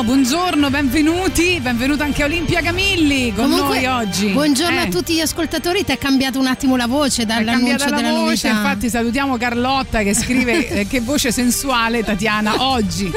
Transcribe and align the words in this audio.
Buongiorno, 0.00 0.70
buongiorno, 0.70 0.70
benvenuti, 0.70 1.58
benvenuta 1.60 2.04
anche 2.04 2.24
Olimpia 2.24 2.62
Camilli 2.62 3.34
con 3.34 3.50
Comunque, 3.50 3.82
noi 3.82 3.84
oggi. 3.84 4.28
Buongiorno 4.28 4.78
Eh, 4.78 4.82
a 4.84 4.86
tutti 4.86 5.12
gli 5.12 5.20
ascoltatori, 5.20 5.84
ti 5.84 5.92
è 5.92 5.98
cambiata 5.98 6.38
un 6.38 6.46
attimo 6.46 6.74
la 6.76 6.86
voce 6.86 7.26
dall'annuncio 7.26 7.76
cambiata 7.76 7.96
della 7.96 8.10
la 8.10 8.18
voce, 8.18 8.48
novità. 8.48 8.48
infatti 8.48 8.88
salutiamo 8.88 9.36
Carlotta 9.36 10.02
che 10.02 10.14
scrive 10.14 10.68
eh, 10.80 10.86
che 10.86 11.00
voce 11.00 11.32
sensuale 11.32 12.02
Tatiana 12.02 12.66
oggi. 12.68 13.10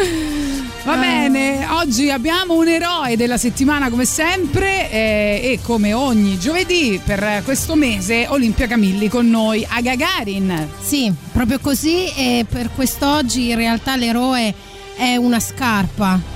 Va 0.84 0.92
Ah. 0.94 0.98
bene, 0.98 1.66
oggi 1.72 2.10
abbiamo 2.12 2.56
un 2.58 2.68
eroe 2.68 3.16
della 3.16 3.38
settimana 3.38 3.90
come 3.90 4.04
sempre 4.04 4.92
eh, 4.92 5.40
e 5.54 5.60
come 5.64 5.94
ogni 5.94 6.38
giovedì 6.38 7.00
per 7.04 7.44
questo 7.46 7.76
mese 7.76 8.26
Olimpia 8.28 8.68
Camilli 8.68 9.08
con 9.08 9.30
noi 9.30 9.66
a 9.70 9.80
Gagarin. 9.80 10.68
Sì, 10.82 11.10
proprio 11.32 11.60
così 11.60 12.08
e 12.14 12.46
per 12.48 12.70
quest'oggi 12.76 13.52
in 13.52 13.56
realtà 13.56 13.96
l'eroe 13.96 14.54
è 14.98 15.16
una 15.16 15.40
scarpa. 15.40 16.33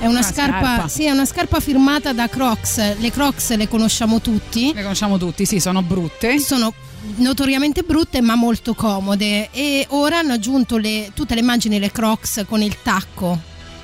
È 0.00 0.02
una, 0.06 0.18
Una 0.18 0.22
scarpa, 0.22 0.58
scarpa. 0.66 0.88
sì, 0.88 1.04
è 1.06 1.10
una 1.10 1.24
scarpa 1.24 1.58
firmata 1.60 2.12
da 2.12 2.28
Crocs. 2.28 2.98
Le 2.98 3.10
Crocs 3.10 3.56
le 3.56 3.68
conosciamo 3.68 4.20
tutti. 4.20 4.72
Le 4.72 4.82
conosciamo 4.82 5.18
tutti, 5.18 5.44
sì, 5.44 5.58
sono 5.58 5.82
brutte. 5.82 6.38
Sono 6.38 6.72
notoriamente 7.16 7.82
brutte 7.82 8.20
ma 8.20 8.34
molto 8.36 8.74
comode 8.74 9.50
e 9.50 9.86
ora 9.90 10.18
hanno 10.18 10.32
aggiunto 10.34 10.76
le- 10.76 11.10
tutte 11.14 11.34
le 11.34 11.40
immagini 11.40 11.78
le 11.78 11.90
Crocs 11.90 12.44
con 12.48 12.60
il 12.62 12.76
tacco 12.82 13.38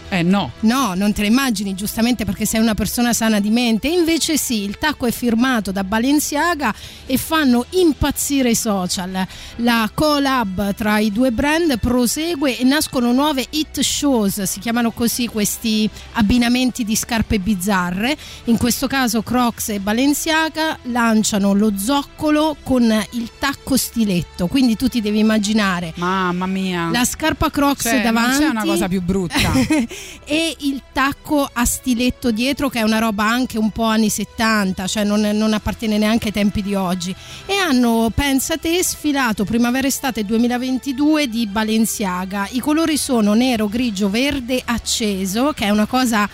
Eh 0.08 0.22
no. 0.22 0.52
No, 0.60 0.94
non 0.94 1.12
te 1.12 1.22
le 1.22 1.28
immagini 1.28 1.74
giustamente 1.74 2.24
perché 2.24 2.46
sei 2.46 2.60
una 2.60 2.74
persona 2.74 3.12
sana 3.12 3.40
di 3.40 3.50
mente. 3.50 3.88
Invece 3.88 4.36
sì, 4.36 4.62
il 4.62 4.78
tacco 4.78 5.06
è 5.06 5.10
firmato 5.10 5.72
da 5.72 5.82
Balenciaga 5.82 6.72
e 7.06 7.16
fanno 7.16 7.66
impazzire 7.70 8.50
i 8.50 8.54
social. 8.54 9.26
La 9.56 9.90
collab 9.92 10.74
tra 10.74 10.98
i 10.98 11.10
due 11.10 11.30
brand 11.32 11.78
prosegue 11.78 12.58
e 12.58 12.64
nascono 12.64 13.12
nuove 13.12 13.46
hit 13.50 13.80
shows, 13.80 14.42
si 14.42 14.60
chiamano 14.60 14.92
così 14.92 15.26
questi 15.26 15.88
abbinamenti 16.12 16.84
di 16.84 16.94
scarpe 16.94 17.38
bizzarre. 17.38 18.16
In 18.44 18.56
questo 18.56 18.86
caso 18.86 19.22
Crocs 19.22 19.70
e 19.70 19.80
Balenciaga 19.80 20.78
lanciano 20.84 21.54
lo 21.54 21.72
zoccolo 21.76 22.56
con 22.62 22.82
il 23.12 23.30
tacco 23.38 23.76
stiletto, 23.76 24.46
quindi 24.46 24.76
tu 24.76 24.88
ti 24.88 25.00
devi 25.00 25.18
immaginare 25.18 25.92
Mamma 25.96 26.46
mia. 26.46 26.90
la 26.90 27.04
scarpa 27.04 27.50
Crocs 27.50 27.82
Cioè, 27.82 28.02
davanti 28.02 28.30
non 28.30 28.38
c'è 28.40 28.50
una 28.50 28.64
cosa 28.64 28.88
più 28.88 29.02
brutta. 29.02 29.38
e 30.24 30.56
il 30.60 30.82
tacco 30.92 31.48
a 31.52 31.64
stiletto 31.64 32.30
dietro 32.30 32.68
che 32.68 32.78
è 32.80 32.82
una 32.82 32.98
roba 32.98 33.24
anche 33.24 33.58
un 33.58 33.70
po' 33.70 33.84
anni 33.84 34.08
70 34.08 34.86
cioè 34.86 35.04
non, 35.04 35.20
non 35.20 35.52
appartiene 35.52 35.98
neanche 35.98 36.26
ai 36.26 36.32
tempi 36.32 36.62
di 36.62 36.74
oggi. 36.74 37.14
E 37.46 37.54
hanno 37.54 38.10
pensa 38.14 38.56
te 38.56 38.82
sfilato 38.82 39.44
primavera 39.44 39.86
estate 39.86 40.24
2022 40.24 41.28
di 41.28 41.46
Balenciaga. 41.46 42.48
I 42.52 42.60
colori 42.60 42.96
sono 42.96 43.34
nero 43.34 43.68
grigio 43.68 44.08
verde 44.08 44.62
acceso 44.64 45.52
che 45.52 45.66
è 45.66 45.70
una 45.70 45.86
cosa 45.86 46.28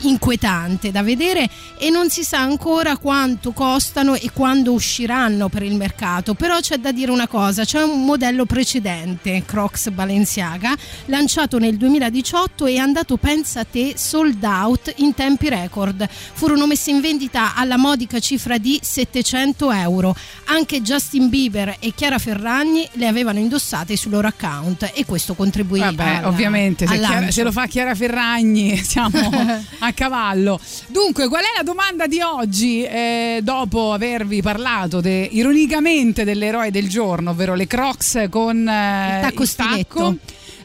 inquietante 0.00 0.90
da 0.90 1.02
vedere 1.02 1.48
e 1.78 1.90
non 1.90 2.10
si 2.10 2.22
sa 2.22 2.40
ancora 2.40 2.96
quanto 2.96 3.52
costano 3.52 4.14
e 4.14 4.30
quando 4.32 4.72
usciranno 4.72 5.48
per 5.48 5.62
il 5.62 5.74
mercato. 5.74 6.34
Però 6.34 6.58
c'è 6.60 6.76
da 6.78 6.92
dire 6.92 7.10
una 7.10 7.26
cosa 7.28 7.64
c'è 7.64 7.82
un 7.82 8.04
modello 8.04 8.44
precedente 8.46 9.42
Crocs 9.44 9.90
Balenciaga 9.90 10.74
lanciato 11.06 11.58
nel 11.58 11.76
2018 11.76 12.66
e 12.66 12.74
è 12.74 12.76
andato 12.78 13.16
pensa 13.16 13.64
te 13.64 13.94
sold 13.96 14.42
out 14.44 14.92
in 14.96 15.14
tempi 15.14 15.48
record. 15.48 16.06
Furono 16.08 16.66
messi 16.66 16.90
in 16.90 17.00
vendita 17.00 17.54
alla 17.54 17.76
modica 17.76 18.18
cifra 18.20 18.58
di 18.58 18.78
700 18.82 19.70
euro. 19.72 20.14
Anche 20.46 20.82
Justin 20.82 21.28
Bieber 21.28 21.76
e 21.78 21.92
Chiara 21.94 22.18
Ferragni 22.18 22.88
le 22.92 23.06
avevano 23.06 23.38
indossate 23.38 23.96
sul 23.96 24.12
loro 24.12 24.28
account 24.28 24.90
e 24.94 25.04
questo 25.04 25.34
contribuì 25.34 25.80
Vabbè, 25.80 26.16
al- 26.16 26.24
ovviamente 26.24 26.86
se, 26.86 26.98
Chiara- 26.98 27.30
se 27.30 27.42
lo 27.42 27.52
fa 27.52 27.66
Chiara 27.66 27.94
Ferragni 27.94 28.76
siamo 28.82 29.30
a 29.88 29.92
cavallo. 29.92 30.60
Dunque, 30.88 31.28
qual 31.28 31.42
è 31.42 31.56
la 31.56 31.62
domanda 31.62 32.06
di 32.06 32.20
oggi? 32.20 32.82
Eh, 32.82 33.40
dopo 33.42 33.92
avervi 33.92 34.42
parlato 34.42 35.00
de- 35.00 35.28
ironicamente 35.30 36.24
dell'eroe 36.24 36.70
del 36.70 36.88
giorno, 36.88 37.30
ovvero 37.30 37.54
le 37.54 37.66
Crocs 37.66 38.26
con 38.30 38.68
eh, 38.68 39.16
Il 39.16 39.20
tacco 39.22 39.44
stiletto. 39.44 40.16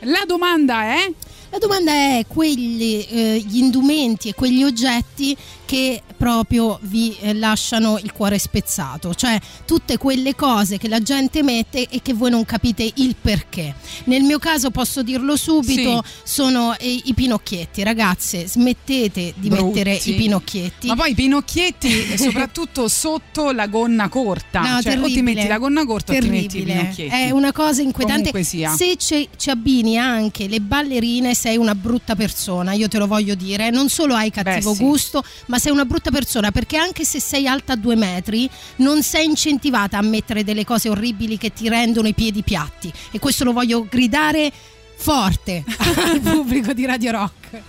La 0.02 0.24
domanda 0.26 0.84
è: 0.84 1.12
La 1.50 1.58
domanda 1.58 1.92
è 1.92 2.26
quegli 2.28 3.06
eh, 3.10 3.44
gli 3.46 3.58
indumenti 3.58 4.30
e 4.30 4.34
quegli 4.34 4.64
oggetti 4.64 5.36
che 5.66 6.02
proprio 6.18 6.78
vi 6.84 7.16
eh, 7.20 7.34
lasciano 7.34 7.98
il 8.02 8.12
cuore 8.12 8.38
spezzato, 8.38 9.14
cioè 9.14 9.40
tutte 9.66 9.98
quelle 9.98 10.36
cose 10.36 10.78
che 10.78 10.88
la 10.88 11.02
gente 11.02 11.44
mette 11.44 11.88
e 11.90 12.02
che 12.02 12.14
voi 12.14 12.30
non 12.30 12.46
capite 12.46 12.90
il 12.96 13.16
perché. 13.20 13.76
Nel 14.06 14.24
mio 14.24 14.40
caso 14.40 14.72
posso 14.72 15.04
dirlo 15.04 15.36
subito, 15.36 16.04
sono 16.24 16.76
eh, 16.78 17.02
i 17.06 17.14
pinocchietti, 17.14 17.84
ragazze, 17.84 18.48
smettete 18.48 19.34
di 19.36 19.50
Brutti. 19.50 19.64
mettere 19.64 19.94
i 19.96 20.14
pinocchietti. 20.14 20.88
Ma 20.88 20.96
poi 20.96 21.12
i 21.12 21.16
pinocchietti, 21.16 22.12
e 22.12 22.18
soprattutto 22.20 22.88
sotto 22.88 23.52
la 23.52 23.68
gonna 23.68 24.10
corta. 24.10 24.62
No, 24.62 24.82
cioè, 24.82 24.98
o 24.98 25.06
ti 25.06 25.14
terribile. 25.14 25.22
metti 25.22 25.48
la 25.48 25.58
gonna 25.58 25.86
corta 25.86 26.14
o 26.14 26.20
ti 26.20 26.30
metti 26.30 26.46
i 26.46 26.48
Terribile. 26.50 26.80
pinocchietti. 26.80 27.16
È 27.16 27.32
una 27.32 27.52
cosa 27.52 27.82
inquietante. 27.82 28.44
Se 28.44 28.96
ci, 28.98 29.28
ci 29.36 29.50
abbini 29.50 29.98
anche 29.98 30.48
le 30.48 30.60
ballerine, 30.62 31.34
sei 31.34 31.58
una 31.58 31.76
brutta 31.76 32.16
persona. 32.16 32.74
Io 32.74 32.88
te 32.88 32.98
lo 32.98 33.08
voglio 33.08 33.36
dire. 33.36 33.70
Non 33.70 33.90
solo 33.90 34.16
hai 34.16 34.30
cattivo 34.32 34.72
Beh, 34.72 34.76
sì. 34.78 34.84
gusto, 34.84 35.24
ma 35.48 35.58
sei 35.64 35.72
una 35.72 35.86
brutta 35.86 36.12
persona 36.12 36.52
perché 36.52 36.76
anche 36.76 37.06
se 37.06 37.22
sei 37.22 37.48
alta 37.48 37.76
due 37.76 37.96
metri, 37.96 38.50
non 38.78 39.02
sei 39.02 39.24
incentivata 39.24 39.98
a 39.98 40.02
mettere 40.02 40.44
delle 40.44 40.66
cose 40.66 40.90
orribili 40.90 41.38
che 41.38 41.54
ti 41.54 41.70
rendono 41.70 42.10
i 42.10 42.14
piedi 42.14 42.42
piatti. 42.42 42.92
E 43.12 43.20
questo 43.20 43.46
lo 43.46 43.54
voglio 43.54 43.88
gridare 43.90 44.52
forte 44.96 45.64
al 45.98 46.20
pubblico 46.20 46.74
di 46.74 46.86
Radio 46.86 47.12
Rock. 47.12 47.62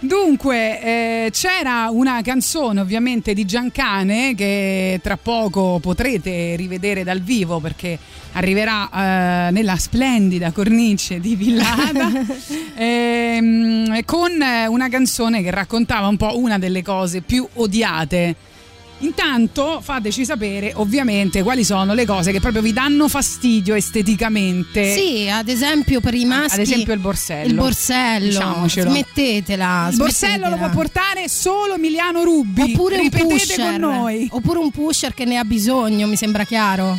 Dunque, 0.00 0.82
eh, 0.82 1.30
c'era 1.30 1.88
una 1.90 2.20
canzone 2.22 2.80
ovviamente 2.80 3.34
di 3.34 3.44
Giancane 3.44 4.34
che 4.34 4.98
tra 5.02 5.16
poco 5.16 5.78
potrete 5.80 6.56
rivedere 6.56 7.04
dal 7.04 7.20
vivo 7.20 7.60
perché 7.60 7.98
arriverà 8.32 8.88
eh, 8.90 9.50
nella 9.50 9.76
splendida 9.76 10.50
cornice 10.52 11.20
di 11.20 11.36
Villada 11.36 12.10
ehm, 12.76 14.04
con 14.04 14.32
una 14.68 14.88
canzone 14.88 15.42
che 15.42 15.50
raccontava 15.50 16.06
un 16.06 16.16
po' 16.16 16.38
una 16.38 16.58
delle 16.58 16.82
cose 16.82 17.20
più 17.20 17.46
odiate. 17.54 18.34
Intanto 19.00 19.80
fateci 19.80 20.24
sapere 20.24 20.72
ovviamente 20.74 21.42
quali 21.42 21.62
sono 21.64 21.94
le 21.94 22.04
cose 22.04 22.32
che 22.32 22.40
proprio 22.40 22.62
vi 22.62 22.72
danno 22.72 23.08
fastidio 23.08 23.74
esteticamente. 23.74 24.92
Sì, 24.92 25.28
ad 25.28 25.48
esempio 25.48 26.00
per 26.00 26.14
i 26.14 26.24
maschi. 26.24 26.54
Ad 26.54 26.60
esempio 26.60 26.92
il 26.94 27.00
borsello. 27.00 27.46
Il 27.46 27.54
borsello. 27.54 28.26
Diciamocelo. 28.26 28.90
Smettetela. 28.90 29.88
Il 29.90 29.96
borsello 29.96 30.48
lo 30.48 30.56
può 30.56 30.70
portare 30.70 31.28
solo 31.28 31.74
Emiliano 31.74 32.24
Rubbi. 32.24 32.72
Oppure 32.72 32.96
un 32.96 33.02
Ripetete 33.02 33.34
pusher. 33.34 33.56
con 33.56 33.74
noi. 33.76 34.28
Oppure 34.32 34.58
un 34.58 34.70
pusher 34.70 35.14
che 35.14 35.24
ne 35.24 35.38
ha 35.38 35.44
bisogno, 35.44 36.06
mi 36.06 36.16
sembra 36.16 36.44
chiaro. 36.44 36.98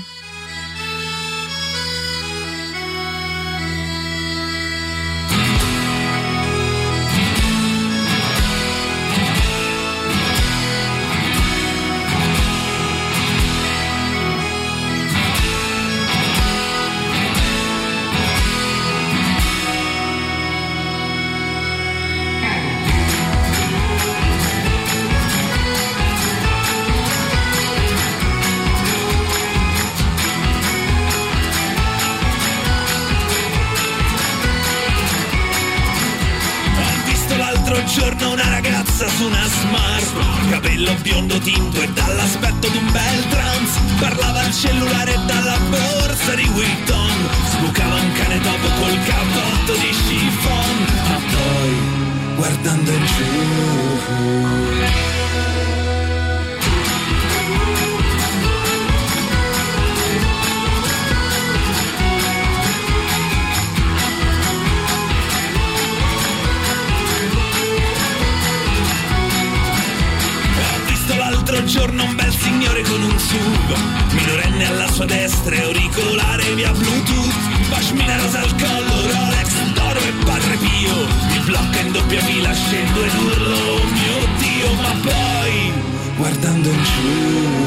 Con 72.83 73.03
un 73.03 73.19
SUV 73.19 73.69
Minorenne 74.11 74.65
alla 74.65 74.91
sua 74.91 75.05
destra, 75.05 75.55
auricolare 75.63 76.53
via 76.53 76.71
Bluetooth. 76.71 77.69
Pashmina 77.69 78.17
rosa 78.17 78.41
al 78.41 78.55
collo, 78.55 79.01
Rolex 79.11 79.49
d'oro 79.73 79.99
e 79.99 80.13
Padre 80.25 80.57
Pio. 80.57 81.07
Mi 81.29 81.39
blocca 81.45 81.79
in 81.79 81.91
doppia 81.91 82.21
fila, 82.21 82.53
scendo 82.53 83.03
ed 83.03 83.13
urlo, 83.13 83.55
oh 83.55 83.83
mio 83.83 84.27
Dio 84.37 84.73
Ma 84.81 84.93
poi, 85.03 85.71
guardando 86.17 86.69
in 86.69 86.83
giù 86.83 87.57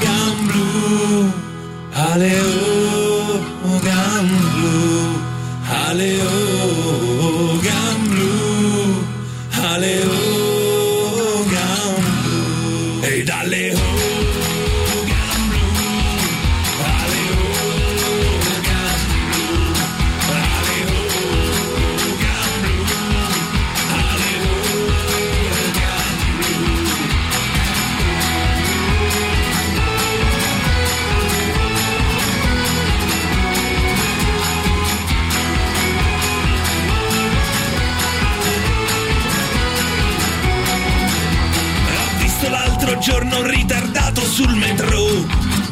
gam 0.00 0.46
blu 0.46 1.30
gam 3.82 4.28
blu 4.52 5.22
Aleo, 5.86 6.43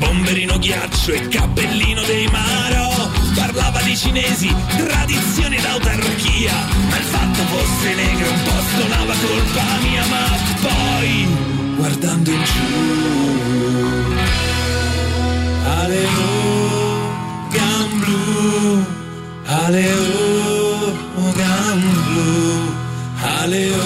Bomberino 0.03 0.59
ghiaccio 0.59 1.13
e 1.13 1.29
cappellino 1.29 2.03
dei 2.03 2.27
Maro. 2.27 2.91
Parlava 3.35 3.81
di 3.83 3.97
cinesi, 3.97 4.53
tradizione 4.77 5.57
ed 5.57 5.65
autarchia 5.65 6.53
Ma 6.89 6.97
il 6.97 7.05
fatto 7.05 7.43
fosse 7.45 7.95
negro 7.95 8.31
un 8.31 8.43
po' 8.43 8.63
stonava 8.73 9.15
colpa 9.15 9.65
mia 9.83 10.05
Ma 10.07 10.27
poi, 10.61 11.27
guardando 11.77 12.31
in 12.31 12.45
giù 12.45 12.61
Aleo, 15.65 16.21
gam 17.51 17.99
blu 18.01 18.85
gam 21.37 21.81
blu 21.81 22.75
Aleo, 23.41 23.83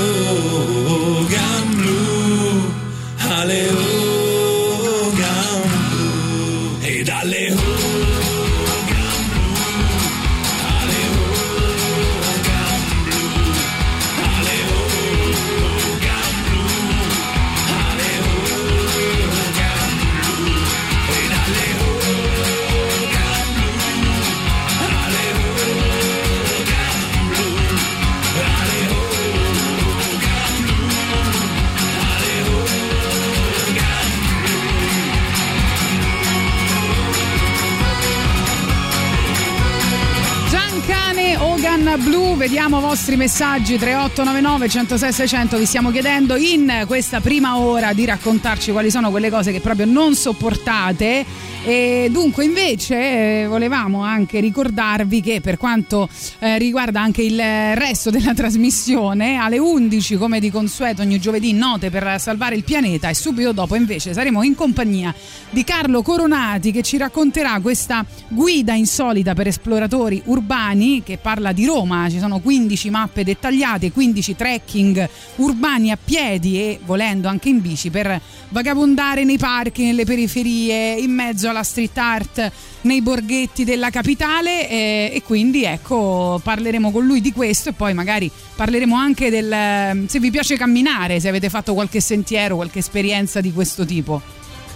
Vediamo 42.77 42.93
i 42.93 42.97
vostri 42.99 43.17
messaggi 43.17 43.79
3899 43.79 44.69
106 44.69 45.13
600, 45.13 45.57
vi 45.57 45.65
stiamo 45.65 45.91
chiedendo 45.91 46.37
in 46.37 46.85
questa 46.87 47.21
prima 47.21 47.57
ora 47.57 47.95
di 47.95 48.05
raccontarci 48.05 48.71
quali 48.71 48.91
sono 48.91 49.11
quelle 49.11 49.31
cose 49.31 49.51
che 49.51 49.61
proprio 49.61 49.87
non 49.87 50.15
sopportate 50.15 51.25
e 51.67 52.07
dunque 52.13 52.45
invece 52.45 53.43
eh, 53.43 53.47
volevamo 53.49 54.03
anche 54.03 54.39
ricordarvi 54.39 55.21
che 55.21 55.41
per 55.41 55.57
quanto 55.57 56.09
eh, 56.39 56.59
riguarda 56.59 57.01
anche 57.01 57.23
il 57.23 57.37
resto 57.37 58.11
della 58.11 58.35
trasmissione 58.35 59.35
alle 59.35 59.59
11 59.59 60.17
come 60.17 60.39
di 60.39 60.49
consueto 60.49 61.03
ogni 61.03 61.19
giovedì 61.19 61.53
note 61.53 61.91
per 61.91 62.21
salvare 62.21 62.55
il 62.55 62.63
pianeta 62.63 63.09
e 63.09 63.15
subito 63.15 63.51
dopo 63.51 63.75
invece 63.75 64.13
saremo 64.13 64.45
in 64.45 64.55
compagnia 64.55 65.13
di 65.51 65.65
Carlo 65.65 66.03
Coronati 66.03 66.71
che 66.71 66.83
ci 66.83 66.99
racconterà 66.99 67.59
questa 67.59 68.07
guida 68.29 68.75
insolita 68.75 69.35
per 69.35 69.49
esploratori 69.49 70.23
urbani 70.27 71.03
che 71.03 71.19
parla 71.19 71.51
di 71.51 71.65
Roma, 71.65 72.09
ci 72.09 72.21
sono 72.21 72.39
15 72.39 72.91
mappe 72.91 73.25
dettagliate, 73.25 73.91
15 73.91 74.37
trekking 74.37 75.09
urbani 75.37 75.91
a 75.91 75.99
piedi 76.03 76.61
e 76.61 76.79
volendo 76.85 77.27
anche 77.27 77.49
in 77.49 77.61
bici 77.61 77.91
per 77.91 78.21
vagabondare 78.51 79.25
nei 79.25 79.39
parchi, 79.39 79.83
nelle 79.83 80.05
periferie, 80.05 80.93
in 80.93 81.11
mezzo 81.11 81.49
alla 81.49 81.56
street 81.63 81.99
art, 81.99 82.53
nei 82.83 83.03
borghetti 83.03 83.65
della 83.65 83.91
capitale 83.91 84.69
eh, 84.69 85.11
e 85.13 85.23
quindi 85.23 85.65
ecco 85.65 86.41
parleremo 86.43 86.91
con 86.91 87.05
lui 87.05 87.21
di 87.21 87.33
questo 87.33 87.71
e 87.71 87.73
poi 87.73 87.95
magari 87.95 88.31
parleremo 88.55 88.95
anche 88.95 89.31
del 89.31 90.05
se 90.07 90.19
vi 90.21 90.31
piace 90.31 90.57
camminare, 90.57 91.21
se 91.21 91.29
avete 91.29 91.49
fatto 91.49 91.75
qualche 91.75 92.01
sentiero, 92.01 92.57
qualche 92.57 92.79
esperienza 92.81 93.41
di 93.41 93.53
questo 93.53 93.85
tipo. 93.85 94.21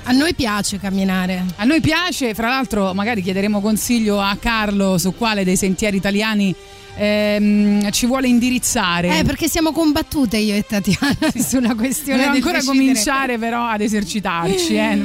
A 0.05 0.13
noi 0.13 0.35
piace 0.35 0.79
camminare. 0.79 1.45
A 1.57 1.65
noi 1.65 1.81
piace, 1.81 2.35
fra 2.35 2.49
l'altro 2.49 2.95
magari 2.95 3.23
chiederemo 3.23 3.61
consiglio 3.61 4.19
a 4.21 4.35
Carlo 4.41 4.97
su 4.99 5.15
quale 5.15 5.45
dei 5.45 5.57
sentieri 5.57 5.99
italiani 5.99 6.55
ehm, 6.97 7.91
ci 7.91 8.07
vuole 8.07 8.27
indirizzare. 8.27 9.19
Eh, 9.19 9.25
perché 9.25 9.49
siamo 9.49 9.73
combattute 9.73 10.39
io 10.39 10.55
e 10.55 10.65
Tatiana 10.67 11.17
sulla 11.37 11.75
questione 11.75 12.25
Dobbiamo 12.25 12.33
del 12.35 12.43
ancora 12.43 12.59
decidere. 12.59 12.79
cominciare 12.79 13.39
però 13.39 13.67
ad 13.67 13.81
esercitarci, 13.83 14.75
eh. 14.75 14.99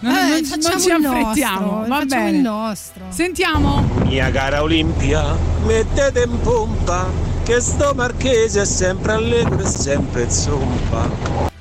Non, 0.00 0.14
Eh, 0.14 0.28
non- 0.30 0.44
facciamo 0.44 0.74
non 0.74 0.80
ci 0.82 0.88
il 0.88 1.06
affrettiamo. 1.06 1.70
nostro, 1.70 1.88
Va 1.88 2.04
bene. 2.04 2.30
il 2.30 2.36
nostro. 2.42 3.04
Sentiamo. 3.08 3.88
Mia 4.04 4.30
cara 4.30 4.62
Olimpia, 4.62 5.34
mettete 5.64 6.22
in 6.26 6.40
pompa 6.40 7.06
che 7.44 7.60
sto 7.60 7.92
marchese 7.94 8.62
è 8.62 8.64
sempre 8.64 9.12
allegro 9.12 9.58
e 9.60 9.66
sempre 9.66 10.30
zompa. 10.30 11.56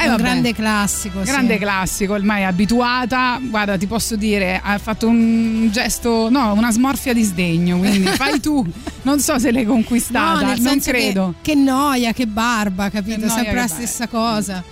Eh, 0.00 0.04
È 0.04 0.06
un 0.06 0.10
vabbè. 0.16 0.22
grande 0.22 0.54
classico. 0.54 1.24
sì. 1.24 1.30
Grande 1.30 1.58
classico, 1.58 2.12
ormai 2.14 2.44
abituata. 2.44 3.38
Guarda, 3.42 3.76
ti 3.76 3.86
posso 3.86 4.16
dire, 4.16 4.60
ha 4.62 4.78
fatto 4.78 5.06
un 5.08 5.68
gesto, 5.70 6.28
no, 6.30 6.52
una 6.54 6.70
smorfia 6.70 7.12
di 7.12 7.22
sdegno. 7.22 7.78
Quindi 7.78 8.06
fai 8.16 8.40
tu. 8.40 8.64
Non 9.02 9.20
so 9.20 9.38
se 9.38 9.50
l'hai 9.52 9.64
conquistata, 9.64 10.40
No, 10.40 10.46
non 10.48 10.58
senso 10.60 10.90
che- 10.90 10.98
credo. 10.98 11.34
Che, 11.42 11.54
noia, 11.54 12.12
che 12.12 12.26
barba, 12.26 12.88
capito? 12.90 13.20
Che 13.20 13.28
Sempre 13.28 13.54
la 13.54 13.66
stessa 13.66 14.08
cosa. 14.08 14.62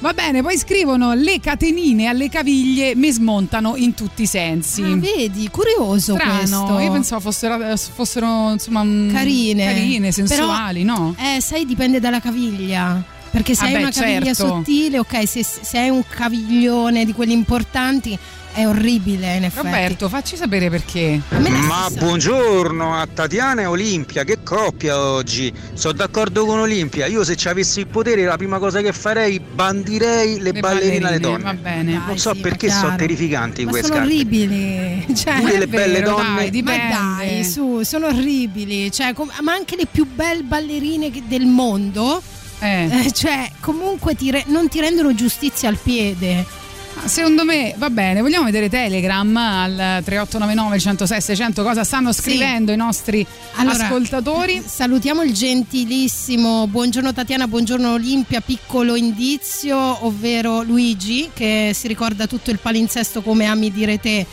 Va 0.00 0.12
bene, 0.12 0.42
poi 0.42 0.56
scrivono 0.58 1.14
le 1.14 1.40
catenine 1.40 2.06
alle 2.06 2.28
caviglie 2.28 2.94
mi 2.94 3.10
smontano 3.10 3.76
in 3.76 3.94
tutti 3.94 4.22
i 4.22 4.26
sensi. 4.26 4.82
Ah, 4.82 4.94
vedi, 4.96 5.48
curioso 5.50 6.14
Strano, 6.14 6.34
questo. 6.64 6.78
io 6.80 6.92
pensavo 6.92 7.20
fossero, 7.20 7.76
fossero 7.76 8.52
insomma 8.52 8.84
mm, 8.84 9.10
Carine. 9.12 9.64
carine, 9.64 10.12
sensuali, 10.12 10.82
no? 10.84 11.14
Eh, 11.18 11.40
sai, 11.40 11.64
dipende 11.64 11.98
dalla 11.98 12.20
caviglia. 12.20 13.02
Perché 13.36 13.54
se 13.54 13.64
Ah 13.64 13.66
hai 13.66 13.72
beh, 13.74 13.78
una 13.80 13.90
caviglia 13.90 14.24
certo. 14.32 14.46
sottile, 14.46 14.98
ok, 14.98 15.28
se, 15.28 15.42
se 15.44 15.76
hai 15.78 15.90
un 15.90 16.02
caviglione 16.08 17.04
di 17.04 17.12
quelli 17.12 17.32
importanti 17.34 18.18
è 18.54 18.66
orribile 18.66 19.36
in 19.36 19.44
effetti. 19.44 19.66
Roberto, 19.66 20.08
facci 20.08 20.36
sapere 20.36 20.70
perché. 20.70 21.20
Ma 21.66 21.90
buongiorno 21.90 22.94
a 22.98 23.06
Tatiana 23.12 23.60
e 23.60 23.66
Olimpia, 23.66 24.24
che 24.24 24.38
coppia 24.42 24.98
oggi! 24.98 25.52
Sono 25.74 25.92
d'accordo 25.92 26.46
con 26.46 26.60
Olimpia, 26.60 27.04
io 27.04 27.24
se 27.24 27.36
ci 27.36 27.48
avessi 27.48 27.80
il 27.80 27.88
potere 27.88 28.24
la 28.24 28.38
prima 28.38 28.58
cosa 28.58 28.80
che 28.80 28.94
farei 28.94 29.38
bandirei 29.38 30.38
le, 30.40 30.52
Le 30.52 30.58
ballerine 30.60 31.06
alle 31.08 31.20
donne. 31.20 31.42
Va 31.42 31.52
bene. 31.52 31.92
Dai, 31.92 32.02
non 32.06 32.18
so 32.18 32.32
sì, 32.32 32.40
perché 32.40 32.70
sono 32.70 32.96
terrificanti 32.96 33.64
Ma 33.64 33.70
quei 33.72 33.82
sono 33.82 33.96
scarpe. 33.96 34.10
orribili. 34.14 35.04
Cioè, 35.14 35.40
Pure 35.40 35.58
le 35.58 35.64
È 35.64 35.66
belle 35.66 36.00
vero, 36.00 36.10
donne. 36.16 36.48
dai. 36.50 36.62
Ma 36.62 36.72
dai, 37.18 37.44
su, 37.44 37.82
sono 37.82 38.06
orribili. 38.06 38.90
Cioè, 38.90 39.12
com- 39.12 39.30
ma 39.42 39.52
anche 39.52 39.76
le 39.76 39.84
più 39.84 40.06
belle 40.06 40.42
ballerine 40.42 41.10
del 41.26 41.44
mondo, 41.44 42.22
Eh. 42.58 43.06
eh, 43.06 43.12
cioè, 43.12 43.50
comunque 43.60 44.14
ti 44.14 44.30
re- 44.30 44.44
non 44.46 44.68
ti 44.68 44.80
rendono 44.80 45.14
giustizia 45.14 45.68
al 45.68 45.76
piede. 45.76 46.64
Secondo 47.04 47.44
me 47.44 47.74
va 47.76 47.90
bene, 47.90 48.22
vogliamo 48.22 48.46
vedere 48.46 48.70
Telegram 48.70 49.36
al 49.36 50.02
3899 50.02 50.78
106 50.80 51.20
600 51.20 51.62
cosa 51.62 51.84
stanno 51.84 52.10
scrivendo 52.10 52.72
i 52.72 52.76
nostri 52.76 53.24
Allora, 53.56 53.84
ascoltatori. 53.84 54.62
Salutiamo 54.64 55.22
il 55.22 55.32
gentilissimo 55.32 56.66
buongiorno 56.66 57.12
Tatiana, 57.12 57.46
buongiorno 57.46 57.92
Olimpia, 57.92 58.40
piccolo 58.40 58.96
indizio, 58.96 60.04
ovvero 60.06 60.62
Luigi 60.62 61.30
che 61.32 61.72
si 61.74 61.86
ricorda 61.86 62.26
tutto 62.26 62.50
il 62.50 62.58
palinsesto 62.58 63.20
come 63.20 63.44
ami 63.44 63.70
dire 63.70 64.00
te 64.00 64.26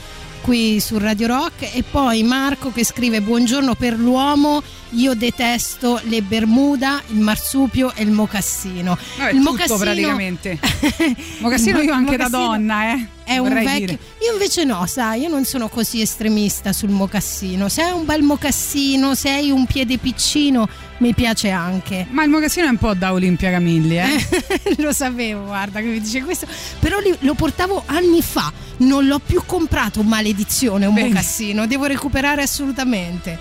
qui 0.43 0.81
su 0.81 0.97
Radio 0.97 1.27
Rock 1.27 1.73
e 1.73 1.85
poi 1.89 2.21
Marco 2.21 2.69
che 2.69 2.83
scrive 2.83 3.21
buongiorno 3.21 3.75
per 3.75 3.97
l'uomo 3.97 4.61
io 4.93 5.15
detesto 5.15 5.99
le 6.03 6.21
bermuda, 6.21 7.01
il 7.07 7.19
marsupio 7.19 7.93
e 7.95 8.03
il 8.03 8.11
mocassino. 8.11 8.97
Vabbè, 9.17 9.31
il 9.31 9.43
tutto 9.43 9.77
praticamente. 9.77 10.59
mocassino 11.39 11.81
io 11.81 11.93
anche 11.93 12.17
da 12.17 12.27
donna, 12.27 12.93
eh. 12.93 13.07
È 13.23 13.37
un 13.37 13.53
vecchio. 13.53 13.79
dire. 13.79 13.99
Io 14.25 14.33
invece 14.33 14.65
no, 14.65 14.85
sai, 14.85 15.21
io 15.21 15.29
non 15.29 15.45
sono 15.45 15.69
così 15.69 16.01
estremista 16.01 16.73
sul 16.73 16.89
mocassino. 16.89 17.69
Se 17.69 17.81
hai 17.81 17.91
un 17.91 18.05
bel 18.05 18.21
mocassino, 18.21 19.15
se 19.15 19.29
hai 19.29 19.49
un 19.49 19.65
piede 19.65 19.97
piccino, 19.97 20.67
mi 21.03 21.13
piace 21.13 21.49
anche. 21.49 22.07
Ma 22.11 22.23
il 22.23 22.29
mocassino 22.29 22.65
è 22.65 22.69
un 22.69 22.77
po' 22.77 22.93
da 22.93 23.11
Olimpia 23.11 23.51
Camilli, 23.51 23.97
eh. 23.99 24.25
lo 24.79 24.93
sapevo, 24.93 25.43
guarda 25.45 25.81
che 25.81 25.87
mi 25.87 25.99
dice 25.99 26.23
questo. 26.23 26.47
Però 26.79 26.97
li- 26.99 27.13
lo 27.19 27.33
portavo 27.33 27.83
anni 27.85 28.21
fa, 28.21 28.51
non 28.77 29.05
l'ho 29.05 29.19
più 29.19 29.43
comprato, 29.45 30.01
maledizione, 30.01 30.85
un 30.85 30.93
Bene. 30.93 31.09
mocassino. 31.09 31.67
Devo 31.67 31.85
recuperare 31.85 32.41
assolutamente. 32.41 33.37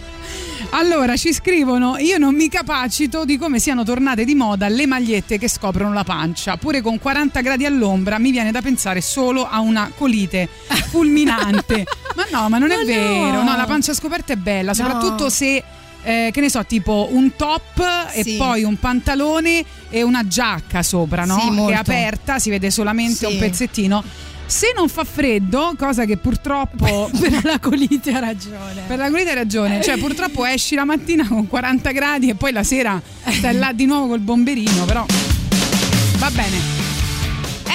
Allora 0.70 1.16
ci 1.16 1.32
scrivono: 1.32 1.98
Io 1.98 2.18
non 2.18 2.34
mi 2.34 2.48
capacito 2.48 3.24
di 3.24 3.36
come 3.38 3.60
siano 3.60 3.84
tornate 3.84 4.24
di 4.24 4.34
moda 4.34 4.66
le 4.68 4.86
magliette 4.86 5.38
che 5.38 5.48
scoprono 5.48 5.92
la 5.92 6.04
pancia. 6.04 6.56
Pure 6.56 6.80
con 6.80 6.98
40 6.98 7.40
gradi 7.42 7.64
all'ombra 7.64 8.18
mi 8.18 8.32
viene 8.32 8.50
da 8.50 8.60
pensare 8.60 9.00
solo 9.00 9.46
a 9.48 9.60
una 9.60 9.92
colite 9.96 10.48
fulminante. 10.90 11.84
ma 12.16 12.26
no, 12.32 12.48
ma 12.48 12.58
non 12.58 12.68
Ma 12.68 12.74
è 12.74 12.78
no. 12.78 12.84
vero. 12.84 13.42
No, 13.44 13.56
la 13.56 13.66
pancia 13.66 13.94
scoperta 13.94 14.32
è 14.32 14.36
bella, 14.36 14.74
soprattutto 14.74 15.28
se. 15.28 15.62
Eh, 16.02 16.30
che 16.32 16.40
ne 16.40 16.48
so, 16.50 16.64
tipo 16.66 17.08
un 17.12 17.34
top 17.36 18.10
Sì. 18.12 18.34
e 18.34 18.36
poi 18.36 18.64
un 18.64 18.76
pantalone 18.78 19.64
e 19.90 20.02
una 20.02 20.26
giacca 20.26 20.82
sopra, 20.82 21.24
no? 21.24 21.38
Sì, 21.38 21.64
che 21.66 21.72
è 21.72 21.76
aperta, 21.76 22.38
si 22.38 22.50
vede 22.50 22.70
solamente 22.70 23.26
Sì. 23.26 23.32
un 23.32 23.38
pezzettino. 23.38 24.02
Se 24.44 24.72
non 24.76 24.88
fa 24.88 25.04
freddo, 25.04 25.72
cosa 25.78 26.04
che 26.04 26.18
purtroppo 26.18 27.08
per 27.18 27.42
la 27.44 27.58
colite 27.58 28.12
ha 28.12 28.18
ragione. 28.18 28.82
per 28.86 28.98
la 28.98 29.08
colite 29.08 29.30
hai 29.30 29.34
ragione, 29.36 29.82
cioè 29.82 29.96
purtroppo 29.96 30.44
esci 30.44 30.74
la 30.74 30.84
mattina 30.84 31.26
con 31.26 31.46
40 31.46 31.90
gradi 31.92 32.28
e 32.28 32.34
poi 32.34 32.52
la 32.52 32.62
sera 32.62 33.00
stai 33.28 33.56
là 33.56 33.72
di 33.72 33.86
nuovo 33.86 34.08
col 34.08 34.20
bomberino, 34.20 34.84
però 34.84 35.06
va 36.18 36.30
bene. 36.30 36.80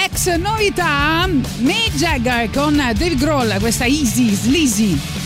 Ex 0.04 0.36
novità, 0.36 1.28
Mick 1.58 1.94
Jagger 1.96 2.48
con 2.50 2.76
Dave 2.76 3.14
Grohl, 3.16 3.56
questa 3.58 3.84
Easy, 3.86 4.32
Sleazy. 4.34 5.17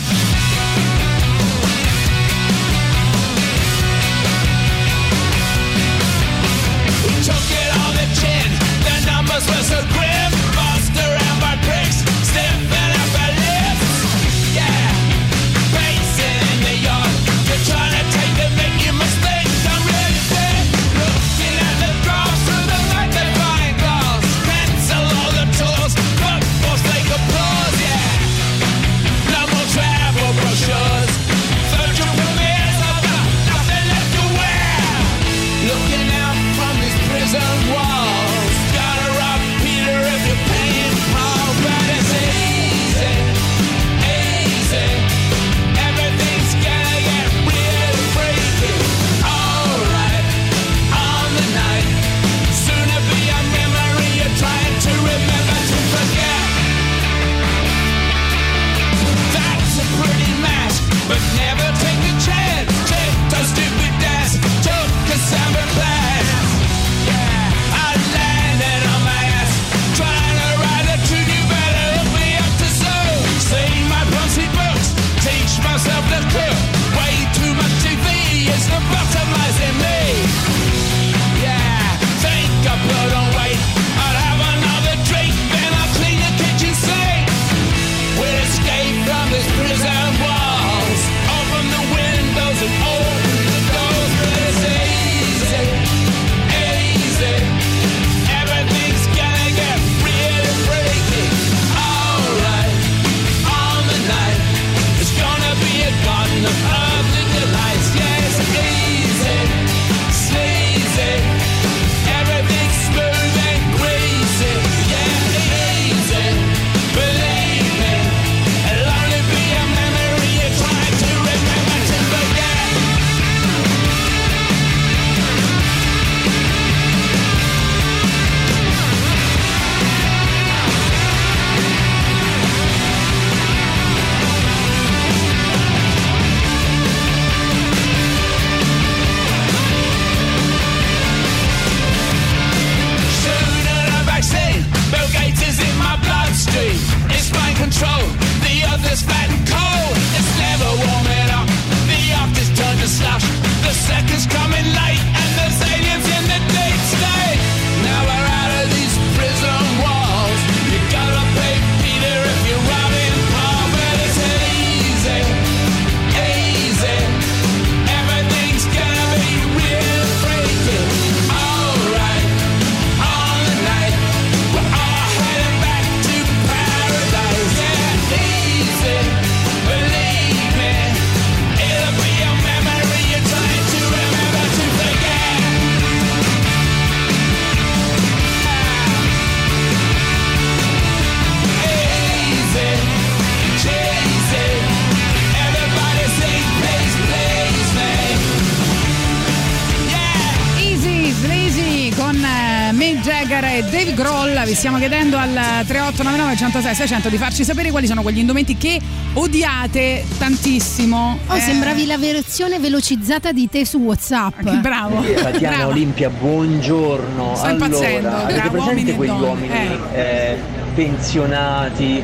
338 205.73 206.37
106 206.37 206.75
600 206.75 207.09
di 207.09 207.17
farci 207.17 207.45
sapere 207.45 207.71
quali 207.71 207.87
sono 207.87 208.03
quegli 208.03 208.19
indumenti 208.19 208.59
che 208.59 208.79
odiate 209.15 210.05
tantissimo. 210.19 211.19
Oh, 211.27 211.35
eh. 211.35 211.41
sembravi 211.41 211.87
la 211.87 211.97
versione 211.97 212.59
velocizzata 212.59 213.33
di 213.33 213.49
te 213.49 213.65
su 213.65 213.79
WhatsApp. 213.79 214.45
Ah, 214.45 214.57
bravo. 214.57 215.03
Eh, 215.03 215.15
Tatiana 215.15 215.57
bravo. 215.57 215.71
Olimpia, 215.71 216.11
buongiorno. 216.11 217.35
Sto 217.35 217.47
allora, 217.47 217.65
impazzendo. 217.65 218.09
Avete 218.09 218.39
Tra 218.39 218.51
presente 218.51 218.95
quegli 218.95 219.09
donne. 219.09 219.27
uomini 219.27 219.53
eh. 219.53 219.99
Eh, 219.99 220.39
pensionati 220.75 222.03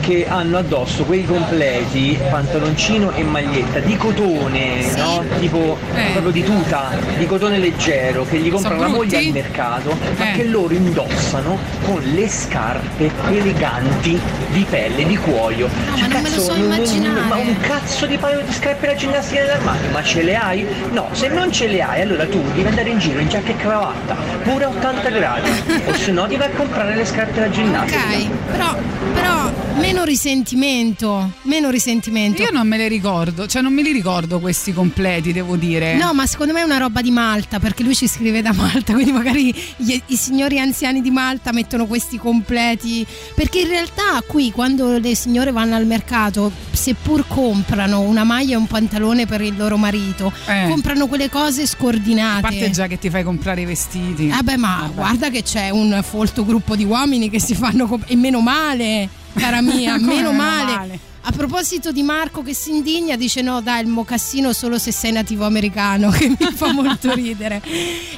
che 0.00 0.26
hanno 0.28 0.58
addosso 0.58 1.04
quei 1.04 1.24
completi, 1.24 2.16
pantaloncino 2.30 3.12
e 3.12 3.24
maglietta 3.24 3.80
di 3.80 3.96
cotone, 3.96 4.82
sì. 4.82 4.96
no? 4.96 5.24
tipo 5.38 5.76
eh. 5.94 6.12
proprio 6.12 6.30
di 6.30 6.42
tuta, 6.44 6.96
di 7.18 7.26
cotone 7.26 7.58
leggero, 7.58 8.24
che 8.24 8.38
gli 8.38 8.50
comprano 8.50 8.80
la 8.80 8.88
moglie 8.88 9.18
al 9.18 9.26
mercato, 9.32 9.90
eh. 9.90 10.18
ma 10.18 10.24
che 10.32 10.44
loro 10.44 10.72
indossano 10.72 11.58
con 11.88 12.02
le 12.02 12.28
scarpe 12.28 13.10
eleganti 13.30 14.20
di 14.50 14.66
pelle, 14.68 15.06
di 15.06 15.16
cuoio. 15.16 15.68
ma 15.68 15.96
Cioè, 15.96 16.08
non 16.08 16.22
me 16.22 16.28
lo 16.28 16.28
cazzo, 16.28 16.40
so 16.42 16.52
non- 16.56 16.66
non- 16.68 16.76
immaginare. 16.76 17.20
ma 17.28 17.36
un 17.36 17.56
cazzo 17.60 18.04
di 18.06 18.18
paio 18.18 18.42
di 18.46 18.52
scarpe 18.52 18.86
da 18.88 18.94
ginnastica 18.94 19.40
nell'armadio, 19.40 19.90
ma 19.90 20.02
ce 20.02 20.22
le 20.22 20.36
hai? 20.36 20.66
No, 20.92 21.08
se 21.12 21.28
non 21.28 21.50
ce 21.50 21.66
le 21.66 21.80
hai, 21.80 22.02
allora 22.02 22.26
tu 22.26 22.42
devi 22.54 22.68
andare 22.68 22.90
in 22.90 22.98
giro 22.98 23.18
in 23.20 23.28
giacca 23.28 23.50
e 23.50 23.56
cravatta, 23.56 24.14
pure 24.42 24.64
a 24.64 24.68
80 24.68 25.08
gradi, 25.08 25.48
o 25.86 25.94
se 25.94 26.10
no 26.12 26.26
ti 26.26 26.36
vai 26.36 26.48
a 26.48 26.50
comprare 26.56 26.94
le 26.94 27.04
scarpe 27.06 27.40
da 27.40 27.48
ginnastica. 27.50 27.98
Ok, 28.04 28.28
però, 28.50 28.76
però 29.14 29.52
meno 29.78 30.04
risentimento, 30.04 31.30
meno 31.42 31.70
risentimento. 31.70 32.42
Io 32.42 32.50
non 32.52 32.66
me 32.66 32.76
le 32.76 32.88
ricordo, 32.88 33.46
cioè 33.46 33.62
non 33.62 33.72
me 33.72 33.82
li 33.82 33.92
ricordo 33.92 34.40
questi 34.40 34.72
completi, 34.74 35.32
devo 35.32 35.56
dire. 35.56 35.94
No, 35.94 36.12
ma 36.12 36.26
secondo 36.26 36.52
me 36.52 36.60
è 36.60 36.64
una 36.64 36.78
roba 36.78 37.00
di 37.00 37.10
Malta, 37.10 37.58
perché 37.58 37.82
lui 37.82 37.94
ci 37.94 38.08
scrive 38.08 38.42
da 38.42 38.52
Malta, 38.52 38.92
quindi 38.94 39.12
magari 39.12 39.54
gli- 39.76 40.00
i 40.06 40.16
signori 40.16 40.58
anziani 40.58 41.00
di 41.00 41.10
Malta 41.10 41.52
mettono 41.52 41.77
questi 41.86 42.18
completi. 42.18 43.06
Perché 43.34 43.60
in 43.60 43.68
realtà 43.68 44.22
qui 44.26 44.50
quando 44.50 44.98
le 44.98 45.14
signore 45.14 45.52
vanno 45.52 45.74
al 45.76 45.86
mercato, 45.86 46.50
seppur 46.72 47.26
comprano 47.26 48.00
una 48.00 48.24
maglia 48.24 48.54
e 48.54 48.56
un 48.56 48.66
pantalone 48.66 49.26
per 49.26 49.40
il 49.40 49.56
loro 49.56 49.76
marito, 49.76 50.32
Eh. 50.46 50.66
comprano 50.68 51.06
quelle 51.06 51.28
cose 51.30 51.62
A 51.62 51.66
scordinate. 51.66 52.40
parte 52.42 52.70
già 52.70 52.86
che 52.86 52.98
ti 52.98 53.10
fai 53.10 53.22
comprare 53.24 53.62
i 53.62 53.64
vestiti. 53.64 54.28
Vabbè, 54.28 54.56
ma 54.56 54.78
Vabbè. 54.82 54.94
guarda 54.94 55.30
che 55.30 55.42
c'è 55.42 55.70
un 55.70 56.00
folto 56.02 56.44
gruppo 56.44 56.76
di 56.76 56.84
uomini 56.84 57.30
che 57.30 57.40
si 57.40 57.54
fanno 57.54 57.86
comp- 57.86 58.10
e 58.10 58.16
meno 58.16 58.40
male, 58.40 59.08
cara 59.34 59.60
mia, 59.60 59.96
meno 60.00 60.32
male. 60.32 60.72
male? 60.74 60.98
A 61.28 61.32
proposito 61.32 61.92
di 61.92 62.02
Marco 62.02 62.42
che 62.42 62.54
si 62.54 62.70
indigna, 62.70 63.14
dice 63.14 63.42
no, 63.42 63.60
dai, 63.60 63.82
il 63.82 63.86
mocassino 63.88 64.54
solo 64.54 64.78
se 64.78 64.92
sei 64.92 65.12
nativo 65.12 65.44
americano, 65.44 66.08
che 66.10 66.26
mi 66.28 66.36
fa 66.54 66.72
molto 66.72 67.12
ridere. 67.12 67.60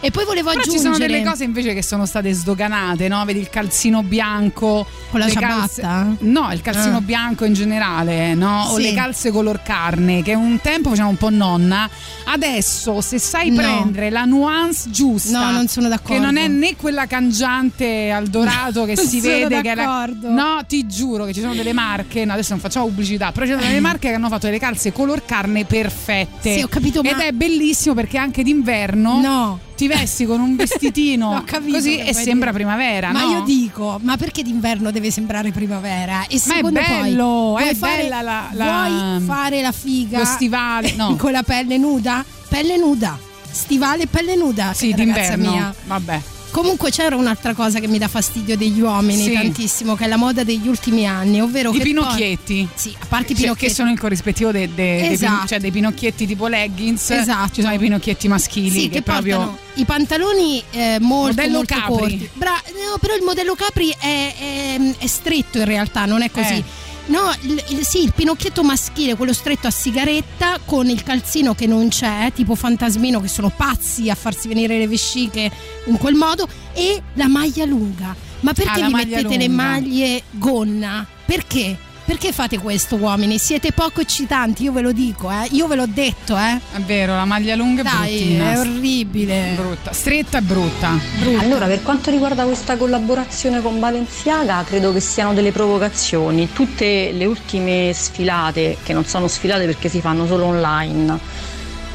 E 0.01 0.13
poi 0.13 0.25
volevo 0.25 0.51
Però 0.51 0.63
ci 0.63 0.69
aggiungere 0.69 0.95
sono 0.95 1.07
delle 1.07 1.23
cose 1.25 1.43
invece 1.43 1.75
che 1.75 1.83
sono 1.83 2.07
state 2.07 2.33
sdoganate, 2.33 3.09
no? 3.09 3.25
Vedi 3.25 3.41
il 3.41 3.51
calzino 3.51 4.05
bianco 4.05 4.87
con 5.11 5.19
la 5.19 5.29
ciabatta. 5.29 5.81
calze- 5.81 6.17
No, 6.21 6.53
il 6.53 6.61
calzino 6.63 6.99
Ah. 6.99 7.01
bianco 7.01 7.45
in 7.45 7.53
generale, 7.53 8.35
no? 8.35 8.67
O 8.69 8.77
Sì. 8.77 8.83
le 8.83 8.95
calze 8.95 9.33
color 9.33 9.61
carne, 9.65 10.23
che 10.23 10.35
un 10.35 10.61
tempo 10.63 10.91
facevano 10.91 11.11
un 11.11 11.17
po' 11.19 11.31
nonna. 11.31 11.91
Adesso, 12.27 13.01
se 13.01 13.19
sai 13.19 13.51
No. 13.51 13.57
prendere 13.57 14.11
la 14.11 14.25
nuance 14.25 14.89
giusta, 14.89 15.47
No, 15.47 15.51
non 15.51 15.67
sono 15.67 15.89
d'accordo. 15.89 16.15
che 16.15 16.21
non 16.21 16.37
è 16.37 16.47
né 16.47 16.77
quella 16.77 17.07
cangiante 17.07 18.13
al 18.13 18.29
dorato 18.29 18.85
che 18.85 18.95
Non 19.01 19.05
si 19.05 19.21
vede 19.21 19.61
che 19.63 19.73
è 19.73 19.75
la- 19.75 19.83
d'accordo. 19.85 20.31
No, 20.31 20.61
ti 20.69 20.87
giuro 20.87 21.25
che 21.25 21.33
ci 21.33 21.41
sono 21.41 21.55
delle 21.55 21.73
marche, 21.73 22.25
no, 22.25 22.35
adesso 22.35 22.51
non 22.53 22.61
facciamo 22.61 22.87
pubblicità, 23.01 23.33
però 23.33 23.47
ci 23.47 23.53
sono 23.53 23.65
delle 23.65 23.81
marche 23.81 24.09
che 24.09 24.15
hanno 24.15 24.29
fatto 24.29 24.47
delle 24.47 24.59
calze 24.59 24.93
color 24.93 25.25
carne 25.25 25.65
perfette. 25.65 26.55
Sì, 26.57 26.63
ho 26.63 26.69
capito, 26.69 27.03
ma- 27.03 27.11
Ed 27.11 27.19
è 27.19 27.33
bellissimo 27.33 27.95
perché 27.95 28.19
anche 28.19 28.43
d'inverno 28.43 29.21
No. 29.21 29.59
ti 29.77 29.87
vesti 29.89 30.27
con 30.27 30.41
un 30.41 30.57
vestitino 30.57 31.31
Ho 31.37 31.43
capito 31.45 31.73
così 31.77 31.99
e 31.99 32.13
sembra 32.13 32.51
dire. 32.51 32.65
primavera, 32.65 33.11
Ma 33.13 33.23
no? 33.23 33.31
io 33.31 33.41
dico, 33.43 33.99
ma 34.03 34.17
perché 34.17 34.43
d'inverno 34.43 34.91
deve 34.91 35.11
sembrare 35.11 35.51
primavera? 35.51 36.27
E 36.27 36.41
Ma 36.47 36.55
è 36.57 36.63
bello, 36.63 37.53
poi, 37.55 37.63
è 37.69 37.73
vuoi 37.73 37.75
fare, 37.75 38.03
bella 38.03 38.21
la- 38.21 38.49
la- 38.53 38.87
vuoi 38.89 39.21
fare 39.23 39.63
la 39.63 39.73
figa 39.73 40.19
lo 40.19 40.25
stivale, 40.25 40.93
no. 40.97 41.17
con 41.19 41.33
la 41.33 41.43
pelle 41.43 41.79
nuda? 41.79 42.25
Pelle 42.49 42.77
nuda. 42.77 43.19
Stivale 43.53 44.05
e 44.05 44.07
pelle 44.07 44.37
nuda, 44.37 44.73
Sì, 44.75 44.93
d'inverno. 44.93 45.51
mia. 45.51 45.75
Vabbè. 45.87 46.21
Comunque 46.51 46.91
c'era 46.91 47.15
un'altra 47.17 47.55
cosa 47.55 47.79
che 47.79 47.87
mi 47.87 47.99
dà 47.99 48.09
fastidio 48.09 48.57
degli 48.57 48.81
uomini 48.81 49.23
Sì. 49.25 49.33
tantissimo, 49.33 49.95
che 49.95 50.05
è 50.05 50.09
la 50.09 50.17
moda 50.17 50.43
degli 50.45 50.67
ultimi 50.67 51.07
anni, 51.07 51.41
ovvero 51.41 51.73
I 51.73 51.81
pinocchietti. 51.81 52.67
poi- 52.69 52.69
sì, 52.75 52.95
a 53.01 53.07
parte 53.07 53.33
i 53.33 53.35
Cioè, 53.35 53.43
pinocchietti. 53.45 53.67
che 53.73 53.75
sono 53.81 53.91
il 53.93 53.99
corrispettivo 53.99 54.51
de- 54.51 54.69
de- 54.69 54.75
dei, 54.75 55.13
Esatto. 55.13 55.47
cioè 55.47 55.61
dei 55.61 55.71
pinocchietti 55.71 56.27
tipo 56.27 56.49
leggings. 56.49 57.11
Esatto. 57.11 57.55
Ci 57.55 57.61
sono 57.63 57.75
i 57.75 57.79
pinocchietti 57.79 58.27
maschili 58.29 58.71
Sì, 58.71 58.89
che, 58.89 58.97
che, 58.97 59.03
proprio 59.03 59.59
i 59.75 59.85
pantaloni 59.85 60.63
eh, 60.73 60.97
molto, 61.01 61.29
Modello 61.37 61.57
molto 61.59 61.75
Capri. 61.75 61.95
corti. 61.97 62.31
Bra- 62.35 62.63
no, 62.75 62.99
però 63.01 63.15
il 63.15 63.23
modello 63.23 63.55
Capri 63.55 63.95
è, 63.99 64.35
è- 64.37 64.97
è 64.99 65.07
stretto 65.07 65.59
in 65.59 65.65
realtà, 65.65 66.05
non 66.05 66.23
è 66.23 66.31
così. 66.31 66.55
Eh. 66.55 66.65
No, 67.11 67.33
il, 67.43 67.63
il- 67.71 67.85
sì, 67.85 68.03
il 68.05 68.13
pinocchietto 68.15 68.63
maschile, 68.63 69.17
quello 69.17 69.33
stretto 69.33 69.67
a 69.67 69.71
sigaretta 69.71 70.61
con 70.65 70.89
il 70.89 71.03
calzino 71.03 71.55
che 71.55 71.67
non 71.67 71.89
c'è, 71.89 72.31
tipo 72.35 72.55
fantasmino 72.55 73.21
che 73.21 73.27
sono 73.29 73.51
pazzi 73.55 74.09
a 74.11 74.15
farsi 74.15 74.47
venire 74.49 74.79
le 74.79 74.87
vesciche 74.87 75.51
in 75.87 75.97
quel 75.99 76.15
modo 76.15 76.47
e 76.73 77.03
la 77.15 77.27
maglia 77.27 77.65
lunga. 77.65 78.15
Ma 78.41 78.53
perché 78.53 78.81
Ah, 78.81 78.87
vi 78.87 78.93
mettete 78.95 79.37
le 79.37 79.47
lunga. 79.49 79.63
maglie 79.63 80.23
gonna? 80.31 81.05
Perché? 81.27 81.77
Perché 82.11 82.33
fate 82.33 82.59
questo, 82.59 82.97
uomini? 82.97 83.39
Siete 83.39 83.71
poco 83.71 84.01
eccitanti, 84.01 84.65
io 84.65 84.73
ve 84.73 84.81
lo 84.81 84.91
dico, 84.91 85.31
eh. 85.31 85.47
Io 85.53 85.69
ve 85.69 85.77
l'ho 85.77 85.87
detto, 85.87 86.37
eh. 86.37 86.59
è 86.75 86.81
vero, 86.81 87.15
la 87.15 87.25
maglia 87.25 87.55
lunga 87.55 87.83
è 87.83 87.85
Dai, 87.85 88.17
bruttina. 88.17 88.51
è 88.51 88.59
orribile. 88.59 89.53
brutta. 89.55 89.93
Stretta 89.93 90.39
e 90.39 90.41
brutta. 90.41 90.99
Allora, 91.39 91.67
per 91.67 91.85
quanto 91.85 92.11
riguarda 92.11 92.43
questa 92.43 92.77
collaborazione 92.77 93.63
con 93.63 93.79
Balenciaga, 93.79 94.65
credo 94.65 94.93
che 94.93 94.99
siano 94.99 95.35
delle 95.35 95.53
provocazioni. 95.53 96.49
Tutte 96.53 97.13
le 97.13 97.25
ultime 97.27 97.93
sfilate, 97.95 98.79
che 98.83 98.93
non 98.93 99.05
sono 99.05 99.29
sfilate 99.29 99.67
perché 99.67 99.89
si 99.89 100.01
fanno 100.01 100.27
solo 100.27 100.47
online, 100.47 101.17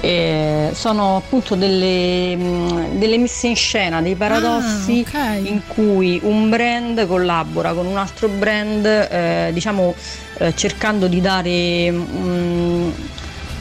eh, 0.06 0.70
sono 0.74 1.16
appunto 1.18 1.56
delle, 1.56 2.36
mh, 2.36 2.98
delle 3.00 3.18
messe 3.18 3.48
in 3.48 3.56
scena, 3.56 4.02
dei 4.02 4.14
paradossi 4.16 5.04
Ah, 5.14 5.34
ok. 5.40 5.48
in 5.50 5.62
cui 5.68 6.20
un 6.24 6.48
brand 6.50 7.08
collabora 7.08 7.74
con 7.74 7.88
un 7.88 7.98
altro 7.98 8.28
brand, 8.28 8.86
eh, 8.86 9.50
diciamo 9.52 9.96
eh, 10.38 10.54
cercando 10.56 11.08
di 11.08 11.22
dare 11.22 11.90
mm, 11.92 12.90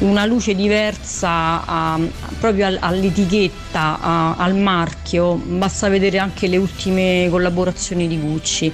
una 0.01 0.27
luce 0.27 0.55
diversa 0.55 1.65
a- 1.65 1.99
proprio 2.39 2.67
al- 2.67 2.79
all'etichetta, 2.81 3.99
a- 4.01 4.35
al 4.37 4.55
marchio. 4.55 5.35
Basta 5.37 5.89
vedere 5.89 6.19
anche 6.19 6.47
le 6.47 6.59
ultime 6.59 7.29
collaborazioni 7.31 8.07
di 8.07 8.19
Gucci. 8.19 8.73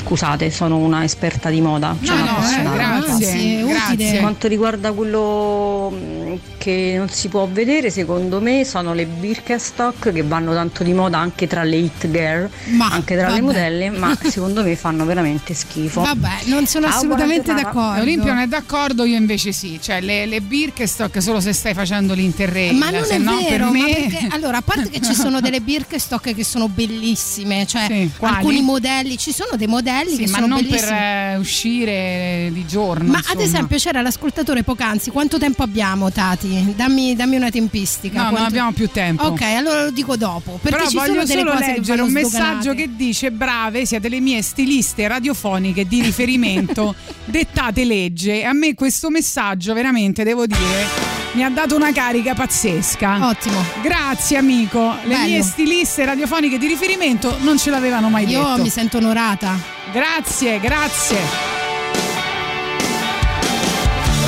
Scusate, 0.00 0.50
sono 0.50 0.76
una 0.76 1.02
esperta 1.02 1.50
di 1.50 1.60
moda. 1.60 1.88
No, 1.98 2.06
cioè 2.06 2.16
no, 2.62 2.72
eh, 2.72 2.74
grazie, 2.76 3.62
grazie. 3.64 4.10
Per 4.12 4.20
quanto 4.20 4.46
riguarda 4.46 4.92
quello 4.92 5.90
mh, 5.90 6.38
che 6.68 6.94
non 6.98 7.08
si 7.08 7.28
può 7.28 7.48
vedere, 7.50 7.90
secondo 7.90 8.42
me 8.42 8.62
sono 8.64 8.92
le 8.92 9.06
Birkenstock 9.06 10.12
che 10.12 10.22
vanno 10.22 10.52
tanto 10.52 10.82
di 10.82 10.92
moda 10.92 11.16
anche 11.18 11.46
tra 11.46 11.62
le 11.62 11.76
hit 11.76 12.08
girl, 12.10 12.48
Ma, 12.72 12.90
anche 12.90 13.14
tra 13.16 13.28
le 13.28 13.40
vabbè. 13.40 13.40
modelle, 13.40 13.90
ma 13.90 14.14
secondo 14.22 14.62
me 14.62 14.76
fanno 14.76 15.06
veramente 15.06 15.54
schifo. 15.54 16.02
Vabbè, 16.02 16.40
non 16.44 16.66
sono 16.66 16.86
Ciao, 16.88 16.96
assolutamente 16.96 17.54
d'accordo. 17.54 18.02
Olimpia 18.02 18.34
non 18.34 18.42
è 18.42 18.46
d'accordo, 18.46 19.04
io 19.04 19.16
invece 19.16 19.52
sì. 19.52 19.78
Cioè, 19.80 20.02
le, 20.02 20.26
le 20.26 20.42
Birkenstock 20.42 21.22
solo 21.22 21.40
se 21.40 21.54
stai 21.54 21.72
facendo 21.72 22.12
l'interrail. 22.12 22.76
Ma 22.76 22.90
non 22.90 23.04
se 23.04 23.14
è 23.14 23.18
no, 23.18 23.36
vero, 23.36 23.48
per 23.48 23.60
ma 23.60 23.70
me... 23.70 23.94
perché 24.08 24.26
allora 24.34 24.58
a 24.58 24.62
parte 24.62 24.90
che 24.90 25.00
ci 25.00 25.14
sono 25.14 25.40
delle 25.40 25.60
Birkenstock 25.60 26.34
che 26.34 26.44
sono 26.44 26.68
bellissime, 26.68 27.66
cioè 27.66 27.86
Sì, 27.88 28.10
alcuni 28.20 28.60
modelli, 28.60 29.16
ci 29.16 29.32
sono 29.32 29.56
dei 29.56 29.66
modelli 29.66 30.10
Sì, 30.10 30.24
che 30.24 30.30
ma 30.30 30.34
sono 30.38 30.46
non 30.48 30.60
bellissimi. 30.60 30.80
per 30.90 30.92
eh, 30.92 31.36
uscire 31.38 32.50
di 32.52 32.66
giorno. 32.66 33.10
ma 33.10 33.18
insomma. 33.18 33.40
ad 33.40 33.46
esempio 33.46 33.78
c'era 33.78 34.02
l'ascoltatore 34.02 34.62
poc'anzi, 34.62 35.10
quanto 35.10 35.38
tempo 35.38 35.62
abbiamo 35.62 36.10
Tati? 36.10 36.57
Dammi, 36.76 37.14
dammi 37.16 37.36
una 37.36 37.50
tempistica. 37.50 38.16
No, 38.16 38.22
non 38.24 38.30
Quanto- 38.32 38.48
abbiamo 38.48 38.72
più 38.72 38.88
tempo. 38.90 39.24
Ok, 39.24 39.42
allora 39.42 39.84
lo 39.84 39.90
dico 39.90 40.16
dopo. 40.16 40.58
Perché 40.62 40.76
Però 40.78 40.88
ci 40.88 40.96
voglio 40.96 41.12
sono 41.12 41.24
delle 41.24 41.40
solo 41.40 41.50
cose 41.52 41.64
che 41.64 41.72
leggere 41.72 42.02
un 42.02 42.12
messaggio 42.12 42.74
che 42.74 42.88
dice: 42.94 43.30
Brave, 43.30 43.86
siete 43.86 44.08
le 44.08 44.20
mie 44.20 44.42
stiliste 44.42 45.06
radiofoniche 45.08 45.86
di 45.86 46.00
riferimento, 46.02 46.94
dettate 47.24 47.84
legge. 47.84 48.40
E 48.40 48.44
a 48.44 48.52
me 48.52 48.74
questo 48.74 49.10
messaggio, 49.10 49.74
veramente, 49.74 50.24
devo 50.24 50.46
dire, 50.46 50.86
mi 51.32 51.42
ha 51.44 51.50
dato 51.50 51.76
una 51.76 51.92
carica 51.92 52.34
pazzesca. 52.34 53.26
Ottimo. 53.28 53.62
Grazie, 53.82 54.36
amico. 54.38 54.94
Le 55.02 55.08
Bello. 55.08 55.24
mie 55.26 55.42
stiliste 55.42 56.04
radiofoniche 56.04 56.58
di 56.58 56.66
riferimento 56.66 57.36
non 57.40 57.58
ce 57.58 57.70
l'avevano 57.70 58.08
mai 58.10 58.26
Io 58.28 58.42
detto. 58.42 58.62
mi 58.62 58.68
sento 58.70 58.96
onorata. 58.98 59.56
Grazie, 59.92 60.60
grazie. 60.60 61.18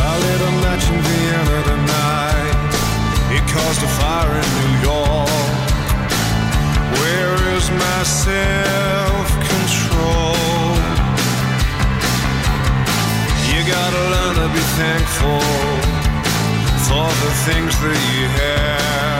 A 0.02 0.16
A 3.82 3.86
fire 3.86 4.28
in 4.28 4.48
New 4.60 4.74
York. 4.90 5.28
Where 7.00 7.56
is 7.56 7.70
my 7.70 8.02
self 8.02 9.28
control? 9.48 10.76
You 13.48 13.58
gotta 13.74 14.02
learn 14.12 14.34
to 14.36 14.48
be 14.52 14.64
thankful 14.76 15.40
for 16.88 17.08
the 17.22 17.32
things 17.46 17.72
that 17.80 17.98
you 18.12 18.26
have. 18.28 19.19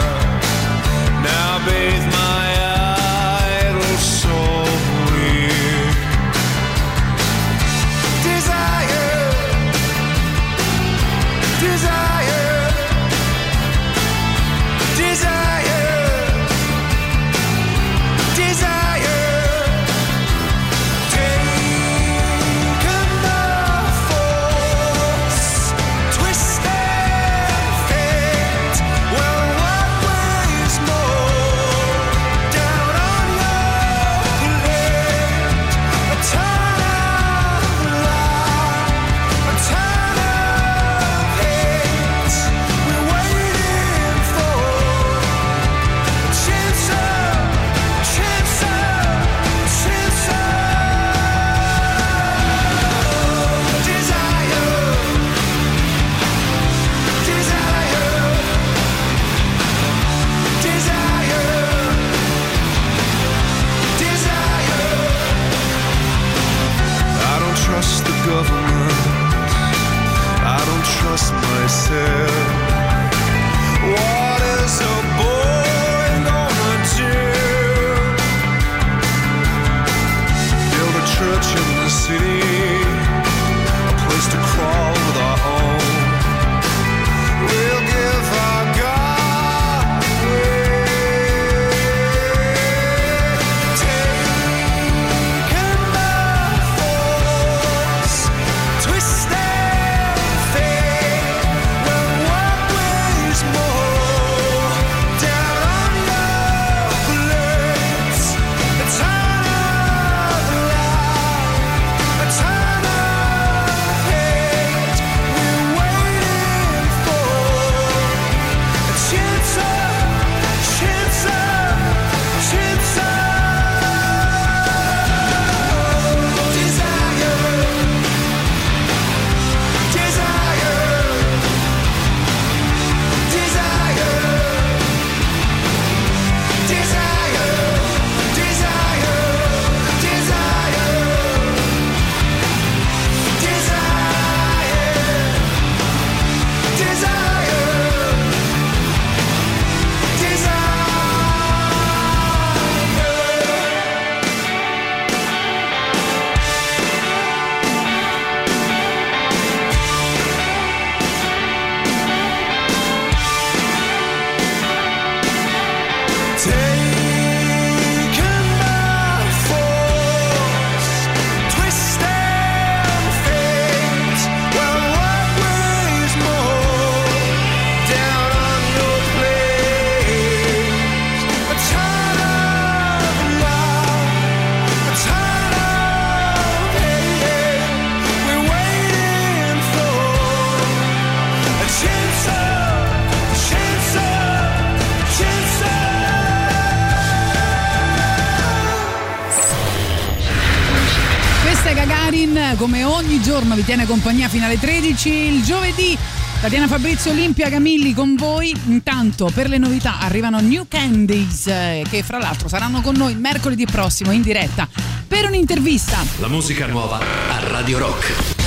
Tiene 203.71 203.87
compagnia 203.87 204.29
fino 204.29 204.47
alle 204.47 204.59
13. 204.59 205.09
Il 205.09 205.45
giovedì 205.45 205.97
Tatiana 206.41 206.67
Fabrizio 206.67 207.13
Olimpia 207.13 207.49
Camilli 207.49 207.95
con 207.95 208.17
voi. 208.17 208.53
Intanto 208.67 209.31
per 209.33 209.49
le 209.49 209.59
novità 209.59 210.01
arrivano 210.01 210.41
New 210.41 210.65
Candies 210.67 211.47
eh, 211.47 211.85
che 211.89 212.03
fra 212.03 212.19
l'altro 212.19 212.49
saranno 212.49 212.81
con 212.81 212.97
noi 212.97 213.15
mercoledì 213.15 213.67
prossimo 213.67 214.11
in 214.11 214.23
diretta 214.23 214.69
per 215.07 215.27
un'intervista. 215.27 215.99
La 216.19 216.27
musica 216.27 216.67
nuova 216.67 216.99
a 216.99 217.49
Radio 217.49 217.79
Rock. 217.79 218.39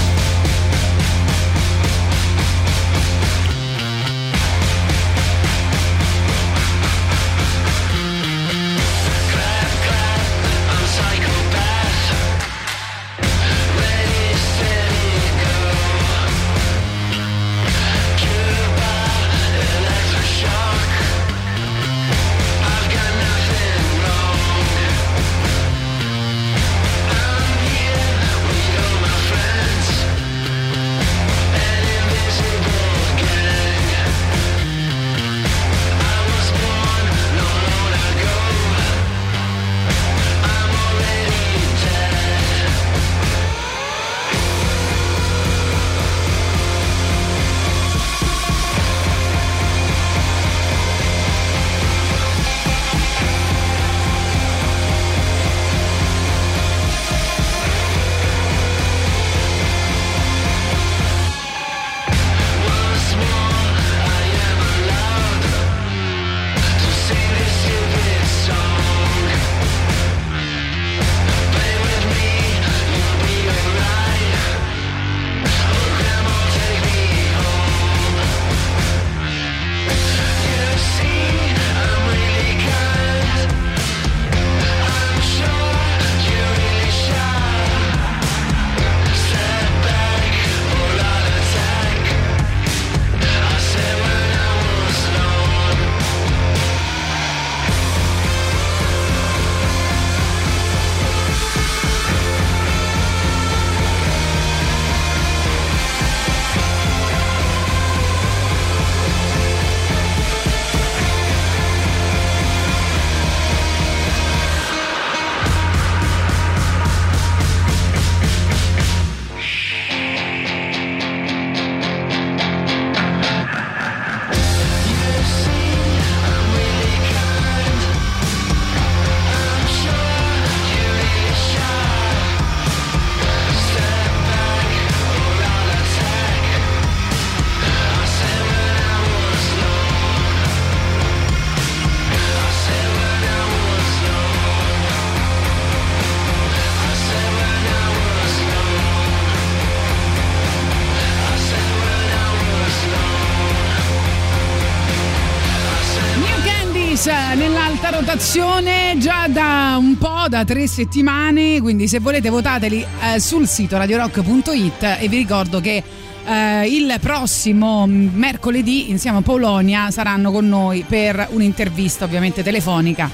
Rotazione 158.24 158.96
già 159.00 159.28
da 159.28 159.76
un 159.78 159.98
po', 159.98 160.28
da 160.30 160.46
tre 160.46 160.66
settimane, 160.66 161.60
quindi 161.60 161.90
se 161.90 162.00
volete 162.00 162.30
votateli 162.30 162.86
eh, 163.02 163.20
sul 163.20 163.50
sito 163.50 163.76
radiorock.it 163.78 164.98
e 165.02 165.10
vi 165.10 165.18
ricordo 165.18 165.60
che 165.60 165.84
eh, 166.26 166.66
il 166.66 166.96
prossimo 167.02 167.86
mercoledì 167.86 168.92
insieme 168.92 169.18
a 169.18 169.22
Polonia 169.22 169.92
saranno 169.92 170.32
con 170.32 170.48
noi 170.48 170.86
per 170.88 171.28
un'intervista 171.32 172.06
ovviamente 172.06 172.44
telefonica. 172.44 173.12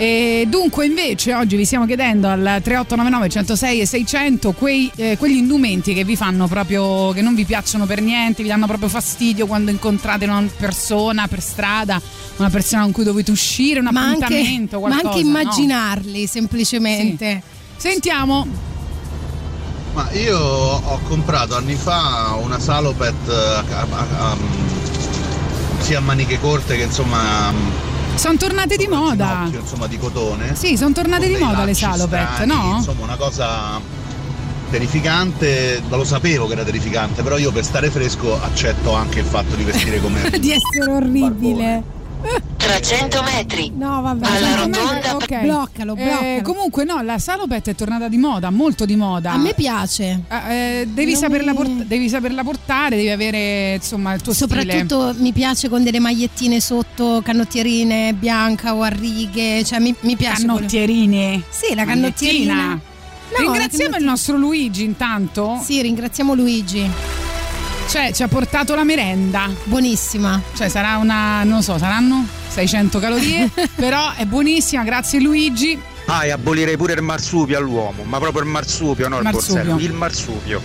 E 0.00 0.46
dunque 0.48 0.86
invece 0.86 1.34
oggi 1.34 1.56
vi 1.56 1.64
stiamo 1.64 1.84
chiedendo 1.84 2.28
al 2.28 2.38
3899 2.62 3.28
106 3.28 3.80
e 3.80 3.86
600 3.86 4.52
quei, 4.52 4.88
eh, 4.94 5.16
quegli 5.18 5.38
indumenti 5.38 5.92
che 5.92 6.04
vi 6.04 6.14
fanno 6.14 6.46
proprio 6.46 7.10
che 7.10 7.20
non 7.20 7.34
vi 7.34 7.44
piacciono 7.44 7.84
per 7.84 8.00
niente, 8.00 8.44
vi 8.44 8.48
danno 8.48 8.66
proprio 8.66 8.88
fastidio 8.88 9.48
quando 9.48 9.72
incontrate 9.72 10.24
una 10.24 10.46
persona 10.56 11.26
per 11.26 11.42
strada, 11.42 12.00
una 12.36 12.48
persona 12.48 12.82
con 12.84 12.92
cui 12.92 13.02
dovete 13.02 13.32
uscire, 13.32 13.80
un 13.80 13.88
ma 13.90 14.00
anche, 14.02 14.24
appuntamento, 14.24 14.78
ma 14.78 14.86
qualcosa. 14.86 15.08
anche 15.08 15.22
no? 15.22 15.28
immaginarli 15.28 16.26
semplicemente. 16.28 17.42
Sentiamo. 17.76 18.46
Ma 19.94 20.08
io 20.12 20.38
ho 20.38 21.00
comprato 21.08 21.56
anni 21.56 21.74
fa 21.74 22.38
una 22.40 22.60
Salopet 22.60 23.14
eh, 23.28 23.32
a- 23.32 23.64
a- 23.90 24.30
a- 24.30 24.36
sia 25.80 25.98
a 25.98 26.02
maniche 26.02 26.38
corte 26.38 26.76
che 26.76 26.84
insomma 26.84 27.52
Sono 28.18 28.36
tornate 28.36 28.76
di 28.76 28.88
moda. 28.88 29.26
ginocchio, 29.44 29.60
insomma 29.60 29.86
di 29.86 29.96
cotone. 29.96 30.54
Sì, 30.56 30.76
sono 30.76 30.92
tornate 30.92 31.28
di 31.28 31.36
moda 31.36 31.60
le 31.60 31.66
lacci 31.66 31.84
salopet, 31.84 32.32
strani, 32.32 32.52
no? 32.52 32.74
Insomma, 32.76 33.04
una 33.04 33.16
cosa 33.16 33.80
terrificante, 34.70 35.80
ma 35.88 35.96
lo 35.96 36.04
sapevo 36.04 36.46
che 36.46 36.52
era 36.52 36.64
terrificante, 36.64 37.22
però 37.22 37.38
io 37.38 37.52
per 37.52 37.64
stare 37.64 37.90
fresco 37.90 38.40
accetto 38.42 38.92
anche 38.92 39.20
il 39.20 39.24
fatto 39.24 39.54
di 39.54 39.62
vestire 39.62 40.00
come 40.00 40.30
di 40.38 40.50
essere 40.52 40.92
orribile. 40.92 41.82
Tra 41.86 41.97
100 42.80 43.22
metri. 43.22 43.72
No, 43.74 44.00
vabbè. 44.02 44.26
Alla 44.26 44.54
rotonda. 44.56 45.14
Ok. 45.16 45.40
Bloccalo, 45.40 45.94
Eh, 45.96 46.04
bloccalo. 46.04 46.42
comunque 46.42 46.84
no, 46.84 47.02
la 47.02 47.18
salopet 47.18 47.68
è 47.70 47.74
tornata 47.74 48.08
di 48.08 48.16
moda, 48.18 48.50
molto 48.50 48.84
di 48.84 48.94
moda. 48.96 49.32
A 49.32 49.36
me 49.36 49.54
piace. 49.54 50.22
Eh, 50.28 50.80
eh, 50.80 50.86
devi, 50.86 51.14
saperla 51.16 51.50
mi- 51.52 51.56
port- 51.56 51.84
devi 51.84 52.08
saperla 52.08 52.42
portare, 52.44 52.96
devi 52.96 53.10
avere 53.10 53.74
insomma 53.74 54.14
il 54.14 54.20
tuo 54.22 54.32
stile. 54.32 54.60
Soprattutto 54.62 55.14
mi 55.18 55.32
piace 55.32 55.68
con 55.68 55.82
delle 55.82 55.98
magliettine 55.98 56.60
sotto, 56.60 57.20
canottierine 57.24 58.12
bianca 58.14 58.74
o 58.74 58.82
a 58.82 58.88
righe, 58.88 59.64
cioè 59.64 59.78
mi, 59.80 59.94
mi 60.00 60.16
piace. 60.16 60.42
quello- 60.42 60.54
Canottierine. 60.56 61.42
Sì, 61.48 61.74
la 61.74 61.84
canottierina. 61.84 62.54
No, 62.72 62.80
Ringraziamo 63.36 63.56
la 63.56 63.64
il 63.64 63.70
canottiera. 63.70 64.10
nostro 64.10 64.36
Luigi 64.36 64.84
intanto. 64.84 65.60
Sì, 65.62 65.82
ringraziamo 65.82 66.34
Luigi. 66.34 66.88
Cioè, 67.88 68.12
ci 68.12 68.22
ha 68.22 68.28
portato 68.28 68.74
la 68.74 68.84
merenda. 68.84 69.48
Buonissima. 69.64 70.40
Cioè, 70.54 70.68
sarà 70.68 70.98
una, 70.98 71.42
non 71.44 71.62
so, 71.62 71.78
saranno 71.78 72.26
600 72.48 72.98
calorie, 72.98 73.50
però 73.74 74.12
è 74.14 74.26
buonissima, 74.26 74.82
grazie 74.84 75.20
Luigi. 75.20 75.78
Ah, 76.06 76.24
e 76.24 76.30
abolirei 76.30 76.76
pure 76.76 76.92
il 76.94 77.02
marsupio 77.02 77.56
all'uomo, 77.58 78.02
ma 78.04 78.18
proprio 78.18 78.42
il 78.42 78.48
marsupio, 78.48 79.08
no 79.08 79.16
il 79.18 79.22
Marsupio. 79.24 79.54
borsello, 79.54 79.78
il 79.80 79.92
marsupio. 79.92 80.62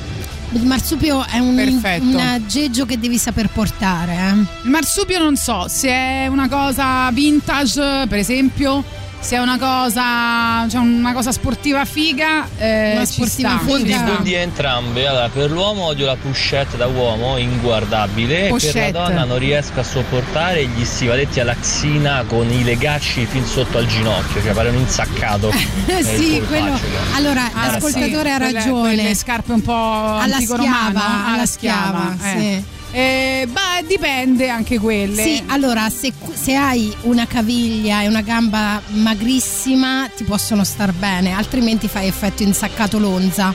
Il 0.52 0.66
marsupio 0.66 1.26
è 1.26 1.40
un, 1.40 1.56
Perfetto. 1.56 2.06
un 2.06 2.18
aggeggio 2.20 2.86
che 2.86 3.00
devi 3.00 3.18
saper 3.18 3.48
portare. 3.50 4.14
eh. 4.14 4.32
Il 4.64 4.70
marsupio 4.70 5.18
non 5.20 5.36
so 5.36 5.66
se 5.68 5.90
è 5.90 6.28
una 6.28 6.48
cosa 6.48 7.10
vintage, 7.12 8.06
per 8.08 8.20
esempio, 8.20 8.84
se 9.24 9.38
è 9.38 9.40
una 9.40 9.58
cosa, 9.58 10.68
cioè 10.70 10.82
una 10.82 11.14
cosa 11.14 11.32
sportiva 11.32 11.86
figa, 11.86 12.46
eh, 12.58 12.92
Una 12.96 13.06
ci 13.06 13.14
sportiva 13.14 13.50
sta. 13.50 13.58
figa. 13.60 13.60
ci 13.60 13.66
Buondì, 13.68 13.94
sta. 13.94 14.04
buondì 14.04 14.34
entrambe. 14.34 15.08
Allora, 15.08 15.30
per 15.30 15.50
l'uomo 15.50 15.84
odio 15.84 16.06
la 16.06 16.16
pushette 16.18 16.76
da 16.78 16.88
uomo, 16.88 17.38
inguardabile. 17.38 18.36
E 18.38 18.42
per 18.42 18.50
Pochette. 18.52 18.92
la 18.92 19.08
donna 19.08 19.24
non 19.24 19.38
riesco 19.40 19.80
a 19.80 19.84
sopportare 19.84 20.66
gli 20.66 20.84
stivaletti 20.84 21.40
alla 21.40 21.56
xina 21.56 22.24
con 22.28 22.52
i 22.52 22.64
legacci 22.64 23.26
fin 23.26 23.46
sotto 23.46 23.78
al 23.78 23.86
ginocchio, 23.88 24.42
cioè 24.44 24.52
pare 24.54 24.70
un 24.70 24.76
insaccato. 24.76 25.52
sì, 26.18 26.42
quello. 26.48 26.78
Allora, 27.16 27.50
Ah, 27.54 27.72
l'ascoltatore 27.72 28.30
sì, 28.30 28.34
ha 28.34 28.38
quelle- 28.38 28.52
ragione. 28.54 28.94
quelle 28.96 29.16
scarpe 29.16 29.52
un 29.54 29.62
po' 29.62 30.18
Alla 30.18 30.40
schiava, 30.40 30.64
alla 30.66 31.26
alla 31.34 31.46
schiava, 31.46 32.16
schiava, 32.18 32.34
eh. 32.34 32.40
sì. 32.40 32.82
Eh, 32.96 33.48
beh, 33.50 33.88
dipende 33.88 34.50
anche 34.50 34.78
quelle. 34.78 35.24
Sì, 35.24 35.44
allora 35.48 35.90
se, 35.90 36.14
se 36.34 36.54
hai 36.54 36.96
una 37.02 37.26
caviglia 37.26 38.04
e 38.04 38.08
una 38.08 38.22
gamba 38.22 38.80
magrissima 38.90 40.08
ti 40.16 40.24
possono 40.24 40.64
star 40.64 40.94
bene, 40.94 41.32
altrimenti 41.32 41.88
fai 41.88 42.08
effetto 42.08 42.44
insaccato 42.44 43.00
lonza. 43.00 43.52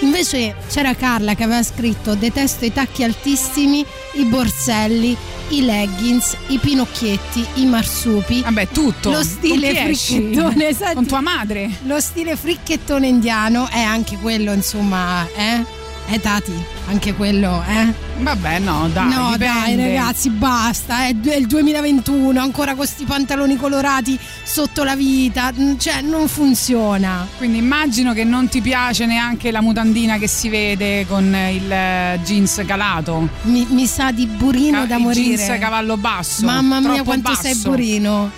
Invece 0.00 0.56
c'era 0.68 0.94
Carla 0.94 1.34
che 1.34 1.44
aveva 1.44 1.62
scritto 1.62 2.16
detesto 2.16 2.64
i 2.64 2.72
tacchi 2.72 3.04
altissimi, 3.04 3.84
i 4.14 4.24
borselli, 4.24 5.16
i 5.50 5.64
leggings, 5.64 6.36
i 6.48 6.58
pinocchietti, 6.58 7.46
i 7.54 7.66
marsupi. 7.66 8.40
Vabbè, 8.40 8.68
tutto. 8.68 9.10
Lo 9.10 9.22
stile 9.22 9.72
fricchettone, 9.72 10.74
senti, 10.74 10.94
Con 10.94 11.06
tua 11.06 11.20
madre. 11.20 11.70
Lo 11.82 12.00
stile 12.00 12.34
fricchettone 12.34 13.06
indiano 13.06 13.68
è 13.68 13.80
anche 13.80 14.16
quello, 14.16 14.52
insomma, 14.52 15.28
eh? 15.36 15.78
Eh 16.12 16.18
Tati, 16.20 16.52
anche 16.88 17.14
quello, 17.14 17.62
eh? 17.68 17.92
Vabbè, 18.18 18.58
no, 18.58 18.88
dai. 18.92 19.08
no, 19.08 19.36
dai, 19.36 19.70
dipende. 19.70 19.94
ragazzi, 19.96 20.28
basta. 20.30 21.06
È 21.06 21.14
è 21.20 21.36
il 21.36 21.46
2021, 21.46 22.40
ancora 22.40 22.68
con 22.70 22.78
questi 22.78 23.04
pantaloni 23.04 23.56
colorati 23.56 24.18
sotto 24.42 24.82
la 24.82 24.96
vita. 24.96 25.52
mm, 25.56 25.76
Cioè, 25.78 26.00
non 26.00 26.26
funziona. 26.26 27.28
Quindi 27.36 27.58
immagino 27.58 28.12
che 28.12 28.24
non 28.24 28.48
ti 28.48 28.60
piace 28.60 29.06
neanche 29.06 29.52
la 29.52 29.60
mutandina 29.60 30.18
che 30.18 30.26
si 30.26 30.48
vede 30.48 31.06
con 31.06 31.24
il 31.26 31.70
eh, 31.70 32.18
jeans 32.24 32.60
calato. 32.66 33.28
Mi, 33.42 33.64
mi 33.70 33.86
sa 33.86 34.10
di 34.10 34.26
burino 34.26 34.80
Ca- 34.80 34.86
da 34.86 34.98
morire. 34.98 35.36
jeans 35.36 35.60
cavallo 35.60 35.96
basso. 35.96 36.44
Mamma 36.44 36.80
mia, 36.80 37.04
quanto 37.04 37.30
basso. 37.30 37.42
sei 37.42 37.54
burino. 37.54 38.30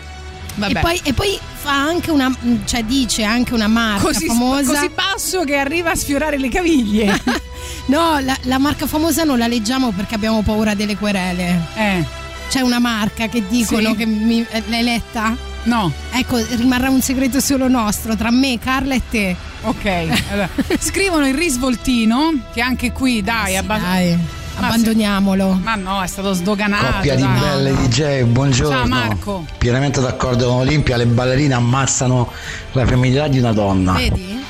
E 0.59 0.75
poi, 0.81 1.01
e 1.03 1.13
poi 1.13 1.39
fa 1.55 1.73
anche 1.73 2.11
una. 2.11 2.35
cioè, 2.65 2.85
dice 2.85 3.23
anche 3.25 3.55
una 3.55 3.69
marca 3.69 4.03
così, 4.05 4.27
famosa. 4.27 4.73
così 4.75 4.91
basso 4.95 5.45
che 5.45 5.57
arriva 5.57 5.93
a 5.93 5.95
sfiorare 5.95 6.39
le 6.39 6.49
caviglie. 6.49 7.21
No, 7.87 8.19
la, 8.21 8.37
la 8.43 8.59
marca 8.59 8.87
famosa 8.87 9.25
non 9.25 9.39
la 9.39 9.47
leggiamo 9.49 9.91
perché 9.91 10.15
abbiamo 10.15 10.43
paura 10.43 10.75
delle 10.75 10.97
querele. 10.97 11.61
eh, 11.75 12.05
C'è 12.49 12.61
una 12.61 12.79
marca 12.79 13.27
che 13.29 13.45
dicono 13.49 13.91
Sì. 13.91 13.97
che 13.97 14.07
mi, 14.07 14.45
eh, 14.49 14.63
l'hai 14.69 14.83
letta? 14.83 15.37
no. 15.65 15.93
Ecco, 16.13 16.37
rimarrà 16.57 16.91
un 16.91 17.01
segreto 17.03 17.41
solo 17.41 17.67
nostro 17.69 18.15
tra 18.17 18.31
me, 18.31 18.59
Carla 18.61 18.95
e 18.95 19.03
te. 19.11 19.37
Ok. 19.63 19.85
allora, 20.31 20.49
scrivono 20.79 21.27
il 21.27 21.35
risvoltino, 21.35 22.33
che 22.53 22.61
anche 22.61 22.93
qui, 22.93 23.21
dai, 23.23 23.57
abba- 23.57 23.79
Dai, 23.79 24.17
Ma 24.59 24.67
abbandoniamolo. 24.67 25.61
Ma 25.63 25.75
no, 25.75 26.03
è 26.03 26.07
stato 26.07 26.33
sdoganato. 26.33 26.87
Coppia 26.87 27.15
di 27.15 27.23
dai. 27.23 27.39
belle 27.41 27.75
DJ, 27.75 28.23
buongiorno. 28.25 28.77
Ciao, 28.77 28.87
Marco. 28.87 29.47
Pienamente 29.59 30.01
d'accordo 30.01 30.49
con 30.49 30.57
Olimpia, 30.59 30.97
le 30.97 31.07
ballerine 31.07 31.55
ammazzano 31.55 32.31
la 32.73 32.87
femminilità 32.87 33.29
di 33.29 33.39
una 33.39 33.53
donna. 33.53 33.93
Vedi? 33.93 34.45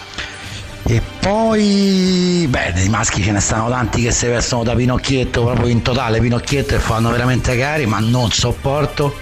E 0.84 1.00
poi, 1.20 2.46
beh, 2.48 2.72
dei 2.74 2.88
maschi 2.88 3.22
ce 3.22 3.30
ne 3.30 3.40
stanno 3.40 3.68
tanti 3.68 4.02
che 4.02 4.10
si 4.10 4.26
vestono 4.26 4.64
da 4.64 4.74
Pinocchietto, 4.74 5.44
proprio 5.44 5.68
in 5.68 5.80
totale 5.80 6.20
Pinocchietto 6.20 6.74
e 6.74 6.78
fanno 6.78 7.10
veramente 7.10 7.56
cari, 7.56 7.86
ma 7.86 7.98
non 8.00 8.30
sopporto 8.32 9.16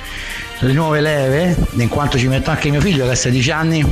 le 0.60 0.72
nuove 0.72 1.00
leve, 1.00 1.56
in 1.72 1.88
quanto 1.88 2.18
ci 2.18 2.28
metto 2.28 2.50
anche 2.50 2.70
mio 2.70 2.80
figlio 2.80 3.04
che 3.04 3.12
ha 3.12 3.14
16 3.14 3.50
anni, 3.50 3.86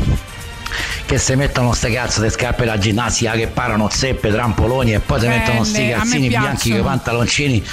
che 1.06 1.18
si 1.18 1.34
mettono 1.36 1.72
ste 1.72 1.90
cazzo 1.90 2.20
di 2.22 2.30
scarpe 2.30 2.64
da 2.64 2.78
ginnastica 2.78 3.32
che 3.32 3.46
parano 3.48 3.88
zeppe, 3.90 4.30
trampoloni 4.30 4.94
e 4.94 5.00
poi 5.00 5.20
si 5.20 5.26
mettono 5.26 5.64
sti 5.64 5.80
a 5.80 5.84
me 5.84 5.92
calzini 5.92 6.28
bianchi 6.28 6.74
i 6.74 6.80
pantaloncini. 6.80 7.64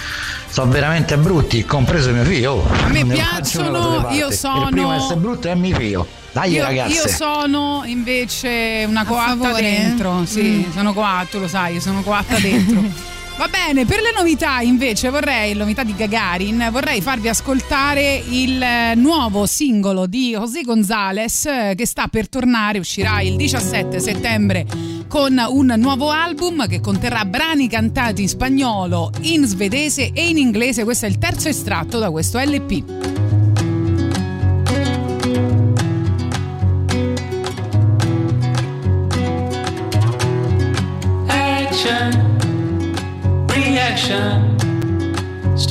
Sono 0.50 0.72
veramente 0.72 1.18
brutti, 1.18 1.66
compreso 1.66 2.12
mio 2.12 2.24
figlio. 2.24 2.52
oh. 2.54 2.68
A 2.86 2.88
me 2.88 3.06
piacciono, 3.06 4.08
io 4.12 4.32
sono- 4.32 4.64
Il 4.64 4.70
primo 4.72 4.92
a 4.92 4.96
essere 4.96 5.16
brutto 5.16 5.50
è 5.50 5.56
mio 5.56 5.76
figlio. 5.76 6.08
Dai 6.32 6.52
Io, 6.52 6.64
ragazze. 6.64 6.94
io 6.94 7.08
sono 7.08 7.84
invece 7.86 8.86
una 8.88 9.06
coatta 9.06 9.38
favore? 9.38 9.62
dentro. 9.62 10.24
Sì, 10.26 10.66
Mm. 10.68 10.74
sono 10.74 10.94
coatta, 10.94 11.28
tu 11.32 11.40
lo 11.40 11.48
sai, 11.48 11.76
io 11.76 11.80
sono 11.82 12.02
coatta 12.02 12.38
dentro. 12.40 12.84
Va 13.38 13.50
bene, 13.50 13.84
per 13.86 14.00
le 14.00 14.14
novità 14.16 14.62
invece 14.62 15.10
vorrei, 15.10 15.54
novità 15.56 15.84
di 15.84 15.94
Gagarin, 15.94 16.70
vorrei 16.72 17.02
farvi 17.02 17.28
ascoltare 17.28 18.24
il 18.30 18.62
eh, 18.62 18.96
nuovo 18.96 19.46
singolo 19.46 20.06
di 20.06 20.30
José 20.30 20.62
González 20.62 21.46
eh, 21.46 21.74
che 21.76 21.86
sta 21.86 22.08
per 22.08 22.30
tornare, 22.30 22.80
uscirà 22.80 23.20
il 23.20 23.36
17 23.36 24.00
settembre 24.00 24.66
con 25.10 25.38
un 25.50 25.74
nuovo 25.78 26.12
album 26.12 26.66
che 26.66 26.80
conterrà 26.80 27.26
brani 27.26 27.68
cantati 27.68 28.22
in 28.22 28.30
spagnolo, 28.30 29.12
in 29.24 29.44
svedese 29.46 30.12
e 30.14 30.30
in 30.30 30.38
inglese. 30.38 30.86
Questo 30.86 31.06
è 31.06 31.10
il 31.10 31.18
terzo 31.18 31.50
estratto 31.50 32.00
da 32.00 32.12
questo 32.12 32.40
LP. 32.40 33.35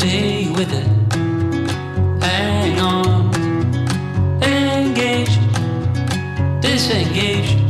Stay 0.04 0.50
with 0.50 0.70
it. 0.70 0.86
Hang 2.22 2.78
on, 2.78 3.32
engage, 4.42 5.34
disengage, 6.60 7.63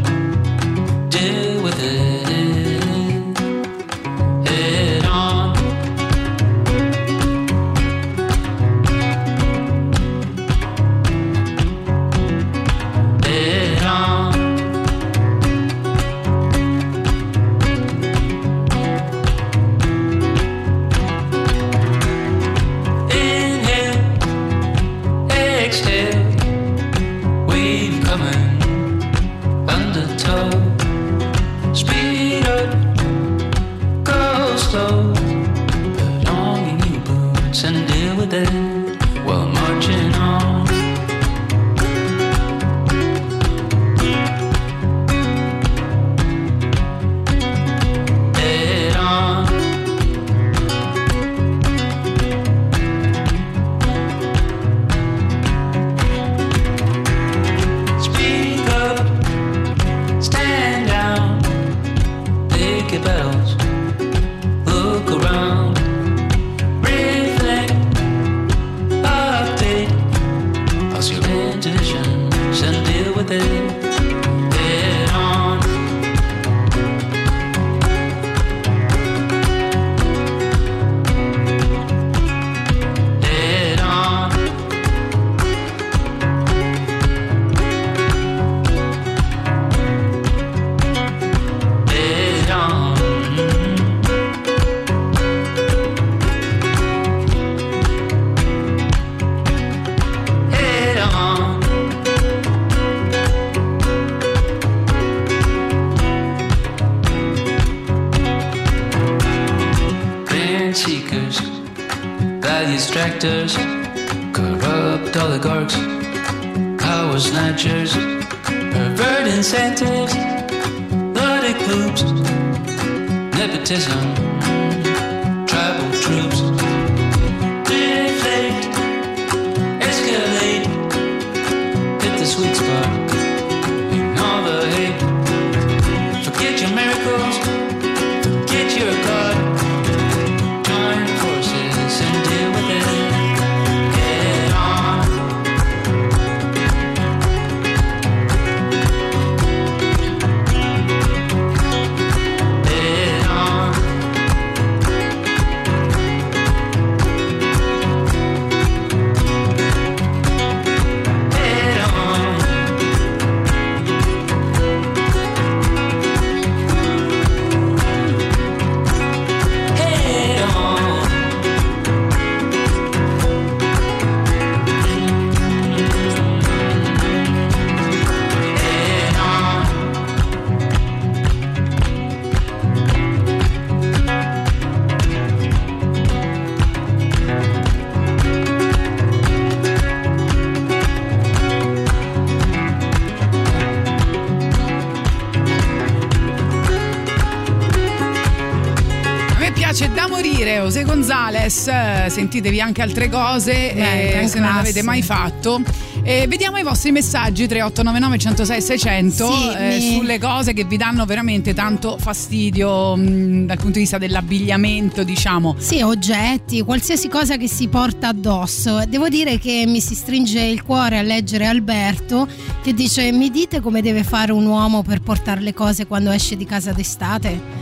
Eh, 201.45 202.09
sentitevi 202.09 202.59
anche 202.59 202.81
altre 202.81 203.11
cose 203.11 203.53
Beh, 203.75 204.21
eh, 204.23 204.29
se 204.29 204.39
non 204.41 204.55
l'avete 204.55 204.83
mai 204.83 205.03
fatto. 205.03 205.61
Eh, 206.03 206.25
vediamo 206.27 206.57
i 206.57 206.63
vostri 206.63 206.91
messaggi 206.91 207.47
3899 207.47 208.19
106 208.19 208.63
600 208.63 209.31
Sì, 209.33 209.49
eh, 209.57 209.69
mi- 209.69 209.95
sulle 209.97 210.19
cose 210.19 210.55
che 210.55 210.65
vi 210.65 210.77
danno 210.79 211.05
veramente 211.05 211.53
tanto 211.53 211.99
fastidio 211.99 212.97
mh, 212.97 213.45
dal 213.47 213.57
punto 213.59 213.75
di 213.75 213.81
vista 213.81 213.99
dell'abbigliamento, 213.99 215.03
diciamo. 215.05 215.55
Sì, 215.59 215.83
oggetti, 215.83 216.63
qualsiasi 216.63 217.09
cosa 217.09 217.37
che 217.37 217.47
si 217.49 217.69
porta 217.69 218.09
addosso. 218.09 218.83
Devo 218.87 219.09
dire 219.09 219.39
che 219.39 219.65
mi 219.67 219.81
si 219.81 219.95
stringe 219.95 220.41
il 220.41 220.63
cuore 220.63 220.99
a 220.99 221.03
leggere 221.03 221.45
Alberto 221.47 222.27
che 222.63 222.73
dice: 222.73 223.13
Mi 223.13 223.31
dite 223.31 223.61
come 223.61 223.83
deve 223.83 224.03
fare 224.03 224.33
un 224.33 224.47
uomo 224.47 224.83
per 224.83 225.01
portare 225.01 225.41
le 225.43 225.53
cose 225.53 225.87
quando 225.87 226.11
esce 226.11 226.37
di 226.37 226.47
casa 226.47 226.73
d'estate? 226.73 227.54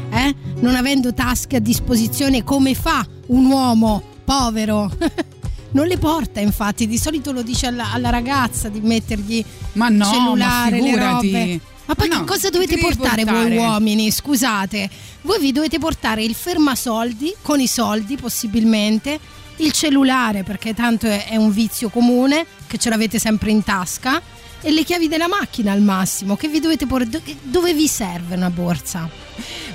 Non 0.62 0.74
avendo 0.76 1.12
tasche 1.12 1.56
a 1.56 1.60
disposizione, 1.60 2.44
come 2.44 2.74
fa 2.74 3.06
un 3.28 3.46
uomo 3.46 4.02
povero? 4.24 4.90
Non 5.74 5.86
le 5.86 5.96
porta, 5.96 6.38
infatti, 6.38 6.86
di 6.86 6.98
solito 6.98 7.32
lo 7.32 7.40
dice 7.40 7.64
alla, 7.66 7.92
alla 7.92 8.10
ragazza 8.10 8.68
di 8.68 8.80
mettergli 8.82 9.42
Ma 9.72 9.88
no, 9.88 10.04
cellulare, 10.04 10.70
ma 10.72 10.76
le 10.76 10.82
figurati. 10.82 11.32
robe. 11.32 11.60
Ma 11.86 11.94
poi 11.94 12.08
Ma 12.08 12.14
che 12.14 12.20
no, 12.20 12.26
cosa 12.26 12.50
dovete 12.50 12.74
devi 12.74 12.82
portare, 12.94 13.24
voi 13.24 13.32
portare? 13.34 13.56
uomini? 13.56 14.10
Scusate, 14.10 14.90
voi 15.22 15.40
vi 15.40 15.50
dovete 15.50 15.78
portare 15.78 16.22
il 16.24 16.34
fermasoldi 16.34 17.34
con 17.40 17.58
i 17.58 17.66
soldi 17.66 18.16
possibilmente, 18.16 19.18
il 19.56 19.72
cellulare 19.72 20.42
perché 20.42 20.74
tanto 20.74 21.06
è, 21.06 21.24
è 21.28 21.36
un 21.36 21.50
vizio 21.50 21.88
comune 21.88 22.44
che 22.66 22.76
ce 22.76 22.90
l'avete 22.90 23.18
sempre 23.18 23.50
in 23.50 23.64
tasca 23.64 24.20
e 24.60 24.70
le 24.72 24.84
chiavi 24.84 25.08
della 25.08 25.26
macchina 25.26 25.72
al 25.72 25.80
massimo. 25.80 26.36
Che 26.36 26.48
vi 26.48 26.60
dovete 26.60 26.86
che- 27.24 27.36
Dove 27.44 27.72
vi 27.72 27.88
serve 27.88 28.36
una 28.36 28.50
borsa? 28.50 29.08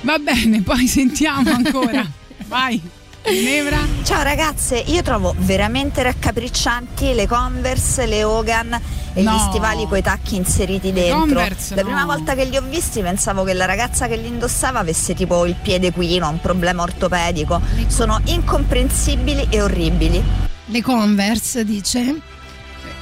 Va 0.02 0.18
bene, 0.18 0.62
poi 0.62 0.86
sentiamo 0.86 1.50
ancora. 1.50 2.06
Vai. 2.46 2.80
Ginevra. 3.28 3.78
Ciao 4.04 4.22
ragazze, 4.22 4.78
io 4.86 5.02
trovo 5.02 5.34
veramente 5.38 6.02
raccapriccianti 6.02 7.12
le 7.14 7.26
Converse, 7.26 8.06
le 8.06 8.24
Hogan 8.24 8.80
e 9.12 9.22
No. 9.22 9.34
gli 9.34 9.38
stivali 9.50 9.86
coi 9.86 10.00
tacchi 10.00 10.36
inseriti 10.36 10.92
dentro. 10.92 11.18
Converse, 11.18 11.74
La 11.74 11.82
no. 11.82 11.88
prima 11.88 12.04
volta 12.06 12.34
che 12.34 12.44
li 12.44 12.56
ho 12.56 12.62
visti 12.62 13.02
pensavo 13.02 13.42
che 13.44 13.52
la 13.52 13.66
ragazza 13.66 14.06
che 14.06 14.16
li 14.16 14.28
indossava 14.28 14.78
avesse 14.78 15.14
tipo 15.14 15.44
il 15.44 15.56
piede 15.60 15.92
quino, 15.92 16.28
un 16.28 16.40
problema 16.40 16.82
ortopedico. 16.84 17.60
Sono 17.88 18.18
incomprensibili 18.24 19.46
e 19.50 19.60
orribili. 19.60 20.22
Le 20.66 20.82
Converse 20.82 21.64
dice. 21.64 22.20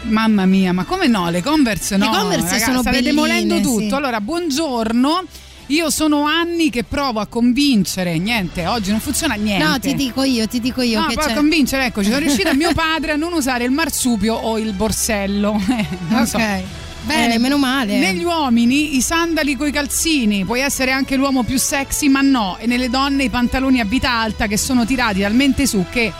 Mamma 0.02 0.44
mia, 0.46 0.72
ma 0.72 0.84
come 0.84 1.06
no? 1.08 1.30
Le 1.30 1.42
Converse 1.42 1.96
no. 1.96 2.10
Le 2.10 2.16
Converse 2.16 2.44
ragazzi, 2.46 2.64
sono 2.64 2.80
state 2.80 2.96
belline, 3.02 3.12
demolendo 3.14 3.60
tutto. 3.60 3.88
sì. 3.88 3.94
Allora, 3.94 4.20
buongiorno. 4.20 5.22
Io 5.68 5.90
sono 5.90 6.24
anni 6.24 6.70
che 6.70 6.84
provo 6.84 7.18
a 7.18 7.26
convincere, 7.26 8.18
niente, 8.18 8.66
oggi 8.66 8.90
non 8.90 9.00
funziona 9.00 9.34
niente. 9.34 9.64
No, 9.66 9.78
ti 9.80 9.94
dico 9.94 10.22
io, 10.22 10.46
ti 10.46 10.60
dico 10.60 10.80
io 10.80 11.00
No, 11.00 11.06
poi 11.12 11.32
a 11.32 11.34
convincere, 11.34 11.86
ecco, 11.86 12.02
ci 12.02 12.08
sono 12.08 12.20
riuscita 12.20 12.52
mio 12.54 12.72
padre 12.72 13.12
a 13.12 13.16
non 13.16 13.32
usare 13.32 13.64
il 13.64 13.72
marsupio 13.72 14.34
o 14.34 14.58
il 14.58 14.72
borsello. 14.72 15.60
Eh, 15.68 15.86
non 16.08 16.20
Ok. 16.22 16.26
so. 16.28 16.38
Bene, 17.04 17.34
Eh, 17.34 17.38
meno 17.38 17.56
male. 17.58 17.98
Negli 17.98 18.24
uomini 18.24 18.96
i 18.96 19.00
sandali 19.00 19.56
coi 19.56 19.70
calzini, 19.70 20.44
puoi 20.44 20.60
essere 20.60 20.90
anche 20.90 21.14
l'uomo 21.16 21.42
più 21.44 21.56
sexy, 21.58 22.08
ma 22.08 22.20
no. 22.20 22.56
E 22.58 22.66
nelle 22.66 22.88
donne 22.88 23.24
i 23.24 23.28
pantaloni 23.30 23.78
a 23.80 23.84
vita 23.84 24.10
alta 24.10 24.46
che 24.48 24.56
sono 24.56 24.84
tirati 24.84 25.20
talmente 25.20 25.66
su 25.66 25.84
che, 25.90 26.12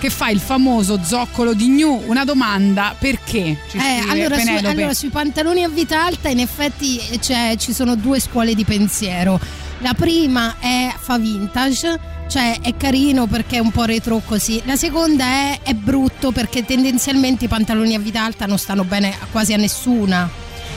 che 0.00 0.10
fa 0.10 0.30
il 0.30 0.40
famoso 0.40 0.98
zoccolo 1.04 1.52
di 1.54 1.68
gnu. 1.68 2.04
Una 2.06 2.24
domanda, 2.24 2.94
perché? 2.98 3.58
Ci 3.70 3.76
Eh, 3.76 4.02
allora, 4.08 4.38
su- 4.38 4.48
allora, 4.66 4.94
sui 4.94 5.10
pantaloni 5.10 5.62
a 5.62 5.68
vita 5.68 6.02
alta 6.04 6.28
in 6.28 6.40
effetti 6.40 6.98
c'è- 7.20 7.54
ci 7.58 7.72
sono 7.72 7.94
due 7.94 8.18
scuole 8.18 8.54
di 8.54 8.64
pensiero. 8.64 9.38
La 9.80 9.92
prima 9.94 10.56
è 10.58 10.92
fa 10.98 11.18
vintage, 11.18 11.98
cioè 12.28 12.58
è 12.60 12.74
carino 12.76 13.26
perché 13.26 13.56
è 13.56 13.60
un 13.60 13.70
po' 13.70 13.84
retro 13.84 14.20
così. 14.26 14.60
La 14.64 14.76
seconda 14.76 15.24
è, 15.24 15.60
è 15.62 15.74
brutto 15.74 16.32
perché 16.32 16.64
tendenzialmente 16.64 17.44
i 17.44 17.48
pantaloni 17.48 17.94
a 17.94 17.98
vita 17.98 18.24
alta 18.24 18.46
non 18.46 18.58
stanno 18.58 18.84
bene 18.84 19.08
a 19.10 19.26
quasi 19.30 19.52
a 19.52 19.56
nessuna. 19.56 20.28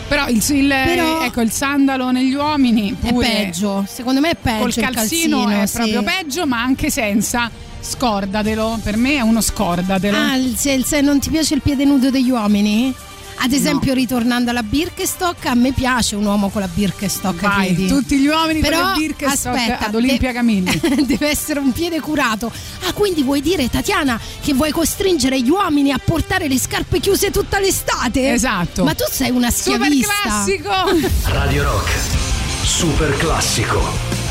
Però 0.07 0.27
il, 0.27 0.43
il- 0.49 0.67
Però- 0.67 1.21
ecco, 1.23 1.41
il 1.41 1.51
sandalo 1.51 2.11
negli 2.11 2.33
uomini 2.33 2.95
È 3.01 3.13
peggio, 3.13 3.85
secondo 3.87 4.19
me 4.19 4.31
è 4.31 4.35
peggio. 4.35 4.59
col 4.59 4.73
il 4.75 4.89
calzino, 4.89 5.47
è 5.49 5.65
sì. 5.65 5.75
proprio 5.77 6.03
peggio, 6.03 6.45
ma 6.45 6.61
anche 6.61 6.89
senza. 6.89 7.49
Scordatelo, 7.83 8.79
per 8.81 8.95
me 8.97 9.15
è 9.17 9.21
uno 9.21 9.41
scordatelo. 9.41 10.15
Ah, 10.17 10.37
se, 10.55 10.81
se 10.85 11.01
non 11.01 11.19
ti 11.19 11.29
piace 11.29 11.53
il 11.55 11.61
piede 11.61 11.83
nudo 11.85 12.09
degli 12.09 12.29
uomini? 12.29 12.93
Ad 13.37 13.51
esempio, 13.51 13.93
ritornando 13.93 14.51
alla 14.51 14.63
Birkenstock, 14.63 15.47
a 15.47 15.53
me 15.55 15.73
piace 15.73 16.15
un 16.15 16.23
uomo 16.25 16.47
con 16.49 16.61
la 16.61 16.69
Birkenstock. 16.71 17.43
ai 17.43 17.49
Vai, 17.49 17.73
piedi. 17.73 17.87
tutti 17.87 18.17
gli 18.19 18.27
uomini 18.27 18.61
con 18.61 18.69
Però, 18.69 18.87
le 18.93 18.93
Birkenstock 18.99 19.55
aspetta, 19.57 19.87
ad 19.87 19.95
Olimpia 19.95 20.29
de- 20.29 20.33
Camilli. 20.33 20.79
deve 21.05 21.29
essere 21.29 21.59
un 21.59 21.71
piede 21.73 21.99
curato. 21.99 22.49
Ah, 22.87 22.93
quindi 22.93 23.21
vuoi 23.23 23.41
dire, 23.41 23.69
Tatiana, 23.69 24.17
che 24.41 24.53
vuoi 24.53 24.71
costringere 24.71 25.41
gli 25.41 25.49
uomini 25.49 25.91
a 25.91 25.99
portare 26.01 26.47
le 26.47 26.57
scarpe 26.59 26.99
chiuse 27.01 27.31
tutta 27.31 27.59
l'estate? 27.59 28.31
Esatto. 28.31 28.85
Ma 28.85 28.93
tu 28.93 29.03
sei 29.11 29.31
una 29.31 29.51
Super 29.51 29.73
schiavista. 29.91 30.13
classico! 30.21 30.71
Radio 31.31 31.63
Rock. 31.63 31.89
Super 32.63 33.17
classico. 33.17 34.22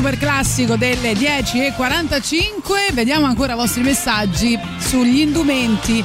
Super 0.00 0.16
classico 0.16 0.76
delle 0.76 1.12
10.45. 1.12 2.94
Vediamo 2.94 3.26
ancora 3.26 3.52
i 3.52 3.56
vostri 3.56 3.82
messaggi 3.82 4.58
sugli 4.78 5.20
indumenti 5.20 6.02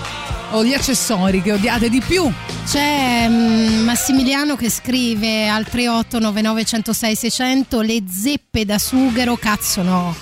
o 0.52 0.66
gli 0.66 0.74
accessori 0.74 1.42
che 1.42 1.54
odiate 1.54 1.88
di 1.88 2.02
più. 2.06 2.30
C'è 2.70 3.26
mm, 3.30 3.86
Massimiliano 3.86 4.58
che 4.58 4.70
scrive 4.70 5.48
al 5.48 5.64
3899 5.64 6.66
106 6.66 7.16
600 7.16 7.82
le 7.82 8.04
zeppe 8.10 8.66
da 8.66 8.78
sughero, 8.78 9.38
cazzo 9.38 9.82
no. 9.82 10.14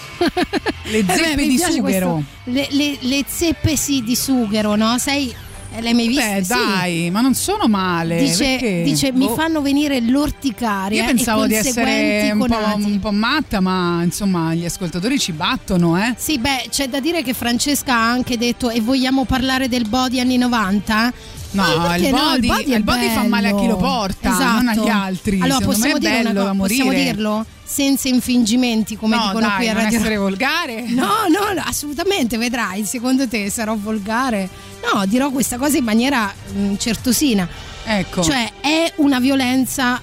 Le 0.83 0.99
Eh 0.99 1.03
beh, 1.03 1.13
zeppe 1.15 1.47
di 1.47 1.57
sughero. 1.57 1.81
questo. 1.81 2.23
Le, 2.51 2.67
le- 2.69 2.97
le 2.99 3.25
zeppe 3.27 3.75
sì 3.75 4.03
di 4.03 4.15
sughero, 4.15 4.75
no? 4.75 4.99
Sei. 4.99 5.33
Eh, 5.75 5.81
L'hai 5.81 5.93
mai 5.93 6.07
viste? 6.07 6.35
Beh, 6.35 6.43
Sì. 6.43 6.47
dai, 6.53 7.09
ma 7.11 7.21
non 7.21 7.33
sono 7.33 7.67
male. 7.67 8.17
Dice, 8.17 8.81
dice, 8.83 9.11
mi 9.11 9.25
Boh. 9.27 9.33
fanno 9.35 9.61
venire 9.61 9.99
l'orticaria. 10.01 11.01
Io 11.01 11.07
pensavo 11.07 11.45
di 11.47 11.55
essere 11.55 12.31
un 12.33 12.45
po', 12.47 12.75
un 12.75 12.99
po' 12.99 13.11
matta, 13.11 13.59
ma 13.59 14.01
insomma 14.03 14.53
gli 14.53 14.65
ascoltatori 14.65 15.19
ci 15.19 15.31
battono, 15.31 15.97
eh. 16.01 16.13
Sì, 16.17 16.37
beh, 16.39 16.67
c'è 16.69 16.87
da 16.87 16.99
dire 16.99 17.23
che 17.23 17.33
Francesca 17.33 17.93
ha 17.93 18.09
anche 18.09 18.37
detto 18.37 18.69
e 18.69 18.81
vogliamo 18.81 19.25
parlare 19.25 19.67
del 19.67 19.87
body 19.87 20.19
anni 20.19 20.37
90? 20.37 21.13
No, 21.53 21.95
il 21.95 22.09
no? 22.09 22.17
body- 22.17 22.71
è 22.71 22.75
il 22.75 22.83
body 22.83 23.09
fa 23.13 23.23
male 23.23 23.49
a 23.49 23.55
chi 23.55 23.67
lo 23.67 23.75
porta, 23.77 24.29
Esatto. 24.31 24.61
non 24.61 24.67
agli 24.69 24.89
altri. 24.89 25.35
Allora, 25.41 25.59
Secondo 25.59 25.75
possiamo 25.79 25.97
dire 25.99 26.11
bello 26.11 26.29
cosa, 26.33 26.43
da 26.43 26.53
morire. 26.53 26.77
possiamo 26.83 27.03
dirlo? 27.03 27.45
Senza 27.63 28.07
infingimenti, 28.07 28.95
come 28.97 29.15
No, 29.15 29.21
dicono 29.27 29.47
dai, 29.47 29.55
qui 29.57 29.67
a 29.69 29.73
non 29.73 29.83
Radio 29.83 29.97
essere 29.99 30.17
volgare. 30.17 30.81
No, 30.89 31.05
no, 31.29 31.53
no, 31.53 31.61
assolutamente, 31.63 32.37
vedrai, 32.37 32.85
secondo 32.85 33.27
te 33.27 33.49
sarò 33.49 33.75
volgare? 33.75 34.49
No, 34.93 35.05
dirò 35.05 35.29
questa 35.31 35.57
cosa 35.57 35.77
in 35.77 35.83
maniera 35.83 36.31
mh, 36.53 36.75
certosina. 36.77 37.47
Ecco. 37.85 38.23
Cioè, 38.23 38.51
è 38.61 38.91
una 38.97 39.19
violenza 39.19 39.99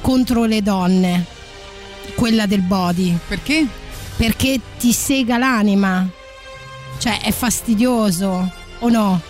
contro 0.00 0.44
le 0.44 0.62
donne, 0.62 1.24
quella 2.14 2.46
del 2.46 2.60
body. 2.62 3.16
Perché? 3.28 3.66
Perché 4.16 4.60
ti 4.78 4.92
sega 4.92 5.38
l'anima. 5.38 6.06
Cioè, 6.98 7.20
è 7.22 7.32
fastidioso 7.32 8.50
o 8.78 8.88
no? 8.88 9.20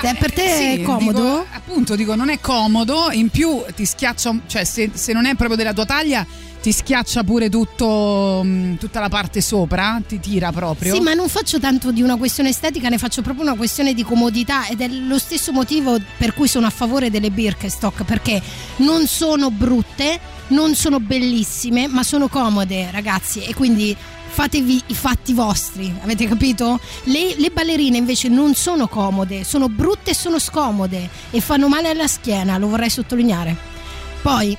Eh, 0.00 0.14
per 0.14 0.32
te 0.32 0.48
Sì, 0.56 0.80
è 0.80 0.82
comodo? 0.82 1.20
dico, 1.20 1.46
appunto, 1.52 1.96
dico, 1.96 2.14
non 2.14 2.28
è 2.30 2.38
comodo, 2.40 3.10
in 3.10 3.28
più 3.30 3.62
ti 3.74 3.84
schiaccia, 3.84 4.36
cioè 4.46 4.64
se, 4.64 4.90
se 4.94 5.12
non 5.12 5.26
è 5.26 5.34
proprio 5.34 5.56
della 5.56 5.72
tua 5.72 5.84
taglia, 5.84 6.24
ti 6.60 6.72
schiaccia 6.72 7.22
pure 7.24 7.48
tutto, 7.48 8.40
mh, 8.44 8.76
tutta 8.78 9.00
la 9.00 9.08
parte 9.08 9.40
sopra, 9.40 10.00
ti 10.06 10.18
tira 10.20 10.50
proprio. 10.52 10.94
Sì, 10.94 11.00
ma 11.00 11.14
non 11.14 11.28
faccio 11.28 11.58
tanto 11.58 11.92
di 11.92 12.02
una 12.02 12.16
questione 12.16 12.48
estetica, 12.50 12.88
ne 12.88 12.98
faccio 12.98 13.22
proprio 13.22 13.44
una 13.44 13.54
questione 13.56 13.94
di 13.94 14.02
comodità 14.04 14.66
ed 14.68 14.80
è 14.80 14.88
lo 14.88 15.18
stesso 15.18 15.52
motivo 15.52 15.96
per 16.16 16.34
cui 16.34 16.48
sono 16.48 16.66
a 16.66 16.70
favore 16.70 17.10
delle 17.10 17.30
Birkenstock, 17.30 18.04
perché 18.04 18.40
non 18.76 19.06
sono 19.06 19.50
brutte, 19.50 20.18
non 20.48 20.74
sono 20.74 20.98
bellissime, 21.00 21.86
ma 21.88 22.02
sono 22.02 22.28
comode, 22.28 22.90
ragazzi, 22.90 23.40
e 23.40 23.54
quindi 23.54 23.96
fatevi 24.28 24.82
i 24.86 24.94
fatti 24.94 25.32
vostri, 25.32 25.92
avete 26.02 26.26
capito? 26.26 26.78
Le, 27.04 27.34
le 27.36 27.50
ballerine 27.50 27.96
invece 27.96 28.28
non 28.28 28.54
sono 28.54 28.86
comode, 28.86 29.44
sono 29.44 29.68
brutte 29.68 30.10
e 30.10 30.14
sono 30.14 30.38
scomode 30.38 31.08
e 31.30 31.40
fanno 31.40 31.68
male 31.68 31.88
alla 31.88 32.06
schiena, 32.06 32.58
lo 32.58 32.68
vorrei 32.68 32.90
sottolineare. 32.90 33.56
Poi 34.22 34.56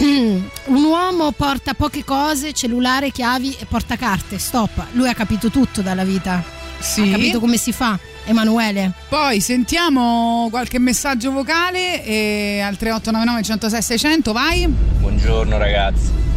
un 0.00 0.84
uomo 0.84 1.30
porta 1.32 1.74
poche 1.74 2.04
cose, 2.04 2.52
cellulare, 2.52 3.10
chiavi 3.10 3.56
e 3.58 3.66
porta 3.66 3.96
carte. 3.96 4.38
Stop. 4.38 4.86
Lui 4.92 5.08
ha 5.08 5.14
capito 5.14 5.50
tutto 5.50 5.82
dalla 5.82 6.04
vita. 6.04 6.42
Sì. 6.78 7.02
Ha 7.02 7.10
capito 7.10 7.40
come 7.40 7.56
si 7.56 7.72
fa. 7.72 7.98
Emanuele. 8.24 8.92
Poi 9.08 9.40
sentiamo 9.40 10.48
qualche 10.50 10.78
messaggio 10.78 11.32
vocale 11.32 12.04
e 12.04 12.60
al 12.60 12.76
3899 12.76 13.42
106 13.42 13.82
600, 13.82 14.32
vai. 14.32 14.66
Buongiorno 14.66 15.58
ragazzi. 15.58 16.29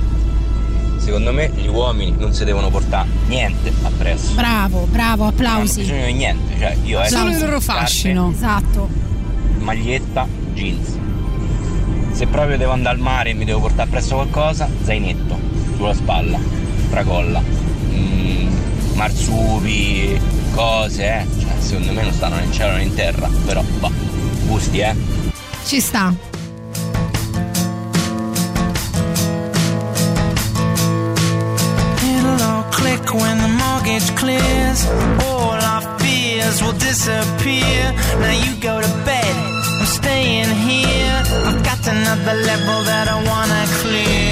Secondo 1.04 1.34
me 1.34 1.50
gli 1.54 1.68
uomini 1.68 2.16
non 2.18 2.34
si 2.34 2.46
devono 2.46 2.70
portare 2.70 3.10
niente 3.28 3.74
appresso. 3.84 4.34
Bravo, 4.36 4.88
bravo, 4.90 5.24
Non 5.26 5.34
hanno 5.34 5.48
applausi. 5.50 5.82
bisogno 5.82 6.06
di 6.06 6.14
niente. 6.14 6.58
Cioè, 6.58 6.78
io 6.84 7.02
esco 7.02 7.18
Solo 7.18 7.30
il 7.32 7.40
loro 7.40 7.60
fascino. 7.60 8.32
Esatto. 8.34 8.88
Maglietta, 9.58 10.26
jeans. 10.54 10.98
Se 12.14 12.26
proprio 12.28 12.58
devo 12.58 12.72
andare 12.72 12.96
al 12.96 13.02
mare 13.02 13.32
e 13.32 13.34
mi 13.34 13.44
devo 13.44 13.60
portare 13.60 13.84
appresso 13.84 14.16
qualcosa, 14.16 14.70
zainetto 14.84 15.38
sulla 15.76 15.94
spalla, 15.94 16.40
tracolla. 16.90 17.42
Mm, 17.92 18.48
marsupi, 18.96 20.18
cose, 20.56 21.04
eh. 21.06 21.26
Cioè, 21.40 21.52
secondo 21.60 21.92
me 21.92 22.02
non 22.04 22.14
stanno 22.14 22.36
né 22.36 22.44
in 22.46 22.52
cielo 22.54 22.76
né 22.78 22.84
in 22.84 22.94
terra. 22.96 23.30
Però, 23.46 23.62
bah, 23.80 23.92
gusti, 24.48 24.80
eh. 24.80 24.96
Ci 25.66 25.80
sta. 25.82 26.16
Click 32.80 33.14
when 33.14 33.38
the 33.46 33.52
mortgage 33.64 34.10
clears. 34.16 34.80
All 35.28 35.58
our 35.72 35.84
fears 36.00 36.62
will 36.64 36.78
disappear. 36.90 37.82
Now 38.24 38.36
you 38.44 38.52
go 38.70 38.76
to 38.82 38.92
bed. 39.06 39.36
I'm 39.80 39.86
staying 40.00 40.54
here. 40.70 41.18
I've 41.48 41.62
got 41.70 41.82
another 41.96 42.36
level 42.50 42.78
that 42.90 43.06
I 43.16 43.18
wanna 43.30 43.64
clear. 43.82 44.23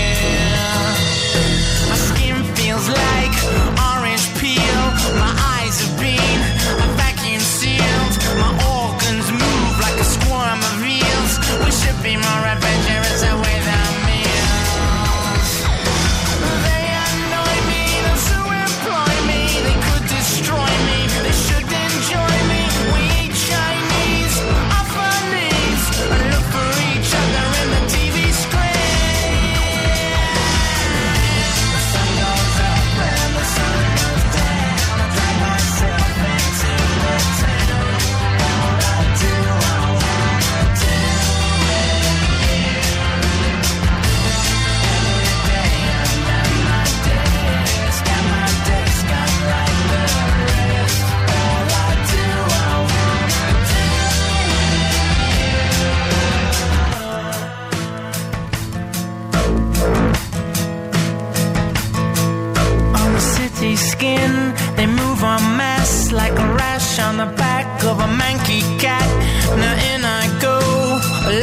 Move 65.22 65.30
en 65.30 66.12
like 66.12 66.32
a 66.32 66.54
rash 66.56 67.00
on 67.00 67.18
the 67.18 67.28
back 67.38 67.84
of 67.84 68.00
a 68.00 68.08
manky 68.08 68.62
cat. 68.80 69.08
Now 69.56 69.76
in 69.94 70.04
I 70.04 70.26
go 70.42 70.58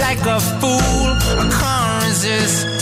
like 0.02 0.18
a 0.26 0.40
fool. 0.58 1.06
I 1.38 1.46
can't 1.58 2.04
resist 2.04 2.77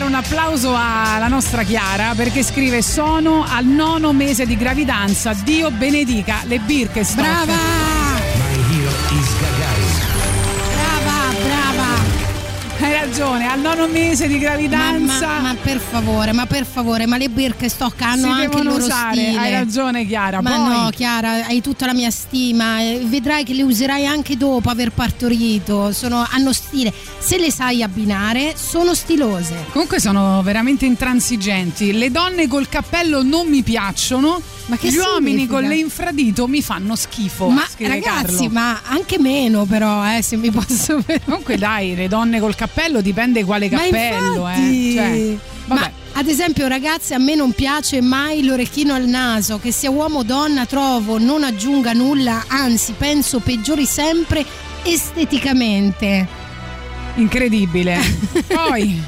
fare 0.00 0.04
un 0.04 0.14
applauso 0.14 0.74
alla 0.74 1.28
nostra 1.28 1.62
Chiara 1.62 2.14
perché 2.14 2.42
scrive 2.42 2.80
sono 2.80 3.44
al 3.46 3.66
nono 3.66 4.12
mese 4.12 4.46
di 4.46 4.56
gravidanza, 4.56 5.34
Dio 5.34 5.70
benedica 5.70 6.40
le 6.44 6.58
Birkenstock. 6.58 7.44
Brava! 7.44 7.79
Ragione, 13.20 13.46
al 13.50 13.60
nono 13.60 13.86
mese 13.86 14.26
di 14.28 14.38
gravidanza. 14.38 15.26
Ma, 15.26 15.32
ma- 15.34 15.40
ma 15.50 15.54
per 15.60 15.78
favore, 15.78 16.32
ma 16.32 16.46
per 16.46 16.64
favore, 16.64 17.04
ma 17.06 17.18
le 17.18 17.28
Birkenstock 17.28 18.00
hanno 18.00 18.22
Si 18.34 18.40
anche 18.40 18.56
il 18.58 18.64
loro 18.64 18.82
usare, 18.82 19.14
stile. 19.20 19.38
hai 19.38 19.50
ragione, 19.52 20.06
Chiara, 20.06 20.40
Ma 20.40 20.50
poi- 20.50 20.68
no, 20.68 20.90
Chiara, 20.90 21.44
hai 21.46 21.60
tutta 21.60 21.84
la 21.86 21.92
mia 21.92 22.10
stima. 22.10 22.78
Vedrai 23.04 23.44
che 23.44 23.52
le 23.52 23.62
userai 23.62 24.06
anche 24.06 24.36
dopo 24.38 24.70
aver 24.70 24.92
partorito. 24.92 25.92
Sono- 25.92 26.26
hanno 26.30 26.52
stile. 26.54 26.92
Se 27.18 27.36
le 27.38 27.50
sai 27.50 27.82
abbinare, 27.82 28.54
sono 28.56 28.94
stilose. 28.94 29.66
Comunque 29.72 30.00
sono 30.00 30.40
veramente 30.42 30.86
intransigenti. 30.86 31.92
Le 31.92 32.10
donne 32.10 32.48
col 32.48 32.68
cappello 32.70 33.22
non 33.22 33.46
mi 33.48 33.62
piacciono. 33.62 34.40
Ma 34.66 34.76
che 34.76 34.90
Gli 34.90 34.98
uomini 34.98 35.48
con 35.48 35.64
le 35.64 35.74
infradito 35.74 36.46
mi 36.46 36.62
fanno 36.62 36.94
schifo. 36.94 37.48
Ma 37.48 37.66
ragazzi, 37.78 38.34
Carlo. 38.44 38.48
ma 38.50 38.80
anche 38.84 39.18
meno, 39.18 39.64
però, 39.64 40.16
eh, 40.16 40.22
se 40.22 40.36
mi 40.36 40.48
posso 40.52 41.02
Comunque 41.24 41.58
dai, 41.58 41.96
le 41.96 42.06
donne 42.06 42.38
col 42.38 42.54
cappello 42.54 43.00
dipende 43.10 43.44
quale 43.44 43.68
Ma 43.68 43.78
cappello, 43.78 44.48
infatti, 44.48 44.90
eh. 44.90 44.94
Cioè, 44.94 45.36
vabbè. 45.66 45.80
ma 45.80 45.90
ad 46.12 46.28
esempio, 46.28 46.66
ragazze, 46.68 47.14
a 47.14 47.18
me 47.18 47.34
non 47.34 47.52
piace 47.52 48.00
mai 48.00 48.44
l'orecchino 48.44 48.94
al 48.94 49.06
naso, 49.06 49.58
che 49.58 49.72
sia 49.72 49.90
uomo 49.90 50.18
o 50.18 50.22
donna 50.22 50.66
trovo 50.66 51.18
non 51.18 51.44
aggiunga 51.44 51.92
nulla, 51.92 52.44
anzi 52.48 52.92
penso 52.96 53.40
peggiori 53.40 53.86
sempre 53.86 54.44
esteticamente. 54.82 56.26
Incredibile. 57.14 57.98
Poi 58.46 59.02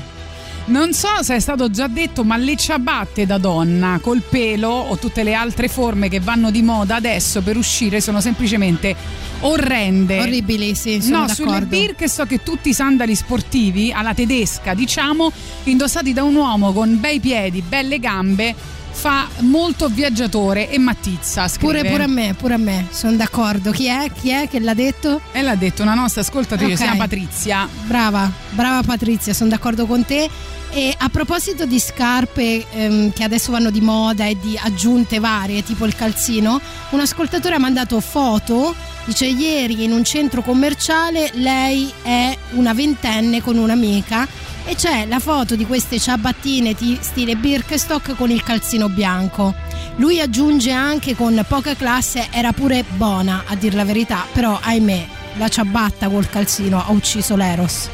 non 0.72 0.94
so 0.94 1.22
se 1.22 1.36
è 1.36 1.38
stato 1.38 1.70
già 1.70 1.86
detto, 1.86 2.24
ma 2.24 2.38
le 2.38 2.56
ciabatte 2.56 3.26
da 3.26 3.36
donna 3.36 3.98
col 4.00 4.22
pelo 4.22 4.70
o 4.70 4.96
tutte 4.96 5.22
le 5.22 5.34
altre 5.34 5.68
forme 5.68 6.08
che 6.08 6.18
vanno 6.18 6.50
di 6.50 6.62
moda 6.62 6.94
adesso 6.96 7.42
per 7.42 7.58
uscire 7.58 8.00
sono 8.00 8.22
semplicemente 8.22 8.96
orrende. 9.40 10.18
Orribili, 10.18 10.74
sì, 10.74 11.02
sono 11.02 11.20
no, 11.20 11.28
sulle 11.28 11.50
d'accordo. 11.50 11.76
Birkenstock 11.76 12.32
e 12.32 12.42
tutti 12.42 12.70
i 12.70 12.74
sandali 12.74 13.14
sportivi 13.14 13.92
alla 13.92 14.14
tedesca, 14.14 14.72
diciamo, 14.72 15.30
indossati 15.64 16.14
da 16.14 16.22
un 16.22 16.34
uomo 16.36 16.72
con 16.72 16.98
bei 16.98 17.20
piedi, 17.20 17.60
belle 17.60 17.98
gambe, 17.98 18.54
fa 18.93 19.26
molto 19.40 19.88
viaggiatore 19.88 20.70
e 20.70 20.78
mattizza. 20.78 21.49
Scrive. 21.49 21.78
Pure, 21.78 21.90
pure 21.90 22.03
a 22.05 22.07
me, 22.07 22.34
pure 22.34 22.55
a 22.55 22.59
me, 22.59 22.86
sono 22.90 23.16
d'accordo. 23.16 23.70
Chi 23.72 23.86
è? 23.86 24.11
Chi 24.20 24.30
è 24.30 24.49
che 24.49 24.61
l'ha 24.61 24.74
detto? 24.74 25.20
E 25.32 25.43
l'ha 25.43 25.55
detto 25.57 25.82
una 25.82 25.95
nostra 25.95 26.20
ascoltatrice, 26.20 26.72
Ok. 26.72 26.78
si 26.78 26.82
chiama 26.84 26.99
Patrizia. 26.99 27.68
Brava, 27.86 28.30
brava 28.51 28.82
Patrizia, 28.82 29.34
sono 29.34 29.51
d'accordo 29.51 29.86
con 29.86 30.05
te. 30.05 30.28
E 30.74 30.95
a 30.97 31.09
proposito 31.11 31.66
di 31.66 31.78
scarpe 31.78 32.64
ehm, 32.70 33.12
che 33.12 33.24
adesso 33.24 33.53
vanno 33.53 33.70
di 33.70 33.82
moda 33.82 34.24
e 34.24 34.38
di 34.40 34.59
aggiunte 34.62 35.18
varie, 35.18 35.62
tipo 35.62 35.84
il 35.84 35.95
calzino, 35.95 36.59
un 36.90 37.01
ascoltatore 37.01 37.57
ha 37.57 37.59
mandato 37.59 38.01
foto, 38.01 38.74
dice 39.05 39.26
ieri 39.26 39.84
in 39.84 39.93
un 39.93 40.03
centro 40.03 40.40
commerciale 40.40 41.30
lei 41.34 41.93
è 42.03 42.34
una 42.53 42.72
ventenne 42.72 43.43
con 43.43 43.59
un'amica 43.59 44.26
e 44.64 44.74
c'è 44.74 45.06
la 45.06 45.18
foto 45.18 45.56
di 45.56 45.66
queste 45.66 45.98
ciabattine 45.98 46.74
ti- 46.74 46.98
stile 47.00 47.36
Birkenstock 47.36 48.16
con 48.16 48.30
il 48.30 48.42
calzino 48.42 48.88
bianco. 48.88 49.54
Lui 49.96 50.20
aggiunge 50.20 50.70
anche 50.70 51.14
con 51.14 51.44
poca 51.48 51.74
classe 51.74 52.28
era 52.30 52.52
pure 52.52 52.84
buona 52.96 53.44
a 53.46 53.54
dir 53.54 53.74
la 53.74 53.84
verità, 53.84 54.24
però 54.32 54.58
ahimè 54.60 55.06
la 55.34 55.48
ciabatta 55.48 56.08
col 56.08 56.28
calzino 56.28 56.84
ha 56.84 56.90
ucciso 56.90 57.36
l'Eros. 57.36 57.88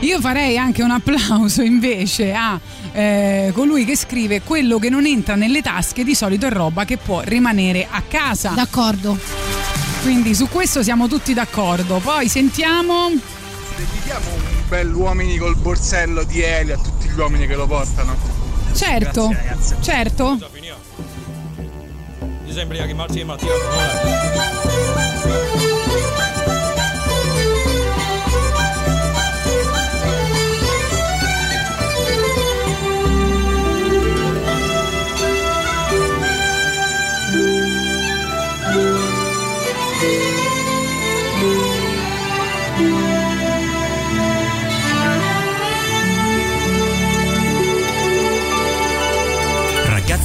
Io 0.00 0.20
farei 0.20 0.56
anche 0.56 0.82
un 0.82 0.90
applauso 0.90 1.62
invece 1.62 2.32
a 2.32 2.58
eh, 2.92 3.50
colui 3.52 3.84
che 3.84 3.96
scrive 3.96 4.42
quello 4.42 4.78
che 4.78 4.90
non 4.90 5.06
entra 5.06 5.34
nelle 5.34 5.60
tasche 5.60 6.04
di 6.04 6.14
solito 6.14 6.46
è 6.46 6.50
roba 6.50 6.84
che 6.84 6.96
può 6.96 7.20
rimanere 7.24 7.86
a 7.90 8.02
casa. 8.02 8.50
D'accordo. 8.50 9.18
Quindi 10.02 10.34
su 10.34 10.48
questo 10.48 10.82
siamo 10.82 11.08
tutti 11.08 11.34
d'accordo. 11.34 11.98
Poi 11.98 12.28
sentiamo. 12.28 13.10
Dedichiamo 13.76 14.57
un 14.68 14.76
bel 14.76 14.94
uomini 14.94 15.38
col 15.38 15.56
borsello 15.56 16.24
di 16.24 16.42
Eli 16.42 16.72
a 16.72 16.76
tutti 16.76 17.08
gli 17.08 17.18
uomini 17.18 17.46
che 17.46 17.56
lo 17.56 17.66
portano. 17.66 18.14
Certo, 18.74 19.28
Grazie, 19.28 19.76
certo. 19.80 20.38
Mi 22.44 22.52
sembra 22.52 22.84
che 22.84 22.92
Marti 22.92 23.20
e 23.20 23.24
Mattia 23.24 25.07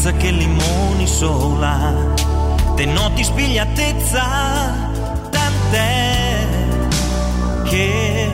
Ragazza 0.04 0.22
che 0.22 0.32
limoni 0.32 1.08
sola, 1.08 1.94
te 2.76 2.84
noti 2.84 3.24
spigliatezza, 3.24 4.22
tant'è 5.30 6.48
che 7.64 8.30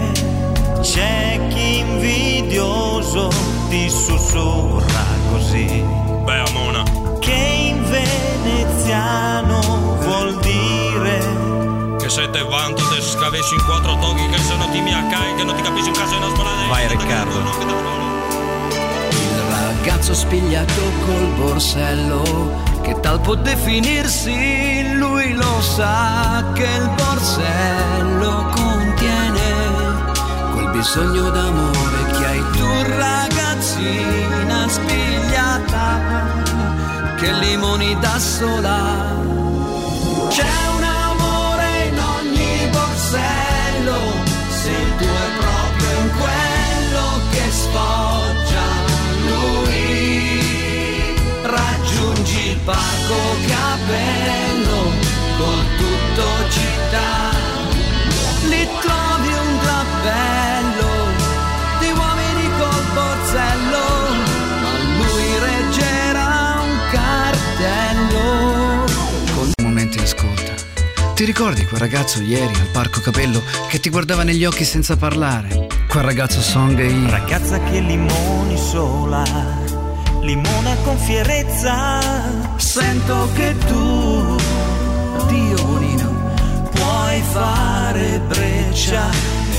c'è 0.81 1.39
chi 1.49 1.77
invidioso 1.77 3.29
ti 3.69 3.87
sussurra 3.87 5.03
così. 5.29 5.85
Beh, 6.23 6.39
Amona. 6.47 6.81
Che 7.19 7.33
in 7.33 7.83
veneziano 7.87 9.59
vuol 9.99 10.39
dire 10.39 11.97
Che 11.99 12.09
se 12.09 12.29
te 12.31 12.41
vanto 12.45 12.81
te 12.87 12.99
scavesci 12.99 13.53
in 13.53 13.63
quattro 13.65 13.95
toghi 13.99 14.27
che 14.29 14.37
se 14.39 14.55
no 14.55 14.67
ti 14.71 14.79
mi 14.79 14.91
accai 14.91 15.35
che 15.35 15.43
non 15.43 15.55
ti 15.55 15.61
capisci 15.61 15.89
un 15.89 15.93
caso 15.93 16.15
in 16.15 16.23
una 16.23 16.33
spalata 16.33 16.67
Vai 16.67 16.87
Riccardo. 16.87 18.18
Ragazzo 19.81 20.13
spigliato 20.13 20.81
col 21.05 21.33
borsello, 21.37 22.51
che 22.81 22.99
tal 22.99 23.21
può 23.21 23.35
definirsi, 23.35 24.93
lui 24.95 25.33
lo 25.33 25.61
sa 25.61 26.43
che 26.53 26.65
il 26.65 26.89
borsello 26.97 28.51
contiene 28.53 29.41
quel 30.51 30.69
bisogno 30.71 31.29
d'amore 31.29 32.05
che 32.11 32.25
hai 32.25 32.43
tu 32.57 32.67
ragazzina 32.97 34.67
spigliata, 34.67 36.01
che 37.15 37.31
limoni 37.31 37.97
da 37.99 38.19
sola. 38.19 39.15
C'è 40.27 40.55
un 40.75 40.83
amore 40.83 41.87
in 41.87 41.97
ogni 41.97 42.67
borsello, 42.69 43.99
sei 44.49 44.97
tu 44.97 45.05
è 45.05 45.29
proprio 45.39 45.99
in 46.01 46.09
quello 46.17 47.21
che 47.31 47.49
sfoggia 47.49 48.08
parco 52.65 53.15
capello 53.47 54.91
con 55.37 55.65
tutto 55.77 56.49
città, 56.49 57.31
lì 58.47 58.67
trovi 58.81 59.27
un 59.33 59.59
drappello 59.59 60.91
di 61.79 61.91
uomini 61.91 62.49
col 62.57 62.83
borsello, 62.93 63.87
ma 64.61 64.71
lui 64.97 65.39
reggerà 65.39 66.59
un 66.61 66.77
cartello 66.91 68.85
con 69.33 69.51
Un 69.57 69.65
momento 69.65 69.97
in 69.97 70.03
ascolta. 70.03 70.53
Ti 71.13 71.25
ricordi 71.25 71.65
quel 71.65 71.79
ragazzo 71.81 72.21
ieri 72.21 72.53
al 72.53 72.69
parco 72.71 73.01
capello 73.01 73.41
che 73.67 73.79
ti 73.79 73.89
guardava 73.89 74.23
negli 74.23 74.45
occhi 74.45 74.63
senza 74.63 74.95
parlare? 74.95 75.67
Quel 75.87 76.03
ragazzo 76.03 76.39
song 76.41 76.79
e 76.79 77.09
Ragazza 77.09 77.59
che 77.63 77.79
limoni 77.79 78.57
sola, 78.57 79.23
limona 80.21 80.75
con 80.83 80.97
fierezza. 80.97 82.38
Sento 82.59 83.29
che 83.33 83.55
tu, 83.65 84.35
Dio 85.27 85.65
bonino, 85.65 86.11
puoi 86.71 87.21
fare 87.31 88.19
breccia 88.27 89.09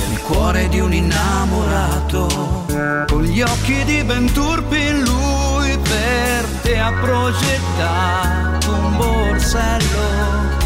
nel 0.09 0.21
cuore 0.21 0.69
di 0.69 0.79
un 0.81 0.93
innamorato. 0.93 2.67
Con 3.09 3.23
gli 3.23 3.41
occhi 3.41 3.83
di 3.85 4.05
ben 4.05 4.31
turpi 4.33 5.01
lui 5.01 5.79
per 5.79 6.45
te 6.63 6.79
ha 6.79 6.93
progettato 6.93 8.71
un 8.71 8.97
borsello. 8.97 10.59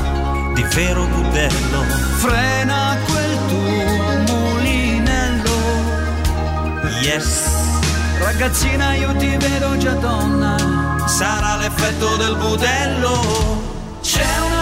Di 0.54 0.62
vero 0.74 1.06
budello, 1.06 1.82
Frena 2.18 2.96
quel 3.06 3.38
tuo 3.48 4.34
mulinello. 4.34 5.52
yes. 7.00 7.52
Ragazzina 8.18 8.94
io 8.94 9.14
ti 9.16 9.36
vedo 9.36 9.76
già 9.76 9.92
donna. 9.94 10.56
Sarà 11.16 11.54
l'effetto 11.54 12.16
del 12.16 12.34
budello. 12.34 14.00
C'è 14.02 14.26
un 14.40 14.53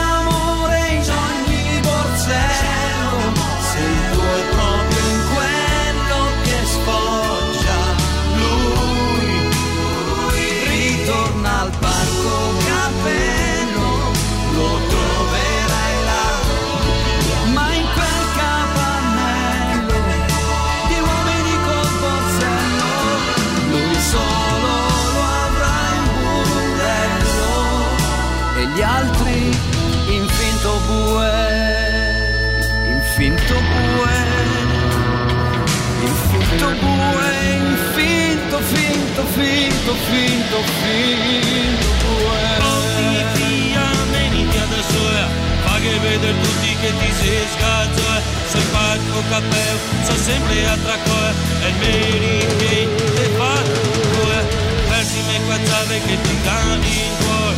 finto, 39.35 39.95
finto, 40.11 40.57
finto 40.81 42.09
guerra. 42.23 42.67
Ogni 42.67 43.75
amenitia 43.75 44.65
da 44.67 44.83
soia, 44.83 45.29
fa 45.65 45.79
che 45.81 45.99
vede 45.99 46.35
tutti 46.41 46.77
che 46.81 46.93
ti 46.99 47.13
sei 47.21 47.47
scazzo, 47.55 48.03
se 48.51 48.59
fatto 48.73 49.23
cappello, 49.29 49.79
so 50.05 50.17
sempre 50.17 50.67
a 50.67 50.77
tracoia, 50.77 51.33
e 51.65 51.69
il 51.69 51.75
merito 51.81 53.05
te 53.15 53.27
fa 53.37 53.55
è. 53.63 54.43
persi 54.89 55.21
me 55.27 55.41
qua 55.45 55.57
quazzave 55.57 56.01
che 56.07 56.17
ti 56.21 56.37
cani 56.45 56.93
in 57.07 57.15
cuore, 57.21 57.57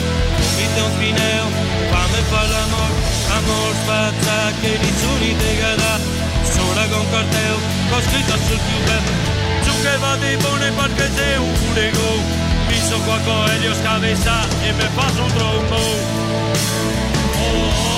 vite 0.57 0.81
un 0.81 0.93
fineo, 0.99 1.47
fame 1.91 2.21
per 2.31 2.49
l'amor, 2.51 2.91
amor 3.39 3.75
spazza 3.83 4.53
che 4.61 4.79
di 4.79 4.93
soli 5.01 5.37
te 5.37 5.57
gara, 5.57 5.99
sola 6.43 6.87
con 6.89 7.11
carteo, 7.11 7.57
ho 7.91 8.01
scritto 8.01 8.37
sul 8.47 8.59
più 8.59 8.85
bello. 8.85 9.44
che 9.85 9.99
vado 9.99 10.25
in 10.25 10.39
buone 10.39 10.71
perché 10.71 11.11
sei 11.15 11.37
un 11.37 11.75
lego 11.75 12.17
mi 12.69 12.79
so 12.81 12.99
qua 13.01 13.19
con 13.19 13.83
cabeza 13.83 14.49
e 14.63 14.73
me 14.73 14.89
paso 14.95 15.23
un 15.23 15.33
trombo 15.35 15.75
oh, 15.75 15.81
oh. 17.37 17.89
oh. 17.91 17.94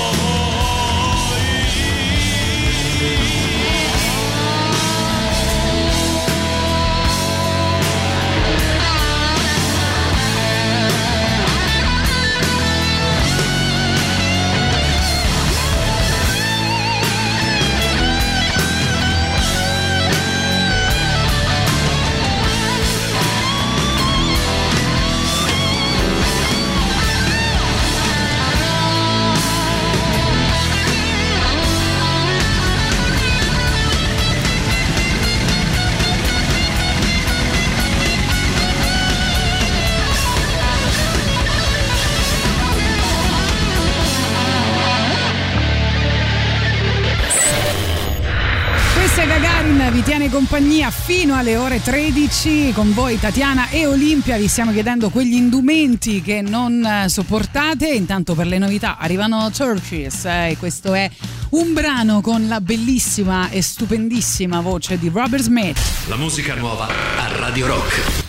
compagnia 50.37 50.91
fino 50.91 51.35
alle 51.35 51.57
ore 51.57 51.81
13 51.81 52.71
con 52.71 52.93
voi 52.93 53.19
Tatiana 53.19 53.69
e 53.69 53.87
Olimpia. 53.87 54.37
Vi 54.37 54.47
stiamo 54.47 54.71
chiedendo 54.71 55.09
quegli 55.09 55.33
indumenti 55.33 56.21
che 56.21 56.43
non 56.43 56.85
eh, 56.85 57.09
sopportate. 57.09 57.87
Intanto 57.87 58.35
per 58.35 58.45
le 58.45 58.59
novità 58.59 58.97
arrivano 58.99 59.49
Churches 59.49 60.25
eh, 60.25 60.51
e 60.51 60.57
questo 60.57 60.93
è 60.93 61.09
un 61.51 61.73
brano 61.73 62.21
con 62.21 62.47
la 62.47 62.61
bellissima 62.61 63.49
e 63.49 63.63
stupendissima 63.63 64.61
voce 64.61 64.99
di 64.99 65.09
Robert 65.11 65.41
Smith. 65.41 65.79
La 66.07 66.17
musica 66.17 66.53
nuova 66.53 66.85
a 66.85 67.35
Radio 67.39 67.65
Rock. 67.65 68.26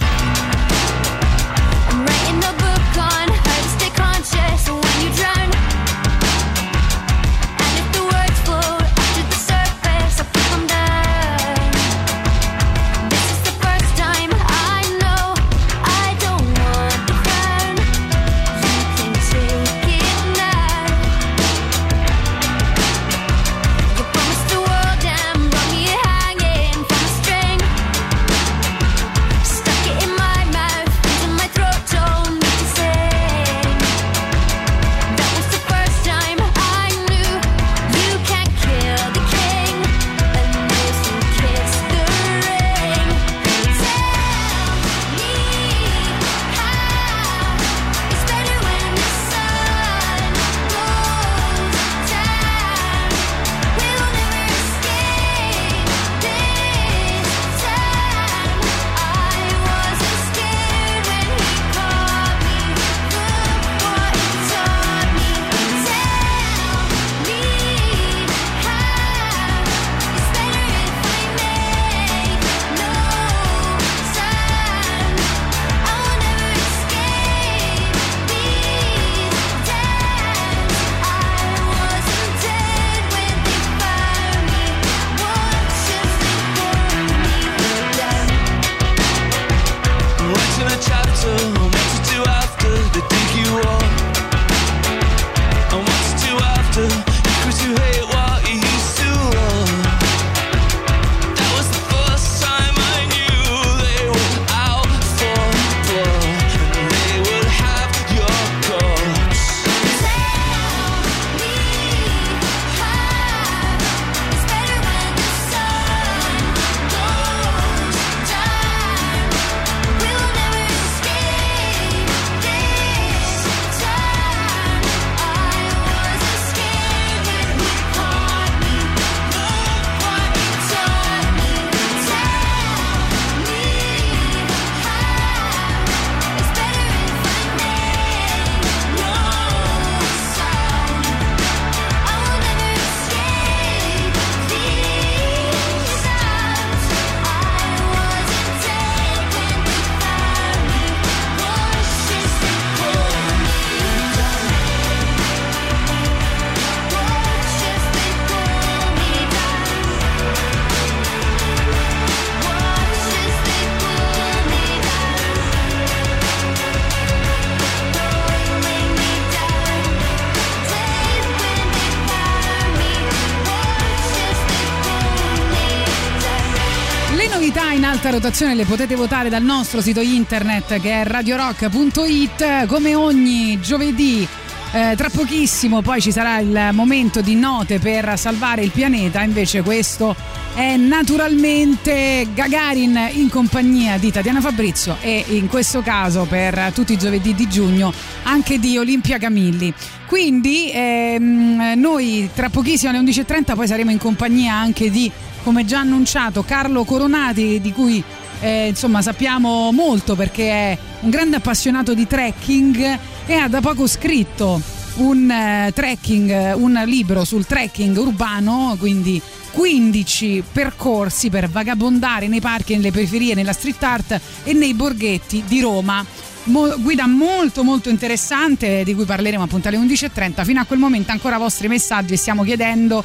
rock 178.09 178.23
rotazione 178.23 178.55
le 178.55 178.65
potete 178.65 178.95
votare 178.95 179.29
dal 179.29 179.43
nostro 179.43 179.81
sito 179.81 180.01
internet 180.01 180.81
che 180.81 181.03
è 181.03 181.05
radiorock.it 181.05 182.67
come 182.67 182.95
ogni 182.95 183.61
giovedì 183.61 184.27
eh, 184.73 184.95
tra 184.97 185.09
pochissimo 185.11 185.81
poi 185.81 186.01
ci 186.01 186.13
sarà 186.13 186.39
il 186.39 186.71
momento 186.73 187.21
di 187.21 187.35
note 187.35 187.79
per 187.79 188.19
salvare 188.19 188.63
il 188.63 188.71
pianeta, 188.71 189.23
invece 189.23 189.63
questo 189.63 190.15
è 190.55 190.77
naturalmente 190.77 192.27
Gagarin 192.35 193.09
in 193.13 193.31
compagnia 193.31 193.97
di 193.97 194.13
Tatiana 194.13 194.41
Fabrizio 194.41 194.97
e 195.01 195.25
in 195.29 195.49
questo 195.49 195.81
caso 195.81 196.25
per 196.25 196.73
tutti 196.75 196.93
i 196.93 196.99
giovedì 196.99 197.35
di 197.35 197.49
giugno 197.49 197.93
anche 198.25 198.59
di 198.59 198.77
Olimpia 198.77 199.19
Camilli. 199.19 199.73
Quindi 200.07 200.71
ehm, 200.73 201.73
noi 201.77 202.29
tra 202.35 202.51
pochissimo 202.51 202.91
alle 202.91 203.01
11.30 203.01 203.55
poi 203.55 203.67
saremo 203.67 203.91
in 203.91 203.99
compagnia 203.99 204.55
anche 204.55 204.91
di 204.91 205.11
come 205.49 205.65
già 205.65 205.79
annunciato, 205.79 206.43
Carlo 206.43 206.85
Coronati 206.85 207.59
di 207.59 207.73
cui 207.73 208.05
eh, 208.41 208.67
insomma 208.69 209.01
sappiamo 209.01 209.73
molto 209.73 210.15
perché 210.15 210.51
è 210.51 210.79
un 211.01 211.09
grande 211.09 211.37
appassionato 211.37 211.95
di 211.95 212.07
trekking 212.07 212.99
e 213.25 213.33
ha 213.33 213.49
da 213.49 213.63
poco 213.63 213.87
scritto 213.87 214.61
un 214.97 215.31
eh, 215.31 215.73
trekking, 215.73 216.53
un 216.57 216.83
libro 216.85 217.25
sul 217.25 217.47
trekking 217.47 217.97
urbano, 217.97 218.77
quindi 218.79 219.23
15 219.53 220.45
percorsi 220.53 221.31
per 221.31 221.49
vagabondare 221.49 222.29
nei 222.29 222.41
parchi, 222.43 222.75
nelle 222.75 222.91
periferie, 222.91 223.33
nella 223.33 223.55
street 223.55 223.83
art 223.83 224.21
e 224.45 224.53
nei 224.53 224.75
borghetti 224.75 225.45
di 225.47 225.63
Roma. 225.63 226.05
Mo- 226.45 226.77
guida 226.77 227.07
molto 227.07 227.65
molto 227.65 227.89
interessante 227.89 228.85
di 228.85 228.95
cui 228.95 229.07
parleremo 229.07 229.45
appunto 229.45 229.69
alle 229.69 229.79
11.30 229.79 230.45
fino 230.45 230.61
a 230.61 230.65
quel 230.65 230.79
momento 230.79 231.11
ancora 231.11 231.39
vostri 231.39 231.69
messaggi 231.69 232.17
stiamo 232.17 232.43
chiedendo 232.43 233.03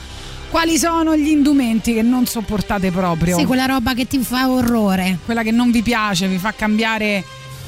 quali 0.53 0.77
sono 0.77 1.17
gli 1.17 1.29
indumenti 1.29 1.95
che 1.95 2.03
non 2.03 2.27
sopportate 2.27 2.91
proprio? 2.91 3.39
Sì, 3.39 3.45
quella 3.45 3.65
roba 3.65 3.95
che 3.95 4.05
ti 4.05 4.19
fa 4.19 4.51
orrore. 4.51 5.17
quella 5.25 5.41
che 5.41 5.49
non 5.49 5.71
vi 5.71 5.81
piace 5.81 6.27
vi 6.27 6.37
fa 6.37 6.53
cambiare 6.53 7.23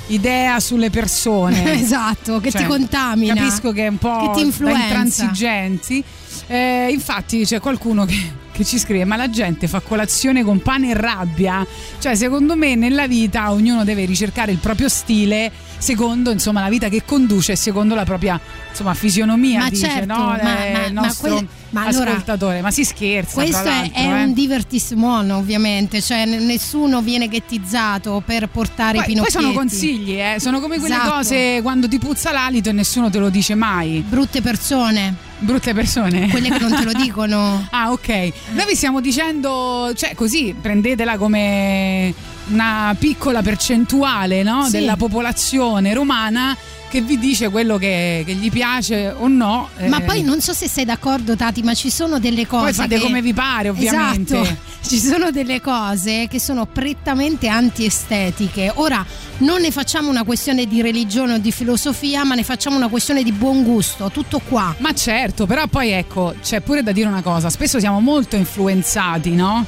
idea 0.10 0.60
sulle 0.60 0.92
persone. 0.92 1.64
Esatto, 1.82 2.40
che 2.40 2.52
Cioè, 2.52 2.62
ti 2.62 2.68
contamina. 2.68 3.34
capisco 3.34 3.72
che 3.72 3.86
è 3.86 3.88
un 3.88 3.98
po' 3.98 4.32
Che 4.32 4.40
ti 4.44 4.54
intransigenti. 4.70 6.04
Eh, 6.46 6.90
infatti 6.92 7.44
c'è 7.44 7.60
qualcuno 7.60 8.06
che, 8.06 8.34
che 8.52 8.64
ci 8.64 8.78
scrive 8.78 9.04
ma 9.04 9.16
la 9.16 9.32
gente 9.32 9.68
fa 9.68 9.80
colazione 9.80 10.44
con 10.44 10.62
pane 10.62 10.92
e 10.92 10.94
rabbia? 10.94 11.66
Cioè 11.98 12.14
secondo 12.14 12.56
me 12.56 12.76
nella 12.76 13.08
vita 13.08 13.52
ognuno 13.52 13.84
deve 13.84 14.06
ricercare 14.06 14.52
il 14.52 14.60
proprio 14.60 14.90
stile 14.90 15.52
secondo 15.78 16.32
insomma 16.32 16.62
la 16.62 16.70
vita 16.70 16.90
che 16.90 17.04
conduce 17.06 17.54
e 17.54 17.56
secondo 17.56 17.96
la 17.96 18.04
propria 18.06 18.40
insomma 18.70 18.94
fisionomia 18.94 19.60
Ma 19.60 19.70
dice 19.70 19.88
certo, 19.88 20.14
no? 20.16 20.26
ma- 20.26 20.40
ma- 20.42 20.86
il 20.88 20.94
ma 20.94 21.02
nostro 21.02 21.30
quelle- 21.34 21.48
ma 21.70 21.86
allora- 21.86 22.12
ascoltatore 22.12 22.62
ma 22.62 22.72
si 22.72 22.84
scherza 22.86 23.34
Questo 23.42 23.68
è, 23.68 23.92
eh. 23.94 24.06
un 24.24 24.34
divertissement 24.34 25.32
ovviamente, 25.32 26.02
cioè 26.02 26.26
nessuno 26.26 27.02
viene 27.02 27.28
ghettizzato 27.28 28.22
per 28.26 28.48
portare 28.48 28.98
i 28.98 29.02
Poi, 29.02 29.04
poi 29.06 29.14
pinocchietti. 29.14 29.44
sono 29.44 29.54
consigli, 29.54 30.12
eh, 30.20 30.36
sono 30.40 30.60
come 30.62 30.80
quelle 30.80 30.96
Esatto. 30.96 31.12
cose 31.12 31.60
quando 31.62 31.88
ti 31.90 32.00
puzza 32.00 32.32
l'alito 32.32 32.70
e 32.70 32.72
nessuno 32.72 33.10
te 33.10 33.20
lo 33.20 33.30
dice 33.30 33.56
mai. 33.56 34.04
Brutte 34.08 34.42
persone. 34.42 35.14
Brutte 35.40 35.74
persone. 35.74 36.30
Quelle 36.30 36.50
che 36.50 36.60
non 36.60 36.74
te 36.74 36.84
lo 36.86 36.94
dicono. 36.98 37.68
ah, 37.72 37.92
ok. 37.92 38.08
Noi 38.54 38.66
vi 38.68 38.76
stiamo 38.76 39.02
dicendo, 39.02 39.92
cioè 39.96 40.16
così, 40.16 40.56
prendetela 40.60 41.18
come 41.18 42.14
una 42.48 42.96
piccola 42.98 43.42
percentuale 43.42 44.44
no, 44.44 44.66
Sì. 44.66 44.72
della 44.72 44.96
popolazione 44.96 45.94
romana 45.94 46.56
che 46.88 47.02
vi 47.02 47.18
dice 47.18 47.50
quello 47.50 47.78
che, 47.78 48.24
che 48.26 48.34
gli 48.36 48.50
piace 48.50 49.10
o 49.18 49.28
no. 49.28 49.70
Ma 49.88 49.98
eh. 49.98 50.02
poi 50.04 50.22
non 50.22 50.40
so 50.40 50.54
se 50.54 50.70
sei 50.70 50.86
d'accordo 50.86 51.36
Tati, 51.36 51.62
ma 51.62 51.74
ci 51.74 51.90
sono 51.90 52.20
delle 52.20 52.48
cose 52.48 52.66
Poi 52.66 52.74
fate 52.74 52.96
che- 52.96 53.02
come 53.02 53.22
vi 53.22 53.34
pare, 53.34 53.70
ovviamente. 53.70 54.40
Esatto, 54.40 54.58
ci 54.88 55.00
sono 55.00 55.32
delle 55.32 55.60
cose 55.60 56.28
che 56.30 56.40
sono 56.40 56.66
prettamente 56.68 57.48
antiestetiche. 57.50 58.72
Ora 58.76 59.04
non 59.40 59.60
ne 59.62 59.72
facciamo 59.72 60.10
una 60.10 60.24
questione 60.24 60.68
di 60.68 60.82
religione 60.82 61.34
o 61.34 61.38
di 61.38 61.52
filosofia, 61.52 62.24
ma 62.24 62.36
ne 62.36 62.44
facciamo 62.44 62.78
una 62.78 62.88
questione 62.88 63.24
di 63.24 63.32
buon 63.34 63.64
gusto, 63.64 64.10
tutto 64.10 64.40
qua. 64.48 64.74
Ma 64.78 64.94
certo, 64.94 65.46
però 65.46 65.68
poi 65.68 65.90
ecco, 65.92 66.34
c'è 66.42 66.62
pure 66.62 66.82
da 66.84 66.94
dire 66.94 67.08
una 67.10 67.22
cosa, 67.24 67.50
spesso 67.50 67.80
siamo 67.80 68.00
molto 68.00 68.36
influenzati, 68.38 69.32
no? 69.32 69.66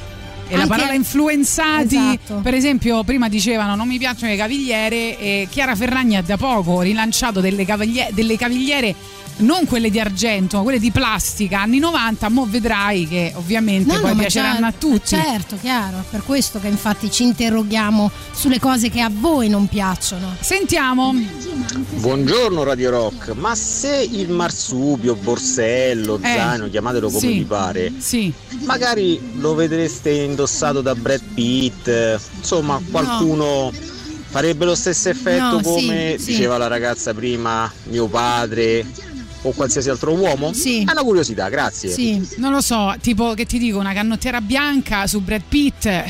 E 0.50 0.56
la 0.56 0.66
parola 0.66 0.94
influenzati, 0.94 1.94
Esatto. 1.96 2.40
per 2.42 2.54
esempio, 2.54 3.04
prima 3.04 3.28
dicevano 3.28 3.74
non 3.74 3.86
mi 3.86 3.98
piacciono 3.98 4.30
le 4.30 4.36
cavigliere 4.38 5.18
e 5.18 5.46
Chiara 5.50 5.74
Ferragni 5.76 6.16
ha 6.16 6.22
da 6.22 6.36
poco 6.38 6.80
rilanciato 6.80 7.40
delle, 7.40 7.66
caviglie- 7.66 8.08
delle 8.12 8.36
cavigliere 8.38 8.94
non 9.38 9.66
quelle 9.66 9.90
di 9.90 10.00
argento, 10.00 10.56
ma 10.56 10.62
quelle 10.62 10.78
di 10.78 10.90
plastica 10.90 11.60
anni 11.60 11.78
90, 11.78 12.28
mo 12.28 12.46
vedrai 12.48 13.06
che 13.06 13.32
ovviamente 13.36 13.92
No, 13.94 14.00
poi 14.00 14.14
no, 14.14 14.20
piaceranno 14.20 14.66
a 14.66 14.72
tutti. 14.76 15.14
Certo, 15.16 15.56
chiaro, 15.60 15.98
è 15.98 16.02
per 16.10 16.22
questo 16.24 16.58
che 16.60 16.68
infatti 16.68 17.10
ci 17.10 17.22
interroghiamo 17.24 18.10
sulle 18.32 18.58
cose 18.58 18.88
che 18.90 19.00
a 19.00 19.10
voi 19.12 19.48
non 19.48 19.66
piacciono. 19.68 20.34
Sentiamo. 20.40 21.14
Buongiorno 21.96 22.62
Radio 22.62 22.90
Rock, 22.90 23.32
ma 23.34 23.54
se 23.54 24.08
il 24.10 24.30
marsupio, 24.30 25.14
borsello, 25.14 26.16
Eh, 26.22 26.26
zaino, 26.26 26.68
chiamatelo 26.68 27.08
come 27.08 27.20
sì, 27.20 27.32
vi 27.38 27.44
pare, 27.44 27.92
sì. 27.98 28.32
magari 28.64 29.20
lo 29.38 29.54
vedreste 29.54 30.10
indossato 30.10 30.80
da 30.80 30.94
Brad 30.94 31.22
Pitt, 31.34 31.88
insomma 32.36 32.80
qualcuno 32.90 33.70
farebbe 34.30 34.64
lo 34.64 34.74
stesso 34.74 35.08
effetto 35.08 35.56
No, 35.56 35.60
come 35.62 36.16
sì, 36.18 36.24
sì. 36.24 36.30
diceva 36.32 36.58
la 36.58 36.66
ragazza 36.66 37.14
prima, 37.14 37.70
mio 37.84 38.06
padre 38.08 38.84
o 39.42 39.52
qualsiasi 39.52 39.88
altro 39.90 40.12
uomo? 40.14 40.52
Sì. 40.52 40.80
È 40.84 40.90
una 40.90 41.02
curiosità, 41.02 41.48
grazie. 41.48 41.90
Sì, 41.90 42.26
non 42.36 42.52
lo 42.52 42.60
so, 42.60 42.94
tipo 43.00 43.34
che 43.34 43.44
ti 43.46 43.58
dico 43.58 43.78
una 43.78 43.92
canottiera 43.92 44.40
bianca 44.40 45.06
su 45.06 45.20
Brad 45.20 45.42
Pitt. 45.48 45.86
eh, 45.86 46.04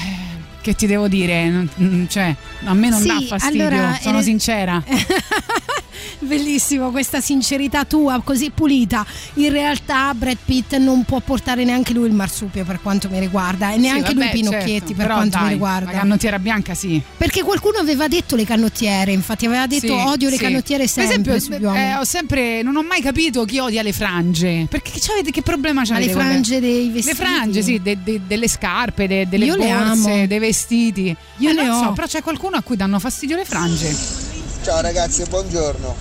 Che 0.61 0.75
ti 0.75 0.87
devo 0.87 1.09
dire? 1.09 1.69
Mm, 1.81 2.07
Cioè, 2.07 2.35
a 2.65 2.75
me 2.75 2.89
non 2.91 3.01
Sì, 3.01 3.09
dà 3.09 3.21
fastidio, 3.21 3.67
allora, 3.67 3.99
sono 4.03 4.19
eh, 4.19 4.23
sincera. 4.23 4.83
Bellissimo 6.21 6.91
questa 6.91 7.21
sincerità 7.21 7.85
tua, 7.85 8.21
così 8.25 8.51
pulita. 8.51 9.05
In 9.35 9.51
realtà 9.51 10.13
Brad 10.15 10.37
Pitt 10.45 10.77
non 10.77 11.05
può 11.05 11.21
portare 11.21 11.65
neanche 11.65 11.93
lui 11.93 12.07
il 12.09 12.15
marsupio 12.15 12.65
per 12.65 12.81
quanto 12.83 13.09
mi 13.09 13.19
riguarda 13.19 13.73
e 13.73 13.77
neanche 13.77 14.09
Sì, 14.09 14.15
lui 14.15 14.25
vabbè, 14.25 14.37
i 14.37 14.41
pinocchietti 14.41 14.79
certo, 14.89 14.95
per 14.95 15.07
quanto 15.07 15.37
mi 15.39 15.43
dai, 15.45 15.53
riguarda. 15.53 15.93
La 15.93 15.99
canottiera 15.99 16.39
bianca 16.39 16.75
sì. 16.75 17.01
Perché 17.17 17.43
qualcuno 17.43 17.79
aveva 17.79 18.09
detto 18.09 18.37
le 18.37 18.45
canottiere, 18.45 19.13
infatti 19.13 19.47
aveva 19.47 19.67
detto 19.67 19.87
Sì, 19.87 19.93
odio 20.07 20.29
le 20.29 20.37
sì. 20.37 20.43
canottiere 20.43 20.83
Per 20.85 20.91
sempre 20.93 21.35
esempio, 21.37 21.41
sugli 21.41 21.65
uomini. 21.65 21.85
eh, 21.85 21.95
ho 21.97 22.05
sempre, 22.05 22.63
non 22.63 22.77
ho 22.77 22.83
mai 22.83 23.01
capito 23.01 23.45
chi 23.45 23.59
odia 23.59 23.83
le 23.83 23.93
frange. 23.93 24.67
Perché 24.69 24.93
che, 25.31 25.43
problema 25.43 25.83
c'avete? 25.85 26.07
le 26.07 26.13
frange 26.13 26.61
dei 26.61 26.89
vestiti? 26.91 27.07
Le 27.19 27.25
frange, 27.25 27.63
sì, 27.63 27.81
de- 27.83 27.99
de- 28.03 28.21
delle 28.27 28.49
scarpe, 28.49 29.07
de- 29.07 29.29
delle 29.29 29.45
Io 29.47 29.57
le 29.57 29.67
borse, 29.67 30.27
dei 30.27 30.39
vestiti. 30.39 31.15
Io 31.39 31.51
Eh, 31.51 31.53
ne 31.53 31.65
non 31.65 31.77
ho. 31.77 31.83
so, 31.85 31.93
però 31.93 32.07
c'è 32.07 32.23
qualcuno 32.23 32.57
a 32.57 32.63
cui 32.63 32.77
danno 32.77 32.99
fastidio 32.99 33.37
le 33.37 33.45
frange. 33.45 34.38
Ciao 34.69 34.83
ragazzi, 34.83 35.23
buongiorno. 35.27 35.97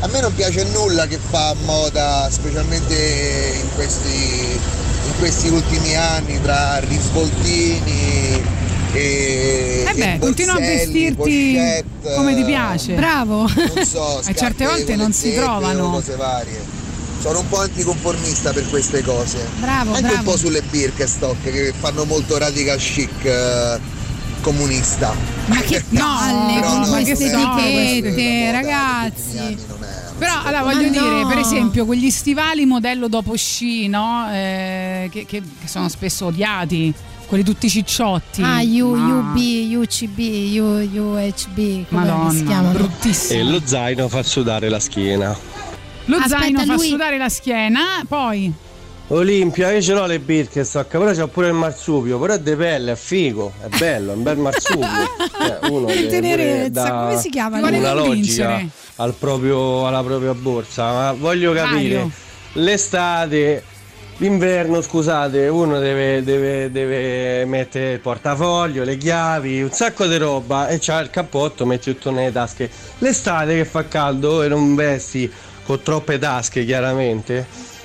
A 0.00 0.08
me 0.08 0.20
non 0.20 0.34
piace 0.34 0.64
nulla 0.64 1.06
che 1.06 1.18
fa 1.18 1.54
moda, 1.64 2.26
specialmente 2.32 2.96
in 3.62 3.68
questi, 3.76 4.58
in 5.06 5.18
questi 5.20 5.46
ultimi 5.46 5.94
anni, 5.94 6.42
tra 6.42 6.80
risvoltini 6.80 8.42
e. 8.92 9.84
Eh 9.88 9.94
beh, 9.94 10.14
e 10.14 10.18
continua 10.18 10.54
a 10.54 10.58
vestirti 10.58 11.14
pochette, 11.14 12.14
come 12.16 12.34
ti 12.34 12.42
piace. 12.42 12.94
Bravo. 12.94 13.46
Non 13.46 13.84
so, 13.86 14.18
E 14.26 14.34
certe 14.34 14.34
scarpe 14.34 14.66
volte 14.66 14.96
non 14.96 15.12
si 15.12 15.32
trovano. 15.34 15.90
cose 15.90 16.16
varie. 16.16 16.60
Sono 17.20 17.38
un 17.38 17.48
po' 17.48 17.60
anticonformista 17.60 18.52
per 18.52 18.68
queste 18.68 19.02
cose. 19.04 19.46
Bravo, 19.60 19.90
Anche 19.92 20.06
un 20.06 20.12
bravo. 20.14 20.30
po' 20.32 20.36
sulle 20.36 20.62
Birkenstock 20.62 21.40
che 21.40 21.72
fanno 21.78 22.04
molto 22.04 22.36
radical 22.36 22.78
chic 22.78 23.24
eh, 23.26 23.78
comunista. 24.42 25.14
Ma 25.46 25.56
che 25.60 25.82
palle 25.96 26.60
Però 26.60 26.68
con 26.72 26.80
no, 26.80 26.88
queste 26.88 27.30
non 27.30 27.58
è- 27.58 27.62
etichette, 27.62 28.52
ragazzi. 28.52 29.56
Però 30.18 30.42
allora 30.44 30.62
voglio 30.62 30.82
no. 30.82 30.90
dire, 30.90 31.26
per 31.26 31.38
esempio, 31.38 31.84
quegli 31.86 32.10
stivali 32.10 32.64
modello 32.66 33.08
dopo 33.08 33.34
sci, 33.36 33.88
no? 33.88 34.28
Eh, 34.30 35.08
che, 35.10 35.24
che- 35.24 35.40
che 35.60 35.66
sono 35.66 35.88
spesso 35.88 36.26
odiati, 36.26 36.92
quelli 37.26 37.42
tutti 37.42 37.68
cicciotti. 37.68 38.42
Ah, 38.42 38.60
U, 38.62 38.94
Ma- 38.94 39.14
UB, 39.32 39.36
UCB, 39.80 40.18
U, 40.60 41.00
UHB, 41.14 41.86
come 41.88 42.04
Madonna, 42.06 42.30
si 42.30 42.44
chiamano? 42.44 42.72
bruttissimo. 42.78 43.40
E 43.40 43.42
lo 43.42 43.60
zaino 43.64 44.08
fa 44.08 44.22
sudare 44.22 44.68
la 44.68 44.78
schiena. 44.78 45.36
Lo 46.06 46.16
Aspetta, 46.16 46.38
zaino 46.40 46.64
fa 46.66 46.74
lui- 46.74 46.88
sudare 46.88 47.16
la 47.18 47.28
schiena, 47.28 47.80
poi 48.06 48.52
Olimpia, 49.12 49.70
io 49.72 49.82
ce 49.82 49.92
l'ho 49.92 50.06
le 50.06 50.18
Birkenstock, 50.20 50.88
però 50.88 51.12
c'ho 51.12 51.26
pure 51.28 51.48
il 51.48 51.52
marsupio, 51.52 52.18
però 52.18 52.32
è 52.32 52.40
di 52.40 52.54
pelle, 52.56 52.92
è 52.92 52.96
figo, 52.96 53.52
è 53.62 53.68
bello, 53.76 54.12
è 54.12 54.14
un 54.14 54.22
bel 54.22 54.38
marsupio. 54.38 54.86
Eh, 55.42 55.70
uno 55.70 55.86
pure 55.86 56.06
Tenerezza, 56.06 56.90
come 56.92 57.16
si 57.18 57.28
chiama? 57.28 57.56
Ti 57.56 57.62
vuole 57.62 57.78
Una 57.78 57.92
logica 57.94 58.64
al 58.96 59.12
proprio- 59.14 59.86
alla 59.88 60.02
propria 60.02 60.34
borsa, 60.34 60.92
ma 60.92 61.12
voglio 61.12 61.52
capire, 61.52 61.94
Mario. 61.96 62.10
l'estate, 62.52 63.64
l'inverno 64.18 64.80
scusate, 64.80 65.48
uno 65.48 65.80
deve, 65.80 66.22
deve- 66.22 66.70
deve 66.70 67.44
mettere 67.44 67.94
il 67.94 67.98
portafoglio, 68.00 68.84
le 68.84 68.96
chiavi, 68.96 69.62
un 69.62 69.72
sacco 69.72 70.06
di 70.06 70.16
roba 70.16 70.68
e 70.68 70.78
c'ha 70.80 71.00
il 71.00 71.10
cappotto, 71.10 71.66
metti 71.66 71.92
tutto 71.92 72.12
nelle 72.12 72.30
tasche. 72.30 72.70
L'estate 72.98 73.56
che 73.56 73.64
fa 73.64 73.84
caldo 73.88 74.42
e 74.44 74.48
non 74.48 74.76
vesti 74.76 75.30
con 75.64 75.82
troppe 75.82 76.18
tasche 76.20 76.64
chiaramente. 76.64 77.44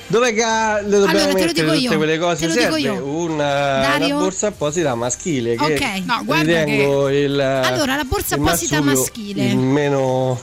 Dove 0.09 0.33
ca- 0.33 0.79
le 0.81 0.99
dobbiamo 0.99 1.05
Allora, 1.09 1.19
te 1.19 1.27
lo 1.27 1.33
mettere 1.33 1.53
dico 1.53 1.65
tutte 1.73 1.77
io, 1.83 1.97
quelle 1.97 2.17
cose? 2.17 2.49
Serve 2.49 2.79
io. 2.79 3.03
una, 3.03 3.95
una 3.97 4.07
borsa 4.15 4.47
apposita 4.47 4.95
maschile 4.95 5.55
che 5.57 5.73
Ok. 5.73 6.05
No, 6.05 6.21
guarda 6.23 6.63
ritengo 6.63 7.09
il 7.09 7.39
Allora, 7.39 7.95
la 7.97 8.03
borsa 8.05 8.35
apposita 8.35 8.79
maschile. 8.81 9.45
il 9.47 9.57
meno 9.57 10.39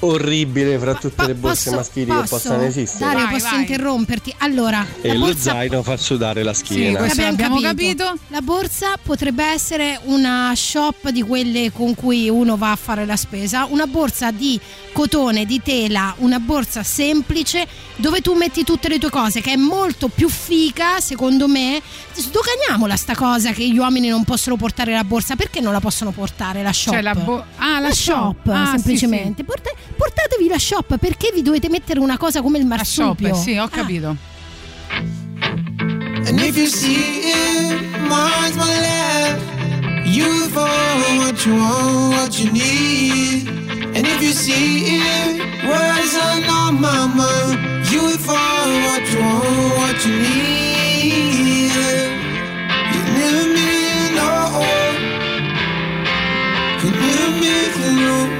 orribile 0.00 0.78
fra 0.78 0.94
tutte 0.94 1.26
le 1.26 1.34
borse 1.34 1.70
Posso- 1.70 1.76
maschili 1.76 2.06
che 2.06 2.12
posso? 2.12 2.34
possano 2.36 2.62
esistere. 2.62 3.14
Dario, 3.14 3.28
posso 3.28 3.54
interromperti? 3.54 4.34
Allora, 4.38 4.86
E 5.00 5.08
la 5.08 5.14
lo 5.14 5.20
borsa 5.26 5.40
zaino 5.52 5.82
fa 5.82 5.96
sudare 5.96 6.42
la 6.42 6.54
schiena. 6.54 7.00
l'abbiamo 7.14 7.60
capito. 7.60 8.14
La 8.28 8.40
borsa 8.40 8.96
potrebbe 9.02 9.44
essere 9.44 9.98
una 10.04 10.52
shop 10.54 11.10
di 11.10 11.22
quelle 11.22 11.70
con 11.72 11.94
cui 11.94 12.28
uno 12.28 12.56
va 12.56 12.72
a 12.72 12.76
fare 12.76 13.04
la 13.06 13.16
spesa, 13.16 13.66
una 13.70 13.86
borsa 13.86 14.30
di 14.30 14.58
cotone, 14.92 15.44
di 15.44 15.60
tela, 15.62 16.14
una 16.18 16.38
borsa 16.38 16.82
semplice 16.82 17.66
dove 17.96 18.20
tu 18.20 18.34
metti 18.34 18.64
tutte 18.64 18.88
le 18.88 18.98
tue 18.98 19.10
cose, 19.10 19.40
che 19.40 19.52
è 19.52 19.56
molto 19.56 20.08
più 20.08 20.28
fica, 20.28 21.00
secondo 21.00 21.46
me. 21.48 21.80
Sdoganiamola 22.14 22.96
sta 22.96 23.14
cosa 23.14 23.52
che 23.52 23.66
gli 23.68 23.78
uomini 23.78 24.08
non 24.08 24.24
possono 24.24 24.56
portare 24.56 24.92
la 24.92 25.04
borsa, 25.04 25.36
perché 25.36 25.60
non 25.60 25.72
la 25.72 25.80
possono 25.80 26.10
portare 26.10 26.62
la 26.62 26.72
shop? 26.72 26.92
Cioè, 26.94 27.02
la 27.02 27.14
bo- 27.14 27.44
ah, 27.56 27.78
la 27.80 27.92
shop. 27.92 28.46
Ah, 28.48 28.64
sì, 28.66 28.70
semplicemente. 28.72 29.44
Porta- 29.44 29.70
portatevi 30.40 30.48
la 30.48 30.58
shop, 30.58 30.96
perché 30.98 31.30
vi 31.34 31.42
dovete 31.42 31.68
mettere 31.68 32.00
una 32.00 32.16
cosa 32.16 32.40
come 32.42 32.58
il 32.58 32.66
marsupio? 32.66 33.34
Shop, 33.34 33.42
sì, 33.42 33.56
ho 33.56 33.64
Ah. 33.64 33.68
capito. 33.68 34.16
And 36.26 36.38
if 36.38 36.56
you 36.56 36.66
see 36.66 37.30
it, 37.30 37.80
mine's 38.08 38.54
my 38.56 38.78
left. 38.80 39.42
You 40.06 40.48
for 40.50 40.68
what 41.18 41.44
you 41.46 41.54
want, 41.56 42.14
what 42.14 42.38
you 42.38 42.50
need. 42.52 43.48
And 43.94 44.06
if 44.06 44.20
you 44.22 44.32
see 44.32 44.96
it, 44.98 45.64
words 45.64 46.14
are 46.16 46.40
not 46.46 46.72
my 46.72 47.06
mind. 47.06 47.58
You 47.90 48.16
for 48.18 48.34
what 48.34 49.08
you 49.12 49.20
want, 49.20 49.76
what 49.78 50.04
you 50.04 50.12
need. 50.12 51.72
You 52.92 53.02
never 53.16 53.46
mean 53.54 54.14
no. 54.14 54.62
You 56.82 56.90
never 56.90 57.30
mean 57.40 57.96
no. 57.96 58.39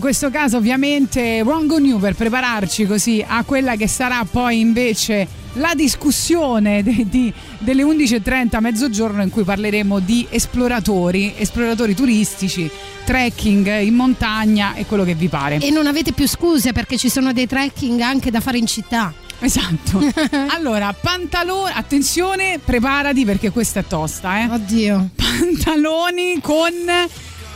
Questo 0.00 0.30
caso 0.30 0.56
ovviamente 0.56 1.42
Wrong 1.42 1.70
on 1.70 1.84
You 1.84 2.00
per 2.00 2.14
prepararci 2.14 2.86
così 2.86 3.24
a 3.26 3.44
quella 3.44 3.76
che 3.76 3.86
sarà 3.86 4.26
poi 4.28 4.58
invece 4.58 5.28
la 5.54 5.72
discussione 5.74 6.82
de- 6.82 7.06
di- 7.08 7.32
delle 7.58 7.82
11.30 7.82 8.56
a 8.56 8.60
mezzogiorno 8.60 9.22
in 9.22 9.30
cui 9.30 9.44
parleremo 9.44 9.98
di 9.98 10.26
esploratori, 10.30 11.34
esploratori 11.36 11.94
turistici, 11.94 12.70
trekking 13.04 13.80
in 13.80 13.94
montagna 13.94 14.74
e 14.74 14.86
quello 14.86 15.04
che 15.04 15.14
vi 15.14 15.28
pare. 15.28 15.58
E 15.58 15.70
non 15.70 15.86
avete 15.86 16.12
più 16.12 16.26
scuse 16.26 16.72
perché 16.72 16.96
ci 16.96 17.08
sono 17.08 17.32
dei 17.32 17.46
trekking 17.46 18.00
anche 18.00 18.30
da 18.30 18.40
fare 18.40 18.58
in 18.58 18.66
città. 18.66 19.12
Esatto. 19.40 20.00
allora, 20.54 20.94
pantaloni, 20.98 21.72
attenzione, 21.74 22.60
preparati 22.64 23.24
perché 23.24 23.50
questa 23.50 23.80
è 23.80 23.84
tosta, 23.86 24.40
eh. 24.40 24.44
Oddio. 24.50 25.10
Pantaloni 25.14 26.40
con 26.40 26.72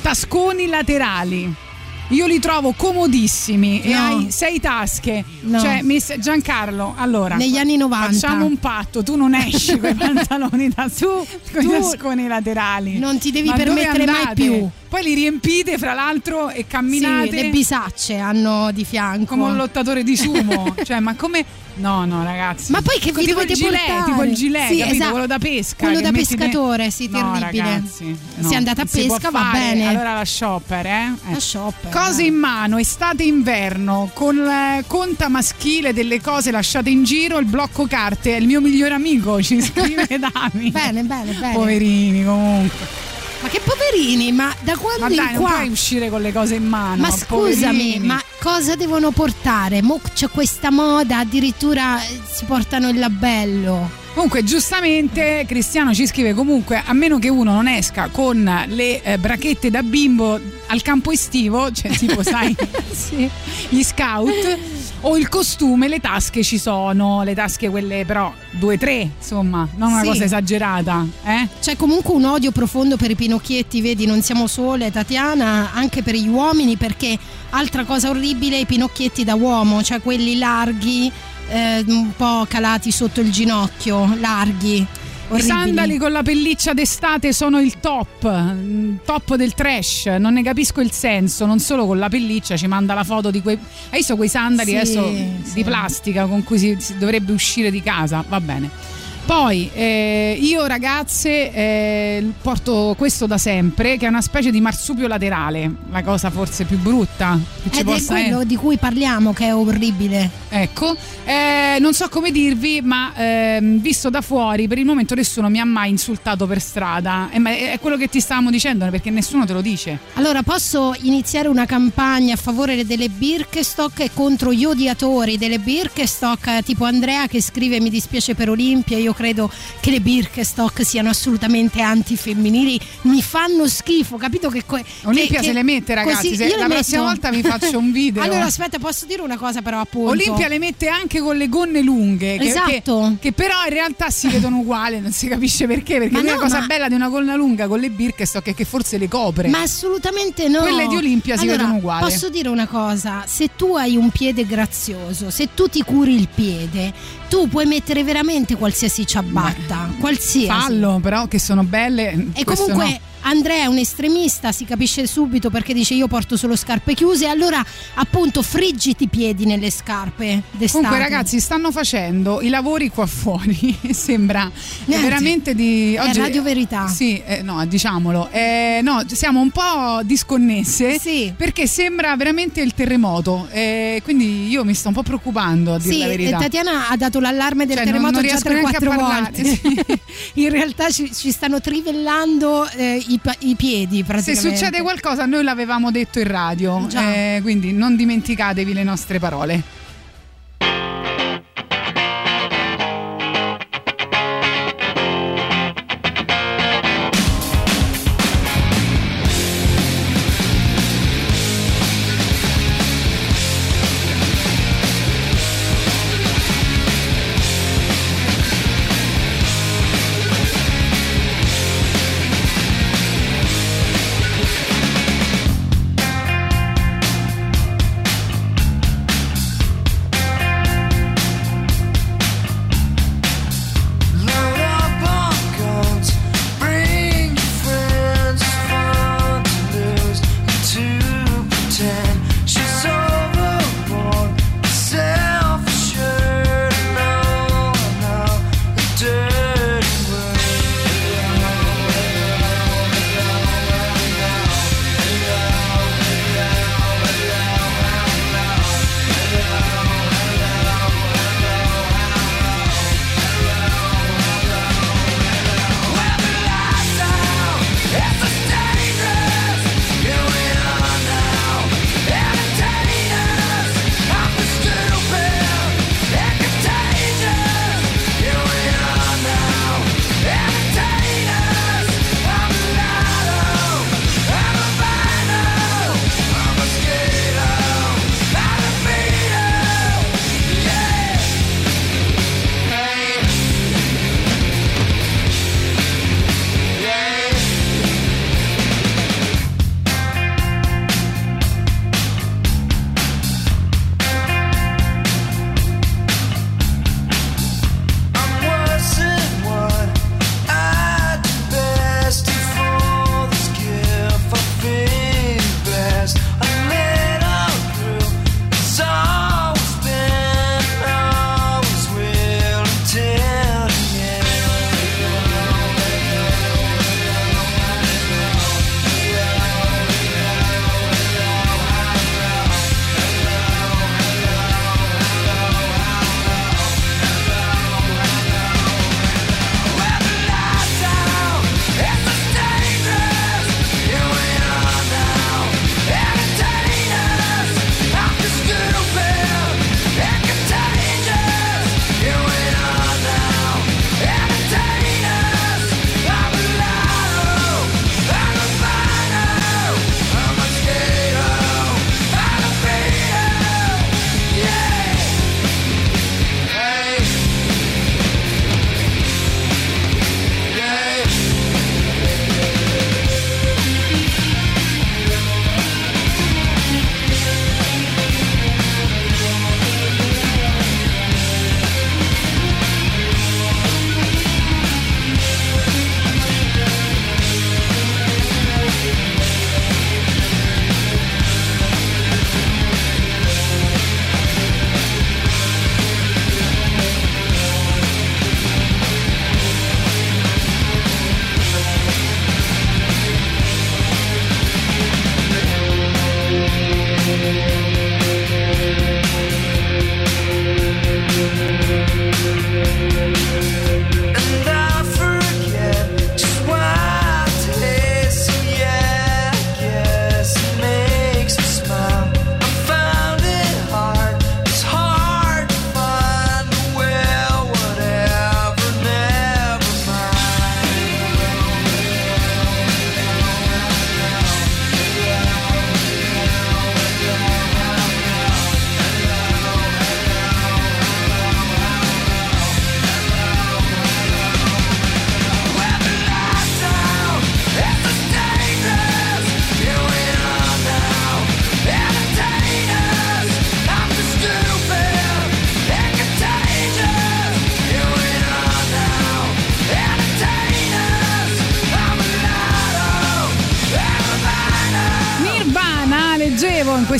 tasconi 0.03 0.66
laterali. 0.66 1.64
Io 2.09 2.27
li 2.27 2.39
trovo 2.39 2.73
comodissimi 2.77 3.81
e 3.83 3.93
No. 3.95 3.99
hai 3.99 4.31
sei 4.31 4.61
tasche. 4.61 5.25
No. 5.43 5.59
Cioè, 5.59 5.81
miss 5.83 6.15
Giancarlo, 6.19 6.95
allora. 6.97 7.37
Negli 7.37 7.57
anni 7.57 7.77
90. 7.77 8.13
Facciamo 8.13 8.45
un 8.45 8.59
patto, 8.59 9.03
tu 9.03 9.17
non 9.17 9.35
esci 9.35 9.79
con 9.81 9.91
i 9.91 9.95
pantaloni 9.95 10.69
da 10.69 10.89
su, 10.93 11.07
con 11.53 11.63
i 11.63 11.69
tasconi 11.69 12.27
laterali. 12.27 12.99
non 12.99 13.19
ti 13.19 13.31
devi 13.31 13.49
Ma 13.49 13.55
permettere 13.57 14.05
mai 14.07 14.35
più. 14.35 14.69
Poi 14.89 15.03
li 15.03 15.15
riempite 15.15 15.77
fra 15.77 15.93
l'altro 15.95 16.51
e 16.51 16.67
camminate 16.69 17.29
Sì, 17.31 17.35
le 17.35 17.51
bisacce 17.51 18.17
hanno 18.19 18.71
di 18.71 18.85
fianco. 18.85 19.25
come 19.35 19.45
un 19.45 19.57
lottatore 19.57 20.05
di 20.05 20.17
sumo. 20.17 20.75
cioè, 20.85 21.01
ma 21.01 21.15
come 21.15 21.45
No, 21.77 22.05
no, 22.05 22.22
ragazzi. 22.22 22.70
Ma 22.70 22.81
poi 22.83 22.99
che 23.01 23.11
vi 23.12 23.25
tipo 23.25 23.41
il 23.41 23.47
dovete 23.47 23.55
gilet, 23.55 23.81
portare? 23.87 24.05
tipo 24.05 24.22
il 24.22 24.35
gilet, 24.35 24.68
Sì, 24.70 24.77
capito? 24.79 24.95
esatto. 24.95 25.11
Quello 25.11 25.27
da 25.27 25.39
pesca. 25.39 25.77
Quello 25.87 26.01
da 26.01 26.11
pescatore, 26.12 26.91
sì, 26.91 27.09
No, 27.11 27.33
terribile. 27.33 27.62
ragazzi, 27.64 28.18
no, 28.37 28.49
Sei 28.49 28.57
andata 28.57 28.83
a 28.83 28.87
si 28.87 29.07
pesca, 29.07 29.31
va 29.31 29.41
fare. 29.41 29.59
bene. 29.59 29.89
Allora 29.89 30.14
la 30.14 30.25
shopper, 30.25 30.87
eh? 30.87 31.12
Eh. 31.29 31.33
La 31.33 31.41
shopper. 31.41 31.91
Cose 31.93 32.22
in 32.22 32.35
mano, 32.35 32.79
estate 32.79 33.25
inverno, 33.25 34.11
con 34.14 34.37
il 34.37 34.85
conta 34.87 35.29
maschile 35.29 35.93
delle 35.93 36.20
cose 36.20 36.51
lasciate 36.51 36.91
in 36.91 37.03
giro, 37.05 37.39
il 37.39 37.47
blocco 37.47 37.87
carte 37.87 38.35
è 38.37 38.39
il 38.39 38.47
mio 38.47 38.61
migliore 38.61 38.95
amico, 38.95 39.43
ci 39.43 39.61
scrive 39.62 40.07
Dami. 40.07 40.70
Bene, 40.70 41.03
bene, 41.03 41.33
bene. 41.33 41.55
Poverini 41.55 42.25
comunque. 42.25 43.12
Ma 43.45 43.51
che 43.51 43.61
poverini, 43.62 44.32
ma 44.32 44.55
da 44.62 44.74
quando 44.74 45.01
Ma 45.03 45.11
in 45.11 45.16
dai, 45.16 45.32
non 45.34 45.42
qua? 45.42 45.51
puoi 45.57 45.68
uscire 45.68 46.09
con 46.09 46.22
le 46.22 46.32
cose 46.32 46.55
in 46.55 46.66
mano. 46.66 47.03
Ma 47.03 47.11
scusami, 47.11 47.76
poverini. 47.76 48.07
ma 48.07 48.22
cosa 48.40 48.74
devono 48.74 49.11
portare? 49.11 49.82
Mo 49.82 50.01
c'è 50.14 50.30
questa 50.30 50.70
moda, 50.70 51.18
addirittura 51.18 52.03
eh, 52.03 52.20
si 52.26 52.47
portano 52.47 52.88
il 52.88 52.99
labello. 52.99 53.90
Comunque, 54.14 54.45
giustamente, 54.45 55.45
Cristiano 55.47 55.92
ci 55.92 56.07
scrive 56.07 56.32
comunque, 56.32 56.82
a 56.82 56.95
meno 56.95 57.18
che 57.18 57.28
uno 57.28 57.53
non 57.53 57.68
esca 57.68 58.09
con 58.11 58.64
le 58.68 59.03
eh, 59.03 59.18
brachette 59.18 59.70
da 59.70 59.82
bimbo 59.82 60.40
al 60.68 60.80
campo 60.80 61.11
estivo, 61.11 61.70
cioè 61.70 61.90
tipo, 61.90 62.22
sai, 62.22 62.57
gli 63.68 63.82
scout, 63.82 64.59
o 65.07 65.17
il 65.19 65.29
costume, 65.29 65.87
le 65.89 66.01
tasche 66.01 66.43
ci 66.43 66.59
sono, 66.59 67.23
le 67.23 67.35
tasche 67.35 67.69
quelle 67.69 68.05
però 68.07 68.33
due 68.53 68.79
tre, 68.79 69.11
insomma, 69.19 69.69
non 69.77 69.93
una 69.93 70.01
Sì. 70.03 70.07
cosa 70.09 70.25
esagerata, 70.25 71.07
eh? 71.25 71.47
C'è 71.61 71.77
comunque 71.77 72.15
un 72.15 72.25
odio 72.25 72.51
profondo 72.53 72.97
per 72.97 73.11
i 73.11 73.15
pinocchietti, 73.15 73.81
vedi, 73.83 74.07
non 74.07 74.23
siamo 74.23 74.47
sole, 74.47 74.91
Tatiana, 74.91 75.71
anche 75.75 76.03
per 76.03 76.15
gli 76.15 76.29
uomini, 76.29 76.77
perché 76.77 77.19
altra 77.51 77.85
cosa 77.85 78.09
orribile, 78.09 78.59
i 78.59 78.65
pinocchietti 78.67 79.25
da 79.25 79.35
uomo, 79.35 79.83
cioè 79.83 80.01
quelli 80.01 80.39
larghi, 80.39 81.11
eh, 81.51 81.85
un 81.87 82.13
po' 82.17 82.47
calati 82.49 82.91
sotto 82.91 83.21
il 83.21 83.31
ginocchio, 83.31 84.17
larghi. 84.21 84.87
I 85.31 85.41
sandali 85.41 85.97
con 85.97 86.12
la 86.12 86.22
pelliccia 86.22 86.75
d'estate 86.75 87.33
sono 87.33 87.59
il 87.59 87.81
top, 87.81 88.31
mm, 88.31 88.97
top 89.05 89.35
del 89.37 89.55
trash, 89.55 90.07
non 90.18 90.35
ne 90.35 90.43
capisco 90.43 90.81
il 90.81 90.93
senso, 90.93 91.47
non 91.47 91.59
solo 91.59 91.87
con 91.87 91.99
la 91.99 92.09
pelliccia 92.09 92.57
ci 92.57 92.66
manda 92.66 92.95
la 92.95 93.05
foto 93.05 93.31
di 93.31 93.41
quei... 93.41 93.57
Hai 93.91 93.99
visto 93.99 94.16
quei 94.16 94.29
sandali 94.29 94.70
Sì, 94.70 94.77
adesso 94.77 95.07
sì. 95.07 95.53
di 95.55 95.64
plastica 95.64 96.27
con 96.27 96.45
cui 96.45 96.59
si, 96.59 96.77
si 96.79 96.99
dovrebbe 96.99 97.33
uscire 97.33 97.70
di 97.70 97.83
casa, 97.83 98.25
va 98.29 98.41
bene. 98.41 98.93
Poi 99.27 99.70
eh, 99.72 100.37
io 100.39 100.66
ragazze 100.66 101.51
eh, 101.51 102.33
porto 102.43 102.95
questo 102.99 103.27
da 103.27 103.39
sempre 103.39 103.97
che 103.97 104.05
è 104.05 104.09
una 104.09 104.20
specie 104.20 104.51
di 104.51 104.61
marsupio 104.61 105.07
laterale, 105.07 105.70
la 105.91 106.03
cosa 106.03 106.29
forse 106.31 106.64
più 106.64 106.79
brutta 106.79 107.39
che 107.62 107.70
ci 107.70 107.81
Ed 107.81 107.89
è 107.89 107.91
possa 107.91 108.12
quello 108.12 108.27
essere. 108.29 108.47
di 108.47 108.57
cui 108.57 108.77
parliamo 108.77 109.33
che 109.33 109.47
è 109.47 109.55
orribile. 109.55 110.31
Ecco, 110.51 110.95
eh, 111.25 111.79
non 111.81 111.95
so 111.95 112.09
come 112.11 112.31
dirvi, 112.31 112.81
ma 112.83 113.12
ehm, 113.16 113.81
visto 113.81 114.11
da 114.11 114.20
fuori, 114.20 114.68
per 114.68 114.77
il 114.79 114.85
momento 114.85 115.14
nessuno 115.14 115.49
mi 115.49 115.59
ha 115.59 115.64
mai 115.64 115.89
insultato 115.91 116.47
per 116.47 116.61
strada. 116.61 117.31
Eh, 117.33 117.39
ma 117.39 117.51
è 117.51 117.79
quello 117.81 117.97
che 117.97 118.09
ti 118.09 118.20
stavamo 118.20 118.51
dicendo, 118.51 118.87
perché 118.91 119.09
nessuno 119.11 119.47
te 119.47 119.55
lo 119.55 119.62
dice. 119.62 119.99
Allora, 120.14 120.43
posso 120.43 120.95
iniziare 121.01 121.49
una 121.49 121.64
campagna 121.64 122.35
a 122.35 122.37
favore 122.37 122.85
delle 122.85 123.09
Birkenstock 123.09 124.01
e 124.01 124.11
contro 124.12 124.53
gli 124.53 124.66
odiatori 124.66 125.39
delle 125.39 125.59
Birkenstock, 125.59 126.47
eh, 126.47 126.62
tipo 126.62 126.85
Andrea 126.85 127.27
che 127.27 127.41
scrive 127.41 127.81
mi 127.81 127.89
dispiace 127.91 128.35
per 128.35 128.51
Olimpia, 128.51 128.99
io 128.99 129.12
credo 129.15 129.51
che 129.81 129.91
le 129.91 130.01
Birkenstock 130.01 130.85
siano 130.85 131.09
assolutamente 131.11 131.81
antifemminili, 131.81 132.79
mi 133.03 133.23
fanno 133.23 133.67
schifo, 133.67 134.17
capito 134.17 134.49
che... 134.49 134.65
co- 134.67 134.81
Olimpia 135.05 135.41
che- 135.41 135.47
se 135.47 135.53
le 135.53 135.62
mette, 135.62 135.85
che- 135.87 135.95
ragazzi, 135.95 136.29
così- 136.31 136.37
se- 136.37 136.57
la 136.57 136.67
prossima 136.67 137.03
volta 137.03 137.31
vi 137.31 137.43
faccio 137.43 137.79
un 137.79 137.93
video. 137.93 138.23
allora, 138.23 138.45
aspetta, 138.45 138.79
posso 138.79 139.07
dire 139.07 139.23
una 139.23 139.37
cosa 139.37 139.62
però 139.62 139.81
appunto. 139.81 140.11
Olimpia 140.11 140.49
le 140.49 140.59
mette 140.59 140.89
anche 140.89 141.21
con 141.21 141.37
le 141.37 141.49
gonne 141.49 141.81
lunghe, 141.83 142.37
che, 142.39 142.45
Esatto. 142.49 143.17
che, 143.21 143.29
che 143.29 143.33
però 143.33 143.55
in 143.67 143.73
realtà 143.73 144.11
si 144.11 144.29
vedono 144.29 144.59
uguali, 144.59 145.01
non 145.01 145.12
si 145.12 145.29
capisce 145.29 145.67
perché. 145.67 145.99
Perché 145.99 146.21
no, 146.23 146.37
cosa 146.37 146.61
ma- 146.61 146.67
bella 146.67 146.89
di 146.89 146.95
una 146.95 147.09
gonna 147.09 147.35
lunga 147.37 147.67
con 147.69 147.79
le 147.81 147.91
Birkenstock 147.91 148.49
è 148.49 148.55
che 148.55 148.65
forse 148.65 148.99
le 148.99 149.09
copre. 149.09 149.49
Ma 149.49 149.61
assolutamente 149.62 150.49
no. 150.49 150.61
Quelle 150.61 150.87
di 150.87 150.97
Olimpia 150.97 151.37
si 151.37 151.43
Allora, 151.45 151.59
vedono 151.59 151.77
uguali. 151.79 152.05
Posso 152.05 152.29
dire 152.29 152.49
una 152.49 152.67
cosa? 152.67 153.25
Se 153.27 153.51
tu 153.57 153.75
hai 153.77 153.97
un 153.97 154.11
piede 154.11 154.45
grazioso, 154.47 155.31
se 155.31 155.49
tu 155.55 155.69
ti 155.69 155.83
curi 155.83 156.15
il 156.15 156.29
piede, 156.35 156.93
tu 157.29 157.49
puoi 157.49 157.66
mettere 157.66 158.05
veramente 158.05 158.57
qualsiasi 158.57 159.07
ciabatta, 159.07 159.91
qualsiasi. 159.99 160.47
Fallo, 160.47 160.99
però, 161.03 161.27
che 161.27 161.39
sono 161.39 161.64
belle. 161.64 162.29
E 162.35 162.45
comunque 162.45 162.89
no. 162.89 162.99
Andrea 163.27 163.62
è 163.62 163.66
un 163.66 163.79
estremista, 163.79 164.53
si 164.53 164.64
capisce 164.66 165.07
subito 165.07 165.49
perché 165.51 165.72
dice 165.72 165.95
io 165.95 166.07
porto 166.09 166.37
solo 166.37 166.57
scarpe 166.57 166.93
chiuse, 166.95 167.27
allora 167.27 167.64
appunto 167.95 168.43
friggiti 168.43 169.05
i 169.05 169.09
piedi 169.09 169.47
nelle 169.47 169.70
scarpe 169.70 170.43
d'estate. 170.51 170.72
Comunque 170.85 170.99
ragazzi 170.99 171.41
stanno 171.41 171.70
facendo 171.72 172.41
i 172.43 172.49
lavori 172.51 172.91
qua 172.91 173.07
fuori, 173.07 173.77
sembra 173.93 174.51
Niente. 174.85 175.05
veramente 175.07 175.55
di... 175.55 175.95
È 175.95 176.12
Radio 176.14 176.43
Verità. 176.43 176.87
Sì, 176.89 177.20
eh, 177.25 177.41
no, 177.43 177.64
diciamolo. 177.66 178.29
Eh, 178.31 178.81
no, 178.83 179.03
siamo 179.07 179.41
un 179.41 179.51
po' 179.51 180.01
disconnesse 180.03 181.33
perché 181.37 181.66
sembra 181.66 182.14
veramente 182.16 182.61
il 182.61 182.75
terremoto. 182.75 183.49
eh, 183.53 184.01
quindi 184.05 184.49
io 184.49 184.64
mi 184.64 184.75
sto 184.75 184.89
un 184.89 184.95
po' 184.95 185.03
preoccupando 185.03 185.75
a 185.75 185.79
dire 185.79 185.93
Sì, 185.95 185.99
la 186.01 186.07
verità. 186.09 186.39
Tatiana 186.39 186.89
ha 186.89 186.97
dato 186.97 187.20
l'allarme 187.20 187.64
del 187.66 187.77
Cioè, 187.77 187.85
non- 187.87 187.93
terremoto 188.12 188.20
non 188.20 188.29
già 188.29 188.51
neanche 188.51 188.77
a 188.77 188.81
3-4 188.81 188.97
parlare, 188.97 189.31
volte. 189.33 190.01
In 190.35 190.51
realtà 190.51 190.91
ci, 190.91 191.11
ci 191.14 191.31
stanno 191.31 191.61
trivellando 191.61 192.68
eh, 192.77 193.03
i, 193.09 193.14
pa- 193.21 193.35
i 193.41 193.55
piedi 193.57 193.99
Se 193.99 194.05
praticamente. 194.05 194.57
succede 194.57 194.83
qualcosa 194.83 195.27
noi 195.27 195.43
l'avevamo 195.43 195.91
detto 195.91 196.19
in 196.19 196.29
radio, 196.29 196.87
eh, 196.95 197.41
quindi 197.43 197.73
non 197.73 197.97
dimenticatevi 197.97 198.73
le 198.73 198.83
nostre 198.83 199.19
parole. 199.19 199.62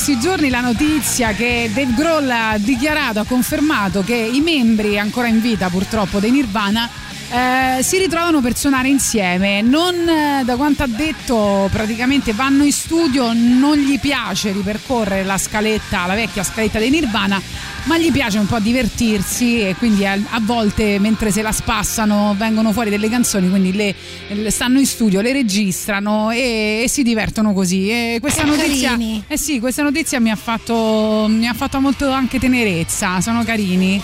Questi 0.05 0.20
giorni 0.20 0.51
la 0.51 0.60
notizia 0.60 1.32
che 1.32 1.70
Dave 1.72 1.94
Grohl 1.94 2.28
ha 2.28 2.59
dichiarato, 2.59 3.20
ha 3.20 3.24
confermato 3.24 4.02
che 4.02 4.14
i 4.14 4.43
membri 4.43 4.98
ancora 4.98 5.28
in 5.28 5.40
vita 5.40 5.70
purtroppo 5.70 6.18
dei 6.18 6.31
Nirvana 6.31 6.90
eh, 7.31 7.82
si 7.82 7.97
ritrovano 7.97 8.43
per 8.43 8.55
suonare 8.55 8.89
insieme. 8.89 9.62
Non, 9.62 9.94
eh, 10.06 10.43
da 10.44 10.56
quanto 10.56 10.82
ha 10.82 10.86
detto, 10.86 11.70
praticamente 11.72 12.35
vanno 12.35 12.64
in 12.64 12.72
studio, 12.72 13.32
non 13.32 13.78
gli 13.78 13.98
piace 13.98 14.52
ripercorrere 14.52 15.24
la 15.24 15.39
scaletta, 15.39 16.05
la 16.05 16.14
vecchia 16.14 16.44
scaletta 16.44 16.78
dei 16.78 16.90
Nirvana, 16.90 17.40
ma 17.85 17.98
gli 17.98 18.11
piace 18.11 18.39
un 18.39 18.47
po' 18.47 18.59
divertirsi 18.59 19.61
e 19.61 19.74
quindi 19.77 20.06
a, 20.06 20.12
a 20.12 20.40
volte 20.40 20.98
mentre 20.98 21.31
se 21.31 21.43
la 21.43 21.52
spassano 21.52 22.35
vengono 22.39 22.73
fuori 22.73 22.90
delle 22.90 23.09
canzoni, 23.09 23.48
quindi 23.51 23.73
le, 23.73 23.94
le 24.28 24.51
stanno 24.51 24.78
in 24.78 24.86
studio, 24.86 25.20
le 25.20 25.32
registrano 25.32 26.31
e, 26.31 26.82
e 26.85 26.89
si 26.89 27.02
divertono 27.02 27.52
così. 27.52 27.90
E 27.90 28.19
questa 28.20 28.44
notizia, 28.44 28.97
eh 29.27 29.36
sì, 29.36 29.61
questa 29.61 29.82
notizia 29.82 30.19
mi 30.20 30.31
ha 30.31 30.36
fatto, 30.36 31.27
mi 31.28 31.47
ha 31.47 31.55
fatto 31.55 31.81
molto 31.81 32.11
anche 32.11 32.39
tenerezza, 32.39 33.20
sono 33.20 33.44
carini. 33.44 34.01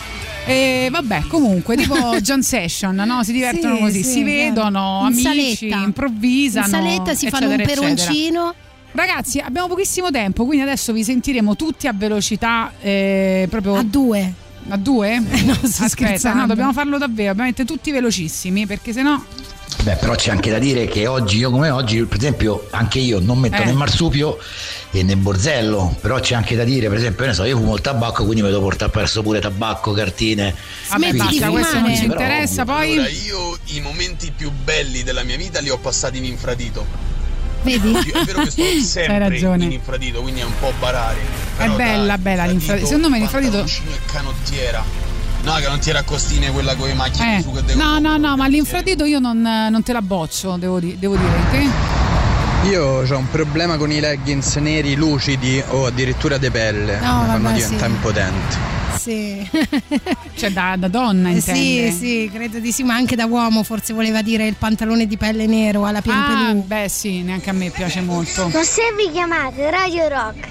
E 0.47 0.89
vabbè, 0.90 1.24
comunque, 1.28 1.77
tipo 1.77 1.94
John 2.20 2.43
Session, 2.43 2.94
no? 2.94 3.23
Si 3.23 3.32
divertono 3.32 3.77
Sì, 3.77 3.81
così, 3.82 4.02
sì, 4.02 4.11
si 4.11 4.23
vedono, 4.24 5.01
in 5.02 5.07
amici, 5.12 5.23
saletta. 5.59 5.85
improvvisano. 5.85 6.66
In 6.66 6.73
saletta 6.73 7.15
si 7.15 7.28
fanno 7.28 7.47
un 7.47 7.52
eccetera, 7.52 7.86
eccetera. 7.89 8.55
Ragazzi, 8.92 9.38
abbiamo 9.38 9.68
pochissimo 9.68 10.10
tempo, 10.10 10.44
quindi 10.44 10.64
adesso 10.64 10.92
vi 10.92 11.04
sentiremo 11.04 11.54
tutti 11.56 11.86
a 11.86 11.92
velocità 11.94 12.72
eh, 12.80 13.46
proprio 13.48 13.76
A 13.76 13.82
due. 13.84 14.32
a 14.68 14.76
due? 14.76 15.18
No, 15.44 15.54
sto 15.54 15.66
Aspetta, 15.84 15.88
scherzando. 15.88 16.40
no, 16.40 16.46
dobbiamo 16.48 16.72
farlo 16.72 16.98
davvero, 16.98 17.28
dobbiamo 17.28 17.48
mettere 17.48 17.66
tutti 17.68 17.90
velocissimi 17.92 18.66
perché 18.66 18.92
sennò 18.92 19.20
Beh, 19.84 19.94
però 19.94 20.14
c'è 20.14 20.30
anche 20.32 20.50
da 20.50 20.58
dire 20.58 20.86
che 20.86 21.06
oggi, 21.06 21.38
io 21.38 21.50
come 21.50 21.70
oggi, 21.70 22.04
per 22.04 22.18
esempio, 22.18 22.66
anche 22.70 22.98
io 22.98 23.18
non 23.20 23.38
metto 23.38 23.62
Eh. 23.62 23.64
né 23.64 23.72
marsupio 23.72 24.36
e 24.90 25.02
né 25.04 25.16
borzello, 25.16 25.96
però 26.00 26.18
c'è 26.20 26.34
anche 26.34 26.54
da 26.56 26.64
dire, 26.64 26.88
per 26.88 26.98
esempio, 26.98 27.22
io 27.22 27.30
ne 27.30 27.36
so, 27.36 27.44
io 27.44 27.56
fumo 27.56 27.76
il 27.76 27.80
tabacco, 27.80 28.24
quindi 28.24 28.42
mi 28.42 28.48
devo 28.48 28.60
portare 28.62 28.90
perso 28.90 29.22
pure 29.22 29.38
tabacco, 29.40 29.92
cartine. 29.92 30.54
Vabbè, 30.90 31.00
Quindi 31.10 31.18
basta, 31.18 31.48
questo 31.50 31.78
non 31.80 31.94
ci 31.96 32.04
interessa. 32.04 32.62
ovvio. 32.62 32.74
Poi 32.74 32.92
Allora, 32.92 33.08
io 33.08 33.58
i 33.66 33.80
momenti 33.80 34.32
più 34.36 34.50
belli 34.50 35.02
della 35.04 35.22
mia 35.22 35.36
vita 35.38 35.60
li 35.60 35.70
ho 35.70 35.78
passati 35.78 36.18
in 36.18 36.24
infradito. 36.26 36.84
Vedi? 37.62 37.92
È 37.92 38.24
vero 38.24 38.42
che 38.42 38.50
sto 38.50 38.62
sempre 38.80 39.18
ragione. 39.18 39.64
in 39.64 39.72
infradito, 39.72 40.20
quindi 40.22 40.40
è 40.40 40.44
un 40.44 40.52
po' 40.58 40.72
barare. 40.78 41.18
è 41.56 41.68
bella, 41.68 42.18
bella 42.18 42.44
l'infradito. 42.46 42.86
Secondo 42.86 43.08
me 43.10 43.18
l'infradito 43.18 43.58
e 43.64 44.00
canottiera. 44.06 44.82
No, 45.42 45.52
canottiera 45.54 46.00
a 46.00 46.02
costine, 46.02 46.50
quella 46.50 46.74
con 46.74 46.88
le 46.88 46.94
macchine 46.94 47.38
Eh, 47.38 47.42
su 47.42 47.50
che 47.52 47.64
devo 47.64 47.82
no, 47.82 47.98
no, 47.98 48.16
no, 48.18 48.36
ma 48.36 48.46
l'infradito 48.46 49.04
io 49.04 49.18
non, 49.20 49.40
non 49.40 49.82
te 49.82 49.92
la 49.92 50.02
boccio, 50.02 50.56
devo, 50.56 50.78
di- 50.78 50.98
devo 50.98 51.16
dire. 51.16 51.32
Te? 51.50 52.09
Io 52.68 52.84
ho 52.84 53.16
un 53.16 53.28
problema 53.30 53.76
con 53.78 53.90
i 53.90 54.00
leggings 54.00 54.56
neri 54.56 54.94
lucidi 54.94 55.62
o 55.70 55.86
addirittura 55.86 56.36
de 56.36 56.50
pelle. 56.50 56.98
No, 57.00 57.20
mi 57.22 57.26
fanno 57.26 57.52
diventare 57.52 57.88
sì. 57.90 57.94
impotenti. 57.96 58.56
Sì. 58.98 59.48
Cioè 60.40 60.50
da, 60.52 60.74
da 60.78 60.88
donna 60.88 61.30
Eh 61.30 61.40
sì, 61.40 61.50
intende? 61.76 61.90
sì, 61.92 62.30
credo 62.32 62.58
di 62.60 62.72
sì, 62.72 62.82
ma 62.82 62.94
anche 62.94 63.14
da 63.16 63.26
uomo 63.26 63.62
forse 63.62 63.92
voleva 63.92 64.22
dire 64.22 64.46
il 64.46 64.54
pantalone 64.58 65.06
di 65.06 65.16
pelle 65.18 65.46
nero 65.46 65.84
alla 65.84 65.98
Ah, 65.98 66.02
piempelù. 66.02 66.62
beh 66.64 66.88
sì, 66.88 67.20
neanche 67.22 67.50
a 67.50 67.52
me 67.52 67.68
piace 67.70 68.00
molto. 68.00 68.48
Ma 68.48 68.62
se 68.62 68.82
vi 68.96 69.10
chiamate 69.12 69.70
Radio 69.70 70.08
Rock, 70.08 70.48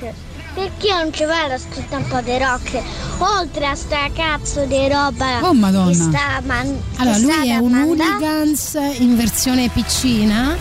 perché 0.53 0.93
non 0.93 1.11
ci 1.11 1.23
vado 1.25 1.53
a 1.53 1.55
ascoltare 1.55 2.03
un 2.03 2.07
po' 2.07 2.21
di 2.21 2.37
rock? 2.37 2.81
Oltre 3.19 3.65
a 3.65 3.75
sta 3.75 4.07
cazzo 4.13 4.65
di 4.65 4.87
roba 4.87 5.39
Oh, 5.47 5.53
Madonna. 5.53 5.89
che 5.89 5.95
sta 5.95 6.41
man- 6.45 6.77
Allora, 6.97 7.15
che 7.15 7.21
lui 7.21 7.49
è 7.49 7.57
un 7.57 7.71
mandare. 7.71 8.09
hooligans 8.11 8.77
in 8.99 9.15
versione 9.17 9.69
piccina, 9.69 10.55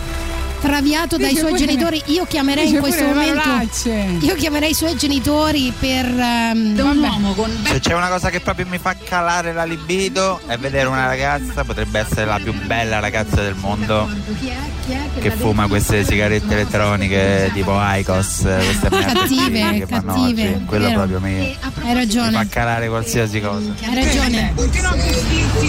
traviato 0.59 1.17
dai 1.17 1.29
Dice 1.29 1.41
suoi 1.41 1.55
genitori. 1.55 2.01
Io 2.07 2.25
chiamerei 2.25 2.69
in 2.69 2.79
questo 2.79 3.03
momento. 3.03 3.49
Io 4.21 4.35
chiamerei 4.35 4.71
i 4.71 4.73
suoi 4.73 4.95
genitori 4.95 5.73
per. 5.77 6.05
Da 6.05 6.83
un 6.83 6.97
uomo 6.99 7.33
con 7.33 7.49
Se 7.65 7.79
c'è 7.79 7.93
una 7.93 8.07
cosa 8.09 8.29
che 8.29 8.39
proprio 8.39 8.65
mi 8.67 8.77
fa 8.77 8.95
calare 9.03 9.53
la 9.53 9.63
libido 9.63 10.39
è 10.47 10.57
vedere 10.57 10.87
una 10.87 11.05
ragazza, 11.07 11.63
potrebbe 11.63 11.99
essere 11.99 12.25
la 12.25 12.39
più 12.41 12.53
bella 12.65 12.99
ragazza 12.99 13.41
del 13.41 13.55
mondo, 13.55 14.09
che 15.19 15.31
fuma 15.31 15.67
queste 15.67 16.03
sigarette 16.03 16.53
elettroniche 16.53 17.51
tipo 17.53 17.77
Icos, 17.79 18.41
queste 18.41 18.89
Cattive, 18.89 19.79
che 19.79 19.85
fanno 19.87 20.13
cattive, 20.13 20.53
oggi. 20.55 20.65
Quello 20.65 20.85
vero. 20.85 20.97
proprio 20.97 21.19
mi, 21.19 21.37
Hai 21.39 21.47
mi 21.49 21.57
fa 21.81 21.93
ragione. 21.93 22.47
calare 22.49 22.87
qualsiasi 22.87 23.39
cosa. 23.41 23.73
Hai 23.85 23.95
ragione. 23.95 24.53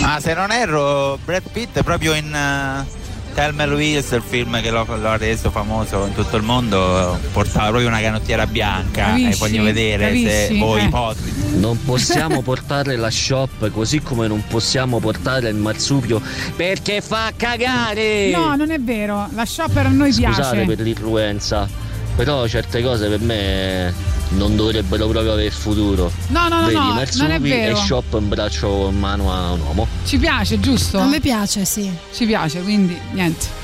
Ma 0.00 0.18
se 0.20 0.34
non 0.34 0.50
erro, 0.50 1.18
Brad 1.24 1.42
Pitt 1.52 1.78
è 1.78 1.82
proprio 1.82 2.14
in 2.14 2.26
uh, 2.32 2.99
Tell 3.34 3.54
Me 3.54 3.64
Louise, 3.66 4.16
il 4.16 4.22
film 4.26 4.60
che 4.60 4.70
lo, 4.70 4.84
lo 4.86 5.08
ha 5.08 5.16
reso 5.16 5.50
famoso 5.50 6.04
in 6.06 6.12
tutto 6.14 6.36
il 6.36 6.42
mondo, 6.42 7.18
portava 7.32 7.68
proprio 7.68 7.88
una 7.88 8.00
canottiera 8.00 8.46
bianca 8.46 9.04
Capisci? 9.06 9.30
e 9.30 9.36
voglio 9.36 9.62
vedere 9.62 10.12
se 10.14 10.22
Capisci? 10.46 10.58
voi 10.58 10.80
Eh. 10.80 10.84
ipocriti. 10.84 11.58
Non 11.58 11.82
possiamo 11.84 12.42
portare 12.42 12.96
la 12.96 13.10
shop 13.10 13.70
così 13.70 14.00
come 14.00 14.26
non 14.28 14.44
possiamo 14.46 14.98
portare 14.98 15.48
il 15.48 15.54
marsupio 15.56 16.20
perché 16.56 17.00
fa 17.00 17.32
cagare. 17.36 18.30
No, 18.30 18.56
non 18.56 18.70
è 18.70 18.78
vero, 18.78 19.28
la 19.34 19.44
shopper 19.46 19.86
a 19.86 19.90
noi 19.90 20.12
Scusate 20.12 20.34
piace. 20.56 20.64
per 20.66 20.80
l'influenza, 20.80 21.68
però 22.16 22.46
certe 22.46 22.82
cose 22.82 23.08
per 23.08 23.20
me 23.20 23.94
non 24.30 24.56
dovrebbero 24.56 25.08
proprio 25.08 25.32
avere 25.32 25.50
futuro. 25.50 26.10
No, 26.28 26.48
no, 26.48 26.60
no, 26.60 26.66
Vedi, 26.66 26.76
no, 26.78 27.04
non 27.16 27.30
è 27.30 27.40
vero. 27.40 27.76
e 27.76 27.80
shop 27.80 28.14
in 28.18 28.28
braccio 28.28 28.88
in 28.88 28.98
mano 28.98 29.32
a 29.32 29.52
un 29.52 29.60
uomo. 29.60 29.86
Ci 30.04 30.18
piace, 30.18 30.60
giusto? 30.60 30.98
A 30.98 31.06
me 31.06 31.20
piace, 31.20 31.64
sì. 31.64 31.90
Ci 32.12 32.26
piace, 32.26 32.60
quindi 32.62 32.98
niente. 33.12 33.58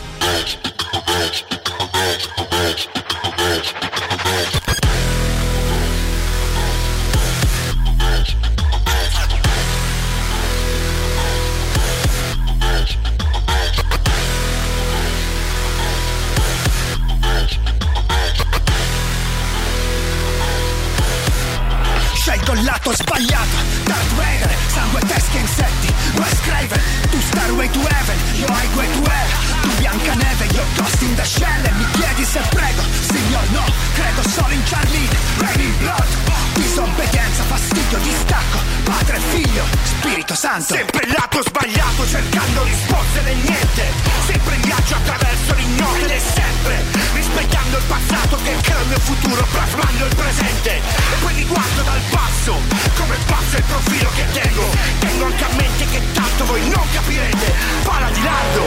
Lato 22.76 22.92
sbagliato. 22.92 23.56
Darth 23.84 24.14
Vader, 24.14 24.65
sangue, 24.86 25.00
tesche, 25.00 25.38
insetti 25.38 25.94
Wes 26.14 26.40
Craven, 26.40 26.80
tu 27.10 27.20
Starway 27.20 27.70
to 27.70 27.80
Heaven 27.80 28.18
Io 28.34 28.46
Highway 28.46 28.86
to 28.92 29.10
Hell. 29.10 29.30
Tu 29.62 29.68
Biancaneve, 29.78 30.46
io 30.52 30.64
Ghost 30.76 31.02
in 31.02 31.14
the 31.14 31.24
Shell. 31.24 31.64
E 31.64 31.70
mi 31.72 31.86
chiedi 31.92 32.24
se 32.24 32.40
prego, 32.50 32.82
signor 33.00 33.50
no 33.50 33.64
Credo 33.94 34.28
solo 34.28 34.52
in 34.52 34.62
Charlie, 34.64 35.08
Raining 35.38 35.74
Blood 35.78 36.26
Disobbedienza, 36.54 37.42
fastidio, 37.44 37.98
distacco. 37.98 38.58
Padre 38.84 39.16
e 39.16 39.20
figlio, 39.30 39.64
Spirito 39.82 40.34
Santo. 40.34 40.74
Sempre 40.74 41.06
il 41.06 41.12
lato 41.12 41.42
sbagliato 41.42 42.06
cercando 42.06 42.64
risposte 42.64 43.22
del 43.24 43.36
niente. 43.36 43.84
Sempre 44.26 44.54
in 44.54 44.60
viaggio 44.62 44.94
attraverso 44.94 45.54
l'ignoto 45.54 46.06
e 46.06 46.20
sempre. 46.20 46.84
Rispettando 47.12 47.76
il 47.76 47.84
passato 47.84 48.36
che 48.42 48.56
crea 48.62 48.80
il 48.80 48.88
mio 48.88 49.00
futuro 49.00 49.46
Plasmando 49.52 50.06
il 50.06 50.14
presente. 50.14 50.76
E 50.76 51.16
poi 51.20 51.34
mi 51.34 51.44
guardo 51.44 51.82
dal 51.82 52.00
basso 52.10 52.60
Come 52.96 53.16
passa 53.26 53.56
il 53.58 53.64
profilo 53.64 54.10
che 54.14 54.24
tengo 54.32 54.75
Tengo 54.98 55.24
anche 55.26 55.44
a 55.44 55.48
mente 55.56 55.84
che 55.86 56.00
tanto 56.12 56.44
voi 56.46 56.68
non 56.68 56.86
capirete. 56.92 57.54
Pala 57.82 58.10
di 58.10 58.22
lardo. 58.22 58.62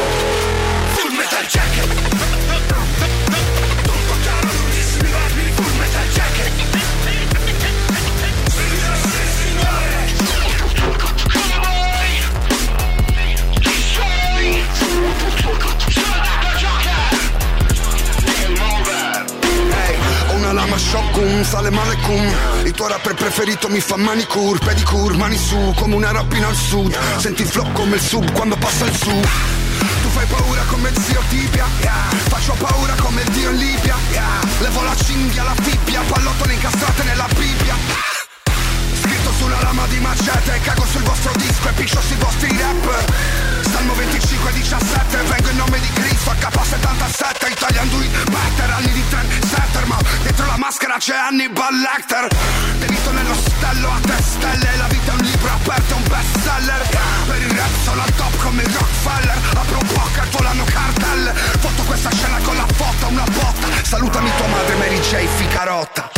Full 0.93 1.11
metal 1.15 1.45
jacket 1.45 2.19
sale 21.49 21.71
malekum 21.71 22.31
Il 22.63 22.71
tuo 22.73 22.87
rapper 22.87 23.15
preferito 23.15 23.69
mi 23.69 23.79
fa 23.79 23.97
manicure, 23.97 24.59
pedicure 24.59 25.17
Mani 25.17 25.37
su, 25.37 25.73
come 25.75 25.95
una 25.95 26.11
rapina 26.11 26.47
al 26.47 26.55
sud 26.55 26.95
Senti 27.17 27.41
il 27.41 27.47
flow 27.47 27.71
come 27.71 27.95
il 27.95 28.01
sub 28.01 28.31
quando 28.33 28.55
passa 28.55 28.85
il 28.85 28.95
su 28.95 29.09
Tu 29.09 30.09
fai 30.09 30.25
paura 30.27 30.61
come 30.67 30.91
zio 30.93 31.21
Tibia. 31.29 31.65
Faccio 32.29 32.53
paura 32.53 32.93
come 33.01 33.21
il 33.21 33.29
dio 33.31 33.49
in 33.49 33.57
Libia. 33.57 33.95
Levo 34.59 34.81
la 34.83 34.95
cinghia, 34.95 35.43
la 35.43 35.55
fibbia 35.61 36.01
Pallottole 36.01 36.53
incastrate 36.53 37.03
nella 37.03 37.27
Bibbia 37.35 37.88
Lama 39.79 39.87
di 39.87 39.99
macete 39.99 40.59
Cago 40.61 40.85
sul 40.85 41.03
vostro 41.03 41.31
disco 41.37 41.69
e 41.69 41.71
piscio 41.71 42.01
sui 42.01 42.17
vostri 42.17 42.49
rap. 42.57 43.63
Salmo 43.71 43.93
25 43.93 44.51
17 44.51 45.17
Vengo 45.23 45.49
in 45.49 45.55
nome 45.55 45.79
di 45.79 45.87
Cristo 45.93 46.31
AK77 46.31 47.51
Italian 47.51 47.89
do 47.89 48.01
it 48.01 48.29
better 48.29 48.69
Anni 48.71 48.91
di 48.91 49.03
trend 49.07 49.31
setter 49.45 49.85
Ma 49.85 49.97
dietro 50.21 50.45
la 50.47 50.57
maschera 50.57 50.97
c'è 50.97 51.15
Hannibal 51.15 51.73
Lecter. 51.79 52.27
Delitto 52.77 53.11
nello 53.11 53.33
stello 53.35 53.89
a 53.89 53.99
te 54.01 54.21
stelle 54.21 54.75
La 54.75 54.87
vita 54.87 55.11
è 55.11 55.15
un 55.15 55.21
libro 55.23 55.49
aperto, 55.49 55.93
è 55.93 55.95
un 55.95 56.03
bestseller 56.03 56.89
Per 57.27 57.41
il 57.41 57.51
rap 57.51 57.73
sono 57.83 58.01
al 58.01 58.15
top 58.15 58.37
come 58.43 58.63
il 58.63 58.73
Rockefeller 58.73 59.37
Apro 59.53 59.79
bocca, 59.93 60.25
volano 60.31 60.63
cartel. 60.65 61.33
Foto 61.59 61.83
questa 61.83 62.11
scena 62.11 62.37
con 62.43 62.55
la 62.57 62.67
foto, 62.73 63.07
una 63.07 63.23
botta. 63.23 63.67
Salutami 63.83 64.29
tua 64.35 64.47
madre 64.47 64.75
Mary 64.75 64.99
J. 64.99 65.25
Ficarotta 65.37 66.09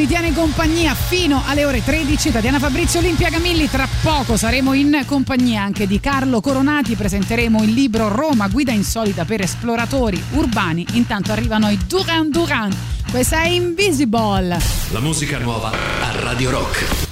vi 0.00 0.06
tiene 0.06 0.32
compagnia 0.32 0.94
fino 0.94 1.42
alle 1.44 1.66
ore 1.66 1.84
13. 1.84 2.32
Tatiana 2.32 2.58
Fabrizio 2.58 3.00
Olimpia 3.00 3.28
Camilli. 3.28 3.68
Tra 3.68 3.86
poco 4.00 4.38
saremo 4.38 4.72
in 4.72 5.02
compagnia 5.04 5.62
anche 5.62 5.86
di 5.86 6.00
Carlo 6.00 6.40
Coronati. 6.40 6.96
Presenteremo 6.96 7.62
il 7.62 7.72
libro 7.72 8.08
Roma, 8.08 8.48
guida 8.48 8.72
insolita 8.72 9.26
per 9.26 9.42
esploratori 9.42 10.22
urbani. 10.30 10.86
Intanto 10.92 11.32
arrivano 11.32 11.68
i 11.68 11.78
Duran 11.86 12.30
Duran. 12.30 12.74
Questa 13.10 13.42
è 13.42 13.48
Invisible. 13.48 14.58
La 14.90 15.00
musica 15.00 15.36
nuova 15.36 15.70
a 15.70 16.20
Radio 16.22 16.48
Rock. 16.48 17.09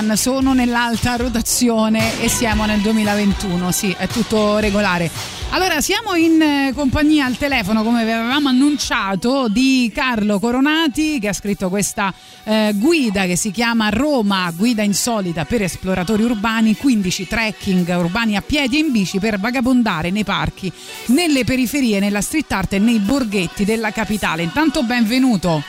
Duran 0.00 0.16
sono 0.16 0.54
nell'alta 0.54 1.16
rotazione 1.16 2.22
e 2.22 2.28
siamo 2.28 2.64
nel 2.64 2.80
2021. 2.80 3.70
Sì, 3.70 3.94
è 3.96 4.06
tutto 4.06 4.56
regolare. 4.56 5.10
Allora, 5.50 5.82
siamo 5.82 6.14
in 6.14 6.40
eh, 6.40 6.72
compagnia 6.74 7.26
al 7.26 7.36
telefono, 7.36 7.82
come 7.82 8.00
avevamo 8.00 8.48
annunciato, 8.48 9.48
di 9.48 9.90
Carlo 9.94 10.38
Coronati 10.38 11.18
che 11.18 11.28
ha 11.28 11.32
scritto 11.34 11.68
questa 11.68 12.14
eh, 12.44 12.72
guida 12.76 13.26
che 13.26 13.36
si 13.36 13.50
chiama 13.50 13.90
Roma, 13.90 14.50
guida 14.56 14.82
insolita 14.82 15.44
per 15.44 15.62
esploratori 15.62 16.22
urbani, 16.22 16.76
15 16.76 17.26
trekking 17.26 17.88
urbani 17.88 18.36
a 18.36 18.42
piedi 18.42 18.76
e 18.76 18.80
in 18.80 18.92
bici 18.92 19.18
per 19.18 19.38
vagabondare 19.38 20.10
nei 20.10 20.24
parchi, 20.24 20.72
nelle 21.06 21.44
periferie, 21.44 22.00
nella 22.00 22.22
street 22.22 22.50
art 22.52 22.72
e 22.72 22.78
nei 22.78 23.00
borghetti 23.00 23.64
della 23.66 23.90
capitale. 23.90 24.42
Intanto 24.42 24.82
benvenuto. 24.82 25.62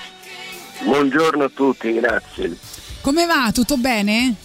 Buongiorno 0.83 1.43
a 1.43 1.51
tutti, 1.53 1.91
grazie. 1.93 2.57
Come 3.01 3.25
va? 3.25 3.49
Tutto 3.53 3.77
bene? 3.77 4.35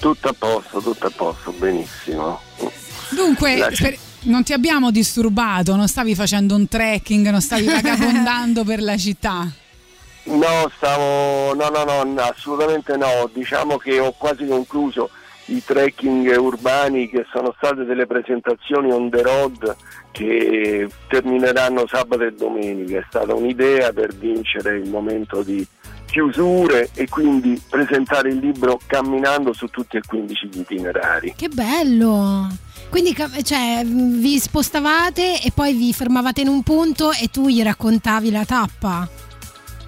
Tutto 0.00 0.28
a 0.28 0.34
posto, 0.36 0.80
tutto 0.80 1.06
a 1.06 1.12
posto, 1.14 1.52
benissimo. 1.52 2.40
Dunque, 3.10 3.56
La- 3.56 3.70
sper- 3.72 3.98
non 4.22 4.42
ti 4.42 4.52
abbiamo 4.52 4.90
disturbato, 4.90 5.76
non 5.76 5.86
stavi 5.86 6.14
facendo 6.14 6.54
un 6.56 6.66
trekking, 6.66 7.28
non 7.30 7.40
stavi 7.40 7.64
vagabondando 7.70 8.64
per 8.64 8.82
la 8.82 8.96
città. 8.96 9.48
No, 10.24 10.70
stavo. 10.76 11.54
No, 11.54 11.68
no, 11.68 12.02
no, 12.04 12.20
assolutamente 12.22 12.96
no. 12.96 13.28
Diciamo 13.32 13.76
che 13.76 13.98
ho 13.98 14.12
quasi 14.12 14.46
concluso 14.46 15.10
i 15.46 15.62
trekking 15.64 16.36
urbani 16.38 17.08
che 17.08 17.26
sono 17.32 17.52
state 17.56 17.84
delle 17.84 18.06
presentazioni 18.06 18.92
on 18.92 19.10
the 19.10 19.22
road 19.22 19.76
che 20.12 20.88
termineranno 21.08 21.86
sabato 21.88 22.22
e 22.22 22.32
domenica. 22.32 22.98
È 22.98 23.04
stata 23.08 23.34
un'idea 23.34 23.92
per 23.92 24.14
vincere 24.14 24.76
il 24.76 24.88
momento 24.88 25.42
di 25.42 25.66
chiusure 26.12 26.90
e 26.94 27.08
quindi 27.08 27.58
presentare 27.70 28.28
il 28.28 28.36
libro 28.36 28.78
camminando 28.86 29.54
su 29.54 29.66
tutti 29.68 29.96
e 29.96 30.02
15 30.06 30.48
gli 30.52 30.58
itinerari. 30.58 31.32
Che 31.34 31.48
bello! 31.48 32.48
Quindi 32.90 33.16
cioè, 33.42 33.80
vi 33.86 34.38
spostavate 34.38 35.40
e 35.42 35.50
poi 35.54 35.72
vi 35.72 35.94
fermavate 35.94 36.42
in 36.42 36.48
un 36.48 36.62
punto 36.62 37.10
e 37.12 37.28
tu 37.32 37.48
gli 37.48 37.62
raccontavi 37.62 38.30
la 38.30 38.44
tappa. 38.44 39.08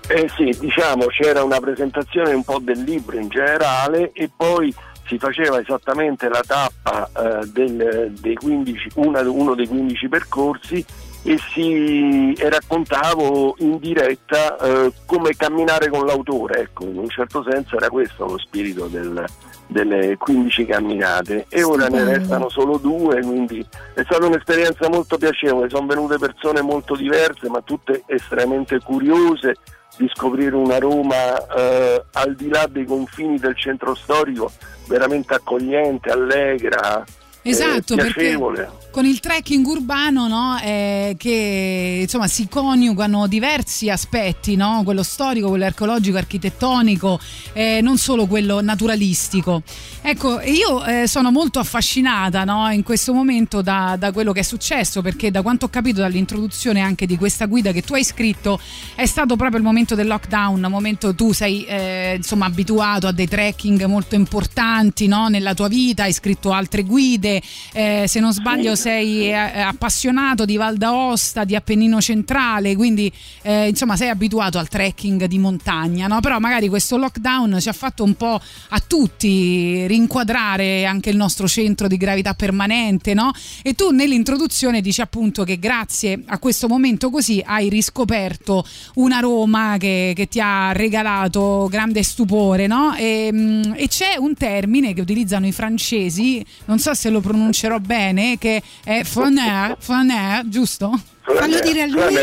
Eh 0.08 0.30
sì, 0.34 0.56
diciamo 0.58 1.06
c'era 1.06 1.42
una 1.44 1.60
presentazione 1.60 2.32
un 2.32 2.42
po' 2.42 2.58
del 2.60 2.80
libro 2.82 3.18
in 3.18 3.28
generale 3.28 4.10
e 4.14 4.30
poi 4.34 4.74
si 5.06 5.18
faceva 5.18 5.60
esattamente 5.60 6.28
la 6.30 6.42
tappa 6.46 7.10
eh, 7.42 7.46
del- 7.52 8.14
dei 8.18 8.34
15, 8.34 8.88
una- 8.94 9.20
uno 9.28 9.54
dei 9.54 9.66
15 9.68 10.08
percorsi 10.08 10.84
e, 11.24 11.38
si, 11.52 12.32
e 12.34 12.48
raccontavo 12.50 13.56
in 13.58 13.78
diretta 13.78 14.56
eh, 14.58 14.92
come 15.06 15.34
camminare 15.34 15.88
con 15.88 16.04
l'autore, 16.04 16.60
ecco, 16.60 16.84
in 16.84 16.98
un 16.98 17.08
certo 17.08 17.44
senso 17.48 17.76
era 17.76 17.88
questo 17.88 18.26
lo 18.26 18.38
spirito 18.38 18.86
del- 18.86 19.24
delle 19.66 20.16
15 20.18 20.66
camminate 20.66 21.46
e 21.48 21.62
ora 21.62 21.88
ne 21.88 22.04
restano 22.04 22.50
solo 22.50 22.76
due, 22.76 23.20
quindi 23.22 23.66
è 23.94 24.02
stata 24.04 24.26
un'esperienza 24.26 24.88
molto 24.90 25.16
piacevole, 25.16 25.70
sono 25.70 25.86
venute 25.86 26.18
persone 26.18 26.60
molto 26.60 26.94
diverse 26.94 27.48
ma 27.48 27.62
tutte 27.62 28.02
estremamente 28.06 28.78
curiose 28.80 29.56
di 29.96 30.10
scoprire 30.12 30.54
una 30.54 30.78
Roma 30.78 31.36
eh, 31.46 32.04
al 32.12 32.34
di 32.34 32.48
là 32.48 32.66
dei 32.68 32.84
confini 32.84 33.38
del 33.38 33.56
centro 33.56 33.94
storico 33.94 34.50
veramente 34.86 35.34
accogliente, 35.34 36.10
allegra, 36.10 37.02
Esatto, 37.46 37.94
perché 37.94 38.20
piacevole. 38.20 38.70
con 38.90 39.04
il 39.04 39.20
trekking 39.20 39.66
urbano 39.66 40.26
no, 40.28 40.58
eh, 40.62 41.14
che 41.18 41.98
insomma 42.00 42.26
si 42.26 42.48
coniugano 42.48 43.26
diversi 43.26 43.90
aspetti, 43.90 44.56
no? 44.56 44.80
quello 44.82 45.02
storico, 45.02 45.48
quello 45.48 45.66
archeologico, 45.66 46.16
architettonico, 46.16 47.20
eh, 47.52 47.80
non 47.82 47.98
solo 47.98 48.26
quello 48.26 48.62
naturalistico. 48.62 49.62
Ecco, 50.00 50.40
io 50.40 50.82
eh, 50.86 51.06
sono 51.06 51.30
molto 51.30 51.58
affascinata 51.58 52.44
no, 52.44 52.70
in 52.70 52.82
questo 52.82 53.12
momento 53.12 53.60
da, 53.60 53.96
da 53.98 54.10
quello 54.10 54.32
che 54.32 54.40
è 54.40 54.44
successo, 54.44 55.02
perché 55.02 55.30
da 55.30 55.42
quanto 55.42 55.66
ho 55.66 55.68
capito 55.68 56.00
dall'introduzione 56.00 56.80
anche 56.80 57.04
di 57.04 57.18
questa 57.18 57.44
guida 57.44 57.72
che 57.72 57.82
tu 57.82 57.92
hai 57.92 58.04
scritto, 58.04 58.58
è 58.94 59.04
stato 59.04 59.36
proprio 59.36 59.58
il 59.58 59.64
momento 59.64 59.94
del 59.94 60.06
lockdown, 60.06 60.66
momento 60.70 61.14
tu 61.14 61.32
sei 61.32 61.64
eh, 61.66 62.14
insomma 62.16 62.46
abituato 62.46 63.06
a 63.06 63.12
dei 63.12 63.28
trekking 63.28 63.84
molto 63.84 64.14
importanti 64.14 65.06
no, 65.06 65.28
nella 65.28 65.52
tua 65.52 65.68
vita, 65.68 66.04
hai 66.04 66.12
scritto 66.14 66.50
altre 66.50 66.84
guide 66.84 67.33
eh, 67.72 68.04
se 68.06 68.20
non 68.20 68.32
sbaglio, 68.32 68.74
sei 68.74 69.28
eh, 69.28 69.32
appassionato 69.32 70.44
di 70.44 70.56
Val 70.56 70.76
d'Aosta, 70.76 71.44
di 71.44 71.54
Appennino 71.54 72.00
Centrale, 72.00 72.76
quindi 72.76 73.12
eh, 73.42 73.68
insomma 73.68 73.96
sei 73.96 74.08
abituato 74.08 74.58
al 74.58 74.68
trekking 74.68 75.24
di 75.26 75.38
montagna, 75.38 76.06
no? 76.06 76.20
Però 76.20 76.38
magari 76.38 76.68
questo 76.68 76.96
lockdown 76.96 77.58
ci 77.60 77.68
ha 77.68 77.72
fatto 77.72 78.04
un 78.04 78.14
po' 78.14 78.40
a 78.68 78.80
tutti 78.80 79.86
rinquadrare 79.86 80.84
anche 80.84 81.10
il 81.10 81.16
nostro 81.16 81.48
centro 81.48 81.88
di 81.88 81.96
gravità 81.96 82.34
permanente, 82.34 83.14
no? 83.14 83.32
E 83.62 83.74
tu 83.74 83.90
nell'introduzione 83.90 84.80
dici 84.80 85.00
appunto 85.00 85.44
che 85.44 85.58
grazie 85.58 86.22
a 86.26 86.38
questo 86.38 86.68
momento 86.68 87.10
così 87.10 87.42
hai 87.44 87.68
riscoperto 87.68 88.64
una 88.94 89.20
Roma 89.20 89.76
che, 89.78 90.12
che 90.14 90.26
ti 90.26 90.40
ha 90.40 90.72
regalato 90.72 91.68
grande 91.70 92.02
stupore, 92.02 92.66
no? 92.66 92.94
E, 92.94 93.30
mm, 93.32 93.72
e 93.76 93.88
c'è 93.88 94.16
un 94.18 94.34
termine 94.34 94.94
che 94.94 95.00
utilizzano 95.00 95.46
i 95.46 95.52
francesi, 95.52 96.44
non 96.66 96.78
so 96.78 96.94
se 96.94 97.10
lo 97.10 97.20
pronuncerò 97.24 97.78
bene, 97.78 98.36
che 98.38 98.62
è 98.84 99.02
flaner, 99.02 99.76
flaner, 99.78 100.46
giusto? 100.48 100.92
Fallo 101.22 101.58
dire 101.60 101.82
a 101.82 101.86
lui. 101.86 102.16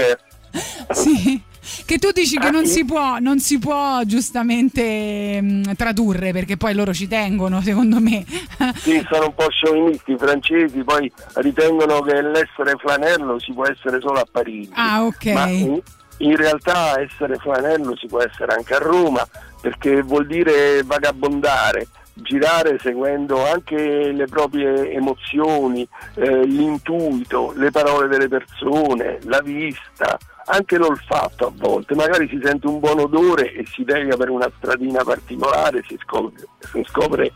Sì. 0.91 1.41
Che 1.86 1.98
tu 1.99 2.11
dici 2.11 2.38
che 2.38 2.49
non 2.49 2.65
si 2.65 2.84
può, 2.84 3.19
non 3.19 3.40
si 3.40 3.57
può 3.57 4.02
giustamente 4.03 5.40
mm, 5.41 5.64
tradurre 5.78 6.34
perché 6.34 6.57
poi 6.57 6.73
loro 6.73 6.94
ci 6.94 7.07
tengono, 7.07 7.61
secondo 7.61 7.99
me. 7.99 8.26
Sì, 8.76 9.06
sono 9.10 9.28
un 9.28 9.36
po' 9.36 9.49
sciovinisti 9.49 10.11
i 10.11 10.18
francesi, 10.18 10.84
poi 10.84 11.11
ritengono 11.36 12.02
che 12.02 12.22
l'essere 12.22 12.76
flanello 12.78 13.40
si 13.40 13.53
può 13.53 13.65
essere 13.65 13.99
solo 14.02 14.19
a 14.19 14.28
Parigi. 14.30 14.72
Ah, 14.73 15.06
ok. 15.06 15.26
Ma 15.28 15.48
in, 15.48 15.80
in 16.18 16.36
realtà 16.36 16.99
essere 16.99 17.38
flanello 17.38 17.95
si 17.95 18.07
può 18.07 18.22
essere 18.22 18.53
anche 18.53 18.73
a 18.73 18.80
Roma 18.80 19.26
perché 19.61 20.02
vuol 20.02 20.28
dire 20.28 20.84
vagabondare, 20.84 21.88
girare 22.14 22.78
seguendo 22.80 23.46
anche 23.46 24.12
le 24.12 24.26
proprie 24.26 24.92
emozioni, 24.92 25.88
eh, 26.16 26.46
l'intuito, 26.46 27.54
le 27.56 27.72
parole 27.72 28.08
delle 28.08 28.28
persone, 28.28 29.20
la 29.24 29.42
vista, 29.42 30.18
anche 30.46 30.78
l'olfatto 30.78 31.48
a 31.48 31.52
volte. 31.54 31.96
Magari 31.96 32.28
si 32.28 32.40
sente 32.44 32.68
un 32.68 32.80
buon 32.80 33.00
odore 33.00 33.54
e 33.54 33.66
si 33.66 33.84
deviga 33.84 34.18
per 34.18 34.30
una 34.30 34.52
stradina 34.58 35.04
particolare, 35.04 35.84
si 35.88 35.98
scopre, 36.02 36.48
si 36.72 36.84
scopre 36.88 37.32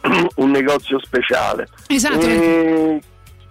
un 0.36 0.50
negozio 0.50 0.98
speciale. 1.00 1.68
Esatto. 1.88 2.18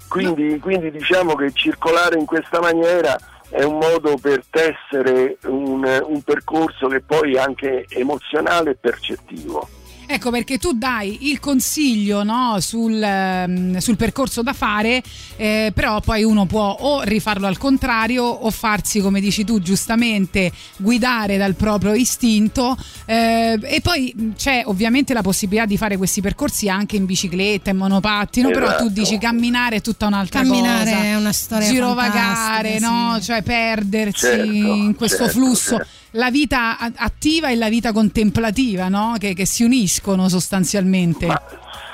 Quindi, 0.08 0.60
quindi 0.60 0.90
diciamo 0.90 1.36
che 1.36 1.52
circolare 1.54 2.18
in 2.18 2.26
questa 2.26 2.60
maniera 2.60 3.16
è 3.50 3.64
un 3.64 3.78
modo 3.78 4.16
per 4.18 4.44
tessere 4.50 5.38
un, 5.46 5.84
un 5.84 6.22
percorso 6.22 6.88
che 6.88 7.02
poi 7.02 7.36
è 7.36 7.40
anche 7.40 7.86
emozionale 7.90 8.72
e 8.72 8.76
percettivo. 8.76 9.68
Ecco 10.12 10.32
perché 10.32 10.58
tu 10.58 10.74
dai 10.74 11.30
il 11.30 11.40
consiglio 11.40 12.24
no, 12.24 12.58
sul, 12.62 13.00
ehm, 13.00 13.78
sul 13.78 13.96
percorso 13.96 14.42
da 14.42 14.54
fare, 14.54 15.04
eh, 15.36 15.72
però 15.72 16.00
poi 16.02 16.24
uno 16.24 16.48
può 16.48 16.76
o 16.80 17.02
rifarlo 17.04 17.46
al 17.46 17.60
contrario 17.60 18.24
o 18.24 18.50
farsi, 18.50 19.02
come 19.02 19.20
dici 19.22 19.44
tu 19.44 19.62
giustamente, 19.62 20.52
guidare 20.78 21.38
dal 21.38 21.54
proprio 21.54 21.94
istinto 21.94 22.76
eh, 23.06 23.60
e 23.62 23.82
poi 23.82 24.34
c'è 24.36 24.64
ovviamente 24.66 25.14
la 25.14 25.22
possibilità 25.22 25.68
di 25.68 25.78
fare 25.78 25.96
questi 25.96 26.22
percorsi 26.22 26.68
anche 26.70 26.96
in 26.96 27.06
bicicletta, 27.06 27.70
in 27.70 27.78
monopattino, 27.78 28.50
però 28.50 28.66
tu 28.78 28.86
Esatto. 28.86 28.90
dici 28.90 29.18
camminare 29.20 29.76
è 29.76 29.82
tutta 29.82 30.08
un'altra 30.08 30.40
Camminare 30.42 30.90
cosa. 30.92 31.04
è 31.04 31.16
una 31.18 31.34
storia 31.34 31.70
Girovagare, 31.70 32.80
no? 32.80 33.16
sì. 33.20 33.26
cioè 33.26 33.44
perdersi 33.44 34.18
Certo, 34.26 34.46
in 34.48 34.96
questo 34.96 35.26
certo, 35.26 35.34
flusso. 35.34 35.76
certo. 35.76 35.99
La 36.12 36.32
vita 36.32 36.78
attiva 36.80 37.50
e 37.50 37.56
la 37.56 37.70
vita 37.70 37.92
contemplativa, 37.92 38.88
no? 38.88 39.16
che, 39.20 39.34
che 39.34 39.46
si 39.46 39.64
uniscono 39.64 40.28
sostanzialmente. 40.28 41.28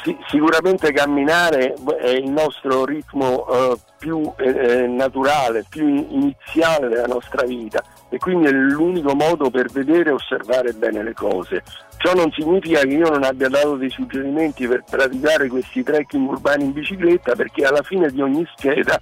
Sì, 0.06 0.16
sicuramente 0.30 0.92
camminare 0.94 1.74
è 2.00 2.10
il 2.10 2.30
nostro 2.30 2.86
ritmo 2.86 3.48
eh, 3.48 3.76
più 3.98 4.32
eh, 4.38 4.84
eh, 4.84 4.88
naturale, 4.88 5.66
più 5.68 5.88
in- 5.88 6.06
iniziale 6.10 6.90
della 6.90 7.08
nostra 7.08 7.44
vita 7.44 7.84
e 8.10 8.20
quindi 8.20 8.46
è 8.46 8.52
l'unico 8.52 9.16
modo 9.16 9.50
per 9.50 9.72
vedere 9.72 10.12
e 10.12 10.14
osservare 10.14 10.74
bene 10.74 11.02
le 11.02 11.14
cose. 11.14 11.64
Ciò 11.98 12.14
non 12.14 12.32
significa 12.34 12.82
che 12.82 12.94
io 12.94 13.10
non 13.10 13.24
abbia 13.24 13.50
dato 13.50 13.78
dei 13.78 13.90
suggerimenti 13.90 14.68
per 14.68 14.84
praticare 14.88 15.48
questi 15.48 15.82
trekking 15.82 16.30
urbani 16.30 16.66
in 16.66 16.74
bicicletta 16.74 17.34
perché 17.34 17.66
alla 17.66 17.82
fine 17.82 18.12
di 18.12 18.22
ogni 18.22 18.48
scheda 18.56 19.02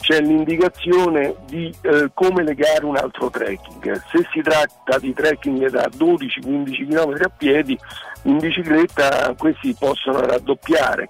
c'è 0.00 0.20
l'indicazione 0.20 1.34
di 1.46 1.74
eh, 1.82 2.10
come 2.14 2.42
legare 2.42 2.84
un 2.84 2.96
altro 2.96 3.30
trekking. 3.30 4.02
Se 4.10 4.26
si 4.32 4.40
tratta 4.40 4.98
di 4.98 5.12
trekking 5.12 5.68
da 5.68 5.88
12-15 5.96 6.88
km 6.88 7.22
a 7.22 7.28
piedi, 7.36 7.78
in 8.22 8.38
bicicletta 8.38 9.34
questi 9.36 9.74
possono 9.78 10.20
raddoppiare 10.20 11.08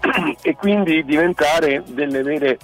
e 0.42 0.54
quindi 0.54 1.04
diventare 1.04 1.82
delle 1.88 2.22
vere 2.22 2.58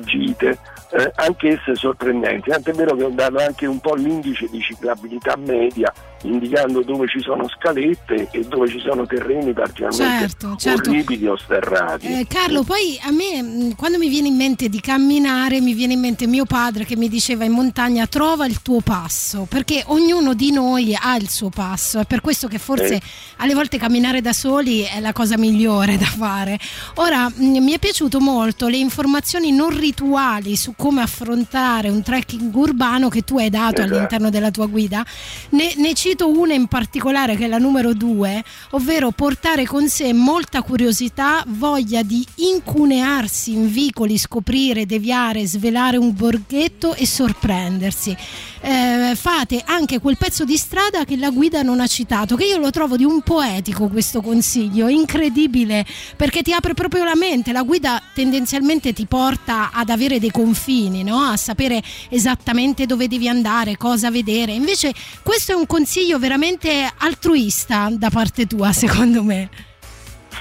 gite, 0.00 0.58
eh, 0.96 1.12
anch'esse 1.16 1.74
sorprendenti. 1.74 2.50
Tant'è 2.50 2.72
vero 2.72 2.96
che 2.96 3.04
ho 3.04 3.10
dato 3.10 3.36
anche 3.38 3.66
un 3.66 3.78
po' 3.80 3.94
l'indice 3.94 4.46
di 4.50 4.60
ciclabilità 4.60 5.36
media, 5.36 5.92
indicando 6.22 6.82
dove 6.82 7.06
ci 7.08 7.20
sono 7.20 7.46
scalette 7.48 8.28
e 8.30 8.40
dove 8.48 8.68
ci 8.68 8.80
sono 8.80 9.06
terreni 9.06 9.52
particolarmente 9.52 10.28
Certo, 10.28 10.56
certo. 10.56 10.90
orribili 10.90 11.26
o 11.26 11.36
sterrati. 11.36 12.06
Eh, 12.06 12.26
Carlo, 12.28 12.62
poi 12.62 12.98
a 13.02 13.10
me 13.10 13.42
mh, 13.42 13.74
quando 13.76 13.98
mi 13.98 14.08
viene 14.08 14.28
in 14.28 14.36
mente 14.36 14.68
di 14.68 14.80
camminare, 14.80 15.60
mi 15.60 15.74
viene 15.74 15.92
in 15.92 16.00
mente 16.00 16.26
mio 16.26 16.44
padre 16.44 16.84
che 16.84 16.96
mi 16.96 17.08
diceva 17.08 17.44
in 17.44 17.52
montagna 17.52 18.06
trova 18.06 18.46
il 18.46 18.62
tuo 18.62 18.80
passo, 18.80 19.46
perché 19.48 19.82
ognuno 19.86 20.34
di 20.34 20.50
noi 20.52 20.94
ha 20.98 21.16
il 21.16 21.28
suo 21.28 21.50
passo, 21.50 22.00
è 22.00 22.04
per 22.04 22.20
questo 22.20 22.48
che 22.48 22.58
forse 22.58 22.94
Eh. 22.94 23.00
alle 23.38 23.54
volte 23.54 23.78
camminare 23.78 24.20
da 24.20 24.32
soli 24.32 24.80
è 24.82 25.00
la 25.00 25.12
cosa 25.12 25.36
migliore 25.36 25.96
da 25.98 26.06
fare. 26.06 26.58
Ora, 26.94 27.28
mh, 27.28 27.58
mi 27.58 27.72
è 27.72 27.78
piaciuto 27.78 28.20
molto 28.20 28.68
le 28.68 28.78
informazioni 28.78 29.52
non 29.52 29.76
rituali 29.76 30.56
su 30.56 30.72
come 30.76 30.84
affrontare 30.94 31.88
un 31.88 32.02
trekking 32.02 32.54
urbano 32.54 33.08
che 33.08 33.22
tu 33.22 33.38
hai 33.38 33.50
dato 33.50 33.80
Esatto. 33.80 33.94
all'interno 33.94 34.30
della 34.30 34.50
tua 34.50 34.66
guida. 34.66 35.04
Ne, 35.50 35.74
ne 35.76 35.94
cito 35.94 36.28
una 36.28 36.54
in 36.54 36.66
particolare 36.66 37.36
che 37.36 37.44
è 37.44 37.48
la 37.48 37.58
numero 37.58 37.92
due, 37.94 38.42
ovvero 38.70 39.10
portare 39.10 39.64
con 39.66 39.88
sé 39.88 40.12
molta 40.12 40.62
curiosità, 40.62 41.44
voglia 41.46 42.02
di 42.02 42.24
incunearsi 42.36 43.52
in 43.52 43.70
vicoli, 43.70 44.18
scoprire, 44.18 44.86
deviare, 44.86 45.46
svelare 45.46 45.96
un 45.96 46.14
borghetto 46.14 46.94
e 46.94 47.06
sorprendersi. 47.06 48.16
Eh, 48.60 49.12
fate 49.14 49.62
anche 49.64 50.00
quel 50.00 50.16
pezzo 50.16 50.44
di 50.44 50.56
strada 50.56 51.04
che 51.04 51.16
la 51.16 51.30
guida 51.30 51.62
non 51.62 51.78
ha 51.80 51.86
citato, 51.86 52.36
che 52.36 52.44
io 52.44 52.58
lo 52.58 52.70
trovo 52.70 52.96
di 52.96 53.04
un 53.04 53.20
poetico 53.20 53.88
questo 53.88 54.20
consiglio, 54.20 54.88
incredibile, 54.88 55.86
perché 56.16 56.42
ti 56.42 56.52
apre 56.52 56.74
proprio 56.74 57.04
la 57.04 57.14
mente. 57.14 57.52
La 57.52 57.62
guida 57.62 58.02
tendenzialmente 58.14 58.92
ti 58.92 59.06
porta 59.06 59.70
ad 59.72 59.88
avere 59.88 60.18
dei 60.18 60.30
confini, 60.30 60.65
no? 61.02 61.18
a 61.18 61.36
sapere 61.36 61.82
esattamente 62.10 62.86
dove 62.86 63.08
devi 63.08 63.28
andare, 63.28 63.76
cosa 63.76 64.10
vedere. 64.10 64.52
Invece 64.52 64.92
questo 65.22 65.52
è 65.52 65.54
un 65.54 65.66
consiglio 65.66 66.18
veramente 66.18 66.90
altruista 66.98 67.88
da 67.90 68.10
parte 68.10 68.46
tua, 68.46 68.72
secondo 68.72 69.22
me. 69.22 69.48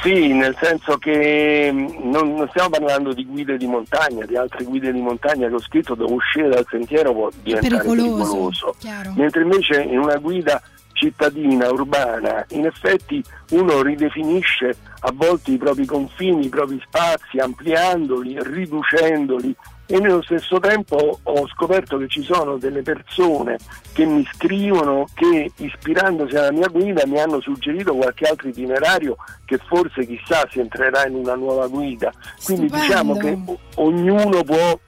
Sì, 0.02 0.34
nel 0.34 0.56
senso 0.62 0.98
che 0.98 1.72
mh, 1.72 2.10
non, 2.10 2.36
non 2.36 2.48
stiamo 2.50 2.70
parlando 2.70 3.14
di 3.14 3.26
guide 3.26 3.58
di 3.58 3.66
montagna, 3.66 4.26
di 4.26 4.36
altre 4.36 4.64
guide 4.64 4.92
di 4.92 5.02
montagna 5.02 5.48
che 5.48 5.54
ho 5.54 5.62
scritto 5.62 5.96
dove 5.96 6.14
uscire 6.14 6.50
dal 6.50 6.66
sentiero 6.70 7.14
può 7.14 7.30
diventare 7.42 7.78
pericoloso, 7.78 8.76
pericoloso. 8.80 9.14
Mentre 9.16 9.42
invece 9.42 9.82
in 9.82 10.00
una 10.00 10.18
guida 10.18 10.62
cittadina, 10.96 11.70
urbana, 11.70 12.46
in 12.50 12.66
effetti 12.66 13.24
uno 13.52 13.82
ridefinisce 13.82 14.76
a 15.00 15.12
volte 15.14 15.52
i 15.52 15.58
propri 15.58 15.86
confini, 15.86 16.46
i 16.46 16.50
propri 16.50 16.82
spazi, 16.86 17.38
ampliandoli, 17.38 18.38
riducendoli 18.42 19.56
e 19.88 20.00
nello 20.00 20.22
stesso 20.24 20.60
tempo 20.60 21.20
ho 21.22 21.48
scoperto 21.48 21.98
che 21.98 22.08
ci 22.08 22.24
sono 22.24 22.58
delle 22.58 22.82
persone 22.82 23.58
che 23.94 24.06
mi 24.06 24.28
scrivono 24.34 25.06
che 25.14 25.52
ispirandosi 25.58 26.36
alla 26.36 26.52
mia 26.52 26.68
guida 26.68 27.06
mi 27.06 27.20
hanno 27.20 27.40
suggerito 27.40 27.96
qualche 27.96 28.26
altro 28.26 28.48
itinerario 28.48 29.16
che 29.46 29.60
forse 29.66 30.06
chissà 30.06 30.48
si 30.50 30.60
entrerà 30.60 31.06
in 31.06 31.16
una 31.16 31.36
nuova 31.36 31.68
guida. 31.68 32.12
Quindi 32.44 32.68
Stupendo. 32.68 32.88
diciamo 32.88 33.18
che 33.18 33.60
ognuno 33.76 34.44
può 34.44 34.80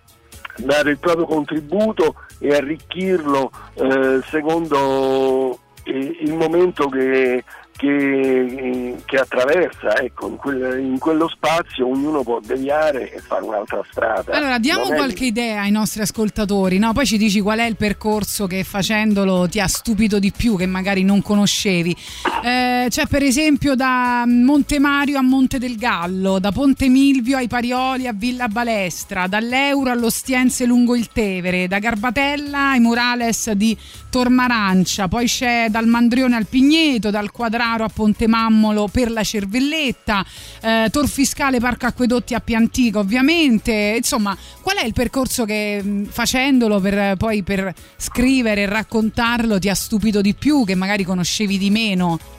dare 0.57 0.91
il 0.91 0.97
proprio 0.97 1.25
contributo 1.25 2.15
e 2.39 2.55
arricchirlo 2.55 3.51
eh, 3.75 4.21
secondo 4.29 5.59
eh, 5.83 6.17
il 6.21 6.33
momento 6.33 6.89
che, 6.89 7.43
che- 7.77 8.95
che 9.05 9.17
attraversa. 9.17 9.95
Ecco, 10.01 10.27
in, 10.27 10.35
quel- 10.35 10.79
in 10.79 10.97
quello 10.97 11.29
spazio 11.29 11.87
ognuno 11.89 12.23
può 12.23 12.39
deviare 12.45 13.13
e 13.13 13.19
fare 13.19 13.43
un'altra 13.45 13.81
strada. 13.89 14.33
Allora, 14.33 14.57
diamo 14.59 14.83
Non 14.85 14.93
è- 14.93 14.95
qualche 14.97 15.25
idea 15.25 15.61
ai 15.61 15.71
nostri 15.71 16.01
ascoltatori, 16.01 16.77
no? 16.79 16.91
poi 16.93 17.05
ci 17.05 17.17
dici 17.17 17.39
qual 17.39 17.59
è 17.59 17.65
il 17.65 17.75
percorso 17.77 18.47
che 18.47 18.63
facendolo 18.63 19.47
ti 19.47 19.59
ha 19.59 19.67
stupito 19.67 20.19
di 20.19 20.31
più, 20.35 20.57
che 20.57 20.65
magari 20.65 21.03
non 21.03 21.21
conoscevi. 21.21 21.95
Eh, 22.43 22.87
c'è 22.89 23.05
per 23.07 23.23
esempio 23.23 23.75
da 23.75 24.23
Monte 24.27 24.79
Mario 24.79 25.17
a 25.17 25.21
Monte 25.21 25.57
del 25.59 25.75
Gallo, 25.77 26.39
da 26.39 26.51
Ponte 26.51 26.89
Milvio 26.89 27.37
ai 27.37 27.47
Parioli 27.47 28.07
a 28.07 28.13
Villa 28.13 28.47
Balestra, 28.47 29.27
dall'Euro 29.27 29.91
all'Ostiense 29.91 30.65
lungo 30.65 30.95
il 30.95 31.09
Tevere, 31.11 31.67
da 31.67 31.79
Garbatella 31.79 32.69
ai 32.71 32.79
Murales 32.79 33.51
di 33.51 33.77
Tormarancia, 34.09 35.07
poi 35.07 35.25
c'è 35.25 35.67
dal 35.69 35.85
Mandrione 35.85 36.35
al 36.35 36.47
Pigneto, 36.47 37.11
dal 37.11 37.31
Quadrato 37.31 37.65
Pesaro 37.77 37.83
a 37.83 37.89
Ponte 37.89 38.27
Mammolo 38.27 38.87
per 38.87 39.11
la 39.11 39.23
Cervelletta, 39.23 40.25
eh, 40.61 40.87
Tor 40.91 41.07
Fiscale 41.07 41.59
Parco 41.59 41.85
Acquedotti 41.85 42.33
a 42.33 42.39
Piantica 42.39 42.99
ovviamente, 42.99 43.93
insomma 43.97 44.35
qual 44.61 44.77
è 44.77 44.85
il 44.85 44.93
percorso 44.93 45.45
che 45.45 45.81
mh, 45.83 46.05
facendolo 46.05 46.79
per, 46.79 47.15
poi 47.17 47.43
per 47.43 47.73
scrivere 47.97 48.63
e 48.63 48.65
raccontarlo 48.65 49.59
ti 49.59 49.69
ha 49.69 49.75
stupito 49.75 50.21
di 50.21 50.33
più, 50.33 50.63
che 50.65 50.75
magari 50.75 51.03
conoscevi 51.03 51.57
di 51.57 51.69
meno? 51.69 52.36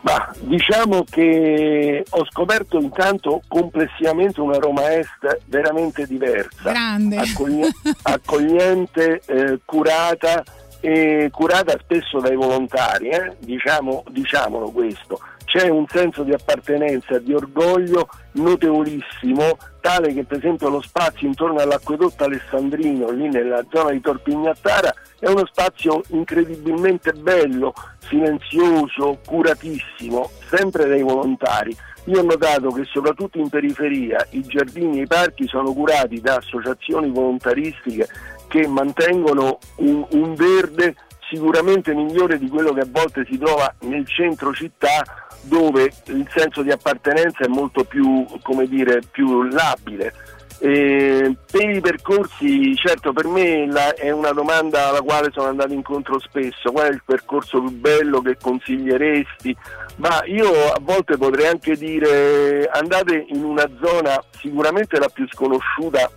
Ma 0.00 0.32
diciamo 0.38 1.04
che 1.08 2.04
ho 2.08 2.24
scoperto 2.30 2.78
intanto 2.78 3.42
complessivamente 3.48 4.40
una 4.40 4.58
Roma 4.58 4.92
Est 4.94 5.40
veramente 5.46 6.06
diversa, 6.06 6.70
Grande. 6.70 7.16
accoglie- 7.16 7.72
accogliente, 8.02 9.20
eh, 9.26 9.58
curata 9.64 10.44
e 10.80 11.28
curata 11.32 11.76
spesso 11.82 12.20
dai 12.20 12.36
volontari, 12.36 13.08
eh? 13.08 13.36
diciamo, 13.40 14.04
diciamolo 14.10 14.70
questo. 14.70 15.20
C'è 15.48 15.66
un 15.70 15.86
senso 15.88 16.24
di 16.24 16.32
appartenenza, 16.34 17.18
di 17.18 17.32
orgoglio 17.32 18.06
notevolissimo, 18.32 19.56
tale 19.80 20.12
che 20.12 20.24
per 20.24 20.36
esempio 20.36 20.68
lo 20.68 20.82
spazio 20.82 21.26
intorno 21.26 21.58
all'acquedotto 21.58 22.24
alessandrino, 22.24 23.08
lì 23.08 23.28
nella 23.28 23.64
zona 23.72 23.92
di 23.92 24.00
Torpignattara, 24.02 24.94
è 25.18 25.26
uno 25.26 25.46
spazio 25.46 26.02
incredibilmente 26.08 27.12
bello, 27.12 27.72
silenzioso, 28.00 29.20
curatissimo, 29.24 30.28
sempre 30.50 30.86
dai 30.86 31.02
volontari. 31.02 31.74
Io 32.04 32.20
ho 32.20 32.24
notato 32.24 32.68
che 32.68 32.84
soprattutto 32.84 33.38
in 33.38 33.48
periferia 33.48 34.26
i 34.32 34.42
giardini 34.42 34.98
e 34.98 35.02
i 35.04 35.06
parchi 35.06 35.48
sono 35.48 35.72
curati 35.72 36.20
da 36.20 36.34
associazioni 36.36 37.08
volontaristiche 37.08 38.06
che 38.48 38.66
mantengono 38.66 39.58
un, 39.76 40.06
un 40.10 40.34
verde 40.34 40.94
sicuramente 41.30 41.94
migliore 41.94 42.38
di 42.38 42.48
quello 42.48 42.74
che 42.74 42.80
a 42.80 42.88
volte 42.88 43.24
si 43.28 43.38
trova 43.38 43.72
nel 43.80 44.06
centro 44.06 44.52
città 44.52 45.26
dove 45.42 45.90
il 46.06 46.28
senso 46.34 46.62
di 46.62 46.70
appartenenza 46.70 47.44
è 47.44 47.48
molto 47.48 47.84
più, 47.84 48.26
come 48.42 48.66
dire, 48.66 49.00
più 49.10 49.42
labile. 49.44 50.12
E 50.60 51.36
per 51.48 51.70
i 51.70 51.80
percorsi, 51.80 52.74
certo 52.74 53.12
per 53.12 53.26
me 53.26 53.64
la- 53.70 53.94
è 53.94 54.10
una 54.10 54.32
domanda 54.32 54.88
alla 54.88 55.02
quale 55.02 55.30
sono 55.30 55.46
andato 55.46 55.72
incontro 55.72 56.18
spesso, 56.18 56.72
qual 56.72 56.88
è 56.88 56.92
il 56.92 57.02
percorso 57.04 57.60
più 57.60 57.70
bello 57.78 58.20
che 58.20 58.36
consiglieresti? 58.40 59.56
Ma 59.96 60.20
io 60.24 60.48
a 60.72 60.78
volte 60.80 61.16
potrei 61.16 61.46
anche 61.46 61.76
dire 61.76 62.68
andate 62.72 63.26
in 63.28 63.44
una 63.44 63.68
zona 63.80 64.20
sicuramente 64.32 64.98
la 64.98 65.08
più 65.08 65.28
sconosciuta 65.28 66.10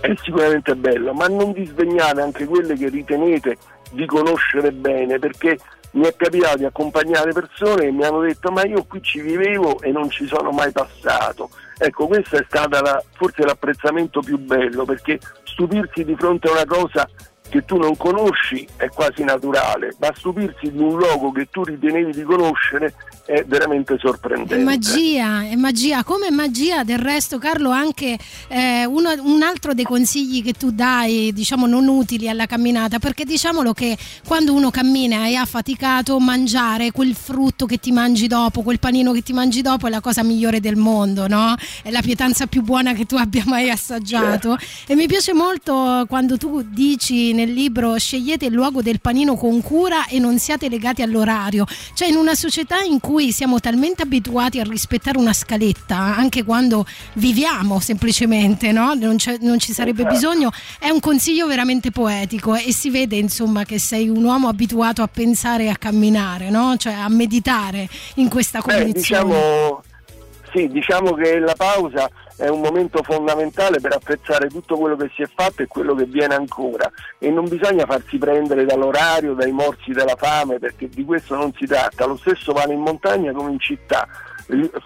è 0.00 0.14
sicuramente 0.20 0.74
bello, 0.74 1.12
ma 1.12 1.26
non 1.26 1.52
vi 1.52 1.64
svegliate 1.64 2.20
anche 2.20 2.46
quelle 2.46 2.74
che 2.74 2.88
ritenete 2.88 3.56
di 3.92 4.06
conoscere 4.06 4.72
bene, 4.72 5.20
perché 5.20 5.56
mi 5.92 6.06
è 6.06 6.14
capitato 6.14 6.58
di 6.58 6.64
accompagnare 6.64 7.32
persone 7.32 7.86
che 7.86 7.90
mi 7.90 8.04
hanno 8.04 8.20
detto 8.20 8.50
ma 8.50 8.64
io 8.64 8.84
qui 8.84 9.02
ci 9.02 9.20
vivevo 9.20 9.80
e 9.80 9.90
non 9.90 10.08
ci 10.10 10.26
sono 10.26 10.50
mai 10.50 10.70
passato. 10.72 11.50
Ecco, 11.82 12.06
questo 12.06 12.36
è 12.36 12.44
stato 12.46 12.78
forse 13.12 13.42
l'apprezzamento 13.42 14.20
più 14.20 14.38
bello, 14.38 14.84
perché 14.84 15.18
stupirsi 15.44 16.04
di 16.04 16.14
fronte 16.14 16.48
a 16.48 16.52
una 16.52 16.66
cosa 16.66 17.08
che 17.50 17.64
tu 17.64 17.76
non 17.76 17.96
conosci 17.96 18.66
è 18.76 18.88
quasi 18.88 19.24
naturale, 19.24 19.94
ma 19.98 20.10
stupirsi 20.14 20.70
di 20.70 20.78
un 20.78 20.96
luogo 20.96 21.32
che 21.32 21.48
tu 21.50 21.64
ritenevi 21.64 22.12
di 22.12 22.22
conoscere 22.22 22.94
è 23.26 23.44
veramente 23.46 23.96
sorprendente. 23.98 24.56
È 24.56 24.62
magia, 24.62 25.44
è 25.44 25.54
magia, 25.54 26.02
come 26.02 26.30
magia 26.30 26.82
del 26.82 26.98
resto 26.98 27.38
Carlo 27.38 27.70
anche 27.70 28.18
eh, 28.48 28.84
uno- 28.86 29.14
un 29.22 29.42
altro 29.42 29.74
dei 29.74 29.84
consigli 29.84 30.42
che 30.42 30.52
tu 30.52 30.70
dai, 30.70 31.32
diciamo 31.32 31.66
non 31.66 31.86
utili 31.88 32.28
alla 32.28 32.46
camminata, 32.46 32.98
perché 32.98 33.24
diciamolo 33.24 33.72
che 33.72 33.96
quando 34.26 34.54
uno 34.54 34.70
cammina 34.70 35.26
e 35.26 35.34
ha 35.34 35.44
faticato, 35.44 36.18
mangiare 36.18 36.90
quel 36.92 37.14
frutto 37.14 37.66
che 37.66 37.78
ti 37.78 37.92
mangi 37.92 38.26
dopo, 38.26 38.62
quel 38.62 38.78
panino 38.78 39.12
che 39.12 39.22
ti 39.22 39.32
mangi 39.32 39.60
dopo 39.60 39.86
è 39.86 39.90
la 39.90 40.00
cosa 40.00 40.22
migliore 40.22 40.60
del 40.60 40.76
mondo, 40.76 41.26
no? 41.26 41.54
È 41.82 41.90
la 41.90 42.00
pietanza 42.00 42.46
più 42.46 42.62
buona 42.62 42.94
che 42.94 43.06
tu 43.06 43.16
abbia 43.16 43.42
mai 43.46 43.70
assaggiato. 43.70 44.56
E 44.86 44.94
mi 44.94 45.06
piace 45.06 45.34
molto 45.34 46.04
quando 46.08 46.36
tu 46.36 46.62
dici 46.62 47.32
nel 47.40 47.52
libro 47.52 47.96
scegliete 47.96 48.46
il 48.46 48.52
luogo 48.52 48.82
del 48.82 49.00
panino 49.00 49.34
con 49.34 49.62
cura 49.62 50.06
e 50.06 50.18
non 50.18 50.38
siate 50.38 50.68
legati 50.68 51.00
all'orario. 51.00 51.64
Cioè 51.94 52.08
in 52.08 52.16
una 52.16 52.34
società 52.34 52.80
in 52.82 53.00
cui 53.00 53.32
siamo 53.32 53.60
talmente 53.60 54.02
abituati 54.02 54.60
a 54.60 54.64
rispettare 54.64 55.16
una 55.16 55.32
scaletta, 55.32 55.96
anche 55.96 56.44
quando 56.44 56.84
viviamo 57.14 57.80
semplicemente, 57.80 58.72
no? 58.72 58.92
non, 58.94 59.16
non 59.40 59.58
ci 59.58 59.72
sarebbe 59.72 60.04
bisogno, 60.04 60.50
è 60.78 60.90
un 60.90 61.00
consiglio 61.00 61.46
veramente 61.46 61.90
poetico 61.90 62.54
e 62.54 62.72
si 62.72 62.90
vede 62.90 63.16
insomma 63.16 63.64
che 63.64 63.78
sei 63.78 64.08
un 64.08 64.22
uomo 64.22 64.48
abituato 64.48 65.02
a 65.02 65.08
pensare 65.08 65.64
e 65.64 65.68
a 65.68 65.76
camminare, 65.76 66.50
no? 66.50 66.76
cioè 66.76 66.92
a 66.92 67.08
meditare 67.08 67.88
in 68.16 68.28
questa 68.28 68.60
Beh, 68.60 68.74
condizione. 68.74 69.24
diciamo, 69.24 69.82
sì, 70.52 70.68
diciamo 70.68 71.14
che 71.14 71.38
la 71.38 71.54
pausa 71.56 72.10
è 72.40 72.48
un 72.48 72.60
momento 72.60 73.02
fondamentale 73.02 73.80
per 73.80 73.92
apprezzare 73.92 74.48
tutto 74.48 74.78
quello 74.78 74.96
che 74.96 75.10
si 75.14 75.20
è 75.20 75.28
fatto 75.32 75.62
e 75.62 75.66
quello 75.66 75.94
che 75.94 76.06
viene 76.06 76.34
ancora. 76.34 76.90
E 77.18 77.30
non 77.30 77.46
bisogna 77.46 77.84
farsi 77.84 78.16
prendere 78.16 78.64
dall'orario, 78.64 79.34
dai 79.34 79.52
morsi 79.52 79.92
della 79.92 80.16
fame 80.16 80.58
perché 80.58 80.88
di 80.88 81.04
questo 81.04 81.36
non 81.36 81.52
si 81.52 81.66
tratta, 81.66 82.06
lo 82.06 82.16
stesso 82.16 82.52
vale 82.52 82.72
in 82.72 82.80
montagna 82.80 83.32
come 83.32 83.50
in 83.50 83.60
città, 83.60 84.08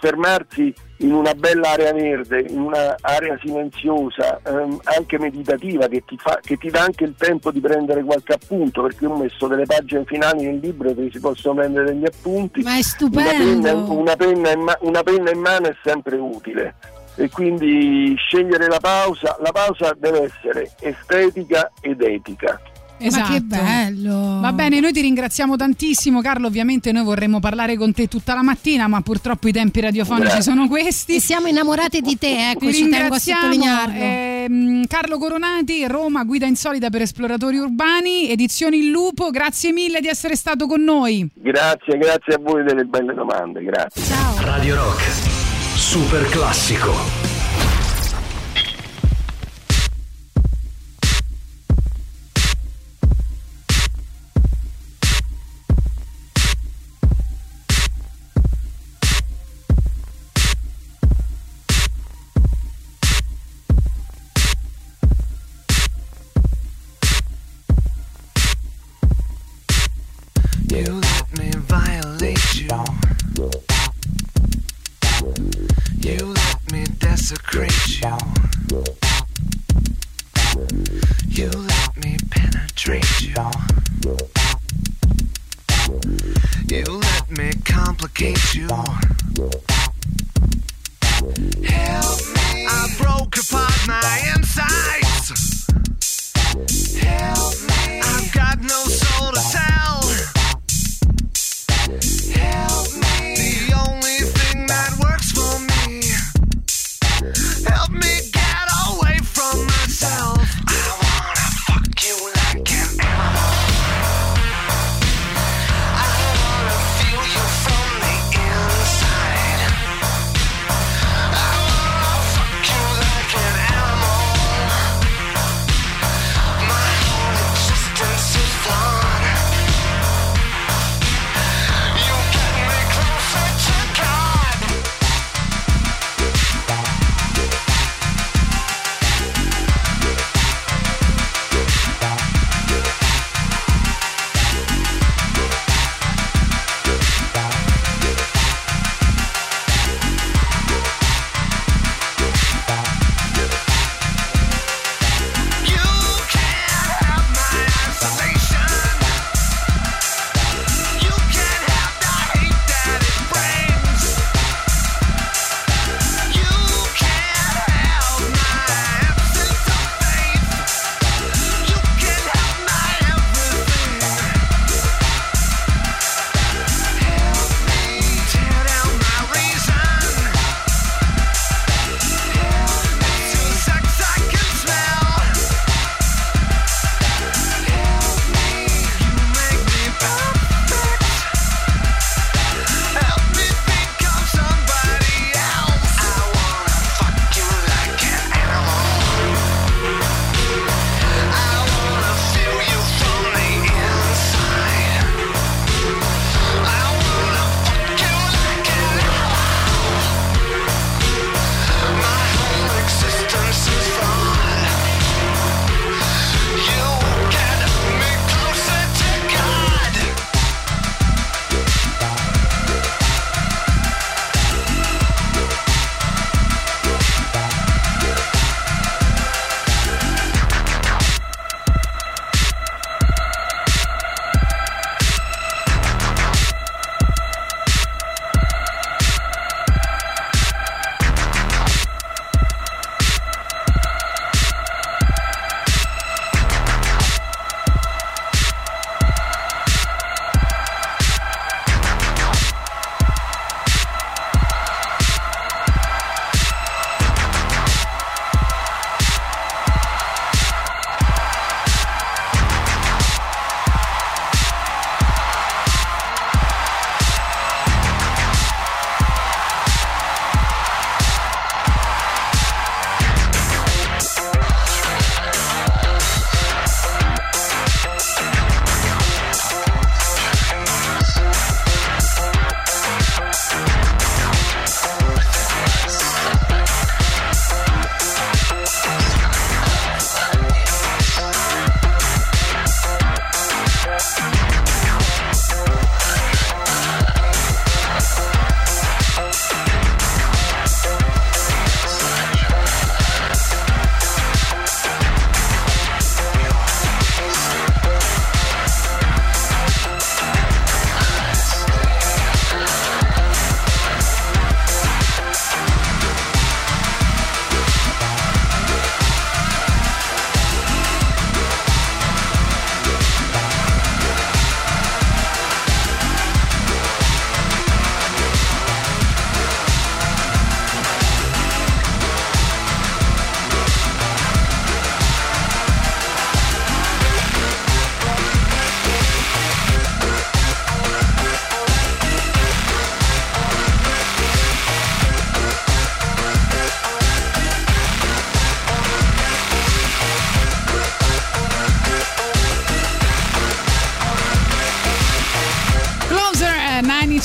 fermarsi 0.00 0.74
in 0.98 1.12
una 1.12 1.32
bella 1.34 1.70
area 1.70 1.92
verde, 1.92 2.44
in 2.48 2.58
un'area 2.58 3.38
silenziosa, 3.40 4.40
ehm, 4.44 4.80
anche 4.82 5.18
meditativa 5.20 5.86
che 5.86 6.02
ti, 6.04 6.16
fa- 6.18 6.40
che 6.42 6.56
ti 6.56 6.70
dà 6.70 6.82
anche 6.82 7.04
il 7.04 7.14
tempo 7.16 7.52
di 7.52 7.60
prendere 7.60 8.02
qualche 8.02 8.32
appunto 8.32 8.82
perché 8.82 9.04
io 9.04 9.12
ho 9.12 9.16
messo 9.16 9.46
delle 9.46 9.64
pagine 9.64 10.02
finali 10.06 10.44
nel 10.44 10.58
libro 10.58 10.92
dove 10.92 11.08
si 11.12 11.20
possono 11.20 11.60
prendere 11.60 11.92
degli 11.92 12.04
appunti. 12.04 12.62
Ma 12.62 12.70
è 12.70 12.74
una 12.74 12.82
stupendo. 12.82 13.60
penna, 13.60 13.74
una 13.74 14.16
penna 14.16 14.50
in 14.50 14.60
ma- 14.60 14.78
una 14.80 15.02
penna 15.04 15.30
in 15.30 15.38
mano 15.38 15.68
è 15.68 15.76
sempre 15.84 16.16
utile 16.16 16.74
e 17.16 17.28
quindi 17.30 18.14
scegliere 18.16 18.66
la 18.66 18.80
pausa, 18.80 19.36
la 19.42 19.52
pausa 19.52 19.94
deve 19.98 20.24
essere 20.24 20.70
estetica 20.80 21.70
ed 21.80 22.00
etica. 22.02 22.60
Esatto. 22.96 23.28
Ma 23.28 23.34
che 23.34 23.40
bello! 23.40 24.38
Va 24.40 24.52
bene, 24.52 24.78
noi 24.78 24.92
ti 24.92 25.00
ringraziamo 25.00 25.56
tantissimo 25.56 26.20
Carlo, 26.22 26.46
ovviamente 26.46 26.92
noi 26.92 27.02
vorremmo 27.02 27.40
parlare 27.40 27.76
con 27.76 27.92
te 27.92 28.06
tutta 28.06 28.34
la 28.34 28.42
mattina, 28.42 28.86
ma 28.86 29.00
purtroppo 29.00 29.48
i 29.48 29.52
tempi 29.52 29.80
radiofonici 29.80 30.26
Grazie. 30.26 30.42
sono 30.42 30.68
questi. 30.68 31.16
E 31.16 31.20
siamo 31.20 31.48
innamorate 31.48 32.00
di 32.00 32.16
te, 32.16 32.50
ecco, 32.50 32.66
Ti 32.66 32.72
ci 32.72 32.80
tengo 32.82 32.96
a 32.96 32.98
ringraziamo. 33.00 33.40
sottolinearlo. 33.40 33.94
Ehm, 34.00 34.86
Carlo 34.86 35.18
Coronati, 35.18 35.86
Roma, 35.88 36.22
guida 36.22 36.46
insolita 36.46 36.88
per 36.88 37.02
esploratori 37.02 37.58
urbani, 37.58 38.30
edizioni 38.30 38.78
Il 38.78 38.90
Lupo, 38.90 39.30
grazie 39.30 39.72
mille 39.72 40.00
di 40.00 40.06
essere 40.06 40.36
stato 40.36 40.66
con 40.68 40.80
noi. 40.82 41.28
Grazie, 41.34 41.98
grazie 41.98 42.34
a 42.34 42.38
voi 42.40 42.62
delle 42.62 42.84
belle 42.84 43.12
domande, 43.12 43.60
grazie. 43.64 44.02
Radio 44.44 44.76
Rock. 44.76 45.33
Super 45.76 46.24
classico. 46.30 47.23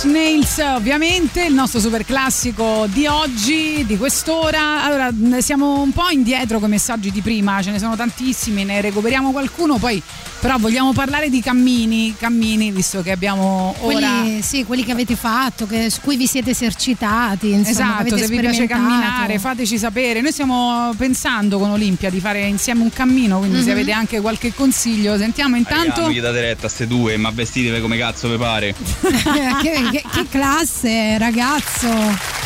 Hills, 0.03 0.59
ovviamente, 0.59 1.43
il 1.43 1.53
nostro 1.53 1.79
super 1.79 2.05
classico 2.05 2.85
di 2.87 3.05
oggi, 3.05 3.85
di 3.85 3.97
quest'ora. 3.97 4.83
Allora, 4.83 5.11
siamo 5.39 5.81
un 5.81 5.91
po' 5.91 6.09
indietro 6.09 6.59
con 6.59 6.69
i 6.69 6.71
messaggi 6.71 7.11
di 7.11 7.21
prima, 7.21 7.61
ce 7.61 7.71
ne 7.71 7.79
sono 7.79 7.95
tantissimi, 7.95 8.63
ne 8.63 8.81
recuperiamo 8.81 9.31
qualcuno, 9.31 9.77
poi 9.77 10.01
però 10.39 10.57
vogliamo 10.57 10.93
parlare 10.93 11.29
di 11.29 11.41
cammini, 11.41 12.15
cammini, 12.17 12.71
visto 12.71 13.01
che 13.01 13.11
abbiamo 13.11 13.75
ora 13.81 14.19
Quelli, 14.21 14.41
sì, 14.41 14.63
quelli 14.63 14.83
che 14.85 14.91
avete 14.91 15.15
fatto, 15.15 15.65
che- 15.67 15.89
su 15.89 15.99
cui 16.01 16.15
vi 16.17 16.27
siete 16.27 16.51
esercitati. 16.51 17.51
Insomma, 17.51 17.69
Esatto, 17.69 18.01
avete 18.01 18.17
se 18.19 18.27
vi 18.27 18.39
piace 18.39 18.65
camminare 18.67 19.37
fateci 19.39 19.77
sapere. 19.77 20.21
Noi 20.21 20.31
stiamo 20.31 20.93
pensando 20.97 21.59
con 21.59 21.69
Olimpia 21.71 22.09
di 22.09 22.19
fare 22.19 22.45
insieme 22.45 22.81
un 22.83 22.89
cammino, 22.91 23.39
quindi 23.39 23.57
se 23.59 23.65
Mhm. 23.65 23.71
avete 23.71 23.91
anche 23.91 24.21
qualche 24.21 24.53
consiglio, 24.53 25.17
sentiamo 25.17 25.55
intanto. 25.55 26.01
non 26.01 26.11
gli 26.11 26.21
date 26.21 26.41
retta 26.41 26.67
a 26.67 26.69
ste 26.69 26.87
due, 26.87 27.17
ma 27.17 27.29
vestitevi 27.31 27.81
come 27.81 27.97
cazzo 27.97 28.29
vi 28.29 28.37
pare. 28.37 28.73
che, 29.61 29.89
che- 29.91 30.03
che 30.11 30.25
classe, 30.29 31.17
ragazzo! 31.17 32.38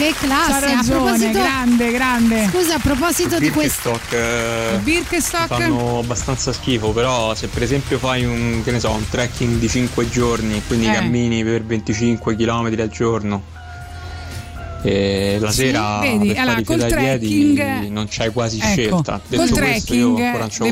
Che 0.00 0.14
classe! 0.18 0.50
C'ha 0.50 0.56
a 0.56 0.74
ragione, 0.76 0.98
proposito, 0.98 1.30
grande, 1.38 1.92
grande. 1.92 2.48
Scusa, 2.48 2.74
a 2.76 2.78
proposito 2.78 3.38
di 3.38 3.50
questo. 3.50 3.90
Birkenstock, 3.90 4.12
eh, 4.14 4.78
Birkenstock? 4.78 5.46
fanno 5.48 5.98
abbastanza 5.98 6.54
schifo, 6.54 6.92
però 6.92 7.34
se 7.34 7.48
per 7.48 7.62
esempio 7.62 7.98
fai 7.98 8.24
un, 8.24 8.62
che 8.64 8.70
ne 8.70 8.80
so, 8.80 8.92
un 8.92 9.06
trekking 9.06 9.58
di 9.58 9.68
5 9.68 10.08
giorni, 10.08 10.62
quindi 10.66 10.86
Eh. 10.88 10.92
cammini 10.92 11.44
per 11.44 11.64
25 11.64 12.34
km 12.34 12.74
al 12.80 12.88
giorno 12.88 13.42
e 14.82 15.36
la 15.40 15.50
Sì, 15.50 15.56
sera 15.60 15.98
vedi, 16.00 16.28
per 16.28 16.38
allora, 16.38 16.62
col 16.62 16.78
trecking- 16.86 17.88
non 17.88 18.06
c'hai 18.08 18.30
quasi 18.32 18.58
Ecco, 18.58 18.68
scelta. 18.70 19.20
Detto 19.26 19.42
col 19.42 19.50
trekking, 19.50 20.16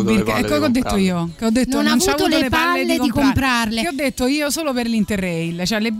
birche- 0.02 0.22
palle 0.24 0.38
ecco 0.40 0.48
che 0.48 0.54
ho 0.64 0.66
di 0.66 0.72
detto 0.72 0.96
io, 0.96 1.30
che 1.36 1.44
ho 1.44 1.50
detto 1.50 1.76
Non 1.76 1.86
ha 1.86 1.90
non 1.90 1.98
c'ho 1.98 2.04
avuto 2.10 2.24
avuto 2.24 2.40
le 2.40 2.48
palle 2.48 2.84
di 2.86 2.96
comprarle. 2.98 3.22
comprarle. 3.22 3.80
Che 3.82 3.88
ho 3.88 3.92
detto 3.94 4.26
io 4.26 4.50
solo 4.50 4.72
per 4.72 4.86
l'Interrail, 4.86 5.62
cioè 5.66 5.80
le 5.80 5.90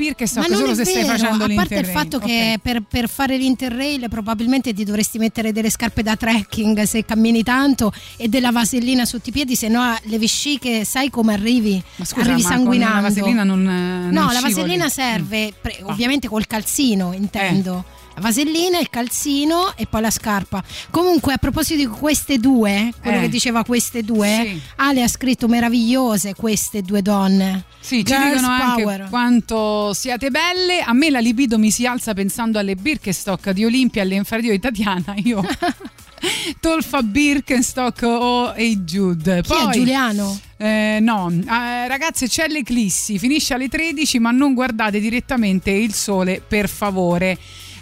Ma 0.40 0.47
non 0.48 0.59
solo 0.59 0.72
è 0.72 0.74
se 0.74 0.85
stai 0.85 1.02
vero, 1.02 1.16
facendo 1.16 1.44
a 1.44 1.48
parte 1.55 1.74
il 1.74 1.80
l'Interrail. 1.80 1.97
fatto 1.97 2.18
che 2.18 2.59
per, 2.62 2.82
per 2.89 3.09
fare 3.09 3.36
l'Interrail 3.36 4.06
probabilmente 4.09 4.72
ti 4.72 4.85
dovresti 4.85 5.18
mettere 5.18 5.52
delle 5.52 5.70
scarpe 5.70 6.02
da 6.02 6.16
trekking 6.16 6.82
se 6.82 7.05
cammini 7.05 7.43
tanto 7.43 7.93
e 8.16 8.28
della 8.28 8.51
vasellina 8.51 9.05
sotto 9.05 9.28
i 9.28 9.32
piedi, 9.32 9.55
se 9.56 9.68
no 9.68 9.94
le 10.02 10.18
vesciche 10.18 10.85
sai 10.85 11.10
come 11.10 11.32
arrivi? 11.35 11.82
Ma 11.97 12.05
scusa, 12.05 12.26
arrivi 12.26 12.43
ma 12.43 12.48
con 12.48 12.56
sanguinando. 12.59 12.94
la 12.94 13.01
vasellina 13.01 13.44
non, 13.44 13.60
eh, 13.68 14.10
No, 14.10 14.10
non 14.10 14.12
la 14.26 14.30
scivoli. 14.39 14.52
vasellina 14.55 14.89
serve 14.89 15.52
pre- 15.60 15.78
Ah. 15.82 15.90
ovviamente 15.90 16.28
col 16.28 16.47
calzino, 16.47 17.12
intendo. 17.12 17.85
Eh. 17.93 17.97
Vasellina, 18.20 18.78
il 18.78 18.89
calzino 18.90 19.74
e 19.77 19.86
poi 19.86 20.01
la 20.01 20.11
scarpa. 20.11 20.62
Comunque, 20.90 21.32
a 21.32 21.36
proposito 21.39 21.77
di 21.78 21.86
queste 21.86 22.39
due, 22.39 22.93
quello 23.01 23.19
Eh. 23.19 23.20
che 23.23 23.28
diceva 23.28 23.65
queste 23.65 24.03
due, 24.03 24.43
Sì. 24.45 24.61
Ale 24.77 25.03
ha 25.03 25.09
scritto 25.09 25.49
meravigliose 25.49 26.35
queste 26.35 26.82
due 26.82 27.03
donne. 27.03 27.65
Sì, 27.81 27.99
ci 27.99 28.12
Girls 28.12 28.35
dicono 28.35 28.49
anche 28.53 28.82
power. 28.82 29.07
quanto 29.09 29.93
siate 29.95 30.31
belle. 30.31 30.81
A 30.81 30.93
me 30.93 31.11
la 31.11 31.20
libido 31.20 31.59
mi 31.59 31.70
si 31.70 31.86
alza 31.86 32.12
pensando 32.15 32.59
alle 32.59 32.74
Birkenstock 32.74 33.51
di 33.51 33.65
Olimpia 33.65 34.03
alle 34.03 34.16
infradito 34.16 34.53
di 34.53 34.59
Tatiana. 34.61 35.15
Io 35.24 35.43
Tolfa 36.61 37.03
Birkenstock 37.03 38.03
o 38.03 38.53
Hey 38.55 38.82
Jude. 38.85 39.43
Chi 39.43 39.53
è 39.53 39.70
Giuliano? 39.70 40.39
Eh, 40.57 40.99
no, 41.01 41.31
Eh, 41.31 41.86
ragazze 41.86 42.27
c'è 42.28 42.49
l'eclissi, 42.49 43.19
finisce 43.19 43.55
alle 43.55 43.69
13 43.69 44.19
ma 44.19 44.32
non 44.32 44.55
guardate 44.55 44.99
direttamente 45.01 45.70
il 45.70 45.95
sole 45.95 46.43
per 46.47 46.69
favore. 46.69 47.39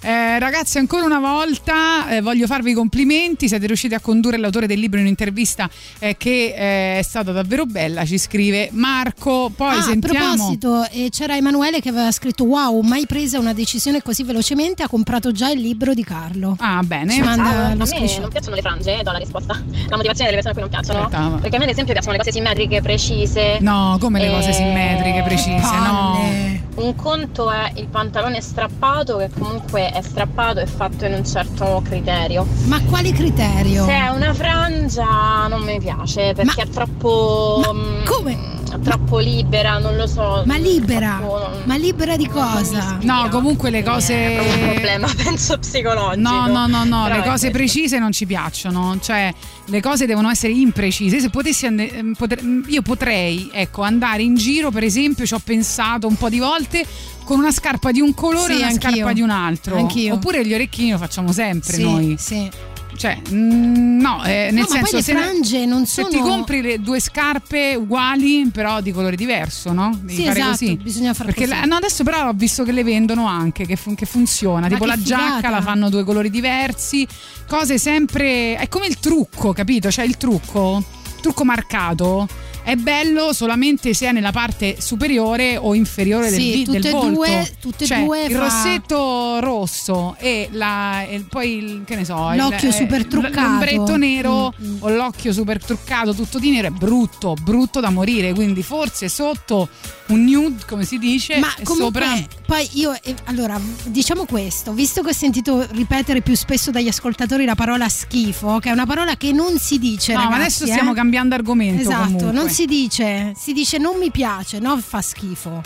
Eh, 0.06 0.38
ragazzi, 0.38 0.78
ancora 0.78 1.04
una 1.04 1.18
volta 1.18 2.08
eh, 2.10 2.20
voglio 2.20 2.46
farvi 2.46 2.70
i 2.70 2.74
complimenti. 2.74 3.48
Siete 3.48 3.66
riusciti 3.66 3.92
a 3.94 3.98
condurre 3.98 4.36
l'autore 4.36 4.68
del 4.68 4.78
libro 4.78 4.98
in 4.98 5.04
un'intervista 5.06 5.68
eh, 5.98 6.16
che 6.16 6.54
eh, 6.56 6.98
è 7.00 7.02
stata 7.02 7.32
davvero 7.32 7.66
bella. 7.66 8.04
Ci 8.04 8.16
scrive 8.16 8.68
Marco. 8.70 9.50
Poi 9.54 9.74
Ah, 9.74 9.78
a 9.78 9.82
sentiamo. 9.82 10.34
proposito, 10.36 10.84
eh, 10.92 11.08
c'era 11.10 11.34
Emanuele 11.36 11.80
che 11.80 11.88
aveva 11.88 12.12
scritto: 12.12 12.44
Wow, 12.44 12.82
mai 12.82 13.04
presa 13.06 13.40
una 13.40 13.52
decisione 13.52 14.00
così 14.00 14.22
velocemente. 14.22 14.84
Ha 14.84 14.88
comprato 14.88 15.32
già 15.32 15.50
il 15.50 15.60
libro 15.60 15.92
di 15.92 16.04
Carlo. 16.04 16.54
Ah, 16.60 16.82
bene. 16.84 17.12
Ci 17.12 17.22
manda 17.22 17.66
a 17.66 17.70
lo 17.70 17.78
me 17.78 17.86
screenshot. 17.86 18.20
non 18.20 18.30
piacciono 18.30 18.54
le 18.54 18.62
frange, 18.62 19.00
do 19.02 19.10
la 19.10 19.18
risposta. 19.18 19.54
La 19.88 19.96
motivazione 19.96 20.30
delle 20.30 20.40
persone 20.40 20.50
a 20.50 20.52
cui 20.52 20.60
non 20.60 20.68
piacciono. 20.70 20.98
Aspetta, 21.06 21.20
ma- 21.28 21.38
Perché 21.40 21.56
a 21.56 21.58
me, 21.58 21.64
ad 21.64 21.70
esempio, 21.72 21.92
piacciono 21.94 22.12
le 22.12 22.18
cose 22.18 22.30
simmetriche, 22.32 22.80
precise. 22.80 23.58
No, 23.60 23.96
come 24.00 24.20
le 24.20 24.30
cose 24.30 24.50
Eh, 24.50 24.52
simmetriche, 24.52 25.22
precise, 25.24 25.76
no. 25.78 26.64
Un 26.76 26.94
conto 26.94 27.50
è 27.50 27.72
il 27.76 27.88
pantalone 27.88 28.40
strappato, 28.42 29.16
che 29.16 29.30
comunque 29.36 29.90
è 29.96 30.02
strappato 30.02 30.60
e 30.60 30.66
fatto 30.66 31.04
in 31.06 31.14
un 31.14 31.24
certo 31.26 31.80
criterio. 31.84 32.46
Ma 32.64 32.80
quale 32.82 33.12
criterio? 33.12 33.84
Se 33.86 33.92
è 33.92 34.08
una 34.08 34.34
frangia 34.34 35.46
non 35.48 35.62
mi 35.62 35.78
piace 35.80 36.32
perché 36.34 36.62
è 36.62 36.68
troppo. 36.68 37.62
mm, 37.72 38.04
come? 38.04 38.54
Troppo 38.82 39.18
libera, 39.20 39.78
non 39.78 39.96
lo 39.96 40.06
so. 40.06 40.42
Ma 40.44 40.56
libera? 40.58 41.16
Troppo- 41.18 41.48
Ma 41.64 41.76
libera 41.76 42.16
di 42.16 42.28
cosa? 42.28 42.98
No, 43.00 43.26
comunque 43.30 43.70
le 43.70 43.82
cose. 43.82 44.14
È 44.36 44.38
un 44.64 44.72
problema, 44.72 45.08
penso, 45.16 45.58
psicologico. 45.58 46.28
No, 46.28 46.46
no, 46.46 46.66
no, 46.66 46.84
no, 46.84 47.02
Però 47.04 47.14
le 47.14 47.22
è 47.22 47.26
cose 47.26 47.50
questo. 47.50 47.50
precise 47.50 47.98
non 47.98 48.12
ci 48.12 48.26
piacciono, 48.26 48.98
cioè 49.00 49.32
le 49.68 49.80
cose 49.80 50.06
devono 50.06 50.30
essere 50.30 50.52
imprecise. 50.52 51.20
Se 51.20 51.30
potessi 51.30 51.66
and- 51.66 51.80
ehm, 51.80 52.12
potre- 52.16 52.40
io 52.66 52.82
potrei, 52.82 53.48
ecco, 53.52 53.82
andare 53.82 54.22
in 54.22 54.34
giro, 54.36 54.70
per 54.70 54.84
esempio, 54.84 55.26
ci 55.26 55.34
ho 55.34 55.40
pensato 55.42 56.06
un 56.06 56.16
po' 56.16 56.28
di 56.28 56.38
volte 56.38 56.84
con 57.24 57.38
una 57.38 57.50
scarpa 57.50 57.90
di 57.90 58.00
un 58.00 58.14
colore 58.14 58.54
Sì, 58.54 58.60
e 58.60 58.62
una 58.62 58.66
anch'io. 58.68 58.90
scarpa 58.90 59.12
di 59.12 59.20
un 59.20 59.30
altro. 59.30 59.76
Anch'io. 59.76 60.14
Oppure 60.14 60.46
gli 60.46 60.54
orecchini 60.54 60.90
lo 60.92 60.98
facciamo 60.98 61.32
sempre 61.32 61.72
Sì, 61.74 61.82
noi. 61.82 62.16
sì. 62.18 62.48
Cioè, 62.96 63.20
mm, 63.30 64.00
no, 64.00 64.24
eh, 64.24 64.48
nel 64.50 64.60
No, 64.62 64.66
senso 64.66 64.96
le 64.96 65.02
se 65.02 65.12
frange 65.14 65.66
non 65.66 65.84
se 65.86 66.02
sono- 66.02 66.08
ti 66.08 66.18
compri 66.18 66.62
le 66.62 66.80
due 66.80 66.98
scarpe 67.00 67.74
uguali, 67.74 68.48
però 68.52 68.80
di 68.80 68.90
colore 68.92 69.16
diverso, 69.16 69.72
no? 69.72 69.96
Devi 70.00 70.14
Sì, 70.14 70.24
fare 70.26 70.38
esatto, 70.38 70.50
così. 70.52 70.76
bisogna 70.76 71.12
fare 71.14 71.32
Perché 71.32 71.46
così. 71.48 71.60
la- 71.60 71.66
no, 71.66 71.74
adesso 71.76 72.02
però 72.04 72.28
ho 72.28 72.32
visto 72.32 72.64
che 72.64 72.72
le 72.72 72.82
vendono 72.84 73.26
anche, 73.26 73.66
che, 73.66 73.76
fun- 73.76 73.94
che 73.94 74.06
funziona. 74.06 74.60
Ma 74.60 74.68
tipo 74.68 74.84
che 74.84 74.90
la 74.90 74.96
giacca 75.02 75.36
figata. 75.36 75.50
la 75.50 75.60
fanno 75.62 75.90
due 75.90 76.04
colori 76.04 76.30
diversi, 76.30 77.06
cose 77.46 77.78
sempre. 77.78 78.56
È 78.56 78.68
come 78.68 78.86
il 78.86 78.98
trucco, 78.98 79.52
capito? 79.52 79.90
Cioè 79.90 80.04
il 80.04 80.16
trucco, 80.16 80.82
trucco 81.20 81.44
marcato. 81.44 82.26
È 82.66 82.74
bello 82.74 83.32
solamente 83.32 83.94
se 83.94 84.08
è 84.08 84.12
nella 84.12 84.32
parte 84.32 84.78
superiore 84.80 85.56
o 85.56 85.72
inferiore 85.76 86.30
del, 86.30 86.40
Sì, 86.40 86.64
del 86.68 86.84
e 86.84 86.90
volto. 86.90 87.10
due- 87.14 87.52
tutte 87.60 87.84
e 87.84 87.86
Cioè, 87.86 88.02
due 88.02 88.24
il 88.24 88.32
fa- 88.32 88.38
rossetto 88.40 89.38
rosso 89.38 90.16
e, 90.18 90.48
la- 90.50 91.04
e 91.04 91.24
poi 91.28 91.56
il, 91.58 91.82
che 91.86 91.94
ne 91.94 92.04
so, 92.04 92.28
il- 92.32 92.38
L'occhio 92.38 92.70
eh, 92.70 92.72
super 92.72 93.06
truccato. 93.06 93.40
L'ombretto 93.40 93.96
nero 93.96 94.52
Mm, 94.60 94.76
o 94.80 94.88
l'occhio 94.88 95.32
super 95.32 95.62
truccato 95.64 96.12
tutto 96.14 96.38
di 96.40 96.50
nero 96.50 96.66
è 96.68 96.70
brutto, 96.70 97.34
brutto 97.40 97.78
da 97.78 97.90
morire. 97.90 98.32
Quindi 98.34 98.62
forse 98.64 99.08
sotto 99.08 99.68
un 100.08 100.24
nude, 100.24 100.64
come 100.66 100.84
si 100.84 100.98
dice, 100.98 101.38
Ma 101.38 101.52
comunque, 101.62 102.02
sopra. 102.04 102.26
poi 102.46 102.68
io, 102.72 102.92
eh, 103.00 103.14
allora, 103.26 103.60
diciamo 103.84 104.24
questo, 104.24 104.72
visto 104.72 105.02
che 105.02 105.10
ho 105.10 105.12
sentito 105.12 105.64
ripetere 105.70 106.20
più 106.20 106.34
spesso 106.34 106.70
dagli 106.72 106.88
ascoltatori 106.88 107.44
la 107.44 107.54
parola 107.54 107.88
schifo, 107.88 108.58
che 108.58 108.70
è 108.70 108.72
una 108.72 108.86
parola 108.86 109.16
che 109.16 109.30
non 109.32 109.56
si 109.58 109.78
dice, 109.78 110.12
No, 110.14 110.18
ma 110.18 110.24
ragazzi, 110.24 110.40
adesso 110.62 110.66
stiamo 110.66 110.92
eh. 110.92 110.94
cambiando 110.94 111.34
argomento. 111.36 111.80
Esatto, 111.80 112.02
comunque. 112.04 112.32
non 112.32 112.48
si 112.56 112.64
dice, 112.64 113.32
si 113.36 113.52
dice 113.52 113.76
non 113.76 113.98
mi 113.98 114.10
piace, 114.10 114.58
no 114.60 114.78
fa 114.78 115.02
schifo. 115.02 115.60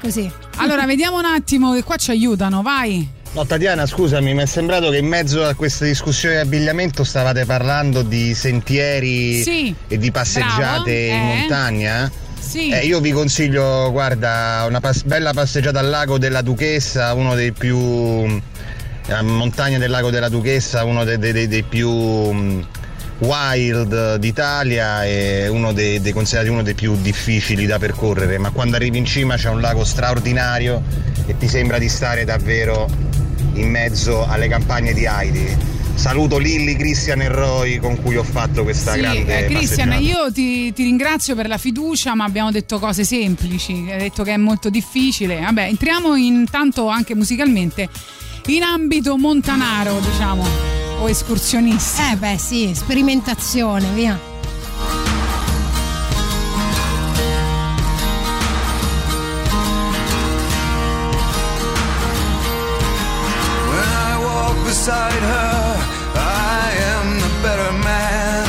Così. 0.00 0.30
Allora, 0.58 0.86
vediamo 0.86 1.18
un 1.18 1.24
attimo 1.24 1.72
che 1.74 1.82
qua 1.82 1.96
ci 1.96 2.12
aiutano, 2.12 2.62
vai. 2.62 3.04
No, 3.32 3.44
Tatiana, 3.44 3.84
scusami, 3.84 4.32
mi 4.32 4.42
è 4.42 4.46
sembrato 4.46 4.90
che 4.90 4.98
in 4.98 5.06
mezzo 5.08 5.44
a 5.44 5.54
questa 5.54 5.84
discussione 5.86 6.36
di 6.36 6.40
abbigliamento 6.42 7.02
stavate 7.02 7.44
parlando 7.46 8.02
di 8.02 8.32
sentieri 8.32 9.42
Sì, 9.42 9.74
e 9.88 9.98
di 9.98 10.12
passeggiate 10.12 11.08
bravo, 11.08 11.24
in 11.24 11.30
eh. 11.30 11.36
montagna. 11.38 12.10
Sì. 12.38 12.70
Eh, 12.70 12.86
io 12.86 13.00
vi 13.00 13.10
consiglio, 13.10 13.90
guarda, 13.90 14.64
una 14.68 14.78
pas- 14.78 15.02
bella 15.02 15.32
passeggiata 15.32 15.80
al 15.80 15.88
lago 15.88 16.16
della 16.16 16.42
Duchessa, 16.42 17.12
uno 17.14 17.34
dei 17.34 17.50
più. 17.50 17.76
la 19.08 19.22
montagna 19.22 19.78
del 19.78 19.90
lago 19.90 20.10
della 20.10 20.28
Duchessa, 20.28 20.84
uno 20.84 21.02
dei, 21.02 21.18
dei- 21.18 21.32
dei- 21.32 21.48
dei 21.48 21.64
più 21.64 21.90
mm, 21.90 22.60
wild 23.18 24.16
d'Italia 24.16 25.04
e 25.04 25.48
uno 25.48 25.72
dei, 25.72 26.00
dei- 26.00 26.12
considerati 26.12 26.50
uno 26.50 26.62
dei 26.62 26.74
più 26.74 26.96
difficili 27.00 27.66
da 27.66 27.78
percorrere, 27.78 28.38
ma 28.38 28.50
quando 28.50 28.76
arrivi 28.76 28.98
in 28.98 29.04
cima 29.06 29.36
c'è 29.36 29.48
un 29.48 29.60
lago 29.60 29.84
straordinario 29.84 30.82
e 31.26 31.36
ti 31.38 31.48
sembra 31.48 31.78
di 31.78 31.88
stare 31.88 32.24
davvero 32.24 32.88
in 33.54 33.70
mezzo 33.70 34.26
alle 34.26 34.48
campagne 34.48 34.92
di 34.92 35.06
Heidi. 35.06 35.74
Saluto 35.94 36.36
Lilly, 36.36 36.76
Christian 36.76 37.22
e 37.22 37.28
Roy 37.28 37.78
con 37.78 37.96
cui 38.02 38.16
ho 38.16 38.22
fatto 38.22 38.64
questa 38.64 38.92
Sì, 38.92 39.00
grande 39.00 39.46
eh, 39.46 39.50
passeggiata. 39.50 39.94
io 39.94 40.30
ti, 40.30 40.70
ti 40.74 40.82
ringrazio 40.82 41.34
per 41.34 41.48
la 41.48 41.56
fiducia, 41.56 42.14
ma 42.14 42.24
abbiamo 42.24 42.50
detto 42.50 42.78
cose 42.78 43.02
semplici. 43.02 43.86
Hai 43.90 43.98
detto 43.98 44.22
che 44.22 44.34
è 44.34 44.36
molto 44.36 44.68
difficile. 44.68 45.40
Vabbè, 45.40 45.62
entriamo 45.62 46.14
intanto 46.16 46.88
anche 46.88 47.14
musicalmente 47.14 47.88
in 48.46 48.62
ambito 48.62 49.16
montanaro, 49.16 49.98
diciamo, 49.98 50.44
o 51.00 51.08
escursionisti. 51.08 52.02
Eh 52.12 52.16
beh 52.16 52.38
sì, 52.38 52.72
sperimentazione, 52.74 53.88
via. 53.90 54.18
When 63.68 63.82
I 63.82 64.16
walk 64.22 64.64
beside 64.64 65.22
her, 65.22 65.76
I 66.14 66.72
am 66.94 67.18
the 67.18 67.30
better 67.42 67.72
man. 67.82 68.46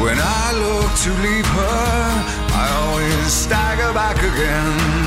When 0.00 0.18
I 0.18 0.52
look 0.58 0.90
to 1.04 1.10
leave 1.22 1.46
her, 1.46 2.24
I 2.52 2.68
always 2.82 3.32
stagger 3.32 3.92
back 3.92 4.18
again. 4.18 4.99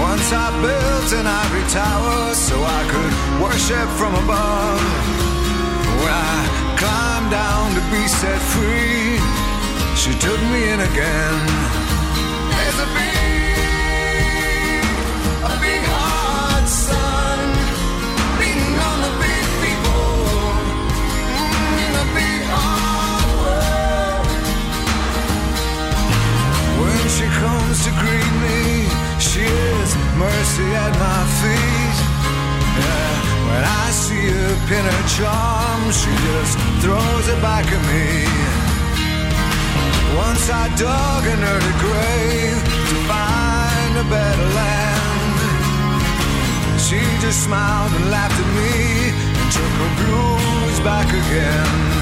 Once 0.00 0.32
I 0.32 0.48
built 0.64 1.12
an 1.12 1.26
ivory 1.26 1.66
tower 1.68 2.34
so 2.34 2.56
I 2.56 2.82
could 2.92 3.12
worship 3.42 3.88
from 4.00 4.14
above. 4.14 4.80
When 6.00 6.12
I 6.12 6.40
climbed 6.80 7.30
down 7.30 7.74
to 7.76 7.82
be 7.92 8.08
set 8.08 8.40
free, 8.54 9.20
she 10.00 10.12
took 10.18 10.40
me 10.52 10.60
in 10.72 10.80
again. 10.80 11.40
There's 12.56 12.80
a 12.80 12.88
big, 12.96 14.80
a 15.52 15.54
big 15.60 15.82
hot 15.92 16.64
sun 16.66 17.38
beating 18.40 18.76
on 18.88 18.98
the 19.06 19.12
big 19.20 19.44
people 19.64 20.08
mm, 21.36 21.84
in 21.84 21.92
the 22.00 22.06
big 22.16 22.40
hard 22.48 23.24
world. 23.42 24.24
When 26.80 27.04
she 27.16 27.26
comes 27.42 27.76
to 27.84 27.90
greet 28.00 28.32
me, 28.44 28.79
she 29.20 29.44
is 29.44 29.90
mercy 30.16 30.64
at 30.72 30.92
my 30.96 31.20
feet. 31.40 31.98
Yeah, 32.80 33.12
when 33.48 33.62
I 33.62 33.90
see 33.92 34.26
her 34.32 34.54
pin 34.66 34.84
her 34.84 35.04
charm, 35.16 35.80
she 35.92 36.08
just 36.24 36.56
throws 36.80 37.26
it 37.28 37.40
back 37.44 37.66
at 37.68 37.82
me. 37.92 38.24
Once 40.16 40.48
I 40.48 40.72
dug 40.74 41.22
an 41.34 41.40
early 41.52 41.76
grave 41.84 42.60
to 42.88 42.96
find 43.12 43.92
a 44.00 44.06
better 44.08 44.48
land. 44.56 45.38
She 46.80 46.98
just 47.20 47.44
smiled 47.44 47.92
and 47.92 48.10
laughed 48.10 48.40
at 48.40 48.50
me 48.56 49.12
and 49.36 49.48
took 49.52 49.72
her 49.82 49.92
blues 50.00 50.80
back 50.80 51.08
again. 51.08 51.99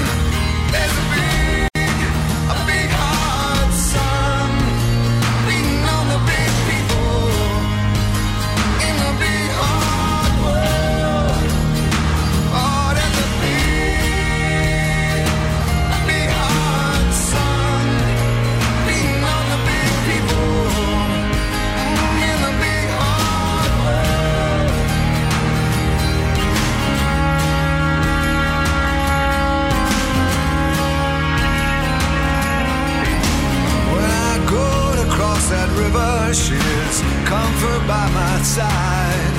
River, 36.29 36.33
she's 36.33 37.01
comfort 37.27 37.87
by 37.87 38.09
my 38.13 38.41
side. 38.41 39.35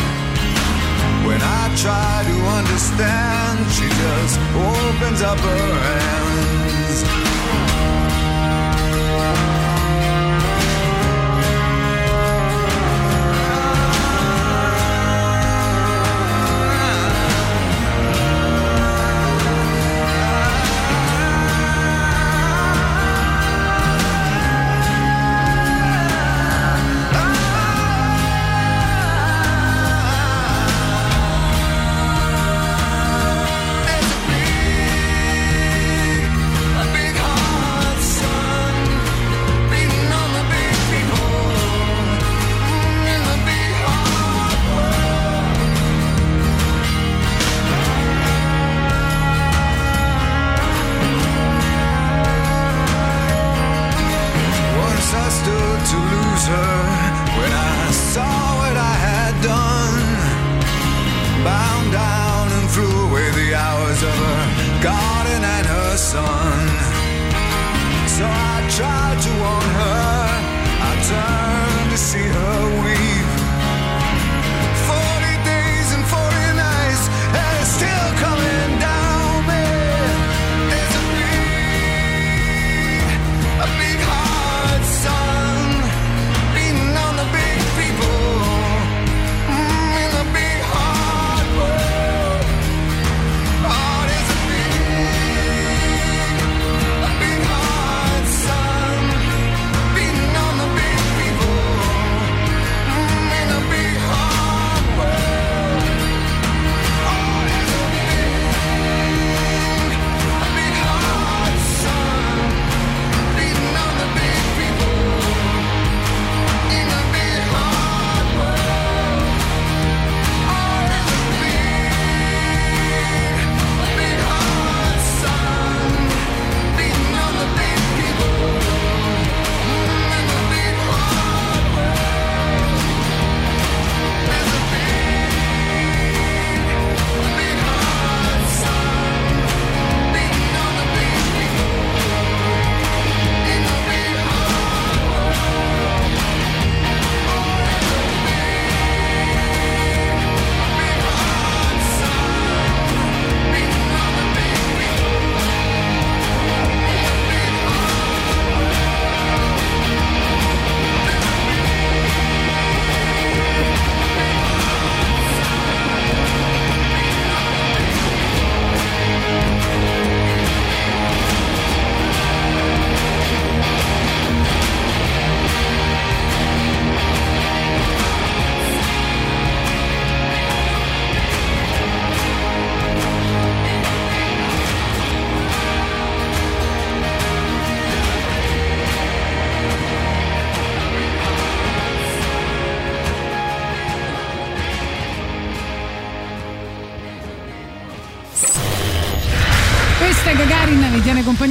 When 1.26 1.40
I 1.40 1.74
try 1.76 2.24
to 2.26 2.36
understand, 2.58 3.70
she 3.70 3.88
just 3.88 4.38
opens 4.54 5.22
up 5.22 5.38
her 5.38 5.74
hands. 5.86 6.20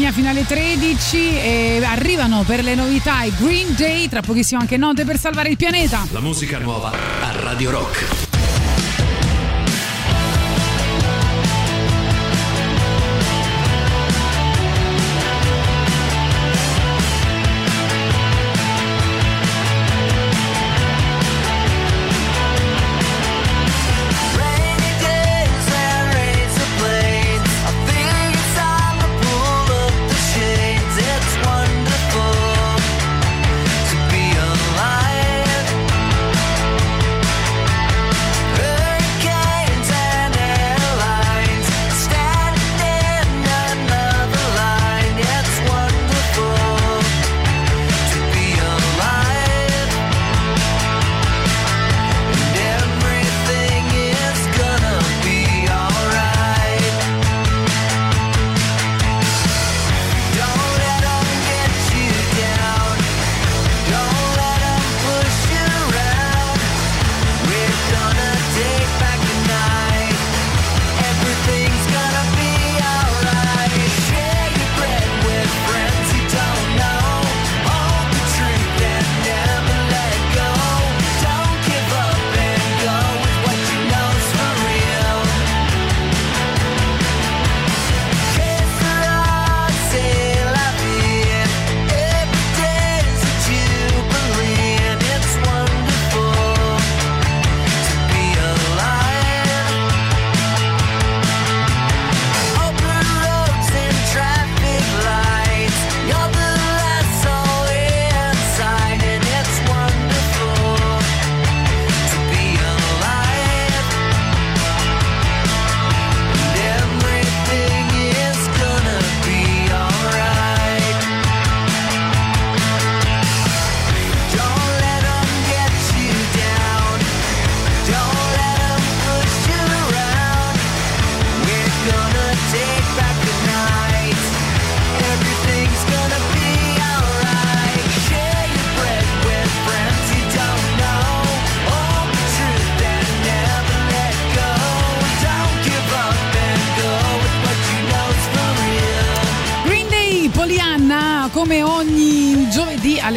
Fino 0.07 0.29
alle 0.29 0.45
13 0.45 1.17
e 1.37 1.81
arrivano 1.83 2.43
per 2.43 2.63
le 2.63 2.73
novità 2.73 3.23
i 3.23 3.33
Green 3.37 3.75
Day, 3.75 4.07
tra 4.07 4.21
pochissimo 4.21 4.61
anche 4.61 4.77
note 4.77 5.03
per 5.03 5.19
salvare 5.19 5.49
il 5.49 5.57
pianeta. 5.57 6.07
La 6.11 6.21
musica 6.21 6.57
nuova 6.57 6.91
a 6.91 7.31
Radio 7.41 7.71
Rock. 7.71 8.28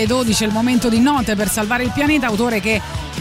Alle 0.02 0.06
12 0.06 0.42
è 0.42 0.46
il 0.46 0.52
momento 0.52 0.88
di 0.88 1.00
note 1.00 1.36
per 1.36 1.48
salvare 1.48 1.84
il 1.84 1.92
pianeta, 1.92 2.26
autore 2.26 2.60
che 2.60 2.80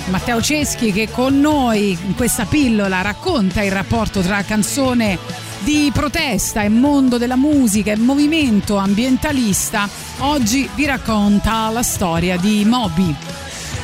Matteo 0.10 0.42
Ceschi 0.42 0.92
che 0.92 1.10
con 1.10 1.40
noi 1.40 1.92
in 1.92 2.16
questa 2.16 2.46
pillola 2.46 3.02
racconta 3.02 3.62
il 3.62 3.72
rapporto 3.72 4.22
tra 4.22 4.42
canzone 4.44 5.20
di 5.60 5.92
protesta 5.94 6.64
e 6.64 6.70
mondo 6.70 7.18
della 7.18 7.36
musica 7.36 7.92
e 7.92 7.98
movimento 7.98 8.78
ambientalista, 8.78 9.88
oggi 10.20 10.68
vi 10.74 10.86
racconta 10.86 11.70
la 11.70 11.84
storia 11.84 12.38
di 12.38 12.66
Moby. 12.66 13.31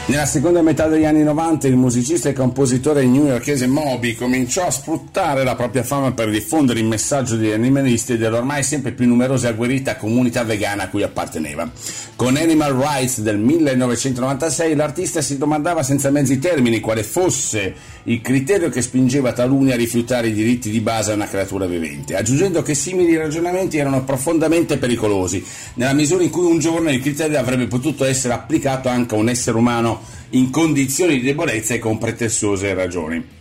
Nella 0.09 0.25
seconda 0.25 0.61
metà 0.61 0.87
degli 0.87 1.03
anni 1.03 1.21
90 1.21 1.67
il 1.67 1.75
musicista 1.75 2.29
e 2.29 2.33
compositore 2.33 3.05
newyorkese 3.05 3.67
Moby 3.67 4.15
cominciò 4.15 4.65
a 4.65 4.71
sfruttare 4.71 5.43
la 5.43 5.55
propria 5.55 5.83
fama 5.83 6.13
per 6.13 6.29
diffondere 6.29 6.79
il 6.79 6.85
messaggio 6.85 7.35
degli 7.35 7.51
animalisti 7.51 8.13
e 8.13 8.17
dell'ormai 8.17 8.63
sempre 8.63 8.93
più 8.93 9.05
numerosa 9.05 9.47
e 9.47 9.51
agguerrita 9.51 9.97
comunità 9.97 10.45
vegana 10.45 10.83
a 10.83 10.87
cui 10.87 11.03
apparteneva. 11.03 11.69
Con 12.15 12.37
Animal 12.37 12.73
Rights 12.73 13.19
del 13.19 13.37
1996 13.37 14.75
l'artista 14.75 15.19
si 15.21 15.37
domandava 15.37 15.83
senza 15.83 16.09
mezzi 16.09 16.39
termini 16.39 16.79
quale 16.79 17.03
fosse 17.03 17.75
il 18.03 18.21
criterio 18.21 18.69
che 18.69 18.81
spingeva 18.81 19.33
taluni 19.33 19.73
a 19.73 19.75
rifiutare 19.75 20.29
i 20.29 20.33
diritti 20.33 20.69
di 20.69 20.79
base 20.79 21.11
a 21.11 21.15
una 21.15 21.27
creatura 21.27 21.65
vivente, 21.65 22.15
aggiungendo 22.15 22.61
che 22.61 22.73
simili 22.73 23.17
ragionamenti 23.17 23.77
erano 23.77 24.05
profondamente 24.05 24.77
pericolosi, 24.77 25.43
nella 25.73 25.93
misura 25.93 26.23
in 26.23 26.29
cui 26.29 26.45
un 26.45 26.59
giorno 26.59 26.89
il 26.89 27.01
criterio 27.01 27.37
avrebbe 27.37 27.67
potuto 27.67 28.05
essere 28.05 28.33
applicato 28.33 28.87
anche 28.87 29.13
a 29.13 29.17
un 29.17 29.27
essere 29.27 29.57
umano 29.57 29.96
in 30.31 30.49
condizioni 30.49 31.19
di 31.19 31.25
debolezza 31.25 31.73
e 31.73 31.79
con 31.79 31.97
pretestuose 31.97 32.73
ragioni. 32.73 33.35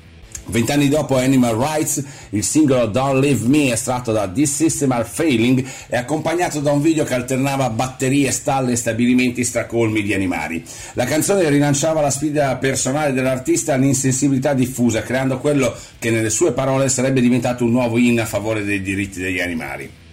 Vent'anni 0.48 0.88
dopo 0.88 1.16
Animal 1.16 1.56
Rights, 1.56 2.04
il 2.30 2.44
singolo 2.44 2.86
Don't 2.86 3.20
Leave 3.20 3.48
Me, 3.48 3.72
estratto 3.72 4.12
da 4.12 4.28
This 4.28 4.54
System 4.54 4.92
Are 4.92 5.04
Failing, 5.04 5.64
è 5.88 5.96
accompagnato 5.96 6.60
da 6.60 6.70
un 6.70 6.80
video 6.80 7.02
che 7.02 7.14
alternava 7.14 7.68
batterie, 7.68 8.30
stalle 8.30 8.72
e 8.72 8.76
stabilimenti 8.76 9.42
stracolmi 9.42 10.02
di 10.02 10.14
animali. 10.14 10.62
La 10.92 11.04
canzone 11.04 11.48
rilanciava 11.48 12.00
la 12.00 12.10
sfida 12.10 12.54
personale 12.56 13.12
dell'artista 13.12 13.74
all'insensibilità 13.74 14.54
diffusa, 14.54 15.02
creando 15.02 15.38
quello 15.38 15.74
che 15.98 16.10
nelle 16.10 16.30
sue 16.30 16.52
parole 16.52 16.88
sarebbe 16.88 17.20
diventato 17.20 17.64
un 17.64 17.72
nuovo 17.72 17.98
in 17.98 18.20
a 18.20 18.24
favore 18.24 18.64
dei 18.64 18.82
diritti 18.82 19.18
degli 19.18 19.40
animali. 19.40 20.04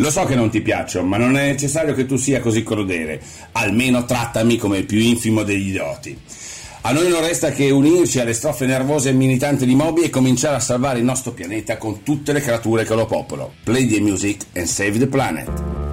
Lo 0.00 0.10
so 0.10 0.24
che 0.24 0.36
non 0.36 0.48
ti 0.48 0.60
piaccio, 0.60 1.02
ma 1.02 1.16
non 1.16 1.36
è 1.36 1.50
necessario 1.50 1.92
che 1.92 2.06
tu 2.06 2.16
sia 2.16 2.40
così 2.40 2.62
crudele. 2.62 3.20
Almeno 3.52 4.04
trattami 4.04 4.56
come 4.56 4.78
il 4.78 4.86
più 4.86 5.00
infimo 5.00 5.42
degli 5.42 5.68
idioti. 5.68 6.16
A 6.82 6.92
noi 6.92 7.08
non 7.08 7.20
resta 7.20 7.50
che 7.50 7.70
unirci 7.70 8.20
alle 8.20 8.32
strofe 8.32 8.64
nervose 8.64 9.08
e 9.08 9.12
militanti 9.12 9.66
di 9.66 9.74
Moby 9.74 10.02
e 10.02 10.10
cominciare 10.10 10.54
a 10.54 10.60
salvare 10.60 11.00
il 11.00 11.04
nostro 11.04 11.32
pianeta 11.32 11.76
con 11.76 12.04
tutte 12.04 12.32
le 12.32 12.40
creature 12.40 12.84
che 12.84 12.94
lo 12.94 13.06
popolano. 13.06 13.54
Play 13.64 13.86
the 13.86 14.00
music 14.00 14.46
and 14.54 14.66
save 14.66 14.98
the 14.98 15.08
planet. 15.08 15.87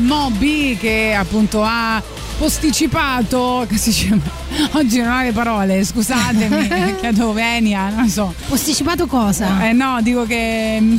Moby 0.00 0.76
che 0.76 1.14
appunto 1.16 1.62
ha 1.62 2.02
posticipato 2.38 3.66
che 3.68 3.76
si 3.76 3.90
dice, 3.90 4.18
oggi 4.72 4.98
non 4.98 5.10
ha 5.10 5.22
le 5.22 5.32
parole 5.32 5.84
scusatemi 5.84 6.96
chiedo 6.98 7.32
venia 7.32 7.90
non 7.90 8.08
so 8.08 8.34
posticipato 8.48 9.06
cosa? 9.06 9.68
eh 9.68 9.72
no 9.72 10.00
dico 10.02 10.24
che 10.24 10.78
mm, 10.80 10.96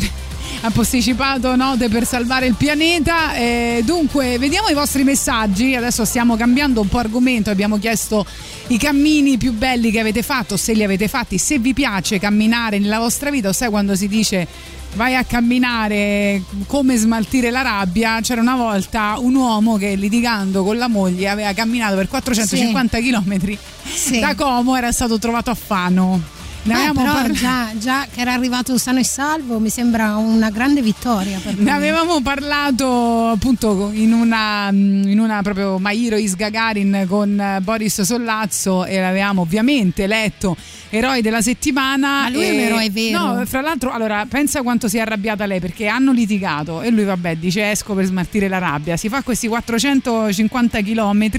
ha 0.66 0.70
posticipato 0.70 1.56
note 1.58 1.90
per 1.90 2.06
salvare 2.06 2.46
il 2.46 2.56
pianeta. 2.56 3.36
Eh, 3.36 3.82
dunque, 3.84 4.38
vediamo 4.38 4.70
i 4.70 4.74
vostri 4.74 5.04
messaggi. 5.04 5.76
Adesso 5.76 6.06
stiamo 6.06 6.38
cambiando 6.38 6.80
un 6.80 6.88
po' 6.88 7.00
argomento. 7.00 7.50
Abbiamo 7.50 7.78
chiesto 7.78 8.26
i 8.68 8.78
cammini 8.78 9.38
più 9.38 9.52
belli 9.52 9.92
che 9.92 10.00
avete 10.00 10.24
fatto, 10.24 10.56
se 10.56 10.74
li 10.74 10.84
avete 10.84 11.10
fatti, 11.10 11.38
se 11.38 11.60
vi 11.60 11.74
piace 11.74 12.18
camminare 12.18 12.80
nella 12.80 13.00
vostra 13.00 13.30
vita, 13.30 13.50
o 13.50 13.52
sai 13.52 13.70
quando 13.70 13.94
si 13.96 14.08
dice 14.08 14.48
vai 14.96 15.16
a 15.16 15.24
camminare 15.24 16.42
come 16.68 16.98
smaltire 16.98 17.50
la 17.50 17.62
rabbia. 17.62 18.20
C'era 18.22 18.42
una 18.42 18.56
volta 18.56 19.16
un 19.18 19.36
uomo 19.36 19.78
che 19.78 19.96
litigando 19.96 20.64
con 20.64 20.78
la 20.78 20.88
moglie 20.88 21.30
aveva 21.30 21.54
camminato 21.54 21.96
per 21.96 22.08
450 22.08 22.98
Sì. 23.00 23.10
km 23.10 23.58
Sì. 23.84 24.20
da 24.20 24.36
Como, 24.36 24.76
era 24.76 24.92
stato 24.92 25.18
trovato 25.20 25.50
a 25.50 25.56
Fano. 25.56 26.22
Ne 26.64 26.74
Beh, 26.74 26.80
avevamo 26.80 27.02
però 27.02 27.14
parla- 27.14 27.34
già, 27.38 27.72
già 27.78 28.08
che 28.12 28.22
era 28.22 28.34
arrivato 28.34 28.78
sano 28.78 29.00
e 29.00 29.04
salvo 29.04 29.60
mi 29.60 29.70
sembra 29.70 30.16
una 30.16 30.50
grande 30.50 30.82
vittoria 30.82 31.40
per 31.44 31.58
Ne 31.58 31.72
avevamo 31.72 32.22
parlato 32.22 33.28
appunto 33.28 33.90
in 33.94 34.14
una, 34.14 34.70
in 34.72 35.20
una 35.20 35.42
proprio 35.42 35.78
My 35.78 36.06
Hero 36.06 36.16
is 36.16 36.36
Gagarin 36.36 37.06
con 37.10 37.60
Boris 37.62 38.02
Sollazzo 38.02 38.86
e 38.86 39.00
l'avevamo 39.00 39.42
ovviamente 39.42 40.08
letto 40.08 40.56
Eroi 40.96 41.24
della 41.24 41.42
settimana. 41.42 42.22
Ma 42.22 42.30
lui 42.30 42.44
è 42.44 42.52
un 42.52 42.60
e- 42.60 42.64
eroe 42.66 42.90
vero. 42.92 43.34
No, 43.34 43.46
fra 43.48 43.62
l'altro, 43.62 43.92
allora 43.92 44.28
pensa 44.30 44.62
quanto 44.62 44.88
si 44.88 44.98
è 44.98 45.00
arrabbiata 45.00 45.48
lei 45.48 45.60
perché 45.60 45.88
hanno 45.88 46.12
litigato 46.12 46.84
e 46.84 46.92
lui, 46.92 47.04
vabbè, 47.04 47.38
dice 47.38 47.72
esco 47.72 47.96
per 47.96 48.06
smaltire 48.06 48.48
la 48.48 48.60
rabbia. 48.60 48.96
Si 48.96 49.10
fa 49.10 49.24
questi 49.24 49.48
450 49.48 50.82
km, 50.82 51.30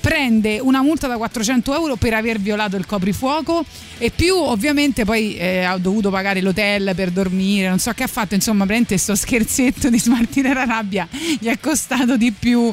prende 0.00 0.58
una 0.58 0.80
multa 0.80 1.06
da 1.06 1.18
400 1.18 1.74
euro 1.74 1.96
per 1.96 2.14
aver 2.14 2.40
violato 2.40 2.76
il 2.76 2.86
coprifuoco 2.86 3.66
e 3.98 4.10
più 4.10 4.34
ovviamente 4.36 4.63
poi 5.04 5.36
eh, 5.36 5.64
ha 5.64 5.76
dovuto 5.78 6.10
pagare 6.10 6.40
l'hotel 6.40 6.92
per 6.94 7.10
dormire, 7.10 7.68
non 7.68 7.78
so 7.78 7.92
che 7.92 8.04
ha 8.04 8.06
fatto, 8.06 8.34
insomma, 8.34 8.64
prende 8.64 8.96
sto 8.96 9.14
scherzetto 9.16 9.90
di 9.90 9.98
smaltire 9.98 10.54
la 10.54 10.64
rabbia 10.64 11.08
gli 11.38 11.46
è 11.46 11.58
costato 11.58 12.16
di 12.16 12.32
più 12.32 12.72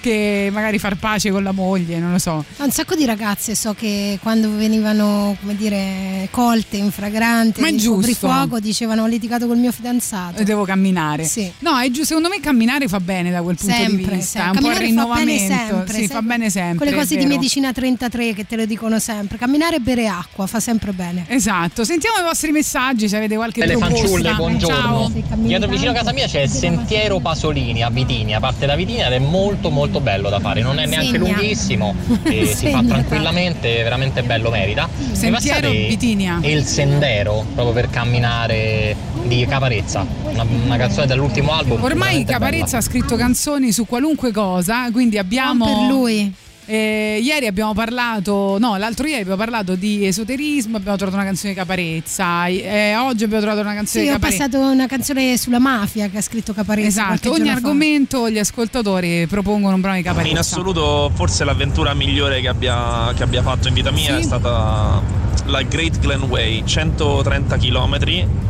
che 0.00 0.48
magari 0.52 0.78
far 0.78 0.96
pace 0.96 1.30
con 1.30 1.42
la 1.42 1.52
moglie, 1.52 1.98
non 1.98 2.12
lo 2.12 2.18
so. 2.18 2.44
Un 2.58 2.70
sacco 2.70 2.94
di 2.94 3.04
ragazze 3.04 3.54
so 3.54 3.74
che 3.74 4.18
quando 4.22 4.50
venivano, 4.54 5.36
come 5.40 5.54
dire, 5.56 6.28
colte 6.30 6.76
in 6.76 6.90
fragrante 6.90 7.62
di 7.62 7.76
giusto. 7.76 7.94
coprifuoco 7.94 8.58
dicevano 8.60 9.02
ho 9.02 9.06
litigato 9.06 9.46
col 9.46 9.58
mio 9.58 9.72
fidanzato. 9.72 10.40
E 10.40 10.44
devo 10.44 10.64
camminare. 10.64 11.24
Sì. 11.24 11.50
No, 11.60 11.78
è 11.78 11.86
giusto, 11.86 12.06
secondo 12.14 12.28
me 12.28 12.40
camminare 12.40 12.88
fa 12.88 13.00
bene 13.00 13.30
da 13.30 13.42
quel 13.42 13.56
punto 13.56 13.74
di 13.74 13.80
Sempre, 13.82 14.16
vista, 14.16 14.40
sempre. 14.40 14.40
è 14.40 14.46
un 14.46 14.52
po' 14.52 14.70
il 14.70 14.76
Camminare 14.76 15.04
fa 15.06 15.14
bene 15.14 15.30
rinnovamento. 15.36 15.74
sempre, 15.74 15.94
sì, 15.94 16.06
fa 16.08 16.22
bene 16.22 16.50
sempre. 16.50 16.76
Quelle 16.76 16.94
cose 17.02 17.16
di 17.16 17.26
medicina 17.26 17.72
33 17.72 18.34
che 18.34 18.46
te 18.46 18.56
lo 18.56 18.64
dicono 18.66 18.98
sempre. 18.98 19.38
Camminare 19.38 19.76
e 19.76 19.80
bere 19.80 20.06
acqua 20.08 20.46
fa 20.46 20.60
sempre 20.60 20.92
bene. 20.92 21.24
Esatto, 21.28 21.84
sentiamo 21.84 22.18
i 22.18 22.22
vostri 22.22 22.50
messaggi 22.52 23.08
se 23.08 23.16
avete 23.16 23.34
qualche 23.36 23.60
Belle 23.60 23.76
proposta. 23.78 23.98
fanciulle, 23.98 24.34
buongiorno. 24.34 24.78
Ciao. 24.78 25.12
Dietro 25.36 25.68
vicino 25.68 25.90
a 25.90 25.94
casa 25.94 26.12
mia 26.12 26.26
c'è 26.26 26.42
il 26.42 26.50
sentiero 26.50 27.18
Pasolini 27.20 27.82
a 27.82 27.90
Vitinia, 27.90 28.38
parte 28.40 28.66
da 28.66 28.74
Vitinia 28.76 29.06
ed 29.06 29.12
è 29.14 29.18
molto 29.18 29.70
molto 29.70 29.89
bello 29.98 30.28
da 30.28 30.38
fare, 30.38 30.62
non 30.62 30.78
è 30.78 30.86
neanche 30.86 31.18
Segna. 31.18 31.36
lunghissimo, 31.36 31.94
e 32.22 32.46
si 32.46 32.70
fa 32.70 32.84
tranquillamente, 32.86 33.82
veramente 33.82 34.22
bello, 34.22 34.50
merita. 34.50 34.88
Sentiero 35.10 35.32
passate 35.32 35.86
Vitinia. 35.88 36.38
Il 36.42 36.64
sendero 36.64 37.44
proprio 37.54 37.74
per 37.74 37.90
camminare 37.90 38.94
di 39.24 39.44
Caparezza, 39.46 40.06
una, 40.22 40.46
una 40.64 40.76
canzone 40.76 41.06
dell'ultimo 41.06 41.52
album. 41.52 41.82
Ormai 41.82 42.24
Caparezza 42.24 42.64
bella. 42.64 42.78
ha 42.78 42.80
scritto 42.82 43.16
canzoni 43.16 43.72
su 43.72 43.86
qualunque 43.86 44.30
cosa, 44.30 44.88
quindi 44.92 45.18
abbiamo. 45.18 45.64
per 45.64 45.90
lui. 45.90 46.34
Eh, 46.72 47.18
ieri 47.20 47.48
abbiamo 47.48 47.74
parlato, 47.74 48.56
no, 48.60 48.76
l'altro 48.76 49.04
ieri 49.08 49.22
abbiamo 49.22 49.38
parlato 49.38 49.74
di 49.74 50.06
esoterismo, 50.06 50.76
abbiamo 50.76 50.96
trovato 50.96 51.16
una 51.16 51.26
canzone 51.26 51.52
di 51.52 51.58
Caparezza, 51.58 52.46
eh, 52.46 52.94
oggi 52.96 53.24
abbiamo 53.24 53.42
trovato 53.42 53.60
una 53.62 53.74
canzone 53.74 54.04
Sì, 54.04 54.08
di 54.08 54.14
ho 54.14 54.18
Caparezza. 54.20 54.44
passato 54.48 54.70
una 54.70 54.86
canzone 54.86 55.36
sulla 55.36 55.58
mafia 55.58 56.08
che 56.08 56.18
ha 56.18 56.22
scritto 56.22 56.52
Caparezza. 56.52 56.86
Esatto, 56.86 57.30
ogni 57.30 57.38
giorno 57.38 57.50
fa. 57.50 57.56
argomento 57.56 58.30
gli 58.30 58.38
ascoltatori 58.38 59.26
propongono 59.26 59.74
un 59.74 59.80
brano 59.80 59.96
di 59.96 60.04
Caparezza. 60.04 60.30
In 60.30 60.38
assoluto 60.38 61.10
forse 61.12 61.42
l'avventura 61.42 61.92
migliore 61.92 62.40
che 62.40 62.46
abbia, 62.46 63.12
che 63.16 63.24
abbia 63.24 63.42
fatto 63.42 63.66
in 63.66 63.74
vita 63.74 63.90
mia 63.90 64.14
Sì? 64.14 64.20
è 64.20 64.22
stata 64.22 65.02
la 65.46 65.62
Great 65.62 65.98
Glen 65.98 66.22
Way, 66.22 66.62
130 66.64 67.56
km 67.56 67.98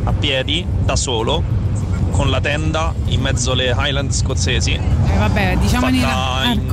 a 0.03 0.13
piedi 0.13 0.63
da 0.85 0.95
solo 0.95 1.41
con 2.11 2.29
la 2.29 2.39
tenda 2.39 2.93
in 3.07 3.19
mezzo 3.19 3.53
alle 3.53 3.73
Highland 3.75 4.11
scozzesi. 4.11 4.73
Eh, 4.73 5.17
vabbè, 5.17 5.57
diciamo 5.59 5.87
in 5.89 5.99
fatta 6.01 6.51
in 6.51 6.67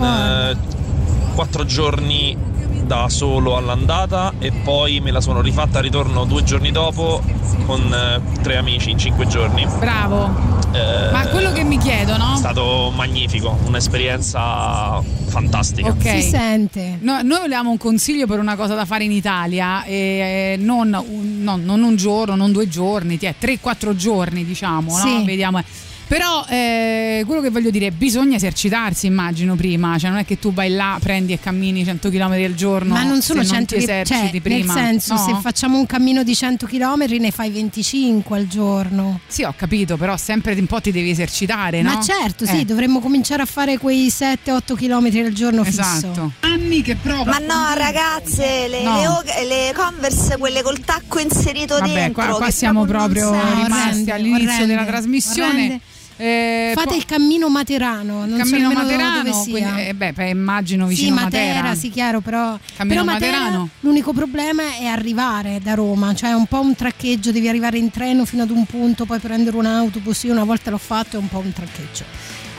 quattro 1.39 1.65
giorni 1.65 2.37
da 2.83 3.09
solo 3.09 3.57
all'andata 3.57 4.33
e 4.41 4.51
poi 4.51 4.99
me 4.99 5.13
la 5.13 5.21
sono 5.21 5.41
rifatta 5.41 5.79
al 5.79 5.85
ritorno 5.85 6.25
due 6.25 6.43
giorni 6.43 6.73
dopo 6.73 7.23
con 7.65 7.81
eh, 7.95 8.21
tre 8.43 8.57
amici 8.57 8.91
in 8.91 8.99
cinque 8.99 9.29
giorni. 9.29 9.65
Bravo. 9.79 10.57
Eh, 10.73 11.13
Ma 11.13 11.29
quello 11.29 11.53
che 11.53 11.63
mi 11.63 11.79
chiedono. 11.79 12.35
È 12.35 12.39
stato 12.39 12.93
magnifico, 12.93 13.57
un'esperienza 13.67 15.01
fantastica. 15.27 15.91
Ok. 15.91 16.09
Si 16.09 16.23
sente. 16.23 16.99
No, 17.03 17.23
noi 17.23 17.39
volevamo 17.39 17.71
un 17.71 17.79
consiglio 17.79 18.27
per 18.27 18.41
una 18.41 18.57
cosa 18.57 18.75
da 18.75 18.85
fare 18.85 19.05
in 19.05 19.13
Italia, 19.13 19.85
e, 19.85 19.95
eh, 19.95 20.57
non, 20.59 20.93
un, 20.93 21.41
no, 21.45 21.55
non 21.55 21.85
un 21.85 21.95
giorno, 21.95 22.35
non 22.35 22.51
due 22.51 22.67
giorni, 22.67 23.17
3-4 23.17 23.95
giorni 23.95 24.45
diciamo, 24.45 24.91
no? 24.91 25.05
Sì. 25.05 25.25
Vediamo. 25.25 25.63
Però 26.09 26.47
eh, 26.49 27.23
quello 27.27 27.43
che 27.43 27.51
voglio 27.51 27.69
dire, 27.69 27.91
bisogna 27.91 28.37
esercitarsi, 28.37 29.07
immagino, 29.07 29.55
prima. 29.57 29.99
Cioè, 29.99 30.09
non 30.09 30.19
è 30.21 30.25
che 30.25 30.39
tu 30.39 30.55
vai 30.55 30.71
là, 30.71 30.97
prendi 31.01 31.35
e 31.35 31.39
cammini 31.39 31.85
100 31.85 32.09
km 32.09 32.33
al 32.33 32.55
giorno. 32.55 32.95
Ma 32.95 33.03
non 33.03 33.21
sono 33.21 33.43
se 33.43 33.51
100 33.51 33.75
ti 33.77 33.81
km, 33.85 33.91
eserciti 33.91 34.31
cioè, 34.31 34.41
prima. 34.41 34.75
nel 34.75 34.85
senso, 35.03 35.15
no? 35.15 35.21
se 35.21 35.37
facciamo 35.43 35.79
un 35.79 35.85
cammino 35.85 36.23
di 36.23 36.35
100 36.35 36.67
km 36.67 37.05
ne 37.21 37.31
fai 37.31 37.51
25 37.51 38.37
al 38.39 38.47
giorno. 38.47 39.21
Sì, 39.27 39.43
ho 39.43 39.53
capito, 39.55 39.99
però 39.99 40.17
sempre 40.17 40.55
un 40.55 40.67
po' 40.67 40.81
ti 40.81 40.91
devi 40.93 41.11
esercitare, 41.11 41.83
no? 41.83 41.93
Ma 41.93 42.01
certo, 42.01 42.47
sì, 42.47 42.61
Eh. 42.61 42.65
dovremmo 42.65 43.01
cominciare 43.01 43.43
a 43.43 43.47
fare 43.47 43.77
quei 43.77 44.09
7-8 44.09 44.75
km 44.77 45.11
al 45.27 45.33
giorno 45.33 45.63
Esatto. 45.63 46.07
fisso. 46.09 46.33
Anni 46.41 46.81
che 46.81 46.97
prova. 46.97 47.33
Ma 47.33 47.39
no, 47.39 47.75
ragazze, 47.75 48.67
le, 48.69 48.83
No. 48.83 48.97
le 49.01 49.07
o- 49.09 49.23
le 49.47 49.73
Converse, 49.75 50.39
quelle 50.39 50.63
col 50.63 50.81
tacco 50.81 51.19
inserito 51.19 51.77
Vabbè, 51.79 51.93
dentro. 51.93 52.25
qua, 52.25 52.37
qua 52.37 52.47
che 52.47 52.53
siamo 52.53 52.87
proprio 52.87 53.31
rimasti 53.31 54.11
all'inizio 54.11 54.47
orrende, 54.47 54.67
della 54.67 54.85
trasmissione. 54.87 55.49
orrende. 55.51 55.81
Eh, 56.21 56.73
Fate 56.75 56.89
poi- 56.89 56.97
il 56.97 57.05
cammino 57.05 57.49
materano, 57.49 58.27
non 58.27 58.31
so 58.31 58.37
Cammino 58.39 58.69
nemmeno 58.69 58.81
Materano, 58.83 59.23
dove 59.23 59.33
sia. 59.45 59.53
quindi, 59.53 59.87
eh, 59.87 59.95
beh, 59.95 60.29
immagino 60.31 60.89
sì, 60.89 60.95
vicino 60.95 61.17
a 61.17 61.23
Matera, 61.23 61.55
Matera. 61.55 61.75
sì, 61.77 61.91
chiaro, 61.91 62.21
però, 62.21 62.59
Cammino 62.77 63.03
però 63.03 63.13
Matera, 63.13 63.39
Materano. 63.39 63.69
l'unico 63.81 64.13
problema 64.13 64.63
è 64.81 64.87
arrivare 64.87 65.61
da 65.63 65.75
Roma, 65.75 66.13
cioè 66.15 66.31
è 66.31 66.35
un 66.35 66.47
po' 66.47 66.61
un 66.61 66.75
traccheggio, 66.75 67.31
devi 67.31 67.49
arrivare 67.49 67.79
in 67.79 67.91
treno 67.91 68.25
fino 68.25 68.43
ad 68.43 68.51
un 68.51 68.67
punto, 68.67 69.05
poi 69.05 69.21
prendere 69.21 69.57
un 69.57 69.67
autobus, 69.67 70.25
io 70.25 70.33
una 70.33 70.43
volta 70.45 70.71
l'ho 70.71 70.79
fatto, 70.79 71.17
è 71.17 71.21
un 71.21 71.29
po' 71.29 71.39
un 71.39 71.53
traccheggio. 71.53 72.05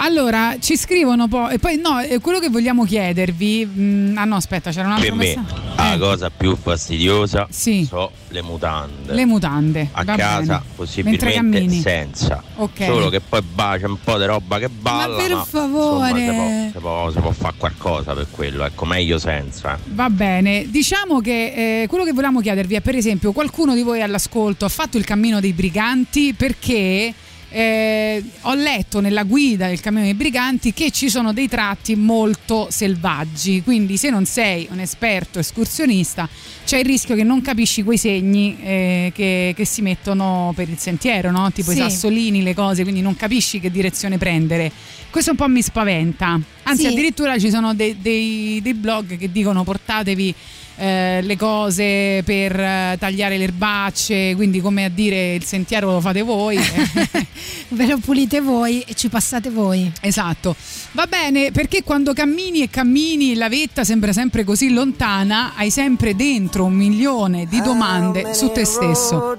Allora, 0.02 0.56
ci 0.60 0.78
scrivono 0.78 1.28
poi, 1.28 1.56
e 1.56 1.60
poi 1.60 1.78
no, 1.78 2.00
eh, 2.00 2.20
quello 2.20 2.40
che 2.40 2.48
vogliamo 2.50 2.86
chiedervi, 2.86 3.66
mh, 3.66 4.14
ah 4.16 4.24
no, 4.24 4.36
aspetta, 4.38 4.72
c'era 4.72 4.88
un 4.88 4.94
altro 4.94 5.10
Per 5.10 5.18
me 5.18 5.26
messaggio. 5.36 5.62
la 5.76 5.98
cosa 6.00 6.30
più 6.30 6.56
fastidiosa 6.56 7.48
Sì. 7.50 7.84
sono 7.86 8.12
le 8.30 8.42
mutande. 8.42 9.14
Le 9.14 9.26
mutande. 9.26 9.90
a 9.92 10.06
casa 10.06 10.40
bene. 10.40 10.62
Possibilmente 10.76 11.70
senza. 11.82 12.42
Ok. 12.56 12.86
Solo 12.86 13.10
che 13.10 13.20
poi 13.20 13.42
bacia 13.42 13.88
un 13.88 13.98
po' 14.02 14.18
di 14.18 14.26
roba 14.26 14.58
che 14.58 14.70
balla. 14.70 15.18
per 15.18 15.34
ma, 15.36 15.44
favore. 15.44 16.20
insomma, 16.22 16.68
si 16.72 16.80
può, 16.80 17.12
può- 17.12 17.22
può 17.22 17.32
fare 17.32 17.54
qualcosa 17.58 18.14
per 18.14 18.28
quello, 18.32 18.64
ecco, 18.64 18.86
meglio 18.86 19.20
senza. 19.20 19.78
Va 19.88 20.10
bene, 20.10 20.66
diciamo 20.70 21.20
che 21.20 21.82
eh, 21.84 21.88
quello 21.88 22.06
che 22.06 22.12
volevamo 22.14 22.40
chiedervi 22.40 22.76
è 22.76 22.82
per 22.82 22.96
esempio 22.96 23.34
qualcuno 23.34 23.74
di 23.76 23.82
voi 23.82 24.02
all'ascolto 24.02 24.64
ha 24.64 24.70
fatto 24.70 24.98
il 24.98 25.04
cammino 25.04 25.42
dei 25.42 25.52
briganti 25.52 26.34
perché 26.34 27.14
eh, 27.52 28.24
ho 28.42 28.54
letto 28.54 29.00
nella 29.00 29.24
guida 29.24 29.68
del 29.68 29.80
cammino 29.82 30.04
dei 30.04 30.14
briganti 30.14 30.74
che 30.74 30.92
ci 30.92 31.10
sono 31.10 31.34
dei 31.34 31.48
tratti 31.48 31.96
molto 31.96 32.68
selvaggi, 32.70 33.62
quindi 33.64 33.98
se 33.98 34.10
non 34.10 34.26
sei 34.26 34.68
un 34.72 34.80
esperto 34.80 35.40
escursionista 35.40 36.28
c'è 36.66 36.78
il 36.78 36.86
rischio 36.86 37.16
che 37.16 37.24
non 37.24 37.42
capisci 37.42 37.82
quei 37.84 37.98
segni 37.98 38.58
eh, 38.62 39.12
che, 39.16 39.54
che 39.56 39.66
si 39.66 39.82
mettono 39.82 40.54
per 40.56 40.70
il 40.70 40.78
sentiero, 40.78 41.32
no? 41.32 41.52
tipo 41.52 41.72
Sì. 41.72 41.78
i 41.78 41.82
sassolini, 41.82 42.44
le 42.44 42.54
cose, 42.54 42.84
quindi 42.84 43.02
non 43.02 43.16
capisci 43.16 43.60
che 43.60 43.72
direzione 43.72 44.18
prendere. 44.20 44.72
Questo 45.10 45.32
un 45.32 45.38
po' 45.38 45.48
mi 45.48 45.64
spaventa. 45.64 46.40
Anzi, 46.64 46.84
Sì. 46.84 46.88
addirittura 46.88 47.40
ci 47.40 47.50
sono 47.50 47.74
dei, 47.74 47.98
dei- 48.00 48.60
dei 48.62 48.74
blog 48.76 49.18
che 49.18 49.32
dicono 49.32 49.64
portatevi 49.64 50.36
eh, 50.80 51.22
le 51.22 51.36
cose 51.36 52.24
per 52.24 52.58
eh, 52.58 52.96
tagliare 52.98 53.38
le 53.38 53.44
erbacce, 53.44 54.34
quindi 54.36 54.62
come 54.62 54.86
a 54.86 54.90
dire 54.90 55.34
il 55.36 55.44
sentiero 55.44 55.92
lo 55.92 56.00
fate 56.00 56.22
voi. 56.22 56.58
Ve 57.70 57.86
lo 57.86 57.98
pulite 57.98 58.40
voi 58.40 58.82
e 58.82 58.94
ci 58.96 59.10
passate 59.10 59.50
voi. 59.50 59.92
esatto. 60.02 60.56
Va 60.94 61.06
bene, 61.06 61.52
perché 61.52 61.84
quando 61.84 62.14
cammini 62.14 62.64
e 62.64 62.70
cammini 62.70 63.36
la 63.36 63.50
vetta 63.50 63.84
sembra 63.84 64.14
sempre 64.14 64.44
così 64.44 64.72
lontana, 64.72 65.52
hai 65.56 65.70
sempre 65.70 66.16
dentro 66.16 66.64
un 66.66 66.74
milione 66.74 67.46
di 67.46 67.62
domande 67.62 68.34
su 68.34 68.50
te 68.52 68.64
stesso. 68.64 69.38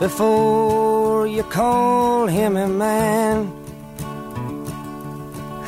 before 0.00 1.26
you 1.26 1.42
call 1.44 2.26
him 2.26 2.56
a 2.56 2.66
man. 2.66 3.59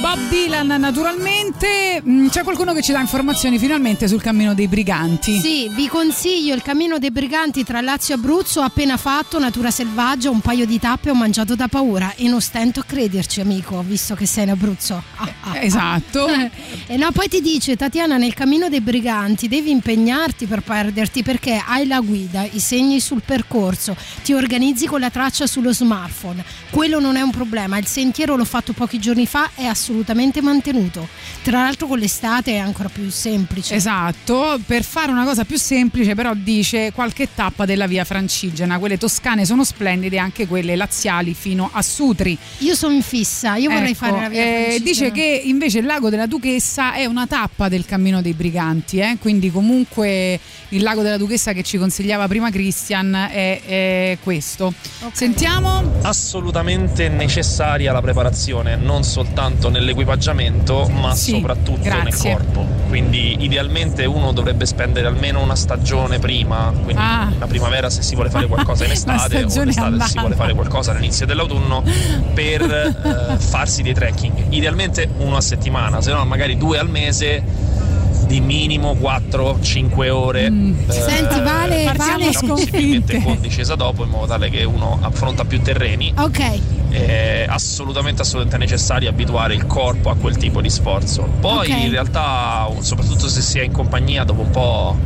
Bob 0.00 0.18
Dylan 0.28 0.66
naturalmente, 0.78 1.84
Mm, 2.06 2.28
c'è 2.28 2.42
qualcuno 2.42 2.74
che 2.74 2.82
ci 2.82 2.92
dà 2.92 3.00
informazioni 3.00 3.58
finalmente 3.58 4.06
sul 4.06 4.20
cammino 4.20 4.52
dei 4.54 4.68
briganti. 4.68 5.40
Sì, 5.40 5.68
vi 5.70 5.88
consiglio 5.88 6.54
il 6.54 6.60
cammino 6.62 6.98
dei 6.98 7.10
briganti 7.10 7.64
tra 7.64 7.80
Lazio 7.80 8.14
e 8.14 8.18
Abruzzo, 8.18 8.60
appena 8.60 8.96
fatto, 8.98 9.38
natura 9.38 9.70
selvaggia, 9.70 10.28
un 10.28 10.40
paio 10.40 10.66
di 10.66 10.78
tappe 10.78 11.08
ho 11.10 11.14
mangiato 11.14 11.54
da 11.56 11.68
paura 11.68 12.12
e 12.14 12.28
non 12.28 12.40
stento 12.42 12.80
a 12.80 12.84
crederci 12.84 13.40
amico, 13.40 13.82
visto 13.82 14.14
che 14.14 14.26
sei 14.26 14.44
in 14.44 14.50
Abruzzo. 14.50 15.02
Ah, 15.16 15.28
ah, 15.40 15.58
Esatto. 15.58 16.26
ah. 16.26 16.50
E 16.88 16.96
no, 16.96 17.10
poi 17.10 17.28
ti 17.28 17.40
dice 17.40 17.74
Tatiana 17.76 18.16
nel 18.16 18.34
cammino 18.34 18.68
dei 18.68 18.80
briganti 18.80 19.48
devi 19.48 19.70
impegnarti 19.70 20.46
per 20.46 20.60
perderti 20.60 21.22
perché 21.22 21.60
hai 21.66 21.86
la 21.86 22.00
guida, 22.00 22.46
i 22.48 22.60
segni 22.60 23.00
sul 23.00 23.22
percorso, 23.24 23.96
ti 24.22 24.34
organizzi 24.34 24.86
con 24.86 25.00
la 25.00 25.10
traccia 25.10 25.46
sullo 25.46 25.72
smartphone. 25.72 26.44
Quello 26.70 27.00
non 27.00 27.16
è 27.16 27.22
un 27.22 27.30
problema, 27.30 27.78
il 27.78 27.86
sentiero 27.86 28.36
l'ho 28.36 28.44
fatto 28.44 28.72
pochi 28.72 28.98
giorni 28.98 29.26
fa, 29.26 29.50
è 29.54 29.64
assolutamente 29.64 29.85
mantenuto. 30.40 31.08
Tra 31.42 31.62
l'altro 31.62 31.86
con 31.86 31.98
l'estate 31.98 32.52
è 32.52 32.58
ancora 32.58 32.88
più 32.88 33.10
semplice. 33.10 33.74
Esatto, 33.74 34.58
per 34.64 34.82
fare 34.84 35.12
una 35.12 35.24
cosa 35.24 35.44
più 35.44 35.58
semplice 35.58 36.14
però 36.14 36.32
dice 36.34 36.92
qualche 36.92 37.28
tappa 37.34 37.64
della 37.64 37.86
via 37.86 38.04
francigena, 38.04 38.78
quelle 38.78 38.98
toscane 38.98 39.44
sono 39.44 39.64
splendide, 39.64 40.18
anche 40.18 40.46
quelle 40.46 40.76
laziali 40.76 41.34
fino 41.34 41.68
a 41.72 41.82
Sutri. 41.82 42.36
Io 42.58 42.74
sono 42.74 42.94
in 42.94 43.02
fissa, 43.02 43.56
io 43.56 43.70
vorrei 43.70 43.90
Ecco, 43.90 43.98
fare 43.98 44.20
la 44.20 44.28
via 44.28 44.40
eh, 44.40 44.44
francigena. 44.44 44.84
dice 44.84 45.10
che 45.12 45.42
invece 45.44 45.78
il 45.78 45.86
lago 45.86 46.10
della 46.10 46.26
Duchessa 46.26 46.94
è 46.94 47.04
una 47.04 47.26
tappa 47.26 47.68
del 47.68 47.84
cammino 47.84 48.22
dei 48.22 48.34
briganti, 48.34 48.98
eh? 48.98 49.16
quindi 49.20 49.50
comunque 49.50 50.38
il 50.70 50.82
lago 50.82 51.02
della 51.02 51.16
Duchessa 51.16 51.52
che 51.52 51.62
ci 51.62 51.78
consigliava 51.78 52.26
prima 52.28 52.50
Christian 52.50 53.14
è, 53.14 53.60
è 53.64 54.18
questo. 54.22 54.72
Sentiamo. 55.12 55.94
Assolutamente 56.02 57.08
necessaria 57.08 57.92
la 57.92 58.00
preparazione, 58.00 58.76
non 58.76 59.04
soltanto 59.04 59.68
nell'equipaggiamento, 59.78 60.88
ma 60.88 61.14
Sì, 61.14 61.32
soprattutto 61.32 61.88
nel 61.88 62.02
grazie. 62.02 62.32
corpo. 62.32 62.66
Quindi 62.88 63.36
idealmente 63.40 64.04
uno 64.04 64.32
dovrebbe 64.32 64.64
spendere 64.66 65.06
almeno 65.06 65.40
una 65.42 65.56
stagione 65.56 66.18
prima, 66.18 66.72
quindi 66.82 67.02
Ah. 67.02 67.30
la 67.38 67.46
primavera 67.46 67.90
se 67.90 68.02
si 68.02 68.14
vuole 68.14 68.30
fare 68.30 68.46
qualcosa 68.46 68.84
in 68.84 68.90
estate 68.92 69.36
o 69.44 69.48
stagione 69.48 69.66
l'estate 69.66 69.98
se 70.02 70.08
si 70.08 70.18
vuole 70.18 70.34
fare 70.34 70.54
qualcosa 70.54 70.92
all'inizio 70.92 71.26
dell'autunno 71.26 71.82
per 72.34 72.62
eh, 73.34 73.38
farsi 73.38 73.82
dei 73.82 73.94
trekking. 73.94 74.46
Idealmente 74.50 75.08
uno 75.18 75.36
a 75.36 75.40
settimana, 75.40 76.00
se 76.00 76.12
no 76.12 76.24
magari 76.24 76.56
due 76.56 76.78
al 76.78 76.88
mese 76.88 77.42
di 78.26 78.40
minimo 78.40 78.92
4-5 78.94 80.08
ore. 80.10 80.50
Mm. 80.50 80.74
eh, 80.88 80.92
Senti, 80.92 81.40
Vale, 81.40 81.92
Vale, 81.96 82.30
possibilmente 82.46 83.22
con 83.22 83.40
discesa 83.40 83.74
dopo 83.74 84.04
in 84.04 84.10
modo 84.10 84.26
tale 84.26 84.50
che 84.50 84.64
uno 84.64 84.98
affronta 85.00 85.44
più 85.44 85.60
terreni 85.62 86.12
Ok, 86.16 86.60
è 86.90 87.46
assolutamente 87.48 88.22
assolutamente 88.22 88.58
necessario 88.58 89.08
abituare 89.08 89.54
il 89.54 89.66
corpo 89.66 90.10
a 90.10 90.16
quel 90.16 90.36
tipo 90.36 90.60
di 90.60 90.70
sforzo 90.70 91.28
poi 91.40 91.70
Ok. 91.70 91.78
in 91.84 91.90
realtà 91.90 92.68
soprattutto 92.80 93.28
se 93.28 93.40
si 93.40 93.58
è 93.58 93.62
in 93.62 93.72
compagnia 93.72 94.24
dopo 94.24 94.40
un 94.40 94.50
po' 94.50 94.96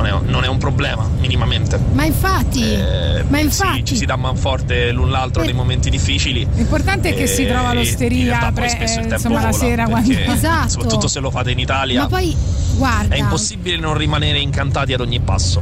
non 0.00 0.06
è, 0.06 0.30
non 0.30 0.44
è 0.44 0.46
un 0.48 0.58
problema 0.58 1.06
minimamente 1.18 1.78
ma 1.92 2.04
infatti, 2.04 2.62
Eh, 2.62 3.24
ma 3.28 3.38
sì, 3.38 3.42
infatti. 3.44 3.84
ci 3.84 3.96
si 3.96 4.04
dà 4.04 4.16
manforte 4.16 4.90
l'un 4.92 5.10
l'altro 5.10 5.42
nei 5.42 5.52
momenti 5.52 5.90
difficili 5.90 6.46
L'importante 6.54 7.10
è 7.10 7.14
che 7.14 7.26
si 7.26 7.42
Eh, 7.44 7.48
trova 7.48 7.70
in 7.72 7.78
l'osteria, 7.78 8.50
pre- 8.54 8.68
spesso 8.68 8.94
il 9.00 9.06
tempo 9.06 9.14
insomma 9.14 9.40
la 9.42 9.50
vola, 9.50 9.52
sera 9.64 9.84
quando... 9.86 10.12
Esatto. 10.38 10.68
soprattutto 10.68 11.08
se 11.08 11.20
lo 11.20 11.30
fate 11.30 11.50
in 11.50 11.58
Italia 11.58 12.02
Ma 12.02 12.06
poi, 12.08 12.36
guarda, 12.76 13.14
è 13.14 13.18
impossibile 13.18 13.76
non 13.76 13.96
rimanere 13.96 14.38
incantati 14.38 14.92
ad 14.92 15.00
ogni 15.00 15.20
passo 15.20 15.60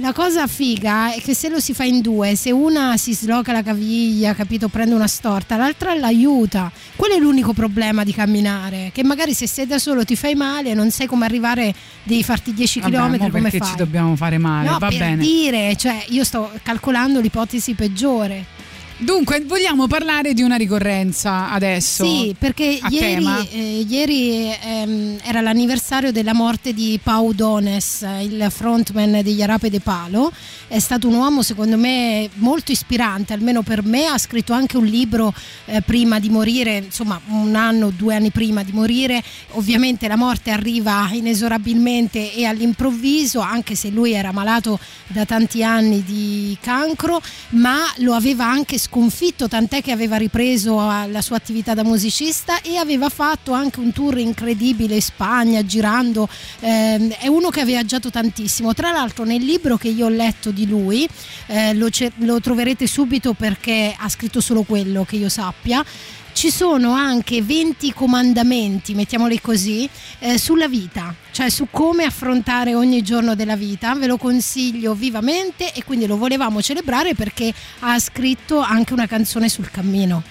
la 0.00 0.12
cosa 0.12 0.46
figa 0.46 1.12
è 1.12 1.20
che 1.20 1.34
se 1.34 1.48
lo 1.48 1.58
si 1.58 1.74
fa 1.74 1.82
in 1.84 2.00
due, 2.00 2.36
se 2.36 2.52
una 2.52 2.96
si 2.96 3.14
sloca 3.14 3.52
la 3.52 3.62
caviglia, 3.62 4.32
capito, 4.32 4.68
prende 4.68 4.94
una 4.94 5.08
storta, 5.08 5.56
l'altra 5.56 5.92
l'aiuta. 5.94 6.70
Quello 6.94 7.14
è 7.14 7.18
l'unico 7.18 7.52
problema 7.52 8.04
di 8.04 8.12
camminare, 8.12 8.90
che 8.92 9.02
magari 9.02 9.34
se 9.34 9.48
sei 9.48 9.66
da 9.66 9.78
solo 9.78 10.04
ti 10.04 10.14
fai 10.14 10.34
male, 10.36 10.72
non 10.74 10.90
sai 10.92 11.06
come 11.06 11.24
arrivare, 11.24 11.74
devi 12.04 12.22
farti 12.22 12.54
10 12.54 12.80
Vabbè, 12.80 12.96
km, 12.96 13.18
come 13.18 13.40
perché 13.42 13.58
fai? 13.58 13.68
ci 13.68 13.74
dobbiamo 13.76 14.14
fare 14.14 14.38
male? 14.38 14.68
No, 14.68 14.78
Va 14.78 14.88
per 14.88 14.98
bene. 14.98 15.16
dire, 15.16 15.74
cioè 15.76 16.04
io 16.10 16.22
sto 16.22 16.50
calcolando 16.62 17.18
l'ipotesi 17.20 17.74
peggiore. 17.74 18.56
Dunque, 19.00 19.44
vogliamo 19.46 19.86
parlare 19.86 20.34
di 20.34 20.42
una 20.42 20.56
ricorrenza 20.56 21.52
adesso? 21.52 22.04
Sì, 22.04 22.34
perché 22.36 22.80
ieri, 22.90 23.26
eh, 23.52 23.86
ieri, 23.88 24.52
ehm, 24.60 25.18
era 25.22 25.40
l'anniversario 25.40 26.10
della 26.10 26.34
morte 26.34 26.74
di 26.74 26.98
Pau 27.00 27.32
Dones, 27.32 28.04
il 28.22 28.48
frontman 28.50 29.20
degli 29.22 29.40
Arape 29.40 29.70
de 29.70 29.78
Palo. 29.78 30.32
È 30.66 30.80
stato 30.80 31.06
un 31.06 31.14
uomo, 31.14 31.42
secondo 31.42 31.76
me, 31.76 32.28
molto 32.34 32.72
ispirante, 32.72 33.32
almeno 33.32 33.62
per 33.62 33.84
me. 33.84 34.06
Ha 34.06 34.18
scritto 34.18 34.52
anche 34.52 34.76
un 34.76 34.86
libro 34.86 35.32
eh, 35.66 35.80
prima 35.80 36.18
di 36.18 36.28
morire, 36.28 36.78
insomma, 36.78 37.20
un 37.28 37.54
anno, 37.54 37.90
due 37.90 38.16
anni 38.16 38.30
prima 38.30 38.64
di 38.64 38.72
morire. 38.72 39.22
Ovviamente 39.50 40.08
la 40.08 40.16
morte 40.16 40.50
arriva 40.50 41.08
inesorabilmente 41.12 42.34
e 42.34 42.46
all'improvviso, 42.46 43.38
anche 43.38 43.76
se 43.76 43.90
lui 43.90 44.12
era 44.12 44.32
malato 44.32 44.76
da 45.06 45.24
tanti 45.24 45.62
anni 45.62 46.02
di 46.02 46.58
cancro, 46.60 47.22
ma 47.50 47.78
lo 47.98 48.14
aveva 48.14 48.44
anche 48.44 48.76
sconfitto, 48.88 49.48
tant'è 49.48 49.82
che 49.82 49.92
aveva 49.92 50.16
ripreso 50.16 50.80
eh, 50.80 51.08
la 51.10 51.20
sua 51.20 51.36
attività 51.36 51.74
da 51.74 51.84
musicista 51.84 52.62
e 52.62 52.76
aveva 52.76 53.10
fatto 53.10 53.52
anche 53.52 53.80
un 53.80 53.92
tour 53.92 54.18
incredibile 54.18 54.94
in 54.94 55.02
Spagna, 55.02 55.64
girando. 55.64 56.26
Ehm, 56.60 57.10
è 57.10 57.26
uno 57.26 57.50
che 57.50 57.60
ha 57.60 57.64
viaggiato 57.64 58.10
tantissimo. 58.10 58.72
Tra 58.72 58.90
l'altro 58.90 59.24
nel 59.24 59.44
libro 59.44 59.76
che 59.76 59.88
io 59.88 60.06
ho 60.06 60.10
letto 60.10 60.50
di 60.50 60.66
lui, 60.66 61.06
eh, 61.46 61.74
lo, 61.74 61.88
lo 62.18 62.40
troverete 62.40 62.86
subito 62.86 63.34
perché 63.34 63.94
ha 63.96 64.08
scritto 64.08 64.40
solo 64.40 64.62
quello 64.62 65.04
che 65.04 65.16
io 65.16 65.28
sappia. 65.28 65.84
Ci 66.32 66.50
sono 66.50 66.92
anche 66.92 67.42
20 67.42 67.92
comandamenti, 67.92 68.94
mettiamoli 68.94 69.40
così, 69.40 69.88
eh, 70.20 70.38
sulla 70.38 70.68
vita, 70.68 71.14
cioè 71.32 71.50
su 71.50 71.66
come 71.70 72.04
affrontare 72.04 72.74
ogni 72.74 73.02
giorno 73.02 73.34
della 73.34 73.56
vita. 73.56 73.94
Ve 73.94 74.06
lo 74.06 74.16
consiglio 74.18 74.94
vivamente 74.94 75.72
e 75.72 75.82
quindi 75.84 76.06
lo 76.06 76.16
volevamo 76.16 76.62
celebrare 76.62 77.14
perché 77.14 77.52
ha 77.80 77.98
scritto 77.98 78.60
anche 78.60 78.92
una 78.92 79.06
canzone 79.06 79.48
sul 79.48 79.70
cammino. 79.70 80.22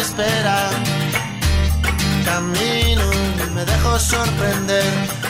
Espera. 0.00 0.70
Camino, 2.24 3.04
me 3.54 3.64
dejo 3.64 3.98
sorprender. 3.98 4.84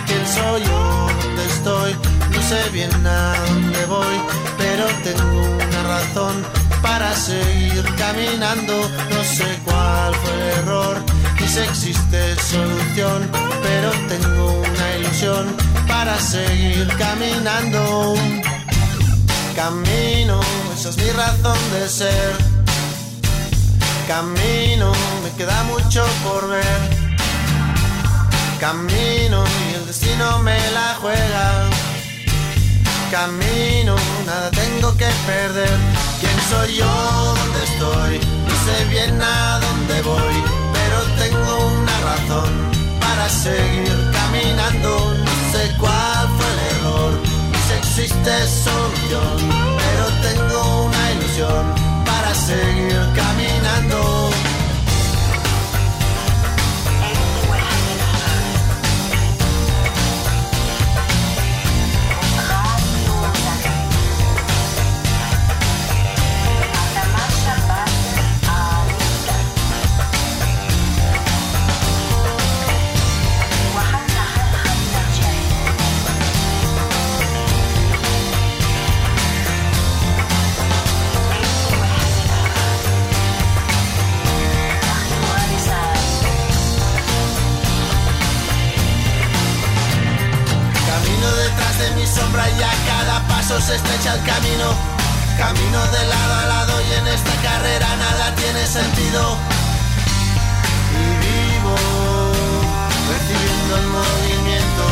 ¿Quién 0.06 0.26
soy 0.26 0.62
yo? 0.64 1.08
¿Dónde 1.22 1.44
estoy? 1.46 1.96
No 2.32 2.42
sé 2.42 2.70
bien 2.70 3.06
a 3.06 3.34
dónde 3.46 3.86
voy, 3.86 4.16
pero 4.58 4.86
tengo 5.02 5.40
una 5.66 5.82
razón 5.82 6.44
para 6.82 7.14
seguir 7.14 7.84
caminando. 7.96 8.74
No 9.10 9.24
sé 9.24 9.48
cuál 9.64 10.14
fue 10.14 10.34
el 10.34 10.58
error, 10.60 10.96
ni 11.40 11.48
si 11.48 11.58
existe 11.60 12.36
solución, 12.36 13.30
pero 13.62 13.90
tengo 14.08 14.60
una 14.60 14.96
ilusión 14.98 15.56
para 15.88 16.18
seguir 16.18 16.86
caminando. 16.96 18.14
Camino, 19.56 20.40
esa 20.74 20.90
es 20.90 20.96
mi 20.96 21.10
razón 21.10 21.58
de 21.72 21.88
ser. 21.88 22.59
Camino, 24.10 24.90
me 25.22 25.30
queda 25.38 25.62
mucho 25.62 26.04
por 26.24 26.48
ver. 26.48 26.80
Camino 28.58 29.44
y 29.70 29.74
el 29.74 29.86
destino 29.86 30.40
me 30.40 30.58
la 30.72 30.96
juega. 31.00 31.70
Camino, 33.12 33.94
nada 34.26 34.50
tengo 34.50 34.96
que 34.96 35.06
perder. 35.28 35.78
¿Quién 36.18 36.36
soy 36.50 36.74
yo? 36.74 36.92
¿Dónde 37.38 37.64
estoy? 37.70 38.18
No 38.48 38.54
sé 38.64 38.84
bien 38.86 39.22
a 39.22 39.60
dónde 39.60 40.02
voy, 40.02 40.36
pero 40.72 40.98
tengo 41.22 41.66
una 41.78 42.00
razón 42.00 42.50
para 43.00 43.28
seguir 43.28 44.10
caminando. 44.12 45.14
No 45.24 45.52
sé 45.52 45.72
cuál 45.78 46.28
fue 46.36 46.46
el 46.52 46.58
error, 46.74 47.12
ni 47.52 47.58
si 47.58 47.72
existe 47.74 48.32
solución, 48.64 49.36
pero 49.78 50.04
tengo 50.20 50.86
una 50.86 51.12
ilusión 51.12 51.79
seguir 52.34 53.12
caminando. 53.14 54.19
Sombra 92.20 92.48
y 92.48 92.62
a 92.62 92.74
cada 92.86 93.20
paso 93.28 93.60
se 93.60 93.76
estrecha 93.76 94.14
el 94.14 94.22
camino. 94.24 94.68
Camino 95.38 95.80
de 95.96 96.02
lado 96.06 96.34
a 96.34 96.46
lado 96.46 96.74
y 96.82 96.92
en 97.00 97.06
esta 97.08 97.34
carrera 97.42 97.88
nada 97.96 98.34
tiene 98.36 98.66
sentido. 98.66 99.36
Y 101.00 101.06
vivo 101.24 101.74
recibiendo 103.12 103.72
el 103.80 103.86
movimiento. 103.98 104.84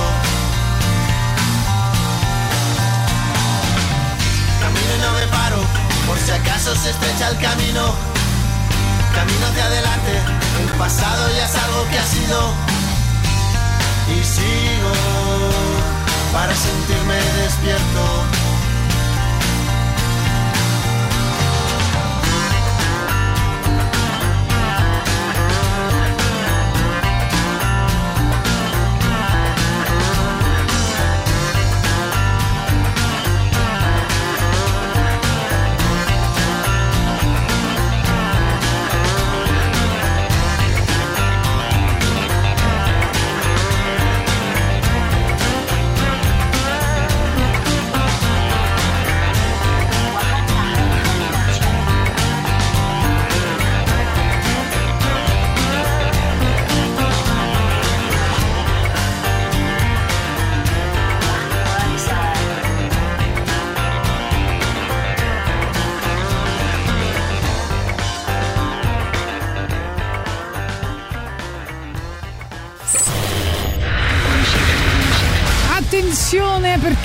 Camino 4.63 4.91
y 4.97 5.01
no 5.05 5.11
me 5.19 5.27
paro, 5.37 5.61
por 6.07 6.19
si 6.19 6.31
acaso 6.31 6.75
se 6.77 6.91
estrecha 6.91 7.29
el 7.29 7.39
camino. 7.39 7.95
Camino 9.15 9.47
hacia 9.51 9.65
adelante, 9.65 10.13
el 10.63 10.71
pasado 10.79 11.29
ya 11.37 11.45
es 11.45 11.55
algo 11.57 11.89
que 11.91 11.99
ha 11.99 12.07
sido 12.07 12.39
y 14.15 14.25
sigo 14.25 15.18
para 16.33 16.55
sentirme 16.55 17.15
despierto. 17.43 18.48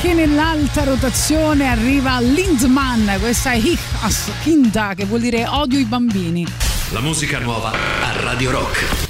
Perché 0.03 0.13
nell'alta 0.13 0.84
rotazione 0.84 1.69
arriva 1.69 2.19
Lindman, 2.19 3.15
questa 3.21 3.51
è 3.51 3.55
Ich 3.55 3.80
as 4.01 4.30
Kinder 4.41 4.95
che 4.95 5.05
vuol 5.05 5.21
dire 5.21 5.47
odio 5.47 5.80
i 5.80 5.85
bambini. 5.85 6.45
La 6.91 6.99
musica 6.99 7.39
nuova 7.39 7.71
a 7.71 8.21
Radio 8.21 8.51
Rock. 8.51 9.02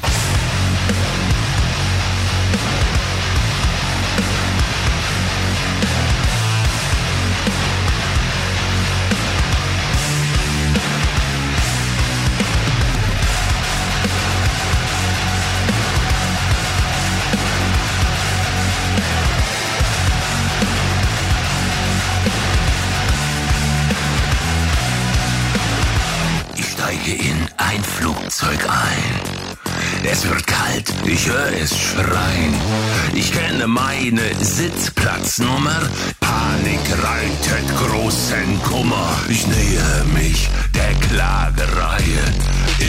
Kenne 33.64 33.74
meine 33.74 34.44
Sitzplatznummer. 34.44 35.80
Panik 36.20 36.82
reitet 37.02 37.78
großen 37.78 38.62
Kummer. 38.64 39.16
Ich 39.30 39.48
nähe 39.48 40.04
mich 40.14 40.50
der 40.76 40.94
Klagereihe. 41.08 42.24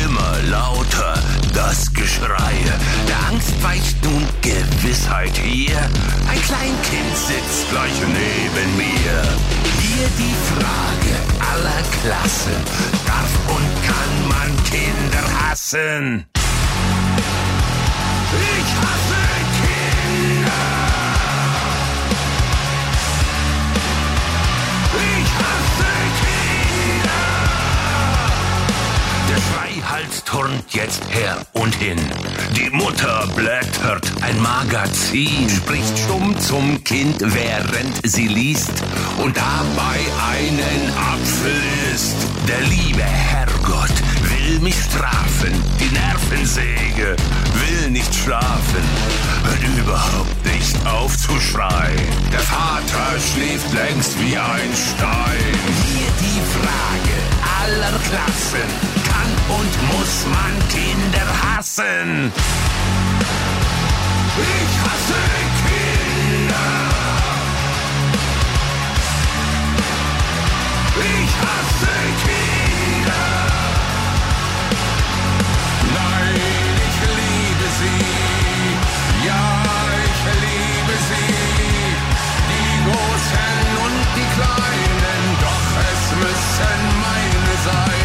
Immer 0.04 0.50
lauter 0.50 1.14
das 1.52 1.92
Geschreie. 1.92 2.72
Der 3.06 3.28
Angst 3.30 3.54
weicht 3.62 4.04
nun 4.04 4.26
Gewissheit 4.42 5.36
hier. 5.38 5.78
Ein 6.28 6.42
Kleinkind 6.42 7.16
sitzt 7.16 7.70
gleich 7.70 8.00
neben 8.00 8.76
mir. 8.76 9.22
Hier 9.80 10.08
die 10.18 10.34
Frage 10.50 11.14
aller 11.52 11.82
Klassen. 12.02 12.56
Darf 13.06 13.30
und 13.48 13.70
kann 13.86 14.28
man 14.28 14.64
Kinder 14.64 15.50
hassen? 15.50 16.33
Jetzt 30.74 31.02
her 31.10 31.36
und 31.52 31.74
hin. 31.76 31.98
Die 32.56 32.70
Mutter 32.70 33.28
blättert 33.36 34.10
ein 34.22 34.40
Magazin, 34.40 35.48
spricht 35.48 35.98
stumm 35.98 36.38
zum 36.40 36.82
Kind, 36.82 37.16
während 37.20 38.00
sie 38.04 38.26
liest 38.26 38.72
und 39.18 39.36
dabei 39.36 39.98
einen 40.32 40.92
Apfel 40.96 41.62
isst. 41.94 42.16
Der 42.48 42.60
liebe 42.62 43.02
Herrgott 43.02 43.94
will 44.22 44.58
mich 44.60 44.74
strafen, 44.74 45.52
die 45.78 45.92
Nervensäge 45.94 47.16
will 47.54 47.90
nicht 47.90 48.14
schlafen, 48.14 48.84
hört 49.44 49.78
überhaupt 49.78 50.46
nicht 50.46 50.86
auf 50.86 51.16
zu 51.16 51.38
schreien. 51.40 52.08
Der 52.32 52.40
Vater 52.40 53.20
schläft 53.32 53.72
längst 53.72 54.18
wie 54.20 54.36
ein 54.36 54.70
Stein. 54.74 55.54
Hier 55.86 56.10
die 56.20 56.40
Frage 56.52 57.14
aller 57.62 57.98
Klassen, 58.08 59.03
und 59.48 59.72
muss 59.92 60.26
man 60.26 60.68
Kinder 60.68 61.26
hassen? 61.42 62.32
Ich 64.36 64.72
hasse 64.84 65.22
Kinder. 65.64 66.66
Ich 70.96 71.32
hasse 71.44 71.94
Kinder. 72.24 73.24
Nein, 75.94 76.34
ich 76.88 76.98
liebe 77.20 77.66
sie. 77.80 79.26
Ja, 79.26 79.62
ich 80.08 80.20
liebe 80.44 80.96
sie. 81.08 81.34
Die 82.50 82.72
Großen 82.86 83.66
und 83.84 84.00
die 84.16 84.28
Kleinen, 84.36 85.22
doch 85.44 85.68
es 85.92 86.04
müssen 86.22 86.80
meine 87.02 87.54
sein. 87.64 88.03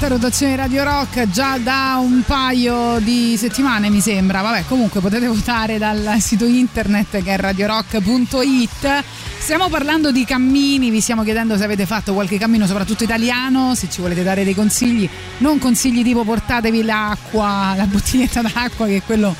Nell'alta 0.00 0.08
rotazione 0.08 0.56
Radio 0.56 0.82
Rock 0.82 1.28
già 1.28 1.58
da 1.58 1.98
un 2.00 2.22
paio 2.26 2.98
di 3.00 3.36
settimane 3.36 3.90
mi 3.90 4.00
sembra. 4.00 4.40
Vabbè 4.40 4.64
comunque 4.66 5.00
potete 5.00 5.26
votare 5.26 5.76
dal 5.76 6.16
sito 6.20 6.46
internet 6.46 7.22
che 7.22 7.34
è 7.34 7.36
radiorock.it 7.36 9.04
stiamo 9.38 9.68
parlando 9.68 10.10
di 10.10 10.24
cammini 10.24 10.90
vi 10.90 11.00
stiamo 11.00 11.22
chiedendo 11.22 11.56
se 11.56 11.64
avete 11.64 11.86
fatto 11.86 12.14
qualche 12.14 12.38
cammino 12.38 12.66
soprattutto 12.66 13.04
italiano 13.04 13.74
se 13.74 13.88
ci 13.90 14.00
volete 14.00 14.22
dare 14.22 14.42
dei 14.42 14.54
consigli. 14.54 15.08
Non 15.38 15.58
consigli 15.58 16.02
tipo 16.02 16.24
portatevi 16.24 16.82
l'acqua 16.82 17.74
la 17.76 17.84
bottiglietta 17.84 18.40
d'acqua 18.40 18.86
che 18.86 19.02
quello 19.04 19.34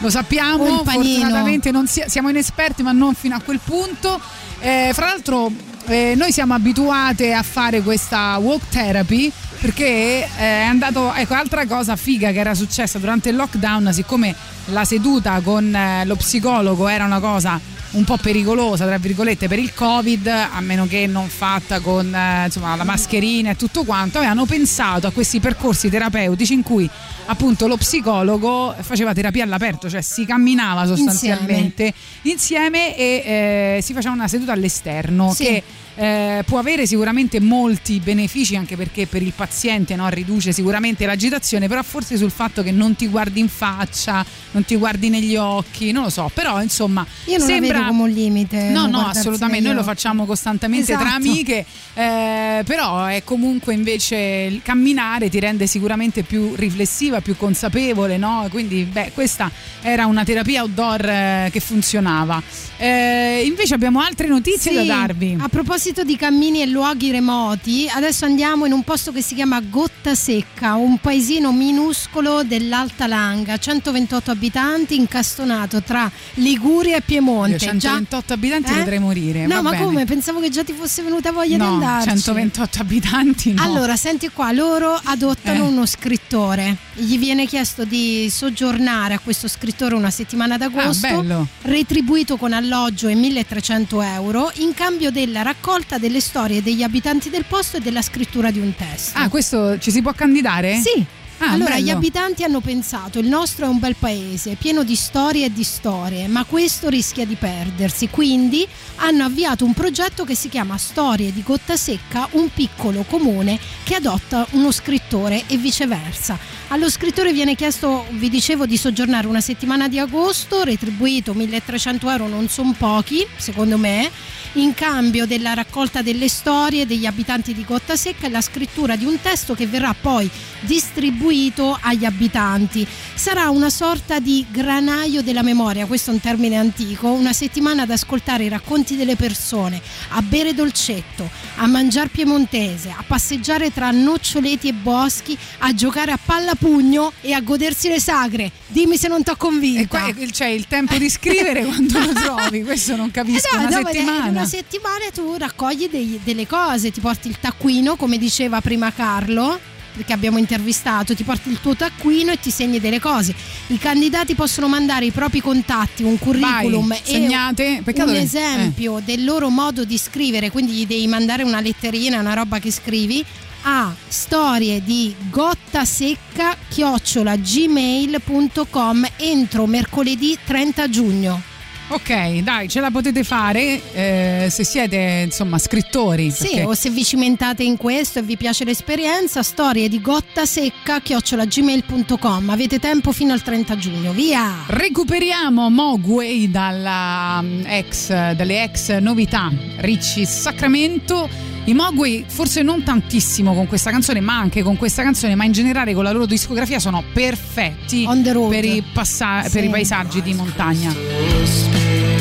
lo 0.00 0.10
sappiamo. 0.10 0.82
Fortunatamente 0.82 1.70
non 1.70 1.86
si- 1.86 2.04
siamo 2.06 2.30
inesperti 2.30 2.82
ma 2.82 2.92
non 2.92 3.14
fino 3.14 3.34
a 3.34 3.40
quel 3.40 3.60
punto. 3.62 4.18
Eh, 4.60 4.90
fra 4.94 5.06
l'altro 5.06 5.50
eh, 5.88 6.14
noi 6.16 6.32
siamo 6.32 6.54
abituate 6.54 7.32
a 7.32 7.42
fare 7.42 7.82
questa 7.82 8.36
walk 8.38 8.68
therapy 8.68 9.30
perché 9.60 10.24
eh, 10.24 10.28
è 10.36 10.62
andato 10.62 11.12
ecco 11.14 11.34
altra 11.34 11.66
cosa 11.66 11.96
figa 11.96 12.30
che 12.32 12.38
era 12.38 12.54
successa 12.54 12.98
durante 12.98 13.30
il 13.30 13.36
lockdown 13.36 13.92
siccome 13.92 14.34
la 14.66 14.84
seduta 14.84 15.40
con 15.40 15.74
eh, 15.74 16.04
lo 16.04 16.16
psicologo 16.16 16.88
era 16.88 17.04
una 17.04 17.20
cosa 17.20 17.60
un 17.96 18.04
po' 18.04 18.18
pericolosa 18.18 18.84
tra 18.86 18.98
virgolette 18.98 19.48
per 19.48 19.58
il 19.58 19.72
covid 19.72 20.26
a 20.26 20.60
meno 20.60 20.86
che 20.86 21.06
non 21.06 21.28
fatta 21.28 21.80
con 21.80 22.14
eh, 22.14 22.44
insomma 22.44 22.76
la 22.76 22.84
mascherina 22.84 23.50
e 23.50 23.56
tutto 23.56 23.84
quanto 23.84 24.18
avevano 24.18 24.44
pensato 24.44 25.06
a 25.06 25.10
questi 25.12 25.40
percorsi 25.40 25.88
terapeutici 25.88 26.52
in 26.52 26.62
cui 26.62 26.88
appunto 27.26 27.66
lo 27.66 27.76
psicologo 27.78 28.74
faceva 28.80 29.14
terapia 29.14 29.44
all'aperto 29.44 29.88
cioè 29.88 30.02
si 30.02 30.24
camminava 30.26 30.84
sostanzialmente 30.86 31.92
insieme, 32.22 32.94
e 32.96 33.76
eh, 33.78 33.82
si 33.82 33.92
faceva 33.94 34.14
una 34.14 34.28
seduta 34.28 34.52
all'esterno 34.52 35.32
Sì. 35.32 35.44
che 35.44 35.62
eh, 35.96 36.42
può 36.46 36.58
avere 36.58 36.86
sicuramente 36.86 37.40
molti 37.40 38.00
benefici 38.00 38.54
anche 38.56 38.76
perché 38.76 39.06
per 39.06 39.22
il 39.22 39.32
paziente 39.34 39.96
no, 39.96 40.08
riduce 40.08 40.52
sicuramente 40.52 41.06
l'agitazione 41.06 41.68
però 41.68 41.82
forse 41.82 42.16
sul 42.16 42.30
fatto 42.30 42.62
che 42.62 42.70
non 42.70 42.94
ti 42.94 43.08
guardi 43.08 43.40
in 43.40 43.48
faccia 43.48 44.24
non 44.52 44.64
ti 44.64 44.76
guardi 44.76 45.08
negli 45.08 45.36
occhi 45.36 45.92
non 45.92 46.04
lo 46.04 46.10
so 46.10 46.30
però 46.32 46.60
insomma 46.62 47.04
Io 47.24 47.38
non 47.38 47.46
sembra 47.46 47.86
come 47.86 48.02
un 48.02 48.10
limite. 48.10 48.68
No, 48.68 48.86
no, 48.86 49.06
assolutamente, 49.06 49.66
noi 49.66 49.74
lo 49.76 49.82
facciamo 49.82 50.26
costantemente 50.26 50.92
tra 50.92 51.00
Esatto. 51.02 51.14
amiche, 51.16 51.64
eh, 51.94 52.62
però 52.64 53.06
è 53.06 53.22
comunque 53.24 53.72
invece 53.74 54.16
il 54.16 54.60
camminare 54.62 55.28
ti 55.30 55.40
rende 55.40 55.66
sicuramente 55.66 56.22
più 56.22 56.54
riflessiva, 56.54 57.20
più 57.20 57.36
consapevole, 57.36 58.18
no? 58.18 58.46
Quindi 58.50 58.84
beh, 58.84 59.12
questa 59.14 59.50
era 59.80 60.06
una 60.06 60.24
terapia 60.24 60.62
outdoor 60.62 61.08
eh, 61.08 61.48
che 61.50 61.60
funzionava. 61.60 62.42
Eh, 62.76 63.42
invece 63.46 63.74
abbiamo 63.74 64.00
altre 64.00 64.26
notizie 64.28 64.70
Sì, 64.72 64.76
da 64.76 64.84
darvi. 64.84 65.36
A 65.40 65.48
proposito 65.48 65.84
di 65.86 66.16
cammini 66.16 66.62
e 66.62 66.66
luoghi 66.66 67.12
remoti, 67.12 67.88
adesso 67.88 68.24
andiamo 68.24 68.66
in 68.66 68.72
un 68.72 68.82
posto 68.82 69.12
che 69.12 69.22
si 69.22 69.34
chiama 69.36 69.60
Gotta 69.60 70.16
Secca, 70.16 70.74
un 70.74 70.98
paesino 70.98 71.52
minuscolo 71.52 72.42
dell'Alta 72.42 73.06
Langa, 73.06 73.56
128 73.56 74.32
abitanti, 74.32 74.96
incastonato 74.96 75.82
tra 75.82 76.10
Liguria 76.34 76.96
e 76.96 77.02
Piemonte. 77.02 77.52
Io 77.52 77.58
128 77.58 78.32
abitanti 78.32 78.72
Eh? 78.72 78.78
potrei 78.78 78.98
morire. 78.98 79.46
No, 79.46 79.62
ma 79.62 79.70
bene. 79.70 79.84
come? 79.84 80.04
Pensavo 80.06 80.40
che 80.40 80.48
già 80.50 80.64
ti 80.64 80.72
fosse 80.72 81.02
venuta 81.02 81.30
voglia 81.30 81.56
di 81.56 81.62
No, 81.62 81.74
andarci. 81.74 82.08
128 82.08 82.80
abitanti 82.80 83.52
no. 83.52 83.62
Allora, 83.62 83.94
senti 83.96 84.28
qua, 84.30 84.50
loro 84.50 85.00
adottano 85.04 85.64
Eh. 85.64 85.68
uno 85.68 85.86
scrittore. 85.86 86.76
Gli 86.94 87.16
viene 87.16 87.46
chiesto 87.46 87.84
di 87.84 88.28
soggiornare 88.28 89.14
a 89.14 89.18
questo 89.20 89.46
scrittore 89.46 89.94
una 89.94 90.10
settimana 90.10 90.56
d'agosto, 90.58 91.06
Ah, 91.06 91.10
bello. 91.22 91.46
retribuito 91.62 92.36
con 92.36 92.52
alloggio 92.52 93.06
e 93.06 93.14
1300 93.14 94.02
euro, 94.02 94.50
in 94.56 94.74
cambio 94.74 95.10
della 95.12 95.42
raccolta 95.42 95.74
delle 95.98 96.20
storie 96.20 96.62
degli 96.62 96.82
abitanti 96.82 97.28
del 97.28 97.44
posto 97.46 97.76
e 97.76 97.80
della 97.80 98.02
scrittura 98.02 98.50
di 98.50 98.58
un 98.58 98.74
testo. 98.74 99.18
Ah, 99.18 99.28
questo 99.28 99.78
ci 99.78 99.90
si 99.90 100.00
può 100.00 100.12
candidare? 100.12 100.80
Sì. 100.80 101.04
Ah, 101.38 101.50
allora, 101.50 101.74
bello. 101.74 101.84
gli 101.84 101.90
abitanti 101.90 102.44
hanno 102.44 102.60
pensato: 102.60 103.18
il 103.18 103.28
nostro 103.28 103.66
è 103.66 103.68
un 103.68 103.78
bel 103.78 103.94
paese, 103.96 104.54
pieno 104.54 104.84
di 104.84 104.94
storie 104.94 105.46
e 105.46 105.52
di 105.52 105.64
storie, 105.64 106.28
ma 106.28 106.44
questo 106.44 106.88
rischia 106.88 107.26
di 107.26 107.34
perdersi. 107.34 108.08
Quindi 108.08 108.66
hanno 108.96 109.24
avviato 109.24 109.64
un 109.64 109.74
progetto 109.74 110.24
che 110.24 110.34
si 110.34 110.48
chiama 110.48 110.78
Storie 110.78 111.32
di 111.32 111.42
Gotta 111.42 111.76
Secca, 111.76 112.26
un 112.32 112.48
piccolo 112.52 113.02
comune 113.02 113.58
che 113.84 113.96
adotta 113.96 114.46
uno 114.52 114.70
scrittore 114.70 115.44
e 115.46 115.58
viceversa. 115.58 116.38
Allo 116.68 116.88
scrittore 116.88 117.32
viene 117.32 117.54
chiesto, 117.54 118.06
vi 118.12 118.30
dicevo, 118.30 118.64
di 118.64 118.78
soggiornare 118.78 119.26
una 119.26 119.42
settimana 119.42 119.88
di 119.88 119.98
agosto, 119.98 120.62
retribuito 120.62 121.34
1300 121.34 122.10
euro, 122.10 122.28
non 122.28 122.48
sono 122.48 122.74
pochi, 122.76 123.24
secondo 123.36 123.76
me, 123.76 124.10
in 124.54 124.74
cambio 124.74 125.26
della 125.26 125.54
raccolta 125.54 126.02
delle 126.02 126.28
storie 126.28 126.86
degli 126.86 127.06
abitanti 127.06 127.54
di 127.54 127.64
Gotta 127.64 127.96
Secca 127.96 128.26
e 128.26 128.30
la 128.30 128.40
scrittura 128.40 128.96
di 128.96 129.04
un 129.04 129.20
testo 129.20 129.54
che 129.54 129.66
verrà 129.66 129.94
poi 129.98 130.30
distribuito 130.60 131.78
agli 131.80 132.04
abitanti. 132.04 132.86
Sarà 133.14 133.50
una 133.50 133.70
sorta 133.70 134.18
di 134.18 134.44
granaio 134.50 135.22
della 135.22 135.42
memoria, 135.42 135.86
questo 135.86 136.10
è 136.10 136.14
un 136.14 136.20
termine 136.20 136.56
antico, 136.56 137.10
una 137.10 137.32
settimana 137.32 137.82
ad 137.82 137.90
ascoltare 137.90 138.44
i 138.44 138.48
racconti 138.48 138.96
delle 138.96 139.16
persone, 139.16 139.80
a 140.10 140.22
bere 140.22 140.54
dolcetto, 140.54 141.28
a 141.56 141.66
mangiare 141.66 142.08
piemontese, 142.08 142.90
a 142.90 143.04
passeggiare 143.06 143.72
tra 143.72 143.90
noccioleti 143.90 144.68
e 144.68 144.72
boschi, 144.72 145.36
a 145.58 145.74
giocare 145.74 146.12
a 146.12 146.18
palla 146.22 146.54
pugno 146.54 147.12
e 147.20 147.32
a 147.32 147.40
godersi 147.40 147.88
le 147.88 148.00
sagre. 148.00 148.50
Dimmi 148.66 148.96
se 148.96 149.08
non 149.08 149.22
t'ho 149.22 149.36
convinta. 149.36 149.80
E 149.80 149.86
qua 150.14 150.26
c'è 150.30 150.46
il 150.46 150.66
tempo 150.66 150.96
di 150.96 151.08
scrivere 151.08 151.64
quando 151.64 151.98
lo 151.98 152.12
trovi, 152.12 152.62
questo 152.62 152.96
non 152.96 153.10
capisco. 153.12 153.54
Eh 153.54 153.58
no, 153.58 153.66
una 153.66 153.84
settimana. 153.84 154.28
Una 154.28 154.45
settimana 154.46 155.04
tu 155.12 155.34
raccogli 155.36 155.88
dei- 155.90 156.20
delle 156.22 156.46
cose, 156.46 156.90
ti 156.90 157.00
porti 157.00 157.28
il 157.28 157.38
taccuino, 157.40 157.96
come 157.96 158.18
diceva 158.18 158.60
prima 158.60 158.92
Carlo 158.92 159.58
che 160.04 160.12
abbiamo 160.12 160.36
intervistato, 160.36 161.14
ti 161.14 161.24
porti 161.24 161.48
il 161.48 161.58
tuo 161.58 161.74
taccuino 161.74 162.30
e 162.30 162.38
ti 162.38 162.50
segni 162.50 162.78
delle 162.80 163.00
cose. 163.00 163.34
I 163.68 163.78
candidati 163.78 164.34
possono 164.34 164.68
mandare 164.68 165.06
i 165.06 165.10
propri 165.10 165.40
contatti, 165.40 166.02
un 166.02 166.18
curriculum 166.18 166.88
Vai, 166.88 166.98
e 166.98 167.02
segnate. 167.02 167.80
Peccato 167.82 168.10
un 168.10 168.16
che- 168.16 168.20
esempio 168.22 169.00
del 169.02 169.24
loro 169.24 169.48
modo 169.48 169.84
di 169.86 169.96
scrivere, 169.96 170.50
quindi 170.50 170.72
gli 170.72 170.86
devi 170.86 171.06
mandare 171.06 171.44
una 171.44 171.60
letterina, 171.60 172.20
una 172.20 172.34
roba 172.34 172.58
che 172.58 172.70
scrivi 172.70 173.24
a 173.62 173.94
storie 174.06 174.82
di 174.84 175.14
gottasecca 175.30 176.56
chiocciola 176.68 177.34
gmail.com 177.36 179.06
entro 179.16 179.66
mercoledì 179.66 180.36
30 180.44 180.90
giugno. 180.90 181.42
Ok, 181.88 182.40
dai, 182.42 182.68
ce 182.68 182.80
la 182.80 182.90
potete 182.90 183.22
fare 183.22 183.80
eh, 183.92 184.48
se 184.50 184.64
siete 184.64 185.22
insomma 185.26 185.56
scrittori. 185.56 186.32
Sì, 186.32 186.48
perché- 186.48 186.64
o 186.64 186.74
se 186.74 186.90
vi 186.90 187.04
cimentate 187.04 187.62
in 187.62 187.76
questo 187.76 188.18
e 188.18 188.22
vi 188.22 188.36
piace 188.36 188.64
l'esperienza, 188.64 189.44
storie 189.44 189.88
di 189.88 190.00
gottasecca 190.00 191.00
chiocciolagmail.com. 191.00 192.50
Avete 192.50 192.80
tempo 192.80 193.12
fino 193.12 193.32
al 193.32 193.42
30 193.42 193.76
giugno. 193.76 194.10
Via! 194.12 194.64
Recuperiamo 194.66 195.70
Mogwai 195.70 196.50
dalla 196.50 197.42
ex, 197.66 198.08
dalle 198.08 198.64
ex 198.64 198.98
novità 198.98 199.48
Ricci 199.76 200.26
Sacramento. 200.26 201.28
I 201.68 201.74
Mogwai 201.74 202.24
forse 202.28 202.62
non 202.62 202.84
tantissimo 202.84 203.52
con 203.52 203.66
questa 203.66 203.90
canzone, 203.90 204.20
ma 204.20 204.38
anche 204.38 204.62
con 204.62 204.76
questa 204.76 205.02
canzone, 205.02 205.34
ma 205.34 205.44
in 205.44 205.50
generale 205.52 205.94
con 205.94 206.04
la 206.04 206.12
loro 206.12 206.24
discografia 206.26 206.78
sono 206.78 207.02
perfetti 207.12 208.06
per 208.48 208.64
i, 208.64 208.82
passa- 208.92 209.42
Sì. 209.42 209.50
per 209.50 209.64
i 209.64 209.68
paesaggi 209.68 210.22
di 210.22 210.32
montagna. 210.34 212.15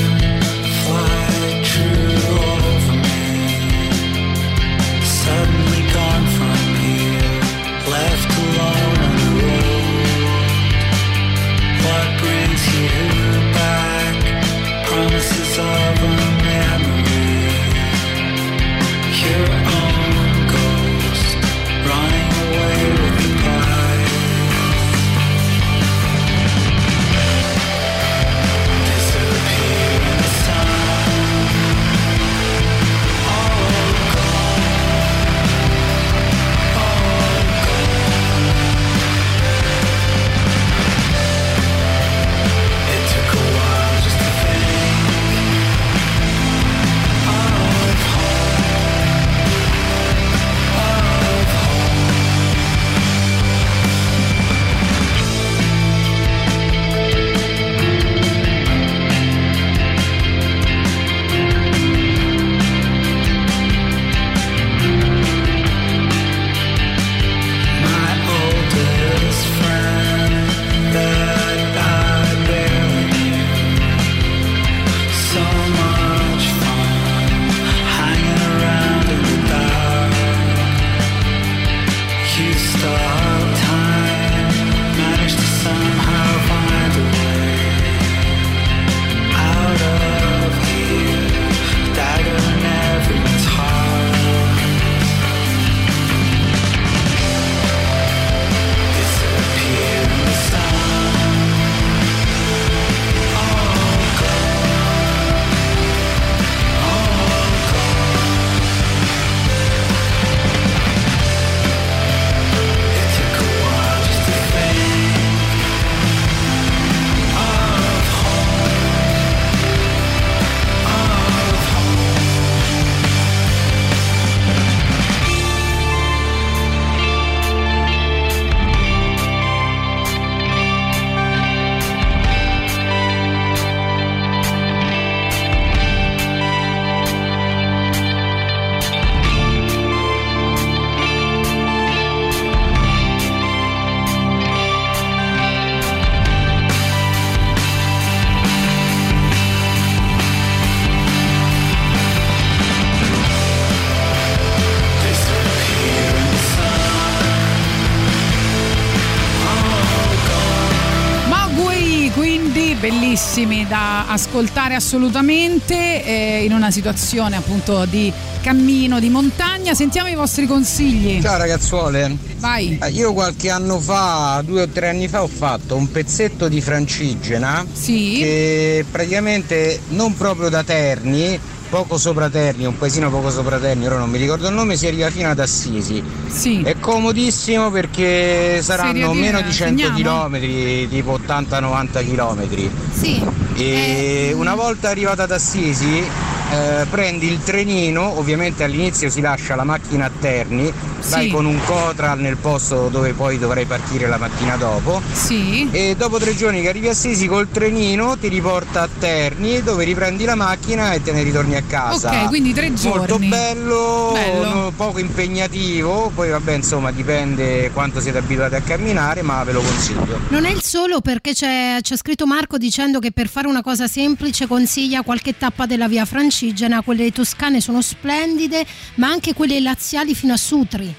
Bellissimi 163.36 163.68
da 163.68 164.08
ascoltare 164.08 164.76
assolutamente 164.76 165.76
eh, 166.06 166.44
in 166.46 166.54
una 166.54 166.72
situazione 166.72 167.36
appunto 167.36 167.86
di 167.86 168.12
cammino 168.42 169.00
di 169.02 169.10
montagna. 169.10 169.74
Sentiamo 169.74 170.08
i 170.08 170.16
vostri 170.16 170.48
consigli. 170.48 171.22
Ciao 171.22 171.38
ragazzuole. 171.38 172.16
Vai. 172.38 172.80
Eh, 172.82 172.90
Io 172.92 173.12
qualche 173.12 173.50
anno 173.50 173.80
fa, 173.80 174.42
due 174.46 174.62
o 174.62 174.68
tre 174.70 174.90
anni 174.90 175.10
fa, 175.10 175.24
ho 175.24 175.28
fatto 175.28 175.76
un 175.76 175.92
pezzetto 175.92 176.48
di 176.48 176.62
Francigena 176.62 177.66
che 177.84 178.86
praticamente 178.90 179.82
non 179.90 180.16
proprio 180.16 180.48
da 180.48 180.64
Terni, 180.64 181.38
poco 181.76 181.98
sopra 181.98 182.30
Terni, 182.30 182.66
un 182.66 182.78
paesino 182.78 183.10
poco 183.10 183.30
sopra 183.30 183.60
Terni, 183.60 183.86
ora 183.86 183.98
non 183.98 184.10
mi 184.10 184.18
ricordo 184.18 184.48
il 184.48 184.54
nome, 184.54 184.78
si 184.78 184.88
arriva 184.88 185.10
fino 185.10 185.30
ad 185.30 185.40
Assisi. 185.40 186.02
Sì. 186.26 186.62
È 186.62 186.80
comodissimo 186.80 187.70
perché 187.70 188.62
saranno 188.62 189.12
meno 189.12 189.42
di 189.42 189.52
100 189.52 189.82
segniamo? 189.82 190.30
km, 190.30 190.40
tipo 190.88 191.20
80-90 191.20 192.06
km. 192.06 192.70
Sì. 192.94 193.22
E 193.58 194.32
una 194.34 194.56
volta 194.56 194.88
arrivata 194.88 195.24
ad 195.24 195.32
Assisi 195.32 196.02
eh, 196.52 196.86
prendi 196.90 197.28
il 197.32 197.44
trenino, 197.44 198.18
ovviamente 198.18 198.64
all'inizio 198.64 199.10
si 199.10 199.22
lascia 199.22 199.56
la 199.56 199.64
macchina 199.64 200.06
a 200.06 200.12
Terni, 200.20 200.72
Sì. 201.00 201.10
vai 201.12 201.30
con 201.30 201.46
un 201.46 201.60
Cotral 201.66 202.20
nel 202.20 202.38
posto 202.38 202.88
dove 202.90 203.14
poi 203.14 203.38
dovrai 203.38 203.66
partire 203.66 204.08
la 204.08 204.18
mattina 204.18 204.56
dopo. 204.56 205.02
Sì. 205.12 205.68
E 205.72 205.96
dopo 205.98 206.18
tre 206.18 206.36
giorni 206.36 206.62
che 206.62 206.70
arrivi 206.70 206.88
a 206.88 206.94
Sisi 206.94 207.28
col 207.28 207.50
trenino 207.52 208.18
ti 208.18 208.28
riporta 208.28 208.84
a 208.84 208.90
Terni 209.00 209.62
dove 209.62 209.84
riprendi 209.84 210.24
la 210.26 210.36
macchina 210.36 210.94
e 210.94 211.02
te 211.02 211.12
ne 211.12 211.24
ritorni 211.24 211.56
a 211.56 211.64
casa. 211.68 212.10
Ok, 212.24 212.28
quindi 212.28 212.54
tre 212.54 212.70
Molto 212.70 213.06
giorni. 213.08 213.28
bello, 213.28 214.12
Bello. 214.14 214.54
no- 214.54 214.72
poco 214.76 215.00
impegnativo, 215.00 216.12
poi 216.14 216.30
vabbè 216.30 216.54
insomma 216.54 216.92
dipende 216.92 217.70
quanto 217.72 218.00
siete 218.00 218.18
abituati 218.20 218.56
a 218.56 218.62
camminare, 218.62 219.22
ma 219.22 219.44
ve 219.44 219.52
lo 219.52 219.62
consiglio. 219.62 220.20
Non 220.30 220.46
è 220.46 220.50
il 220.52 220.62
solo 220.64 221.02
perché 221.02 221.34
c'è, 221.34 221.78
c'è 221.82 221.98
scritto 221.98 222.26
Marco 222.26 222.58
dicendo 222.58 223.00
che 223.00 223.12
per 223.12 223.28
fare 223.28 223.48
una 223.48 223.62
cosa 223.62 223.88
semplice 223.88 224.48
consiglia 224.48 225.02
qualche 225.04 225.38
tappa 225.38 225.66
della 225.66 225.88
via 225.88 226.06
Francigena, 226.36 226.82
quelle 226.82 227.14
toscane 227.14 227.62
sono 227.62 227.82
splendide, 227.82 228.66
ma 228.96 229.08
anche 229.08 229.34
quelle 229.34 229.62
laziali 229.62 230.14
fino 230.14 230.34
a 230.34 230.38
Sutri. 230.38 230.94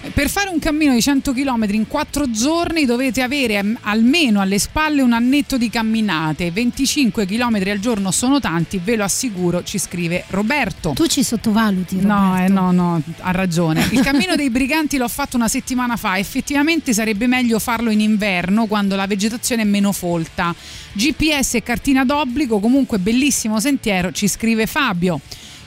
Per 0.00 0.30
fare 0.30 0.48
un 0.48 0.60
cammino 0.60 0.92
di 0.92 1.02
100 1.02 1.32
km 1.32 1.66
in 1.70 1.88
4 1.88 2.30
giorni 2.30 2.84
dovete 2.84 3.20
avere 3.20 3.76
almeno 3.80 4.40
alle 4.40 4.60
spalle 4.60 5.02
un 5.02 5.12
annetto 5.12 5.58
di 5.58 5.68
camminate. 5.68 6.52
25 6.52 7.26
km 7.26 7.60
al 7.68 7.80
giorno 7.80 8.12
sono 8.12 8.38
tanti, 8.38 8.80
ve 8.82 8.94
lo 8.94 9.02
assicuro, 9.02 9.64
ci 9.64 9.78
scrive 9.78 10.24
Roberto. 10.28 10.92
Tu 10.94 11.06
ci 11.08 11.24
sottovaluti, 11.24 11.96
Roberto. 11.96 12.14
No, 12.14 12.44
eh, 12.44 12.48
no, 12.48 12.70
no, 12.70 13.02
ha 13.18 13.30
ragione. 13.32 13.88
Il 13.90 14.00
cammino 14.00 14.36
dei 14.36 14.50
briganti 14.50 14.98
l'ho 14.98 15.08
fatto 15.08 15.36
una 15.36 15.48
settimana 15.48 15.96
fa. 15.96 16.16
Effettivamente 16.16 16.92
sarebbe 16.92 17.26
meglio 17.26 17.58
farlo 17.58 17.90
in 17.90 18.00
inverno 18.00 18.66
quando 18.66 18.94
la 18.94 19.06
vegetazione 19.06 19.62
è 19.62 19.66
meno 19.66 19.90
folta. 19.90 20.54
GPS 20.92 21.54
e 21.54 21.62
cartina 21.64 22.04
d'obbligo, 22.04 22.60
comunque 22.60 22.98
bellissimo 22.98 23.58
sentiero, 23.58 24.12
ci 24.12 24.28
scrive 24.28 24.66
Fabio. 24.66 25.20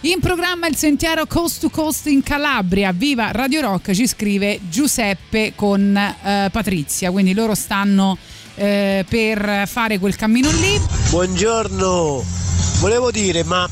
In 0.04 0.20
programma 0.20 0.66
il 0.68 0.76
sentiero 0.76 1.28
Coast 1.28 1.60
to 1.60 1.70
Coast 1.70 2.08
in 2.08 2.24
Calabria. 2.24 2.92
Viva 2.92 3.30
Radio 3.32 3.62
Rock, 3.62 3.92
ci 3.94 4.08
scrive 4.08 4.60
Giuseppe 4.68 5.54
con 5.56 5.96
eh, 5.96 6.50
Patrizia. 6.52 7.12
Quindi 7.12 7.34
loro 7.36 7.54
stanno 7.54 8.18
eh, 8.56 9.06
per 9.08 9.68
fare 9.68 10.00
quel 10.00 10.16
cammino 10.16 10.50
lì. 10.50 10.82
Buongiorno, 11.12 12.24
volevo 12.80 13.12
dire, 13.12 13.44
ma 13.44 13.70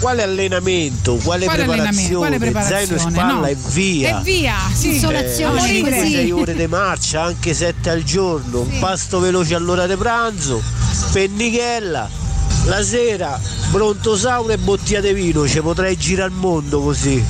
quale 0.00 0.22
allenamento, 0.22 1.16
quale, 1.24 1.46
Quale 1.46 1.64
preparazione, 1.64 2.14
quale 2.36 2.38
zaino 2.38 2.52
preparazione? 2.52 2.98
spalla 3.14 3.32
No. 3.32 3.46
e 3.46 3.56
via. 3.72 4.20
E 4.20 4.22
via, 4.22 4.54
sì. 4.74 4.90
Isolazione, 4.96 5.60
Eh, 5.60 5.66
sì. 5.66 5.82
5-6 5.82 6.30
ore 6.32 6.54
di 6.54 6.66
marcia, 6.66 7.22
anche 7.22 7.54
7 7.54 7.88
al 7.88 8.02
giorno, 8.02 8.60
un 8.60 8.78
pasto 8.80 9.18
veloce 9.18 9.54
all'ora 9.54 9.86
di 9.86 9.96
pranzo, 9.96 10.60
pennichella, 11.10 12.06
la 12.66 12.82
sera, 12.82 13.38
pronto 13.70 14.16
sauna 14.16 14.54
e 14.54 14.58
bottiglia 14.58 15.00
di 15.00 15.12
vino, 15.12 15.46
ci 15.46 15.60
potrei 15.60 15.96
girare 15.96 16.30
il 16.30 16.36
mondo 16.36 16.80
così. 16.80 17.22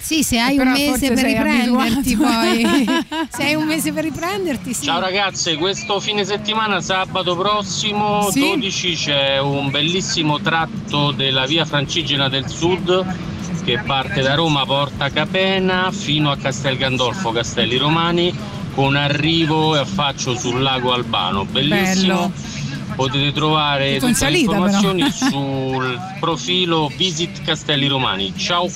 Sì, 0.00 0.22
se 0.22 0.38
hai 0.38 0.56
Però 0.56 0.70
un 0.70 0.76
mese 0.76 1.12
per 1.12 1.24
riprenderti 1.24 2.16
poi. 2.16 2.86
se 3.28 3.42
hai 3.42 3.54
un 3.54 3.66
mese 3.66 3.92
per 3.92 4.04
riprenderti, 4.04 4.72
sì. 4.72 4.84
Ciao 4.84 5.00
ragazze, 5.00 5.56
questo 5.56 6.00
fine 6.00 6.24
settimana, 6.24 6.80
sabato 6.80 7.36
prossimo, 7.36 8.30
Sì. 8.30 8.40
12, 8.40 8.94
c'è 8.94 9.38
un 9.38 9.70
bellissimo 9.70 10.40
tratto 10.40 11.10
della 11.12 11.44
via 11.44 11.66
Francigena 11.66 12.28
del 12.28 12.48
Sud 12.48 13.04
che 13.64 13.80
parte 13.84 14.22
da 14.22 14.34
Roma, 14.34 14.64
Porta 14.64 15.10
Capena, 15.10 15.90
fino 15.92 16.30
a 16.30 16.38
Castel 16.38 16.78
Gandolfo, 16.78 17.30
Castelli 17.32 17.76
Romani, 17.76 18.34
con 18.74 18.96
arrivo 18.96 19.76
e 19.76 19.80
affaccio 19.80 20.34
sul 20.38 20.62
lago 20.62 20.94
Albano. 20.94 21.44
Bellissimo. 21.44 22.32
Potete 22.98 23.30
trovare 23.30 23.94
Tutto 23.94 24.06
tutte 24.08 24.08
le 24.08 24.14
salita, 24.16 24.50
però. 24.50 24.66
informazioni 24.66 25.12
sul 25.12 26.00
profilo 26.18 26.90
Visit 26.96 27.44
Castelli 27.44 27.86
Romani. 27.86 28.34
Ciao! 28.36 28.68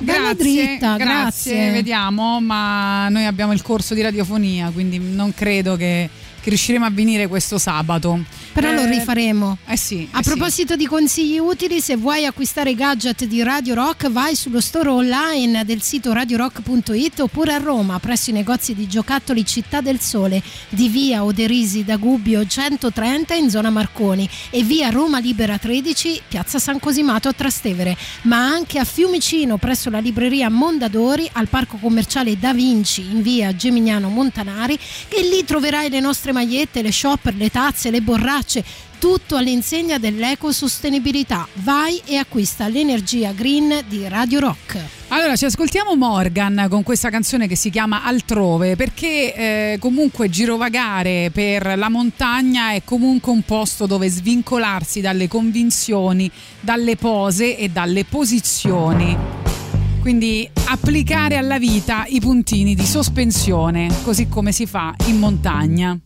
Bella 0.00 0.34
dritta, 0.34 0.96
grazie. 0.96 1.70
Vediamo, 1.70 2.40
ma 2.40 3.08
noi 3.10 3.26
abbiamo 3.26 3.52
il 3.52 3.62
corso 3.62 3.94
di 3.94 4.00
radiofonia, 4.02 4.70
quindi 4.72 4.98
non 4.98 5.32
credo 5.32 5.76
che, 5.76 6.10
che 6.40 6.48
riusciremo 6.50 6.84
a 6.84 6.90
venire 6.90 7.26
questo 7.26 7.58
sabato. 7.58 8.22
Però 8.52 8.72
lo 8.72 8.82
Eh, 8.82 8.90
rifaremo. 8.90 9.58
Eh 9.66 9.76
sì. 9.76 10.08
A 10.10 10.18
eh 10.18 10.22
sì. 10.22 10.28
proposito 10.30 10.76
di 10.76 10.86
consigli 10.86 11.38
utili, 11.38 11.80
se 11.80 11.96
vuoi 11.96 12.24
acquistare 12.26 12.70
i 12.70 12.74
gadget 12.74 13.24
di 13.24 13.42
Radio 13.42 13.74
Rock, 13.74 14.10
vai 14.10 14.34
sullo 14.34 14.60
store 14.60 14.88
online 14.88 15.64
del 15.64 15.82
sito 15.82 16.12
radiorock.it 16.12 17.20
oppure 17.20 17.52
a 17.54 17.58
Roma, 17.58 17.98
presso 17.98 18.30
i 18.30 18.32
negozi 18.32 18.74
di 18.74 18.88
giocattoli 18.88 19.44
Città 19.44 19.80
del 19.80 20.00
Sole 20.00 20.42
di 20.68 20.88
via 20.88 21.24
Oderisi 21.24 21.84
da 21.84 21.96
Gubbio 21.96 22.44
130 22.46 23.34
in 23.34 23.50
zona 23.50 23.70
Marconi 23.70 24.28
e 24.50 24.62
via 24.62 24.90
Roma 24.90 25.18
Libera 25.20 25.58
13, 25.58 26.22
piazza 26.28 26.58
San 26.58 26.78
Cosimato 26.80 27.28
a 27.28 27.32
Trastevere, 27.32 27.96
ma 28.22 28.38
anche 28.38 28.78
a 28.78 28.84
Fiumicino 28.84 29.56
presso 29.58 29.90
la 29.90 29.98
libreria 30.00 30.48
Mondadori, 30.50 31.28
al 31.32 31.48
parco 31.48 31.76
commerciale 31.76 32.38
Da 32.38 32.52
Vinci 32.52 33.02
in 33.02 33.22
via 33.22 33.54
Gemignano 33.54 34.08
Montanari 34.08 34.78
e 35.08 35.22
lì 35.22 35.44
troverai 35.44 35.88
le 35.90 36.00
nostre 36.00 36.29
magliette, 36.32 36.82
le 36.82 36.92
shopper, 36.92 37.34
le 37.34 37.50
tazze, 37.50 37.90
le 37.90 38.00
borracce 38.00 38.64
tutto 39.00 39.36
all'insegna 39.36 39.98
dell'ecosostenibilità. 39.98 41.48
Vai 41.54 42.00
e 42.04 42.16
acquista 42.16 42.68
l'energia 42.68 43.32
green 43.32 43.82
di 43.88 44.06
Radio 44.06 44.40
Rock. 44.40 44.78
Allora, 45.08 45.34
ci 45.34 45.46
ascoltiamo 45.46 45.96
Morgan 45.96 46.66
con 46.68 46.82
questa 46.82 47.08
canzone 47.08 47.48
che 47.48 47.56
si 47.56 47.70
chiama 47.70 48.04
Altrove, 48.04 48.76
perché 48.76 49.34
eh, 49.34 49.78
comunque 49.80 50.28
girovagare 50.28 51.30
per 51.32 51.78
la 51.78 51.88
montagna 51.88 52.72
è 52.72 52.82
comunque 52.84 53.32
un 53.32 53.42
posto 53.42 53.86
dove 53.86 54.08
svincolarsi 54.08 55.00
dalle 55.00 55.26
convinzioni, 55.26 56.30
dalle 56.60 56.96
pose 56.96 57.56
e 57.56 57.70
dalle 57.70 58.04
posizioni. 58.04 59.59
Quindi 60.00 60.48
applicare 60.66 61.36
alla 61.36 61.58
vita 61.58 62.04
i 62.06 62.20
puntini 62.20 62.74
di 62.74 62.86
sospensione, 62.86 63.90
così 64.02 64.28
come 64.28 64.50
si 64.50 64.66
fa 64.66 64.94
in 65.06 65.18
montagna. 65.18 65.98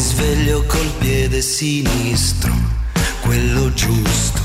Sveglio 0.00 0.64
col 0.64 0.90
piede 0.98 1.42
sinistro, 1.42 2.52
quello 3.20 3.72
giusto. 3.74 4.40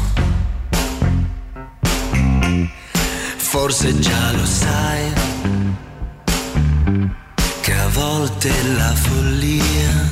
Forse 3.37 3.97
già 3.99 4.31
lo 4.33 4.45
sai 4.45 5.13
che 7.61 7.73
a 7.73 7.87
volte 7.87 8.51
la 8.77 8.93
follia 8.93 10.11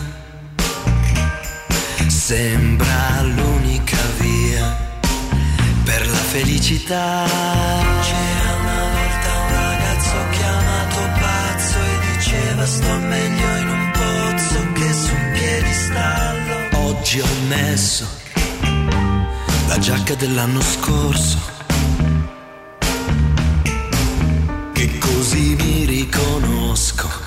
sembra 2.08 3.22
l'unica 3.24 3.98
via 4.20 4.78
per 5.84 6.08
la 6.08 6.24
felicità. 6.34 7.26
C'era 8.02 8.56
una 8.62 8.82
volta 8.96 9.30
un 9.40 9.52
ragazzo 9.52 10.16
chiamato 10.32 11.00
pazzo 11.20 11.78
e 11.78 12.16
diceva 12.16 12.66
sto 12.66 12.96
meglio 13.00 13.58
in 13.58 13.68
un 13.68 13.83
piedistallo. 15.94 16.88
Oggi 16.88 17.20
ho 17.20 17.28
messo 17.48 18.08
la 19.68 19.78
giacca 19.78 20.16
dell'anno 20.16 20.62
scorso. 20.62 21.38
Che 24.74 24.98
così 24.98 25.56
mi 25.56 25.86
riconosco. 25.86 27.23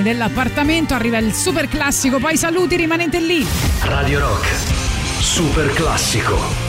canzoni 0.00 0.02
dell'appartamento, 0.02 0.94
arriva 0.94 1.18
il 1.18 1.32
super 1.32 1.68
classico, 1.68 2.18
poi 2.18 2.36
saluti, 2.36 2.76
rimanete 2.76 3.20
lì. 3.20 3.46
Radio 3.82 4.20
Rock, 4.20 4.48
super 5.20 5.72
classico. 5.72 6.59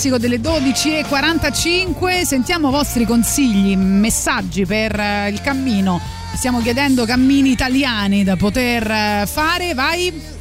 Classico 0.00 0.16
delle 0.16 0.38
12.45. 0.38 2.22
Sentiamo 2.22 2.68
i 2.68 2.70
vostri 2.70 3.04
consigli, 3.04 3.76
messaggi 3.76 4.64
per 4.64 4.98
eh, 4.98 5.28
il 5.28 5.42
cammino. 5.42 6.00
Stiamo 6.34 6.62
chiedendo 6.62 7.04
cammini 7.04 7.50
italiani 7.50 8.24
da 8.24 8.36
poter 8.36 8.90
eh, 8.90 9.26
fare. 9.26 9.74
Vai. 9.74 10.38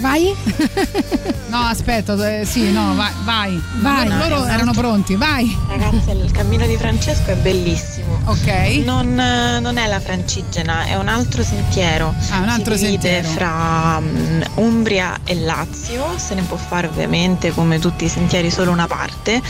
Vai? 0.00 0.32
no, 1.48 1.58
aspetta, 1.58 2.14
eh, 2.38 2.46
sì, 2.46 2.72
no, 2.72 2.94
vai. 2.94 3.12
Vai. 3.24 3.60
vai. 3.80 4.08
Loro, 4.08 4.28
loro 4.28 4.44
erano 4.46 4.72
pronti, 4.72 5.14
vai. 5.14 5.54
Ragazzi, 5.68 6.10
il 6.12 6.30
cammino 6.30 6.66
di 6.66 6.76
Francesco 6.78 7.32
è 7.32 7.36
bellissimo. 7.36 8.03
Ok. 8.26 8.82
Non, 8.84 9.14
non 9.14 9.76
è 9.76 9.86
la 9.86 10.00
Francigena, 10.00 10.84
è 10.86 10.96
un 10.96 11.08
altro 11.08 11.42
sentiero. 11.42 12.14
Ah, 12.30 12.38
un 12.40 12.48
altro 12.48 12.74
si 12.74 12.86
sentiero. 12.86 13.28
fra 13.28 13.98
um, 14.00 14.42
Umbria 14.54 15.18
e 15.24 15.34
Lazio. 15.34 16.06
Se 16.16 16.34
ne 16.34 16.40
può 16.42 16.56
fare 16.56 16.86
ovviamente 16.86 17.50
come 17.52 17.78
tutti 17.78 18.04
i 18.04 18.08
sentieri 18.08 18.50
solo 18.50 18.70
una 18.70 18.86
parte. 18.86 19.42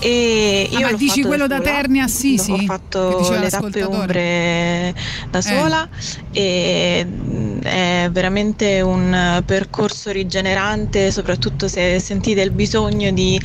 E 0.00 0.66
io 0.70 0.78
Ah, 0.86 0.90
ma 0.90 0.96
dici 0.96 1.22
quello 1.22 1.46
da 1.46 1.56
sola. 1.58 1.70
Terni 1.70 2.00
a 2.00 2.08
Sisi? 2.08 2.52
Ho 2.52 2.58
fatto 2.58 3.30
le 3.38 3.48
tappe 3.50 3.82
umbre 3.82 4.94
da 5.30 5.38
Eh. 5.38 5.42
sola 5.42 5.88
e 6.32 7.06
mm, 7.06 7.60
è 7.60 8.08
veramente 8.10 8.80
un 8.80 9.42
percorso 9.44 10.10
rigenerante, 10.10 11.10
soprattutto 11.12 11.68
se 11.68 11.98
sentite 12.00 12.40
il 12.40 12.50
bisogno 12.50 13.10
di 13.12 13.38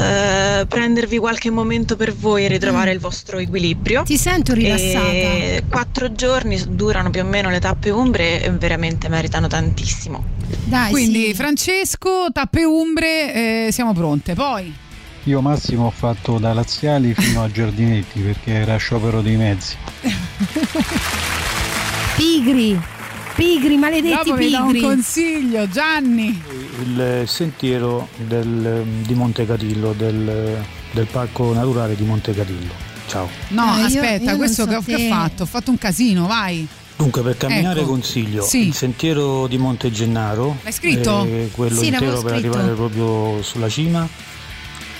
eh, 0.00 0.66
prendervi 0.66 1.18
qualche 1.18 1.50
momento 1.50 1.96
per 1.96 2.14
voi 2.14 2.44
e 2.44 2.48
ritrovare 2.48 2.92
il 2.92 2.98
vostro 2.98 3.38
equilibrio. 3.38 4.02
Ti 4.02 4.16
sento 4.16 4.54
rilassata. 4.54 5.08
E 5.10 5.64
quattro 5.68 6.12
giorni 6.12 6.60
durano 6.68 7.10
più 7.10 7.20
o 7.20 7.24
meno 7.24 7.50
le 7.50 7.60
tappe 7.60 7.90
umbre 7.90 8.42
e 8.42 8.50
veramente 8.50 9.08
meritano 9.08 9.46
tantissimo. 9.46 10.24
Dai, 10.64 10.90
Quindi 10.90 11.32
Francesco, 11.34 12.28
tappe 12.32 12.64
umbre, 12.64 13.66
eh, 13.66 13.72
siamo 13.72 13.92
pronte. 13.92 14.34
Poi. 14.34 14.74
Io 15.24 15.40
Massimo 15.42 15.86
ho 15.86 15.90
fatto 15.90 16.38
da 16.38 16.54
Laziali 16.54 17.12
fino 17.14 17.42
a 17.42 17.50
Giardinetti 17.50 18.20
perché 18.20 18.52
era 18.52 18.76
sciopero 18.76 19.20
dei 19.20 19.36
mezzi. 19.36 19.76
Pigri, 22.16 22.80
pigri, 23.34 23.76
maledetti 23.76 24.14
Dopo 24.14 24.34
vi 24.36 24.50
do 24.50 24.62
un 24.62 24.72
pigri. 24.72 24.80
consiglio, 24.80 25.68
Gianni. 25.68 26.42
Il 26.82 27.24
sentiero 27.26 28.08
del- 28.16 28.82
di 29.06 29.14
Montecatillo, 29.14 29.92
del, 29.92 30.56
del 30.92 31.06
parco 31.06 31.52
naturale 31.52 31.94
di 31.94 32.04
Montecatillo. 32.04 32.72
Ciao. 33.06 33.28
No, 33.48 33.76
Eh, 33.76 33.80
io- 33.80 33.86
aspetta, 33.86 34.22
io 34.22 34.28
non 34.30 34.36
questo 34.38 34.62
so 34.62 34.68
che, 34.68 34.76
ho- 34.76 34.82
che 34.82 34.94
ho 34.94 35.08
fatto? 35.08 35.42
Ho 35.42 35.46
fatto 35.46 35.70
un 35.70 35.78
casino, 35.78 36.26
vai. 36.26 36.66
Dunque 36.96 37.22
per 37.22 37.36
camminare 37.36 37.80
Ecco. 37.80 37.88
consiglio 37.90 38.42
Sì. 38.42 38.68
il 38.68 38.74
sentiero 38.74 39.46
di 39.46 39.56
Monte 39.58 39.90
Gennaro, 39.90 40.56
L'hai 40.62 40.72
scritto? 40.72 41.24
eh, 41.24 41.48
quello 41.52 41.80
Sì, 41.80 41.86
intero 41.88 42.20
per 42.22 42.34
arrivare 42.34 42.72
proprio 42.72 43.42
sulla 43.42 43.68
cima 43.70 44.06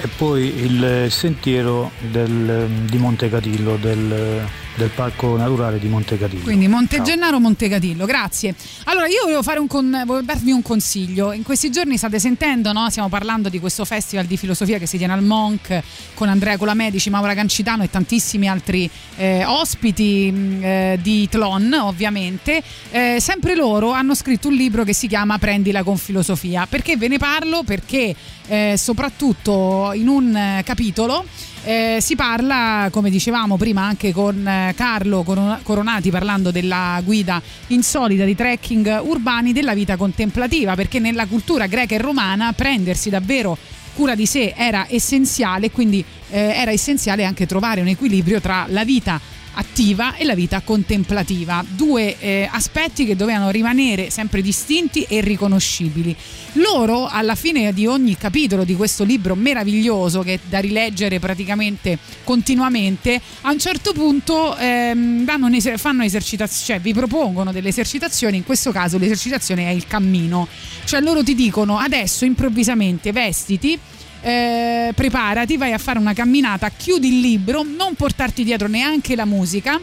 e 0.01 0.09
poi 0.09 0.47
il 0.65 1.07
sentiero 1.11 1.91
del- 2.11 2.67
di 2.89 2.97
Montecatillo, 2.97 3.77
del, 3.77 4.47
del 4.81 4.89
parco 4.89 5.37
naturale 5.37 5.79
di 5.79 5.89
Montecatillo. 5.89 6.43
Quindi 6.43 6.67
Monte. 6.67 7.03
Gennaro, 7.03 7.39
Montecatillo, 7.39 8.07
grazie. 8.07 8.55
Allora 8.85 9.09
io 9.09 9.21
volevo, 9.25 9.43
fare 9.43 9.59
un 9.59 9.67
con- 9.67 9.91
volevo 10.07 10.23
darvi 10.23 10.53
un 10.53 10.63
consiglio. 10.63 11.33
In 11.33 11.43
questi 11.43 11.71
giorni 11.71 11.99
state 11.99 12.19
sentendo, 12.19 12.73
no? 12.73 12.89
stiamo 12.89 13.11
parlando 13.11 13.51
di 13.51 13.61
questo 13.61 13.85
festival 13.85 14.25
di 14.25 14.39
filosofia 14.39 14.79
che 14.79 14.87
si 14.87 14.97
tiene 14.97 15.13
al 15.13 15.23
Monk 15.23 15.83
con 16.15 16.31
Andrea 16.31 16.57
Colamedici, 16.57 17.11
Maura 17.11 17.35
Cancitano 17.35 17.83
e 17.83 17.91
tantissimi 17.91 18.49
altri 18.49 18.89
eh, 19.17 19.45
ospiti 19.45 20.33
mh, 20.33 20.65
eh, 20.65 20.99
di 21.03 21.29
Tlon, 21.29 21.75
ovviamente. 21.75 22.63
Eh, 22.91 23.19
sempre 23.21 23.55
loro 23.55 23.91
hanno 23.93 24.15
scritto 24.15 24.49
un 24.49 24.55
libro 24.55 24.83
che 24.85 24.95
si 24.95 25.09
chiama 25.09 25.37
Prendila 25.37 25.83
con 25.83 25.99
filosofia. 25.99 26.67
Perché 26.67 26.97
ve 26.97 27.09
ne 27.09 27.19
parlo? 27.19 27.65
Perché 27.65 28.15
eh, 28.47 28.75
soprattutto 28.79 29.93
in 29.93 30.09
un 30.09 30.35
eh, 30.35 30.63
capitolo 30.65 31.25
eh, 31.65 31.99
si 32.01 32.17
parla, 32.17 32.89
come 32.91 33.11
dicevamo 33.11 33.57
prima 33.57 33.83
anche 33.83 34.13
con 34.13 34.47
eh, 34.47 34.73
Carlo 34.75 35.23
Coron- 35.23 35.61
Coronati 35.63 36.11
parlando 36.11 36.51
della 36.51 37.01
guida 37.05 37.41
insolita 37.69 38.25
di 38.25 38.35
trekking 38.35 39.01
urbani 39.03 39.53
della 39.53 39.75
vita 39.75 39.97
contemplativa, 39.97 40.75
perché 40.75 40.99
nella 40.99 41.27
cultura 41.27 41.67
greca 41.67 41.95
e 41.95 41.99
romana 41.99 42.53
prendersi 42.53 43.11
davvero 43.11 43.57
cura 43.95 44.15
di 44.15 44.25
sé 44.25 44.55
era 44.57 44.87
essenziale 44.89 45.71
quindi 45.71 46.03
eh, 46.31 46.39
era 46.39 46.71
essenziale 46.71 47.25
anche 47.25 47.45
trovare 47.47 47.81
un 47.81 47.89
equilibrio 47.89 48.41
tra 48.41 48.67
la 48.69 48.85
vita 48.85 49.21
attiva 49.55 50.17
e 50.17 50.25
la 50.25 50.35
vita 50.35 50.61
contemplativa, 50.61 51.65
due 51.69 52.19
eh, 52.19 52.49
aspetti 52.51 53.05
che 53.05 53.17
dovevano 53.17 53.51
rimanere 53.51 54.11
sempre 54.11 54.43
distinti 54.43 55.03
e 55.09 55.21
riconoscibili. 55.21 56.15
Loro 56.55 57.07
alla 57.07 57.35
fine 57.35 57.73
di 57.73 57.87
ogni 57.87 58.17
capitolo 58.17 58.65
di 58.65 58.75
questo 58.75 59.05
libro 59.05 59.35
meraviglioso 59.35 60.23
che 60.23 60.35
è 60.35 60.39
da 60.49 60.59
rileggere 60.59 61.19
praticamente 61.19 61.99
continuamente, 62.25 63.21
a 63.43 63.51
un 63.51 63.59
certo 63.59 63.93
punto 63.93 64.57
ehm, 64.57 65.25
un'eser- 65.41 65.79
fanno 65.79 66.03
esercitazioni, 66.03 66.65
cioè 66.65 66.81
vi 66.81 66.93
propongono 66.93 67.53
delle 67.53 67.69
esercitazioni, 67.69 68.37
in 68.37 68.45
questo 68.45 68.73
caso 68.73 68.99
l'esercitazione 68.99 69.69
è 69.69 69.71
il 69.71 69.87
cammino, 69.87 70.49
cioè 70.85 71.01
loro 71.01 71.23
ti 71.23 71.35
dicono 71.35 71.79
adesso 71.79 72.25
improvvisamente 72.25 73.13
vestiti 73.13 73.79
eh, 74.23 74.93
preparati, 74.95 75.57
vai 75.57 75.73
a 75.73 75.79
fare 75.79 75.99
una 75.99 76.13
camminata, 76.13 76.69
chiudi 76.71 77.09
il 77.09 77.21
libro, 77.21 77.63
non 77.63 77.95
portarti 77.95 78.45
dietro 78.45 78.69
neanche 78.69 79.17
la 79.17 79.25
musica. 79.25 79.81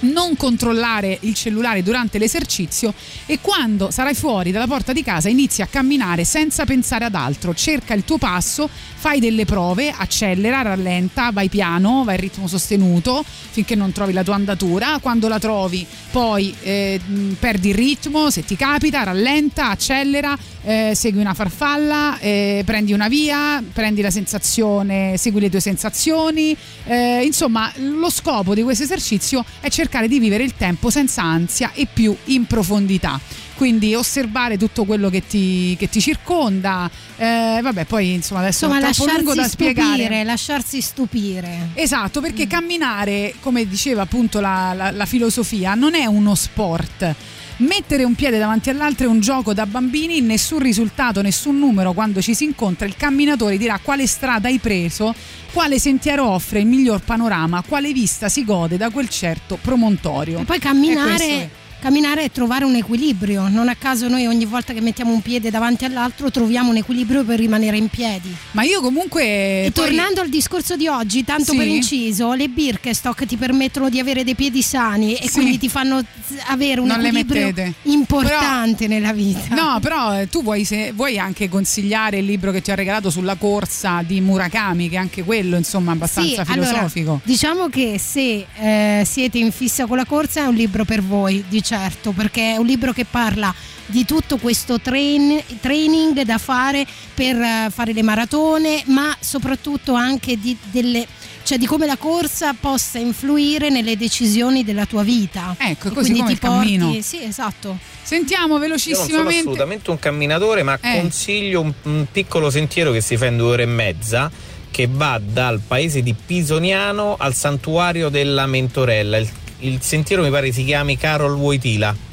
Non 0.00 0.36
controllare 0.36 1.18
il 1.22 1.34
cellulare 1.34 1.82
durante 1.82 2.18
l'esercizio 2.18 2.94
e 3.26 3.40
quando 3.40 3.90
sarai 3.90 4.14
fuori 4.14 4.52
dalla 4.52 4.68
porta 4.68 4.92
di 4.92 5.02
casa 5.02 5.28
inizi 5.28 5.60
a 5.60 5.66
camminare 5.66 6.24
senza 6.24 6.64
pensare 6.64 7.04
ad 7.04 7.16
altro. 7.16 7.52
Cerca 7.52 7.94
il 7.94 8.04
tuo 8.04 8.16
passo, 8.16 8.68
fai 8.70 9.18
delle 9.18 9.44
prove, 9.44 9.90
accelera, 9.90 10.62
rallenta, 10.62 11.32
vai 11.32 11.48
piano, 11.48 12.04
vai 12.04 12.14
a 12.14 12.18
ritmo 12.18 12.46
sostenuto 12.46 13.24
finché 13.50 13.74
non 13.74 13.90
trovi 13.90 14.12
la 14.12 14.22
tua 14.22 14.36
andatura. 14.36 15.00
Quando 15.02 15.26
la 15.26 15.40
trovi, 15.40 15.84
poi 16.12 16.54
eh, 16.62 17.00
perdi 17.36 17.70
il 17.70 17.74
ritmo, 17.74 18.30
se 18.30 18.44
ti 18.44 18.54
capita, 18.54 19.02
rallenta, 19.02 19.70
accelera, 19.70 20.38
eh, 20.62 20.92
segui 20.94 21.20
una 21.20 21.34
farfalla, 21.34 22.20
eh, 22.20 22.62
prendi 22.64 22.92
una 22.92 23.08
via, 23.08 23.60
prendi 23.72 24.00
la 24.00 24.10
sensazione, 24.10 25.16
segui 25.16 25.40
le 25.40 25.50
tue 25.50 25.60
sensazioni. 25.60 26.56
Eh, 26.84 27.24
insomma, 27.24 27.72
lo 27.78 28.10
scopo 28.10 28.54
di 28.54 28.62
questo 28.62 28.84
esercizio 28.84 29.44
è 29.58 29.68
cercare 29.68 29.86
di 30.06 30.18
vivere 30.18 30.44
il 30.44 30.54
tempo 30.56 30.90
senza 30.90 31.22
ansia 31.22 31.72
e 31.74 31.86
più 31.92 32.14
in 32.26 32.44
profondità. 32.46 33.18
Quindi 33.54 33.94
osservare 33.96 34.56
tutto 34.56 34.84
quello 34.84 35.10
che 35.10 35.26
ti, 35.26 35.74
che 35.76 35.88
ti 35.88 36.00
circonda. 36.00 36.88
Eh, 37.16 37.58
vabbè, 37.60 37.86
poi 37.86 38.12
insomma 38.12 38.40
adesso 38.40 38.66
Insomma, 38.66 38.88
è 38.88 38.92
troppo 38.92 39.10
lungo 39.10 39.34
da 39.34 39.40
lasciarsi 39.42 39.50
spiegare. 39.50 39.96
stupire, 39.98 40.24
lasciarsi 40.24 40.80
stupire. 40.80 41.68
Esatto, 41.74 42.20
perché 42.20 42.46
camminare, 42.46 43.34
come 43.40 43.66
diceva 43.66 44.02
appunto 44.02 44.38
la, 44.38 44.72
la- 44.74 44.90
la 44.92 45.06
filosofia, 45.06 45.74
non 45.74 45.94
è 45.96 46.06
uno 46.06 46.36
sport. 46.36 47.14
Mettere 47.58 48.04
un 48.04 48.14
piede 48.14 48.38
davanti 48.38 48.70
all'altro 48.70 49.06
è 49.06 49.08
un 49.08 49.18
gioco 49.18 49.52
da 49.52 49.66
bambini, 49.66 50.20
nessun 50.20 50.60
risultato, 50.60 51.22
nessun 51.22 51.58
numero 51.58 51.92
quando 51.92 52.22
ci 52.22 52.32
si 52.32 52.44
incontra, 52.44 52.86
il 52.86 52.94
camminatore 52.96 53.58
dirà 53.58 53.80
quale 53.82 54.06
strada 54.06 54.46
hai 54.46 54.58
preso, 54.60 55.12
quale 55.52 55.80
sentiero 55.80 56.28
offre 56.28 56.60
il 56.60 56.66
miglior 56.66 57.00
panorama, 57.00 57.64
quale 57.66 57.92
vista 57.92 58.28
si 58.28 58.44
gode 58.44 58.76
da 58.76 58.90
quel 58.90 59.08
certo 59.08 59.58
promontorio. 59.60 60.38
E 60.38 60.44
poi 60.44 60.60
camminare, 60.60 61.50
camminare 61.80 62.24
è 62.24 62.30
trovare 62.30 62.64
un 62.64 62.74
equilibrio. 62.74 63.48
Non 63.48 63.68
a 63.68 63.74
caso 63.74 64.08
noi 64.08 64.26
ogni 64.26 64.44
volta 64.44 64.72
che 64.72 64.80
mettiamo 64.80 65.12
un 65.12 65.20
piede 65.22 65.50
davanti 65.50 65.84
all'altro 65.84 66.30
troviamo 66.30 66.70
un 66.70 66.76
equilibrio 66.76 67.24
per 67.24 67.38
rimanere 67.38 67.76
in 67.76 67.88
piedi. 67.88 68.34
Ma 68.52 68.62
io 68.62 68.80
comunque... 68.80 69.22
E 69.64 69.70
poi- 69.72 69.84
tornando 69.84 70.20
al 70.20 70.28
discorso 70.28 70.76
di 70.76 70.86
oggi, 70.88 71.24
tanto 71.24 71.52
Sì. 71.52 71.56
per 71.56 71.66
inciso, 71.66 72.32
le 72.34 72.48
Birkenstock 72.48 73.24
ti 73.26 73.36
permettono 73.36 73.88
di 73.88 73.98
avere 74.00 74.24
dei 74.24 74.34
piedi 74.34 74.62
sani 74.62 75.14
e 75.14 75.26
Sì. 75.28 75.34
quindi 75.34 75.58
ti 75.58 75.68
fanno 75.68 76.02
avere 76.46 76.80
un 76.80 76.86
Non 76.88 77.04
equilibrio 77.04 77.52
importante 77.84 78.86
nella 78.86 79.12
vita. 79.12 79.54
No, 79.54 79.78
però 79.80 80.18
eh, 80.20 80.28
tu 80.28 80.42
vuoi, 80.42 80.64
se- 80.64 80.92
vuoi 80.94 81.18
anche 81.18 81.48
consigliare 81.48 82.18
il 82.18 82.24
libro 82.24 82.50
che 82.52 82.60
ti 82.62 82.70
ho 82.70 82.74
regalato 82.74 83.10
sulla 83.10 83.36
corsa 83.36 84.02
di 84.04 84.20
Murakami, 84.20 84.88
che 84.88 84.96
anche 84.96 85.22
quello 85.24 85.56
insomma 85.56 85.92
è 85.92 85.94
abbastanza 85.94 86.44
Sì, 86.44 86.50
allora, 86.52 86.66
filosofico. 86.68 87.20
diciamo 87.24 87.68
che 87.68 87.98
se 87.98 88.46
eh, 88.58 89.02
siete 89.04 89.38
in 89.38 89.52
fissa 89.52 89.86
con 89.86 89.96
la 89.96 90.04
corsa 90.04 90.42
è 90.42 90.46
un 90.46 90.54
libro 90.54 90.84
per 90.84 91.02
voi, 91.02 91.44
di 91.48 91.62
certo, 91.68 92.12
perché 92.12 92.54
è 92.54 92.56
un 92.56 92.64
libro 92.64 92.92
che 92.92 93.04
parla 93.04 93.54
di 93.84 94.04
tutto 94.06 94.38
questo 94.38 94.80
train- 94.80 95.42
training 95.60 96.22
da 96.22 96.38
fare 96.38 96.86
per 97.14 97.36
eh, 97.36 97.68
fare 97.70 97.92
le 97.92 98.02
maratone, 98.02 98.82
ma 98.86 99.14
soprattutto 99.20 99.92
anche 99.92 100.38
di, 100.38 100.56
delle, 100.70 101.06
cioè 101.42 101.58
di 101.58 101.66
come 101.66 101.84
la 101.86 101.96
corsa 101.96 102.54
possa 102.58 102.98
influire 102.98 103.68
nelle 103.68 103.96
decisioni 103.96 104.64
della 104.64 104.86
tua 104.86 105.02
vita. 105.02 105.54
Ecco, 105.58 105.88
E 105.88 105.90
così 105.92 106.10
quindi 106.12 106.18
come 106.20 106.26
ti 106.26 106.32
il 106.32 106.38
cammino. 106.38 106.84
porti, 106.86 107.02
sì, 107.02 107.22
esatto. 107.22 107.78
Sentiamo 108.02 108.54
Io 108.58 108.66
non 108.66 108.78
sono 108.78 108.88
velocissimamente. 108.88 109.38
assolutamente 109.40 109.90
un 109.90 109.98
camminatore, 109.98 110.62
ma 110.62 110.78
Eh. 110.80 111.00
consiglio 111.00 111.60
un, 111.60 111.72
un 111.82 112.06
piccolo 112.10 112.48
sentiero 112.50 112.92
che 112.92 113.00
si 113.02 113.16
fa 113.18 113.26
in 113.26 113.36
due 113.36 113.48
ore 113.52 113.62
e 113.64 113.66
mezza, 113.66 114.30
che 114.70 114.88
va 114.90 115.20
dal 115.22 115.60
paese 115.66 116.02
di 116.02 116.14
Pisoniano 116.14 117.16
al 117.18 117.34
santuario 117.34 118.08
della 118.10 118.46
Mentorella. 118.46 119.16
Il, 119.18 119.28
il 119.60 119.80
sentiero 119.82 120.22
mi 120.22 120.30
pare 120.30 120.52
si 120.52 120.64
chiami 120.64 120.96
Carol 120.96 121.34
Wojtyla. 121.34 122.07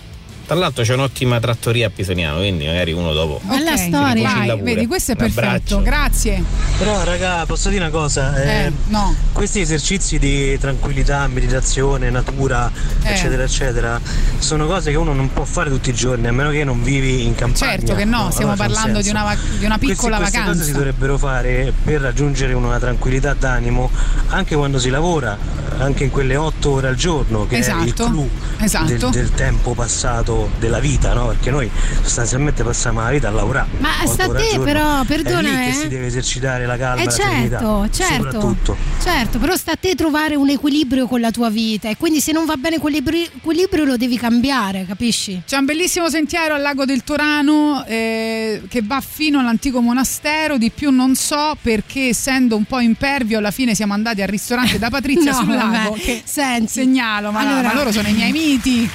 Tra 0.45 0.55
l'altro 0.55 0.83
c'è 0.83 0.93
un'ottima 0.93 1.39
trattoria 1.39 1.87
a 1.87 1.89
Pisaniano, 1.89 2.37
quindi 2.37 2.65
magari 2.67 2.91
uno 2.91 3.13
dopo. 3.13 3.41
Bella 3.43 3.71
Ok, 3.71 3.77
storia. 3.79 4.31
Vai, 4.33 4.61
vedi, 4.61 4.85
questo 4.85 5.13
è 5.13 5.15
Un 5.17 5.25
abbraccio. 5.25 5.49
perfetto. 5.53 5.81
Grazie. 5.81 6.43
Però 6.77 7.03
raga, 7.03 7.45
posso 7.47 7.69
dire 7.69 7.81
una 7.81 7.89
cosa? 7.91 8.35
Eh, 8.43 8.71
no. 8.89 9.15
Questi 9.33 9.61
esercizi 9.61 10.19
di 10.19 10.55
tranquillità, 10.59 11.25
meditazione, 11.27 12.11
natura, 12.11 12.71
Eh. 13.03 13.11
eccetera, 13.13 13.43
eccetera, 13.43 13.99
sono 14.37 14.67
cose 14.67 14.91
che 14.91 14.97
uno 14.97 15.13
non 15.13 15.33
può 15.33 15.45
fare 15.45 15.69
tutti 15.71 15.89
i 15.89 15.93
giorni, 15.93 16.27
a 16.27 16.31
meno 16.31 16.51
che 16.51 16.63
non 16.63 16.83
vivi 16.83 17.25
in 17.25 17.33
campagna. 17.33 17.71
Certo 17.71 17.95
che 17.95 18.05
no, 18.05 18.29
stiamo 18.29 18.51
allora 18.51 18.67
parlando 18.67 19.01
di 19.01 19.09
una, 19.09 19.23
va- 19.23 19.37
di 19.57 19.65
una 19.65 19.77
piccola 19.79 20.17
Questi- 20.17 20.37
queste 20.37 20.37
vacanza. 20.37 20.59
cose 20.59 20.63
si 20.63 20.71
dovrebbero 20.73 21.17
fare 21.17 21.73
per 21.83 22.01
raggiungere 22.01 22.53
una 22.53 22.77
tranquillità 22.77 23.33
d'animo 23.33 23.89
anche 24.27 24.55
quando 24.55 24.77
si 24.79 24.89
lavora, 24.89 25.35
anche 25.79 26.03
in 26.03 26.11
quelle 26.11 26.35
otto 26.35 26.69
ore 26.71 26.87
al 26.89 26.95
giorno, 26.95 27.47
che 27.47 27.55
è 27.55 27.57
il 27.57 27.63
Esatto, 27.63 28.05
clou 28.09 28.29
esatto. 28.59 28.85
del, 28.85 29.09
del 29.09 29.31
tempo 29.33 29.73
passato 29.73 30.33
della 30.59 30.79
vita, 30.79 31.13
no? 31.13 31.27
Perché 31.27 31.51
noi 31.51 31.69
sostanzialmente 32.01 32.63
passiamo 32.63 33.01
la 33.01 33.09
vita 33.09 33.27
a 33.27 33.31
lavorare. 33.31 33.67
Ma 33.79 33.89
sta 34.05 34.25
a 34.25 34.29
te, 34.33 34.47
giorno. 34.49 34.63
però, 34.63 35.01
È 35.01 35.05
perdona, 35.05 35.41
lì 35.49 35.55
che 35.55 35.67
eh. 35.69 35.73
si 35.73 35.87
deve 35.87 36.05
esercitare 36.07 36.65
la 36.65 36.77
calma, 36.77 37.01
Eh 37.01 37.05
la 37.05 37.11
serenità. 37.11 37.57
certo, 37.59 37.89
certo, 37.91 38.23
Soprattutto. 38.31 38.77
certo, 39.03 39.39
però 39.39 39.55
sta 39.55 39.71
a 39.73 39.77
te 39.79 39.95
trovare 39.95 40.35
un 40.35 40.49
equilibrio 40.49 41.07
con 41.07 41.19
la 41.19 41.31
tua 41.31 41.49
vita 41.49 41.89
e 41.89 41.97
quindi 41.97 42.19
se 42.21 42.31
non 42.31 42.45
va 42.45 42.55
bene 42.57 42.77
quell'equilibrio 42.79 43.27
equilibrio 43.37 43.83
lo 43.85 43.97
devi 43.97 44.17
cambiare, 44.17 44.85
capisci? 44.85 45.41
C'è 45.45 45.57
un 45.57 45.65
bellissimo 45.65 46.09
sentiero 46.09 46.53
al 46.55 46.61
lago 46.61 46.85
del 46.85 47.03
Torano 47.03 47.83
eh, 47.85 48.61
che 48.67 48.81
va 48.83 49.01
fino 49.01 49.39
all'antico 49.39 49.81
monastero, 49.81 50.57
di 50.57 50.71
più 50.71 50.91
non 50.91 51.15
so 51.15 51.55
perché 51.61 52.09
essendo 52.09 52.55
un 52.55 52.63
po' 52.65 52.79
impervio 52.79 53.37
alla 53.37 53.51
fine 53.51 53.75
siamo 53.75 53.93
andati 53.93 54.21
al 54.21 54.27
ristorante 54.27 54.77
da 54.79 54.89
Patrizia 54.89 55.31
No, 55.35 55.37
sul 55.37 55.47
vabbè, 55.55 55.75
lago 55.77 55.97
che 55.99 56.21
senti. 56.25 56.71
segnalo, 56.71 57.31
ma, 57.31 57.39
Allora- 57.39 57.61
ma 57.67 57.73
loro 57.73 57.91
sono 57.91 58.07
i 58.07 58.13
miei 58.13 58.31
miti. 58.31 58.89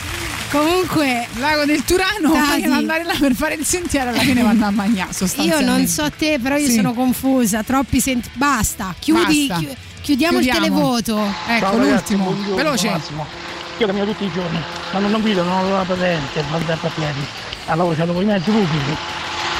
Comunque, 0.51 1.29
lago 1.39 1.65
del 1.65 1.85
Turano, 1.85 2.29
vogliono 2.31 2.75
andare 2.75 3.05
là 3.05 3.15
per 3.19 3.35
fare 3.35 3.55
il 3.55 3.65
sentiero 3.65 4.11
alla 4.11 4.19
fine 4.19 4.43
vanno 4.43 4.67
a 4.67 4.71
mangiare 4.71 5.11
Io 5.11 5.15
sostanzialmente. 5.17 5.65
non 5.71 5.87
so 5.87 6.11
te, 6.11 6.39
però 6.43 6.57
io 6.57 6.67
Sì. 6.67 6.75
sono 6.75 6.93
confusa, 6.93 7.63
troppi 7.63 8.01
senti 8.01 8.29
basta, 8.33 8.93
chiudi, 8.99 9.47
Basta. 9.47 9.65
chi- 9.65 9.77
chiudiamo, 10.03 10.39
il 10.41 10.45
Chiudiamo. 10.51 10.67
televoto. 10.77 11.19
Ecco 11.47 11.61
Ciao 11.67 11.77
ragazzi, 11.79 11.93
l'ultimo, 12.17 12.25
buongiorno, 12.25 12.55
veloce. 12.57 12.91
Massimo. 12.91 13.27
Io 13.79 13.87
cammino 13.87 14.05
tutti 14.07 14.25
i 14.25 14.33
giorni, 14.33 14.59
ma 14.93 14.99
non, 14.99 15.21
guido, 15.21 15.43
non 15.45 15.65
ho 15.65 15.71
la 15.77 15.85
patente, 15.85 16.45
vado 16.51 16.73
a 16.73 16.91
piedi. 16.95 17.21
Allora 17.67 17.95
c'avevo 17.95 18.21
i 18.21 18.25
mezzi 18.25 18.51
pubblici. 18.51 18.97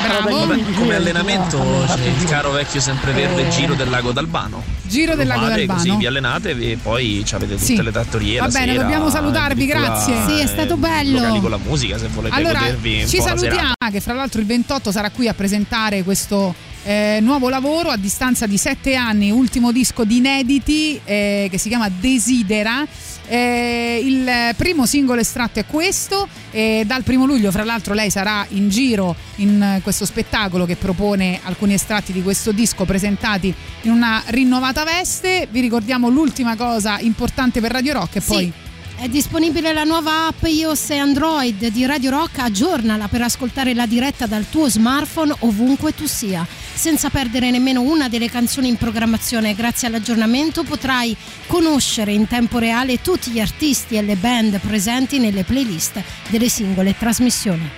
Bravo. 0.03 0.47
Vabbè, 0.47 0.73
come 0.75 0.95
allenamento 0.95 1.85
c'è 1.87 2.07
il 2.07 2.25
caro 2.25 2.51
vecchio 2.53 2.81
sempreverde 2.81 3.47
Eh. 3.47 3.51
Giro 3.51 3.75
del 3.75 3.89
Lago 3.91 4.13
d'Albano. 4.13 4.63
Giro 4.83 5.15
del 5.15 5.27
Lago 5.27 5.47
d'Albano. 5.47 5.79
Così 5.79 5.97
vi 5.97 6.07
allenate 6.07 6.51
e 6.51 6.79
poi 6.83 7.23
ci 7.25 7.35
avete 7.35 7.53
tutte 7.55 7.65
Sì. 7.67 7.83
le 7.83 7.93
trattorie. 7.93 8.41
Va 8.41 8.49
bene, 8.49 8.73
sera, 8.73 8.83
dobbiamo 8.83 9.11
salutarvi, 9.11 9.67
grazie. 9.67 10.15
Sì, 10.27 10.39
è 10.41 10.47
stato 10.47 10.75
eh, 10.75 10.79
bello. 10.79 11.19
Locali 11.19 11.41
con 11.41 11.51
la 11.51 11.59
musica 11.59 11.99
se 11.99 12.09
volete 12.09 12.35
Allora, 12.35 12.59
godervi 12.61 13.07
ci 13.07 13.21
salutiamo, 13.21 13.73
che 13.91 14.01
fra 14.01 14.15
l'altro 14.15 14.41
il 14.41 14.47
28 14.47 14.91
sarà 14.91 15.11
qui 15.11 15.29
a 15.29 15.35
presentare 15.35 16.03
questo 16.03 16.55
eh, 16.83 17.19
nuovo 17.21 17.49
lavoro 17.49 17.91
a 17.91 17.97
distanza 17.97 18.47
di 18.47 18.57
sette 18.57 18.95
anni, 18.95 19.31
ultimo 19.31 19.71
disco 19.71 20.05
di 20.05 20.17
inediti 20.17 20.99
eh, 21.05 21.49
che 21.51 21.59
si 21.59 21.69
chiama 21.69 21.89
Desidera. 21.89 22.87
Eh, 23.33 24.01
il 24.03 24.55
primo 24.57 24.87
singolo 24.87 25.21
estratto 25.21 25.61
è 25.61 25.65
questo 25.65 26.27
e 26.51 26.83
dal 26.85 27.05
primo 27.05 27.27
luglio 27.27 27.53
fra 27.53 27.63
l'altro 27.63 27.95
lei 27.95 28.11
sarà 28.11 28.45
in 28.49 28.69
giro 28.69 29.15
in 29.37 29.79
questo 29.85 30.05
spettacolo 30.05 30.67
che 30.67 30.75
propone 30.75 31.39
alcuni 31.45 31.75
estratti 31.75 32.13
di 32.13 32.25
questo 32.25 32.51
disco 32.51 32.85
presentati 32.85 33.55
in 33.83 33.93
una 33.93 34.21
rinnovata 34.27 34.83
veste 34.83 35.47
vi 35.49 35.61
ricordiamo 35.61 36.09
l'ultima 36.09 36.57
cosa 36.57 36.99
importante 36.99 37.61
per 37.61 37.71
Radio 37.71 37.93
Rock 37.93 38.17
e 38.17 38.21
Sì. 38.21 38.27
poi 38.27 38.53
È 38.97 39.09
disponibile 39.09 39.73
la 39.73 39.85
nuova 39.85 40.27
app 40.27 40.43
iOS 40.45 40.91
e 40.91 40.97
Android 40.99 41.69
di 41.69 41.87
Radio 41.87 42.11
Rock, 42.11 42.41
aggiornala 42.41 43.07
per 43.09 43.23
ascoltare 43.23 43.73
la 43.75 43.87
diretta 43.87 44.27
dal 44.27 44.45
tuo 44.51 44.69
smartphone 44.69 45.35
ovunque 45.39 45.95
tu 45.95 46.05
sia. 46.07 46.47
Senza 46.81 47.11
perdere 47.11 47.51
nemmeno 47.51 47.83
una 47.83 48.09
delle 48.09 48.31
canzoni 48.31 48.69
in 48.69 48.79
programmazione, 48.79 49.55
grazie 49.55 49.87
all'aggiornamento 49.87 50.65
potrai 50.65 51.15
conoscere 51.47 52.11
in 52.11 52.27
tempo 52.27 52.57
reale 52.57 53.03
tutti 53.03 53.31
gli 53.31 53.39
artisti 53.39 53.97
e 53.97 54.03
le 54.03 54.17
band 54.17 54.59
presenti 54.61 55.19
nelle 55.19 55.45
playlist 55.45 56.03
delle 56.31 56.49
singole 56.49 56.97
trasmissioni. 56.97 57.69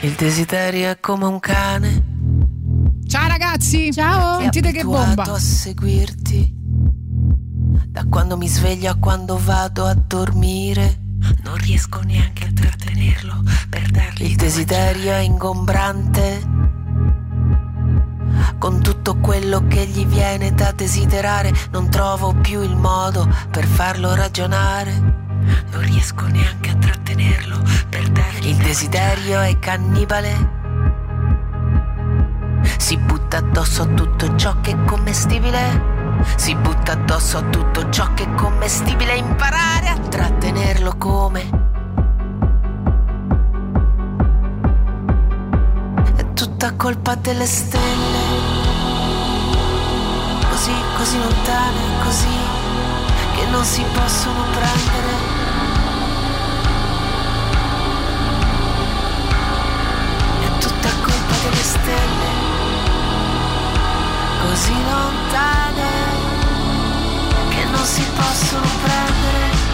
Il 0.00 0.10
desiderio 0.10 0.90
è 0.90 0.98
come 0.98 1.26
un 1.26 1.38
cane. 1.38 2.04
Ciao 3.06 3.28
ragazzi! 3.28 3.92
Ciao! 3.92 4.40
Sentite 4.40 4.72
che 4.72 4.82
bomba! 4.82 5.22
a 5.22 5.38
seguirti. 5.38 6.52
Da 7.86 8.06
quando 8.10 8.36
mi 8.36 8.48
sveglio 8.48 8.90
a 8.90 8.96
quando 8.96 9.38
vado 9.40 9.84
a 9.84 9.94
dormire. 9.94 10.98
Non 11.44 11.54
riesco 11.58 12.00
neanche 12.00 12.46
a 12.46 12.52
trattenerlo 12.52 13.40
per 13.70 13.88
dargli 13.90 14.24
Il 14.24 14.34
desiderio 14.34 15.12
è 15.12 15.18
ingombrante. 15.18 16.57
Con 18.58 18.82
tutto 18.82 19.16
quello 19.18 19.68
che 19.68 19.86
gli 19.86 20.04
viene 20.04 20.52
da 20.52 20.72
desiderare, 20.72 21.52
non 21.70 21.88
trovo 21.88 22.34
più 22.34 22.60
il 22.60 22.74
modo 22.74 23.28
per 23.52 23.64
farlo 23.64 24.16
ragionare. 24.16 24.92
Non 25.70 25.80
riesco 25.80 26.26
neanche 26.26 26.70
a 26.70 26.74
trattenerlo 26.74 27.56
per 27.88 28.08
dargli 28.08 28.48
Il 28.48 28.56
desiderio 28.56 29.40
è 29.40 29.56
cannibale. 29.60 30.56
Si 32.78 32.96
butta 32.96 33.36
addosso 33.36 33.82
a 33.82 33.86
tutto 33.86 34.34
ciò 34.34 34.60
che 34.60 34.72
è 34.72 34.84
commestibile. 34.84 35.96
Si 36.34 36.52
butta 36.56 36.92
addosso 36.92 37.38
a 37.38 37.42
tutto 37.42 37.88
ciò 37.90 38.12
che 38.14 38.24
è 38.24 38.34
commestibile. 38.34 39.14
Imparare 39.14 39.86
a 39.86 39.98
trattenerlo 39.98 40.96
come. 40.98 41.67
Tutta 46.58 46.74
colpa 46.74 47.14
delle 47.14 47.46
stelle. 47.46 48.18
Così, 50.50 50.72
così 50.96 51.18
lontane, 51.20 51.80
così 52.02 52.36
che 53.36 53.46
non 53.46 53.64
si 53.64 53.84
possono 53.92 54.42
prendere. 54.50 55.12
È 60.40 60.58
tutta 60.58 60.88
colpa 61.00 61.34
delle 61.44 61.62
stelle 61.62 62.46
così 64.48 64.74
lontane 64.90 65.90
che 67.50 67.64
non 67.66 67.84
si 67.84 68.02
possono 68.16 68.66
prendere. 68.82 69.67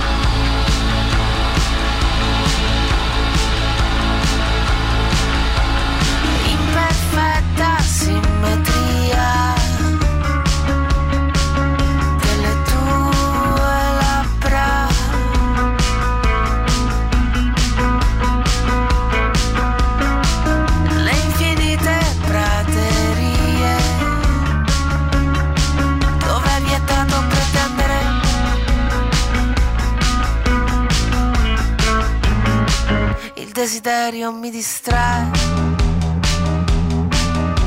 Desiderio 33.65 34.31
mi 34.31 34.51
distrae. 34.51 35.31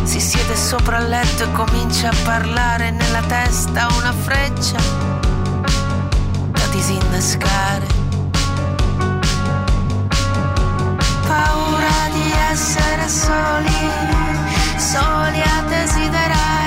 Si 0.04 0.20
siede 0.20 0.56
sopra 0.56 1.00
il 1.00 1.08
letto 1.08 1.46
e 1.46 1.52
comincia 1.54 2.10
a 2.10 2.16
parlare 2.24 2.92
nella 2.92 3.22
testa 3.22 3.88
una 3.98 4.14
freccia 4.14 4.78
da 6.52 6.68
disinnescare. 6.70 7.88
Paura 11.26 12.10
di 12.12 12.32
essere 12.52 13.10
soli, 13.10 13.90
soli 14.78 15.42
a 15.42 15.62
desiderare 15.68 16.67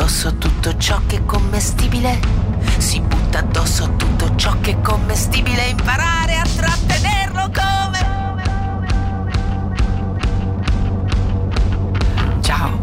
addosso 0.00 0.32
tutto 0.36 0.76
ciò 0.76 1.00
che 1.08 1.16
è 1.16 1.24
commestibile, 1.24 2.20
si 2.78 3.00
butta 3.00 3.40
addosso 3.40 3.96
tutto 3.96 4.32
ciò 4.36 4.56
che 4.60 4.70
è 4.70 4.80
commestibile, 4.80 5.70
imparare 5.70 6.36
a 6.36 6.44
trattenerlo 6.44 7.50
come... 7.52 8.06
Ciao. 12.42 12.80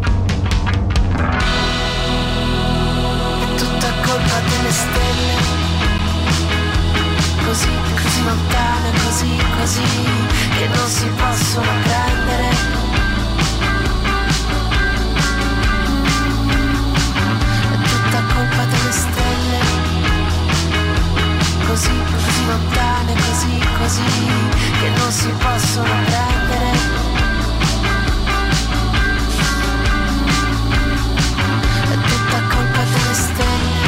È 3.39 3.55
tutta 3.55 3.87
colpa 4.03 4.39
delle 4.49 4.71
stelle, 4.71 5.35
così, 7.45 7.69
così 8.03 8.23
lontane, 8.25 8.91
così, 9.05 9.37
così, 9.57 9.81
che 10.57 10.67
non 10.67 10.87
si 10.89 11.07
possono 11.15 11.71
prendere. 11.81 12.74
così, 21.75 21.89
così 21.89 22.45
lontane, 22.47 23.13
così, 23.15 23.59
così, 23.77 24.03
che 24.79 24.89
non 24.97 25.11
si 25.11 25.27
possono 25.27 25.93
prendere. 26.05 26.71
È 31.83 31.97
tutta 32.07 32.39
colpa 32.55 32.81
delle 32.83 33.13
stelle, 33.13 33.87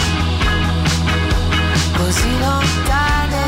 così 1.95 2.39
lontane, 2.39 3.45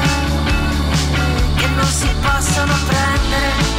che 1.57 1.67
non 1.75 1.85
si 1.85 2.09
possono 2.21 2.73
prendere. 2.87 3.78